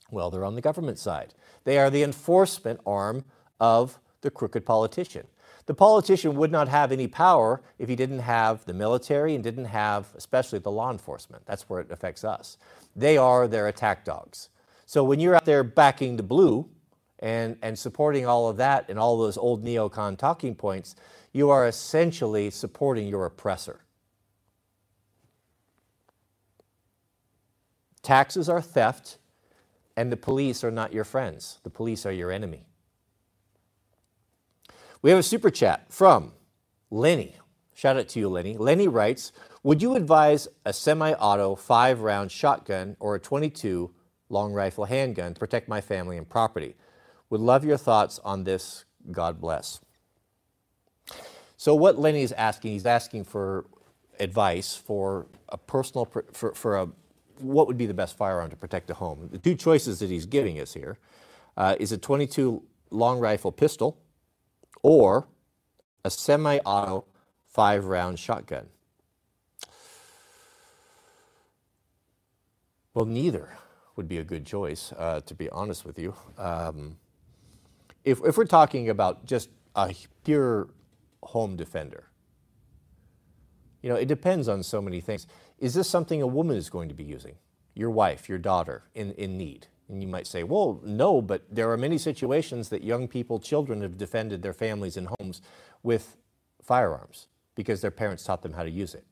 Well, 0.09 0.29
they're 0.29 0.45
on 0.45 0.55
the 0.55 0.61
government 0.61 0.99
side. 0.99 1.33
They 1.65 1.77
are 1.79 1.89
the 1.89 2.03
enforcement 2.03 2.79
arm 2.85 3.25
of 3.59 3.99
the 4.21 4.31
crooked 4.31 4.65
politician. 4.65 5.27
The 5.65 5.73
politician 5.73 6.37
would 6.37 6.49
not 6.49 6.69
have 6.69 6.93
any 6.93 7.09
power 7.09 7.61
if 7.77 7.89
he 7.89 7.97
didn't 7.97 8.19
have 8.19 8.63
the 8.63 8.73
military 8.73 9.35
and 9.35 9.43
didn't 9.43 9.65
have, 9.65 10.07
especially 10.15 10.59
the 10.59 10.71
law 10.71 10.91
enforcement. 10.91 11.45
That's 11.45 11.67
where 11.69 11.81
it 11.81 11.91
affects 11.91 12.23
us. 12.23 12.57
They 12.95 13.17
are 13.17 13.49
their 13.49 13.67
attack 13.67 14.05
dogs. 14.05 14.47
So 14.85 15.03
when 15.03 15.19
you're 15.19 15.35
out 15.35 15.43
there 15.43 15.65
backing 15.65 16.15
the 16.15 16.23
blue 16.23 16.69
and, 17.19 17.57
and 17.61 17.77
supporting 17.77 18.25
all 18.25 18.49
of 18.49 18.57
that 18.57 18.85
and 18.89 18.99
all 18.99 19.17
those 19.17 19.37
old 19.37 19.63
neocon 19.63 20.17
talking 20.17 20.55
points, 20.55 20.95
you 21.33 21.49
are 21.49 21.67
essentially 21.67 22.49
supporting 22.49 23.07
your 23.07 23.25
oppressor. 23.25 23.81
Taxes 28.01 28.47
are 28.47 28.61
theft, 28.61 29.17
and 29.97 30.11
the 30.11 30.17
police 30.17 30.63
are 30.63 30.71
not 30.71 30.93
your 30.93 31.03
friends. 31.03 31.59
The 31.63 31.69
police 31.69 32.05
are 32.05 32.11
your 32.11 32.31
enemy. 32.31 32.65
We 35.01 35.09
have 35.09 35.19
a 35.19 35.23
super 35.23 35.49
chat 35.49 35.91
from 35.91 36.33
Lenny. 36.89 37.35
Shout 37.73 37.97
out 37.97 38.07
to 38.09 38.19
you, 38.19 38.29
Lenny. 38.29 38.57
Lenny 38.57 38.87
writes 38.87 39.31
Would 39.63 39.81
you 39.81 39.95
advise 39.95 40.47
a 40.65 40.73
semi 40.73 41.13
auto 41.13 41.55
five 41.55 41.99
round 42.01 42.31
shotgun 42.31 42.95
or 42.99 43.15
a 43.15 43.19
22 43.19 43.91
long 44.29 44.53
rifle 44.53 44.85
handgun 44.85 45.33
to 45.33 45.39
protect 45.39 45.67
my 45.67 45.81
family 45.81 46.17
and 46.17 46.27
property? 46.27 46.75
Would 47.29 47.41
love 47.41 47.65
your 47.65 47.77
thoughts 47.77 48.19
on 48.23 48.43
this. 48.43 48.85
God 49.11 49.39
bless. 49.41 49.79
So, 51.57 51.75
what 51.75 51.99
Lenny 51.99 52.21
is 52.21 52.31
asking, 52.33 52.73
he's 52.73 52.85
asking 52.85 53.25
for 53.25 53.65
advice 54.19 54.75
for 54.75 55.27
a 55.49 55.57
personal, 55.57 56.05
for, 56.05 56.53
for 56.53 56.77
a 56.77 56.89
what 57.39 57.67
would 57.67 57.77
be 57.77 57.85
the 57.85 57.93
best 57.93 58.17
firearm 58.17 58.49
to 58.49 58.55
protect 58.55 58.89
a 58.89 58.93
home? 58.95 59.29
The 59.31 59.37
two 59.37 59.55
choices 59.55 59.99
that 59.99 60.09
he's 60.09 60.25
giving 60.25 60.59
us 60.59 60.73
here 60.73 60.97
uh, 61.55 61.75
is 61.79 61.91
a 61.91 61.97
22 61.97 62.63
long 62.89 63.19
rifle 63.19 63.51
pistol 63.51 63.97
or 64.81 65.27
a 66.03 66.09
semi 66.09 66.59
auto 66.59 67.05
five 67.47 67.85
round 67.85 68.19
shotgun. 68.19 68.67
Well, 72.93 73.05
neither 73.05 73.49
would 73.95 74.07
be 74.07 74.17
a 74.17 74.23
good 74.23 74.45
choice, 74.45 74.93
uh, 74.97 75.21
to 75.21 75.35
be 75.35 75.49
honest 75.49 75.85
with 75.85 75.99
you. 75.99 76.15
Um, 76.37 76.97
if, 78.07 78.23
if 78.23 78.37
we're 78.37 78.45
talking 78.45 78.89
about 78.89 79.25
just 79.25 79.49
a 79.75 79.93
pure 80.23 80.69
home 81.23 81.57
defender, 81.57 82.05
you 83.81 83.89
know, 83.89 83.95
it 83.95 84.07
depends 84.07 84.47
on 84.47 84.63
so 84.63 84.81
many 84.81 85.01
things. 85.01 85.27
Is 85.59 85.73
this 85.73 85.89
something 85.89 86.21
a 86.21 86.27
woman 86.27 86.55
is 86.55 86.69
going 86.69 86.87
to 86.87 86.95
be 86.95 87.03
using? 87.03 87.35
Your 87.73 87.89
wife, 87.89 88.29
your 88.29 88.37
daughter 88.37 88.83
in, 88.95 89.11
in 89.13 89.37
need? 89.37 89.67
And 89.89 90.01
you 90.01 90.07
might 90.07 90.25
say, 90.25 90.43
well, 90.43 90.79
no, 90.83 91.21
but 91.21 91.43
there 91.51 91.69
are 91.69 91.77
many 91.77 91.97
situations 91.97 92.69
that 92.69 92.81
young 92.81 93.07
people, 93.09 93.39
children 93.39 93.81
have 93.81 93.97
defended 93.97 94.41
their 94.41 94.53
families 94.53 94.95
and 94.95 95.09
homes 95.19 95.41
with 95.83 96.15
firearms 96.63 97.27
because 97.55 97.81
their 97.81 97.91
parents 97.91 98.23
taught 98.23 98.41
them 98.41 98.53
how 98.53 98.63
to 98.63 98.69
use 98.69 98.95
it. 98.95 99.05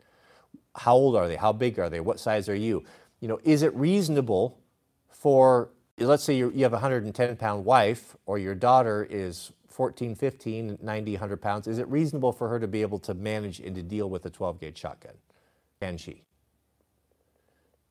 How 0.73 0.95
old 0.95 1.17
are 1.17 1.27
they? 1.27 1.35
How 1.35 1.51
big 1.51 1.79
are 1.79 1.89
they? 1.89 1.99
What 1.99 2.19
size 2.19 2.47
are 2.47 2.55
you? 2.55 2.83
You 3.19 3.27
know, 3.27 3.39
is 3.43 3.61
it 3.61 3.75
reasonable 3.75 4.59
for, 5.09 5.69
let's 5.99 6.23
say 6.23 6.35
you 6.35 6.51
have 6.51 6.73
a 6.73 6.77
110 6.77 7.35
pound 7.37 7.65
wife 7.65 8.15
or 8.25 8.37
your 8.37 8.55
daughter 8.55 9.07
is 9.09 9.51
14, 9.69 10.15
15, 10.15 10.77
90, 10.81 11.11
100 11.11 11.41
pounds, 11.41 11.67
is 11.67 11.79
it 11.79 11.87
reasonable 11.89 12.31
for 12.31 12.47
her 12.49 12.59
to 12.59 12.67
be 12.67 12.81
able 12.81 12.99
to 12.99 13.13
manage 13.13 13.59
and 13.59 13.75
to 13.75 13.83
deal 13.83 14.09
with 14.09 14.25
a 14.25 14.29
12 14.29 14.59
gauge 14.59 14.77
shotgun? 14.77 15.13
Can 15.81 15.97
she? 15.97 16.23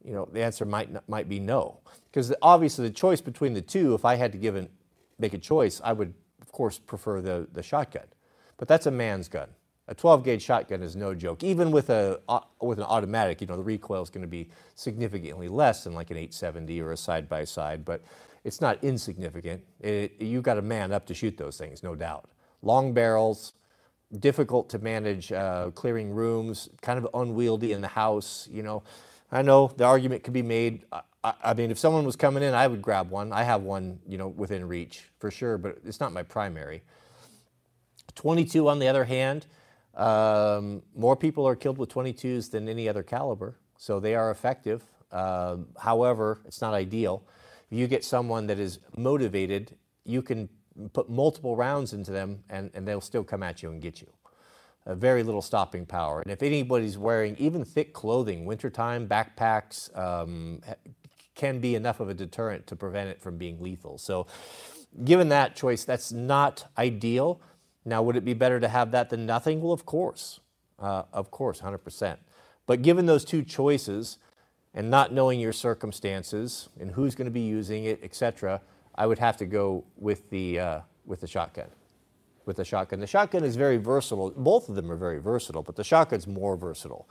You 0.02 0.12
know, 0.12 0.28
the 0.30 0.42
answer 0.42 0.64
might, 0.64 1.08
might 1.08 1.28
be 1.28 1.40
no. 1.40 1.80
Because 2.10 2.32
obviously 2.42 2.88
the 2.88 2.94
choice 2.94 3.20
between 3.20 3.54
the 3.54 3.62
two, 3.62 3.94
if 3.94 4.04
I 4.04 4.16
had 4.16 4.32
to 4.32 4.38
give 4.38 4.56
an, 4.56 4.68
make 5.18 5.34
a 5.34 5.38
choice, 5.38 5.80
I 5.84 5.92
would, 5.92 6.12
of 6.40 6.52
course, 6.52 6.78
prefer 6.78 7.20
the, 7.20 7.48
the 7.52 7.62
shotgun. 7.62 8.04
But 8.56 8.68
that's 8.68 8.86
a 8.86 8.90
man's 8.90 9.28
gun. 9.28 9.48
A 9.86 9.94
12 9.94 10.24
gauge 10.24 10.42
shotgun 10.42 10.82
is 10.82 10.96
no 10.96 11.14
joke. 11.14 11.42
Even 11.42 11.70
with, 11.70 11.90
a, 11.90 12.18
with 12.60 12.78
an 12.78 12.84
automatic, 12.84 13.40
you 13.40 13.46
know, 13.46 13.56
the 13.56 13.62
recoil 13.62 14.02
is 14.02 14.08
going 14.08 14.22
to 14.22 14.28
be 14.28 14.48
significantly 14.74 15.48
less 15.48 15.84
than 15.84 15.94
like 15.94 16.10
an 16.10 16.16
870 16.16 16.80
or 16.80 16.92
a 16.92 16.96
side 16.96 17.28
by 17.28 17.44
side, 17.44 17.84
but 17.84 18.02
it's 18.44 18.60
not 18.60 18.82
insignificant. 18.82 19.62
It, 19.80 20.14
you've 20.20 20.42
got 20.42 20.56
a 20.56 20.62
man 20.62 20.92
up 20.92 21.06
to 21.06 21.14
shoot 21.14 21.36
those 21.36 21.58
things, 21.58 21.82
no 21.82 21.94
doubt. 21.94 22.30
Long 22.62 22.94
barrels, 22.94 23.52
difficult 24.20 24.70
to 24.70 24.78
manage 24.78 25.32
uh, 25.32 25.70
clearing 25.74 26.14
rooms, 26.14 26.68
kind 26.80 26.98
of 26.98 27.08
unwieldy 27.14 27.72
in 27.72 27.80
the 27.80 27.88
house, 27.88 28.48
you 28.50 28.62
know. 28.62 28.82
I 29.32 29.42
know 29.42 29.72
the 29.76 29.84
argument 29.84 30.22
could 30.22 30.32
be 30.32 30.42
made. 30.42 30.84
I, 30.92 31.34
I, 31.42 31.54
mean, 31.54 31.70
if 31.70 31.78
someone 31.78 32.04
was 32.04 32.14
coming 32.14 32.42
in, 32.42 32.54
I 32.54 32.66
would 32.66 32.80
grab 32.80 33.10
one. 33.10 33.32
I 33.32 33.42
have 33.42 33.62
one, 33.62 33.98
you 34.06 34.16
know, 34.16 34.28
within 34.28 34.68
reach 34.68 35.04
for 35.18 35.30
sure, 35.30 35.58
but 35.58 35.78
it's 35.84 35.98
not 35.98 36.12
my 36.12 36.22
primary. 36.22 36.82
22, 38.14 38.68
on 38.68 38.78
the 38.78 38.86
other 38.86 39.04
hand, 39.04 39.46
um, 39.96 40.82
more 40.94 41.16
people 41.16 41.46
are 41.46 41.56
killed 41.56 41.78
with 41.78 41.90
22s 41.90 42.50
than 42.50 42.68
any 42.68 42.88
other 42.88 43.02
caliber, 43.02 43.58
so 43.76 44.00
they 44.00 44.14
are 44.14 44.30
effective. 44.30 44.82
Uh, 45.12 45.58
however, 45.78 46.40
it's 46.46 46.60
not 46.60 46.74
ideal. 46.74 47.22
If 47.70 47.78
you 47.78 47.86
get 47.86 48.04
someone 48.04 48.46
that 48.48 48.58
is 48.58 48.80
motivated, 48.96 49.76
you 50.04 50.22
can 50.22 50.48
put 50.92 51.08
multiple 51.08 51.56
rounds 51.56 51.92
into 51.92 52.10
them 52.10 52.42
and, 52.50 52.70
and 52.74 52.86
they'll 52.86 53.00
still 53.00 53.22
come 53.22 53.42
at 53.42 53.62
you 53.62 53.70
and 53.70 53.80
get 53.80 54.00
you 54.00 54.08
very 54.86 55.22
little 55.22 55.40
stopping 55.40 55.86
power. 55.86 56.20
And 56.20 56.30
if 56.30 56.42
anybody's 56.42 56.98
wearing 56.98 57.36
even 57.38 57.64
thick 57.64 57.94
clothing, 57.94 58.44
wintertime, 58.44 59.08
backpacks, 59.08 59.96
um, 59.96 60.60
can 61.34 61.58
be 61.58 61.74
enough 61.74 62.00
of 62.00 62.08
a 62.10 62.14
deterrent 62.14 62.66
to 62.66 62.76
prevent 62.76 63.08
it 63.08 63.20
from 63.20 63.38
being 63.38 63.60
lethal. 63.60 63.98
So, 63.98 64.26
given 65.04 65.30
that 65.30 65.56
choice, 65.56 65.84
that's 65.84 66.12
not 66.12 66.70
ideal. 66.76 67.40
Now, 67.84 68.02
would 68.02 68.16
it 68.16 68.24
be 68.24 68.34
better 68.34 68.60
to 68.60 68.68
have 68.68 68.90
that 68.92 69.10
than 69.10 69.26
nothing? 69.26 69.60
Well, 69.60 69.72
of 69.72 69.84
course, 69.84 70.40
uh, 70.78 71.02
of 71.12 71.30
course, 71.30 71.60
100%. 71.60 72.16
But 72.66 72.82
given 72.82 73.06
those 73.06 73.24
two 73.24 73.42
choices, 73.42 74.18
and 74.76 74.90
not 74.90 75.12
knowing 75.12 75.38
your 75.38 75.52
circumstances 75.52 76.68
and 76.80 76.90
who's 76.90 77.14
going 77.14 77.26
to 77.26 77.30
be 77.30 77.42
using 77.42 77.84
it, 77.84 78.00
etc., 78.02 78.60
I 78.96 79.06
would 79.06 79.18
have 79.18 79.36
to 79.36 79.46
go 79.46 79.84
with 79.96 80.30
the 80.30 80.58
uh, 80.58 80.80
with 81.04 81.20
the 81.20 81.26
shotgun 81.26 81.68
with 82.46 82.56
the 82.56 82.64
shotgun. 82.64 83.00
The 83.00 83.06
shotgun 83.06 83.44
is 83.44 83.56
very 83.56 83.76
versatile. 83.76 84.30
Both 84.30 84.68
of 84.68 84.74
them 84.74 84.90
are 84.90 84.96
very 84.96 85.18
versatile, 85.18 85.62
but 85.62 85.76
the 85.76 85.84
shotgun's 85.84 86.26
more 86.26 86.56
versatile. 86.56 87.08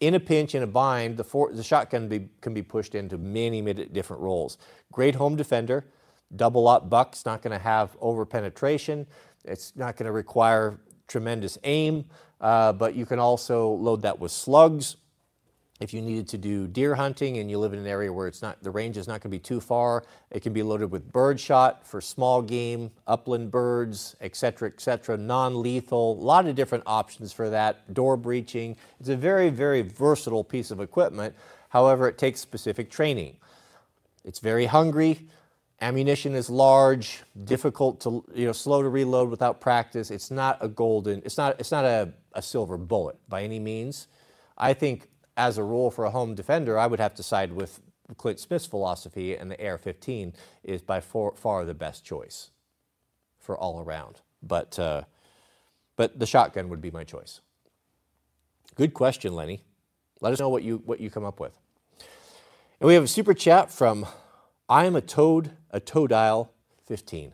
In 0.00 0.14
a 0.14 0.20
pinch, 0.20 0.54
in 0.54 0.62
a 0.62 0.66
bind, 0.66 1.16
the, 1.16 1.24
for, 1.24 1.52
the 1.52 1.62
shotgun 1.62 2.08
be, 2.08 2.28
can 2.40 2.54
be 2.54 2.62
pushed 2.62 2.94
into 2.94 3.18
many, 3.18 3.62
many 3.62 3.86
different 3.86 4.22
roles. 4.22 4.58
Great 4.92 5.14
home 5.14 5.36
defender. 5.36 5.86
double 6.34 6.68
aught 6.68 6.90
buck's 6.90 7.24
not 7.24 7.42
going 7.42 7.56
to 7.56 7.62
have 7.62 7.96
over 8.00 8.24
penetration. 8.26 9.06
It's 9.46 9.74
not 9.76 9.96
going 9.96 10.06
to 10.06 10.12
require 10.12 10.78
tremendous 11.08 11.58
aim, 11.64 12.04
uh, 12.40 12.72
but 12.72 12.94
you 12.94 13.06
can 13.06 13.18
also 13.18 13.70
load 13.70 14.02
that 14.02 14.18
with 14.18 14.32
slugs. 14.32 14.96
If 15.78 15.92
you 15.92 16.00
needed 16.00 16.26
to 16.28 16.38
do 16.38 16.66
deer 16.66 16.94
hunting 16.94 17.36
and 17.36 17.50
you 17.50 17.58
live 17.58 17.74
in 17.74 17.78
an 17.78 17.86
area 17.86 18.10
where 18.10 18.26
it's 18.26 18.40
not 18.40 18.62
the 18.62 18.70
range 18.70 18.96
is 18.96 19.06
not 19.06 19.20
going 19.20 19.30
to 19.30 19.36
be 19.36 19.38
too 19.38 19.60
far, 19.60 20.04
it 20.30 20.40
can 20.40 20.54
be 20.54 20.62
loaded 20.62 20.90
with 20.90 21.12
bird 21.12 21.38
shot 21.38 21.86
for 21.86 22.00
small 22.00 22.40
game, 22.40 22.90
upland 23.06 23.50
birds, 23.50 24.16
etc., 24.22 24.68
etc., 24.68 25.18
non-lethal. 25.18 26.12
A 26.12 26.22
lot 26.22 26.46
of 26.46 26.54
different 26.54 26.84
options 26.86 27.30
for 27.30 27.50
that. 27.50 27.92
Door 27.92 28.18
breaching. 28.18 28.74
It's 29.00 29.10
a 29.10 29.16
very, 29.16 29.50
very 29.50 29.82
versatile 29.82 30.44
piece 30.44 30.70
of 30.70 30.80
equipment. 30.80 31.34
However, 31.68 32.08
it 32.08 32.16
takes 32.16 32.40
specific 32.40 32.90
training. 32.90 33.36
It's 34.24 34.38
very 34.38 34.64
hungry. 34.64 35.26
Ammunition 35.80 36.34
is 36.34 36.48
large, 36.48 37.22
difficult 37.44 38.00
to, 38.00 38.24
you 38.34 38.46
know, 38.46 38.52
slow 38.52 38.82
to 38.82 38.88
reload 38.88 39.28
without 39.28 39.60
practice. 39.60 40.10
It's 40.10 40.30
not 40.30 40.56
a 40.60 40.68
golden, 40.68 41.20
it's 41.24 41.36
not, 41.36 41.60
it's 41.60 41.70
not 41.70 41.84
a, 41.84 42.12
a 42.32 42.40
silver 42.40 42.78
bullet 42.78 43.16
by 43.28 43.42
any 43.42 43.58
means. 43.58 44.08
I 44.56 44.72
think 44.72 45.08
as 45.36 45.58
a 45.58 45.62
rule 45.62 45.90
for 45.90 46.06
a 46.06 46.10
home 46.10 46.34
defender, 46.34 46.78
I 46.78 46.86
would 46.86 46.98
have 46.98 47.14
to 47.16 47.22
side 47.22 47.52
with 47.52 47.80
Clint 48.16 48.38
Smith's 48.40 48.66
philosophy, 48.66 49.36
and 49.36 49.50
the 49.50 49.68
AR-15 49.68 50.32
is 50.64 50.80
by 50.80 51.00
far, 51.00 51.32
far 51.34 51.64
the 51.64 51.74
best 51.74 52.04
choice 52.04 52.50
for 53.38 53.58
all 53.58 53.80
around. 53.80 54.20
But, 54.42 54.78
uh, 54.78 55.02
but 55.96 56.18
the 56.18 56.26
shotgun 56.26 56.68
would 56.68 56.80
be 56.80 56.90
my 56.90 57.04
choice. 57.04 57.40
Good 58.76 58.94
question, 58.94 59.34
Lenny. 59.34 59.62
Let 60.20 60.32
us 60.32 60.40
know 60.40 60.48
what 60.48 60.62
you, 60.62 60.82
what 60.86 61.00
you 61.00 61.10
come 61.10 61.24
up 61.24 61.40
with. 61.40 61.52
And 62.80 62.88
we 62.88 62.94
have 62.94 63.04
a 63.04 63.08
super 63.08 63.34
chat 63.34 63.70
from 63.70 64.06
I 64.68 64.84
am 64.86 64.96
a 64.96 65.00
toad, 65.00 65.52
a 65.70 65.80
toadile 65.80 66.48
15. 66.86 67.32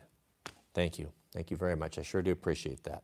Thank 0.73 0.99
you. 0.99 1.11
Thank 1.33 1.49
you 1.49 1.57
very 1.57 1.75
much. 1.75 1.97
I 1.97 2.03
sure 2.03 2.21
do 2.21 2.31
appreciate 2.31 2.83
that. 2.83 3.01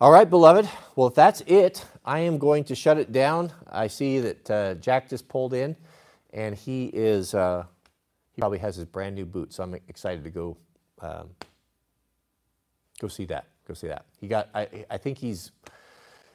All 0.00 0.12
right, 0.12 0.30
beloved. 0.30 0.68
Well, 0.94 1.08
if 1.08 1.14
that's 1.14 1.40
it, 1.40 1.84
I 2.04 2.20
am 2.20 2.38
going 2.38 2.62
to 2.64 2.76
shut 2.76 2.98
it 2.98 3.10
down. 3.10 3.52
I 3.68 3.88
see 3.88 4.20
that 4.20 4.50
uh, 4.50 4.74
Jack 4.74 5.08
just 5.08 5.28
pulled 5.28 5.54
in, 5.54 5.74
and 6.32 6.54
he 6.54 6.86
is, 6.92 7.34
uh, 7.34 7.64
he 8.32 8.40
probably 8.40 8.58
has 8.58 8.76
his 8.76 8.84
brand 8.84 9.16
new 9.16 9.26
boot, 9.26 9.52
so 9.52 9.64
I'm 9.64 9.74
excited 9.88 10.22
to 10.22 10.30
go, 10.30 10.56
um, 11.00 11.30
go 13.00 13.08
see 13.08 13.24
that. 13.24 13.46
Go 13.66 13.74
see 13.74 13.88
that. 13.88 14.04
He 14.20 14.28
got, 14.28 14.50
I, 14.54 14.68
I 14.88 14.98
think 14.98 15.18
he's, 15.18 15.50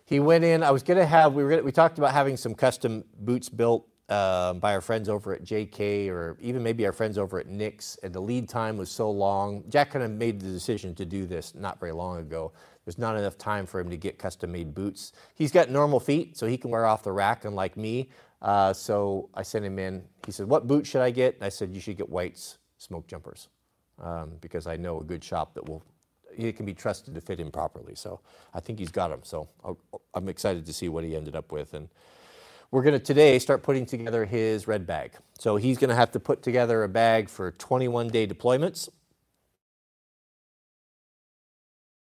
he 0.04 0.20
went 0.20 0.44
in, 0.44 0.62
I 0.62 0.72
was 0.72 0.84
going 0.84 1.00
to 1.00 1.06
have, 1.06 1.34
we, 1.34 1.42
were 1.44 1.50
gonna, 1.50 1.64
we 1.64 1.72
talked 1.72 1.98
about 1.98 2.12
having 2.12 2.36
some 2.36 2.54
custom 2.54 3.06
boots 3.18 3.48
built 3.48 3.88
uh, 4.10 4.54
by 4.54 4.74
our 4.74 4.82
friends 4.82 5.10
over 5.10 5.34
at 5.34 5.44
JK 5.44 6.10
or 6.10 6.38
even 6.42 6.62
maybe 6.62 6.86
our 6.86 6.92
friends 6.92 7.18
over 7.18 7.40
at 7.40 7.48
Nicks, 7.48 7.98
and 8.04 8.14
the 8.14 8.20
lead 8.20 8.50
time 8.50 8.78
was 8.78 8.90
so 8.92 9.10
long. 9.10 9.64
Jack 9.70 9.92
kind 9.92 10.04
of 10.04 10.12
made 10.12 10.40
the 10.40 10.50
decision 10.50 10.94
to 10.96 11.06
do 11.06 11.26
this 11.26 11.56
not 11.56 11.80
very 11.80 11.92
long 11.92 12.20
ago. 12.20 12.52
There's 12.86 12.98
not 12.98 13.16
enough 13.16 13.38
time 13.38 13.66
for 13.66 13.80
him 13.80 13.90
to 13.90 13.98
get 13.98 14.20
custom 14.20 14.52
made 14.52 14.74
boots. 14.74 15.14
He's 15.36 15.52
got 15.52 15.70
normal 15.70 16.00
feet, 16.00 16.38
so 16.38 16.48
he 16.48 16.58
can 16.58 16.70
wear 16.70 16.86
off 16.86 17.04
the 17.04 17.14
rack, 17.14 17.46
unlike 17.46 17.78
me. 17.78 18.10
Uh, 18.42 18.74
so 18.74 19.30
I 19.34 19.42
sent 19.42 19.64
him 19.64 19.80
in. 19.80 20.04
He 20.26 20.34
said, 20.34 20.48
What 20.48 20.68
boot 20.68 20.86
should 20.86 21.02
I 21.02 21.10
get? 21.10 21.36
And 21.36 21.46
I 21.46 21.50
said, 21.50 21.74
You 21.74 21.80
should 21.80 21.96
get 21.98 22.10
White's 22.10 22.58
smoke 22.78 23.08
jumpers 23.08 23.48
um, 24.02 24.34
because 24.42 24.68
I 24.68 24.76
know 24.76 25.00
a 25.00 25.04
good 25.04 25.24
shop 25.24 25.54
that 25.54 25.68
will. 25.68 25.82
It 26.36 26.58
can 26.58 26.66
be 26.66 26.74
trusted 26.74 27.14
to 27.14 27.22
fit 27.22 27.40
him 27.40 27.52
properly. 27.52 27.94
So 27.96 28.20
I 28.56 28.60
think 28.60 28.80
he's 28.80 28.92
got 28.92 29.10
them. 29.10 29.20
So 29.24 29.48
i 29.64 30.18
am 30.18 30.28
excited 30.28 30.66
to 30.66 30.74
see 30.74 30.90
what 30.90 31.04
he 31.04 31.16
ended 31.16 31.36
up 31.36 31.52
with. 31.52 31.76
And 31.76 31.88
we're 32.74 32.82
going 32.82 32.94
to 32.94 33.00
today 33.00 33.38
start 33.38 33.62
putting 33.62 33.86
together 33.86 34.26
his 34.26 34.68
red 34.68 34.88
bag. 34.88 35.12
So 35.38 35.58
he's 35.58 35.78
going 35.78 35.92
to 35.92 35.96
have 35.96 36.10
to 36.14 36.20
put 36.20 36.42
together 36.42 36.84
a 36.84 36.90
bag 36.90 37.30
for 37.30 37.52
21 37.52 38.08
day 38.08 38.26
deployments, 38.26 38.90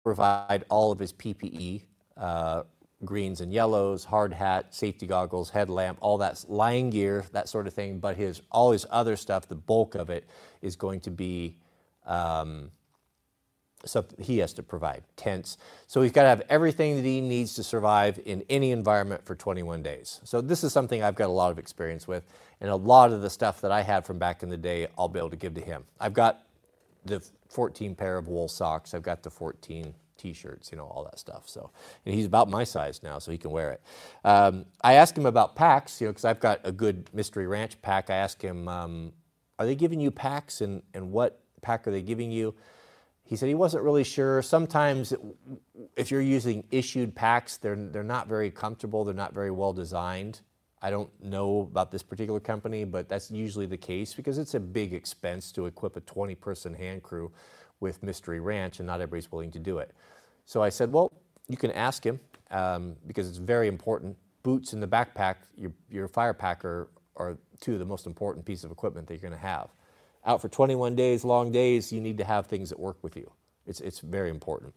provide 0.02 0.64
all 0.68 0.90
of 0.90 0.98
his 0.98 1.12
PPE, 1.12 1.84
uh, 2.16 2.64
greens 3.04 3.40
and 3.40 3.52
yellows, 3.52 4.02
hard 4.02 4.32
hat, 4.32 4.74
safety 4.74 5.06
goggles, 5.06 5.48
headlamp, 5.48 5.96
all 6.00 6.18
that 6.18 6.44
line 6.48 6.90
gear, 6.90 7.24
that 7.30 7.48
sort 7.48 7.68
of 7.68 7.72
thing. 7.72 8.00
But 8.00 8.16
his 8.16 8.42
all 8.50 8.72
his 8.72 8.84
other 8.90 9.14
stuff, 9.14 9.46
the 9.46 9.54
bulk 9.54 9.94
of 9.94 10.10
it, 10.10 10.28
is 10.60 10.74
going 10.74 10.98
to 11.02 11.12
be 11.12 11.56
um, 12.04 12.72
something 13.84 14.24
he 14.24 14.38
has 14.38 14.52
to 14.54 14.62
provide, 14.62 15.02
tents. 15.16 15.56
So 15.86 16.02
he's 16.02 16.12
got 16.12 16.22
to 16.22 16.28
have 16.28 16.42
everything 16.48 16.96
that 16.96 17.04
he 17.04 17.20
needs 17.20 17.54
to 17.54 17.62
survive 17.62 18.20
in 18.24 18.44
any 18.50 18.72
environment 18.72 19.24
for 19.24 19.34
21 19.34 19.82
days. 19.82 20.20
So 20.24 20.40
this 20.40 20.64
is 20.64 20.72
something 20.72 21.02
I've 21.02 21.14
got 21.14 21.28
a 21.28 21.32
lot 21.32 21.50
of 21.50 21.58
experience 21.58 22.08
with, 22.08 22.24
and 22.60 22.70
a 22.70 22.76
lot 22.76 23.12
of 23.12 23.22
the 23.22 23.30
stuff 23.30 23.60
that 23.60 23.72
I 23.72 23.82
had 23.82 24.04
from 24.04 24.18
back 24.18 24.42
in 24.42 24.48
the 24.48 24.56
day, 24.56 24.88
I'll 24.98 25.08
be 25.08 25.18
able 25.18 25.30
to 25.30 25.36
give 25.36 25.54
to 25.54 25.60
him. 25.60 25.84
I've 26.00 26.14
got 26.14 26.42
the 27.04 27.22
14 27.48 27.94
pair 27.94 28.18
of 28.18 28.28
wool 28.28 28.48
socks. 28.48 28.94
I've 28.94 29.02
got 29.02 29.22
the 29.22 29.30
14 29.30 29.94
t-shirts, 30.18 30.70
you 30.72 30.76
know, 30.76 30.84
all 30.86 31.04
that 31.04 31.18
stuff. 31.18 31.48
So, 31.48 31.70
and 32.04 32.14
he's 32.14 32.26
about 32.26 32.50
my 32.50 32.64
size 32.64 33.02
now, 33.02 33.18
so 33.18 33.30
he 33.30 33.38
can 33.38 33.50
wear 33.50 33.72
it. 33.72 33.82
Um, 34.24 34.66
I 34.82 34.94
asked 34.94 35.16
him 35.16 35.26
about 35.26 35.54
packs, 35.54 36.00
you 36.00 36.08
know, 36.08 36.12
because 36.12 36.24
I've 36.24 36.40
got 36.40 36.60
a 36.64 36.72
good 36.72 37.08
Mystery 37.14 37.46
Ranch 37.46 37.80
pack. 37.80 38.10
I 38.10 38.16
asked 38.16 38.42
him, 38.42 38.68
um, 38.68 39.12
are 39.58 39.66
they 39.66 39.76
giving 39.76 40.00
you 40.00 40.10
packs, 40.10 40.60
and, 40.60 40.82
and 40.92 41.12
what 41.12 41.40
pack 41.62 41.86
are 41.86 41.90
they 41.90 42.02
giving 42.02 42.30
you? 42.30 42.54
He 43.28 43.36
said 43.36 43.48
he 43.48 43.54
wasn't 43.54 43.84
really 43.84 44.04
sure. 44.04 44.40
Sometimes, 44.40 45.12
if 45.96 46.10
you're 46.10 46.22
using 46.22 46.64
issued 46.70 47.14
packs, 47.14 47.58
they're, 47.58 47.76
they're 47.76 48.02
not 48.02 48.26
very 48.26 48.50
comfortable, 48.50 49.04
they're 49.04 49.14
not 49.14 49.34
very 49.34 49.50
well 49.50 49.74
designed. 49.74 50.40
I 50.80 50.88
don't 50.88 51.10
know 51.22 51.68
about 51.70 51.92
this 51.92 52.02
particular 52.02 52.40
company, 52.40 52.84
but 52.84 53.06
that's 53.06 53.30
usually 53.30 53.66
the 53.66 53.76
case 53.76 54.14
because 54.14 54.38
it's 54.38 54.54
a 54.54 54.60
big 54.60 54.94
expense 54.94 55.52
to 55.52 55.66
equip 55.66 55.96
a 55.96 56.00
20 56.00 56.36
person 56.36 56.72
hand 56.72 57.02
crew 57.02 57.30
with 57.80 58.02
Mystery 58.02 58.40
Ranch, 58.40 58.78
and 58.78 58.86
not 58.86 59.02
everybody's 59.02 59.30
willing 59.30 59.50
to 59.50 59.58
do 59.58 59.76
it. 59.76 59.92
So 60.46 60.62
I 60.62 60.70
said, 60.70 60.90
Well, 60.90 61.12
you 61.48 61.58
can 61.58 61.70
ask 61.72 62.04
him 62.04 62.18
um, 62.50 62.96
because 63.06 63.28
it's 63.28 63.36
very 63.36 63.68
important. 63.68 64.16
Boots 64.42 64.72
in 64.72 64.80
the 64.80 64.88
backpack, 64.88 65.36
your, 65.54 65.72
your 65.90 66.08
fire 66.08 66.32
packer, 66.32 66.88
are 67.16 67.36
two 67.60 67.74
of 67.74 67.78
the 67.78 67.84
most 67.84 68.06
important 68.06 68.46
pieces 68.46 68.64
of 68.64 68.70
equipment 68.70 69.06
that 69.06 69.14
you're 69.14 69.20
going 69.20 69.38
to 69.38 69.46
have 69.46 69.68
out 70.28 70.42
for 70.42 70.48
21 70.48 70.94
days, 70.94 71.24
long 71.24 71.50
days, 71.50 71.90
you 71.90 72.00
need 72.00 72.18
to 72.18 72.24
have 72.24 72.46
things 72.46 72.68
that 72.68 72.78
work 72.78 72.98
with 73.02 73.16
you. 73.16 73.32
It's, 73.66 73.80
it's 73.80 74.00
very 74.00 74.28
important. 74.28 74.74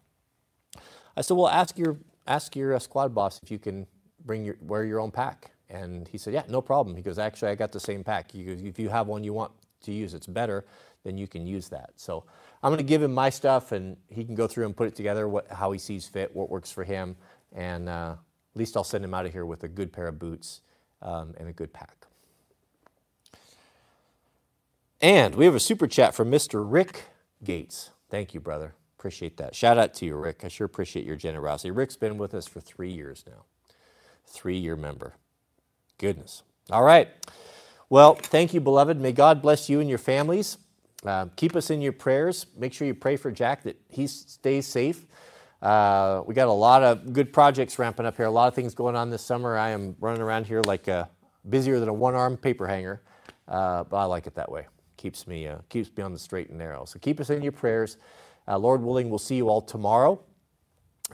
I 1.16 1.20
said, 1.20 1.36
well, 1.36 1.48
ask 1.48 1.78
your, 1.78 1.98
ask 2.26 2.56
your 2.56 2.74
uh, 2.74 2.78
squad 2.78 3.14
boss 3.14 3.38
if 3.42 3.50
you 3.50 3.58
can 3.58 3.86
bring 4.24 4.44
your, 4.44 4.56
wear 4.62 4.84
your 4.84 4.98
own 4.98 5.10
pack. 5.10 5.52
And 5.68 6.08
he 6.08 6.16
said, 6.16 6.32
yeah, 6.32 6.42
no 6.48 6.62
problem. 6.62 6.96
He 6.96 7.02
goes, 7.02 7.18
actually, 7.18 7.50
I 7.50 7.54
got 7.54 7.70
the 7.70 7.80
same 7.80 8.02
pack. 8.02 8.32
Goes, 8.32 8.62
if 8.62 8.78
you 8.78 8.88
have 8.88 9.06
one 9.06 9.22
you 9.22 9.34
want 9.34 9.52
to 9.82 9.92
use, 9.92 10.14
it's 10.14 10.26
better, 10.26 10.64
then 11.04 11.18
you 11.18 11.28
can 11.28 11.46
use 11.46 11.68
that. 11.68 11.90
So 11.96 12.24
I'm 12.62 12.70
going 12.70 12.78
to 12.78 12.84
give 12.84 13.02
him 13.02 13.12
my 13.12 13.28
stuff, 13.28 13.72
and 13.72 13.96
he 14.08 14.24
can 14.24 14.34
go 14.34 14.46
through 14.46 14.66
and 14.66 14.76
put 14.76 14.86
it 14.86 14.94
together, 14.94 15.28
what, 15.28 15.50
how 15.50 15.72
he 15.72 15.78
sees 15.78 16.06
fit, 16.06 16.34
what 16.34 16.48
works 16.48 16.70
for 16.70 16.84
him. 16.84 17.16
And 17.54 17.88
uh, 17.88 18.14
at 18.54 18.58
least 18.58 18.76
I'll 18.76 18.84
send 18.84 19.04
him 19.04 19.12
out 19.12 19.26
of 19.26 19.32
here 19.32 19.44
with 19.44 19.64
a 19.64 19.68
good 19.68 19.92
pair 19.92 20.08
of 20.08 20.18
boots 20.18 20.62
um, 21.02 21.34
and 21.38 21.48
a 21.48 21.52
good 21.52 21.72
pack. 21.72 22.06
And 25.02 25.34
we 25.34 25.46
have 25.46 25.56
a 25.56 25.60
super 25.60 25.88
chat 25.88 26.14
from 26.14 26.30
Mr. 26.30 26.64
Rick 26.64 27.02
Gates. 27.42 27.90
Thank 28.08 28.34
you, 28.34 28.40
brother. 28.40 28.76
Appreciate 28.96 29.36
that. 29.38 29.52
Shout 29.52 29.76
out 29.76 29.94
to 29.94 30.06
you, 30.06 30.14
Rick. 30.14 30.42
I 30.44 30.48
sure 30.48 30.64
appreciate 30.64 31.04
your 31.04 31.16
generosity. 31.16 31.72
Rick's 31.72 31.96
been 31.96 32.18
with 32.18 32.34
us 32.34 32.46
for 32.46 32.60
three 32.60 32.92
years 32.92 33.24
now, 33.26 33.44
three 34.28 34.56
year 34.56 34.76
member. 34.76 35.14
Goodness. 35.98 36.44
All 36.70 36.84
right. 36.84 37.08
Well, 37.90 38.14
thank 38.14 38.54
you, 38.54 38.60
beloved. 38.60 39.00
May 39.00 39.10
God 39.10 39.42
bless 39.42 39.68
you 39.68 39.80
and 39.80 39.88
your 39.88 39.98
families. 39.98 40.56
Uh, 41.04 41.26
keep 41.34 41.56
us 41.56 41.70
in 41.70 41.82
your 41.82 41.92
prayers. 41.92 42.46
Make 42.56 42.72
sure 42.72 42.86
you 42.86 42.94
pray 42.94 43.16
for 43.16 43.32
Jack 43.32 43.64
that 43.64 43.76
he 43.88 44.06
stays 44.06 44.68
safe. 44.68 45.04
Uh, 45.60 46.22
we 46.26 46.34
got 46.34 46.46
a 46.46 46.52
lot 46.52 46.84
of 46.84 47.12
good 47.12 47.32
projects 47.32 47.76
ramping 47.76 48.06
up 48.06 48.16
here. 48.16 48.26
A 48.26 48.30
lot 48.30 48.46
of 48.46 48.54
things 48.54 48.72
going 48.72 48.94
on 48.94 49.10
this 49.10 49.24
summer. 49.24 49.56
I 49.56 49.70
am 49.70 49.96
running 49.98 50.22
around 50.22 50.46
here 50.46 50.62
like 50.64 50.86
a, 50.86 51.10
busier 51.48 51.80
than 51.80 51.88
a 51.88 51.92
one-armed 51.92 52.40
paper 52.40 52.68
hanger, 52.68 53.02
uh, 53.48 53.82
but 53.82 53.96
I 53.96 54.04
like 54.04 54.28
it 54.28 54.36
that 54.36 54.50
way 54.50 54.68
keeps 55.02 55.26
me, 55.26 55.48
uh, 55.48 55.58
keeps 55.68 55.90
me 55.96 56.04
on 56.04 56.12
the 56.12 56.18
straight 56.18 56.48
and 56.48 56.58
narrow. 56.58 56.84
So 56.84 57.00
keep 57.00 57.18
us 57.18 57.28
in 57.28 57.42
your 57.42 57.52
prayers. 57.52 57.96
Uh, 58.46 58.56
Lord 58.56 58.80
willing, 58.80 59.10
we'll 59.10 59.18
see 59.18 59.34
you 59.34 59.48
all 59.48 59.60
tomorrow. 59.60 60.22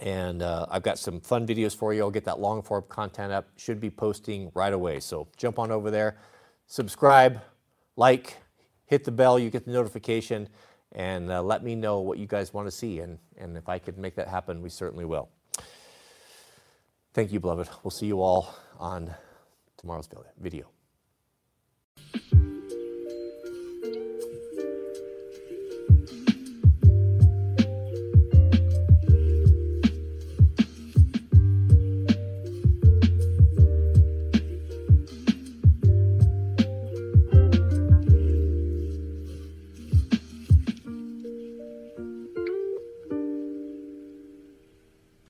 And 0.03 0.43
uh, 0.43 0.67
I've 0.71 0.83
got 0.83 0.99
some 0.99 1.21
fun 1.21 1.47
videos 1.47 1.75
for 1.75 1.95
you. 1.95 2.03
I'll 2.03 2.11
get 2.11 2.25
that 2.27 2.39
long 2.39 2.61
form 2.61 2.85
content 2.89 3.33
up. 3.33 3.49
Should 3.57 3.81
be 3.81 3.91
posting 3.91 4.53
right 4.55 4.75
away. 4.75 5.01
So 5.01 5.27
jump 5.37 5.59
on 5.59 5.71
over 5.71 5.91
there, 5.91 6.19
subscribe, 6.67 7.41
like, 7.97 8.37
hit 8.85 9.05
the 9.05 9.11
bell. 9.11 9.39
You 9.39 9.49
get 9.51 9.65
the 9.65 9.73
notification, 9.73 10.49
and 10.93 11.33
uh, 11.33 11.43
let 11.43 11.65
me 11.65 11.75
know 11.75 12.01
what 12.01 12.19
you 12.19 12.27
guys 12.27 12.53
want 12.53 12.69
to 12.69 12.71
see. 12.71 13.01
And, 13.01 13.19
and 13.39 13.57
if 13.57 13.69
I 13.69 13.79
could 13.79 13.97
make 13.97 14.15
that 14.17 14.29
happen, 14.29 14.61
we 14.63 14.69
certainly 14.69 15.07
will. 15.07 15.31
Thank 17.15 17.33
you, 17.33 17.41
beloved. 17.41 17.69
We'll 17.83 17.91
see 17.91 18.07
you 18.07 18.21
all 18.21 18.55
on 18.79 19.13
tomorrow's 19.79 20.09
video. 20.39 20.67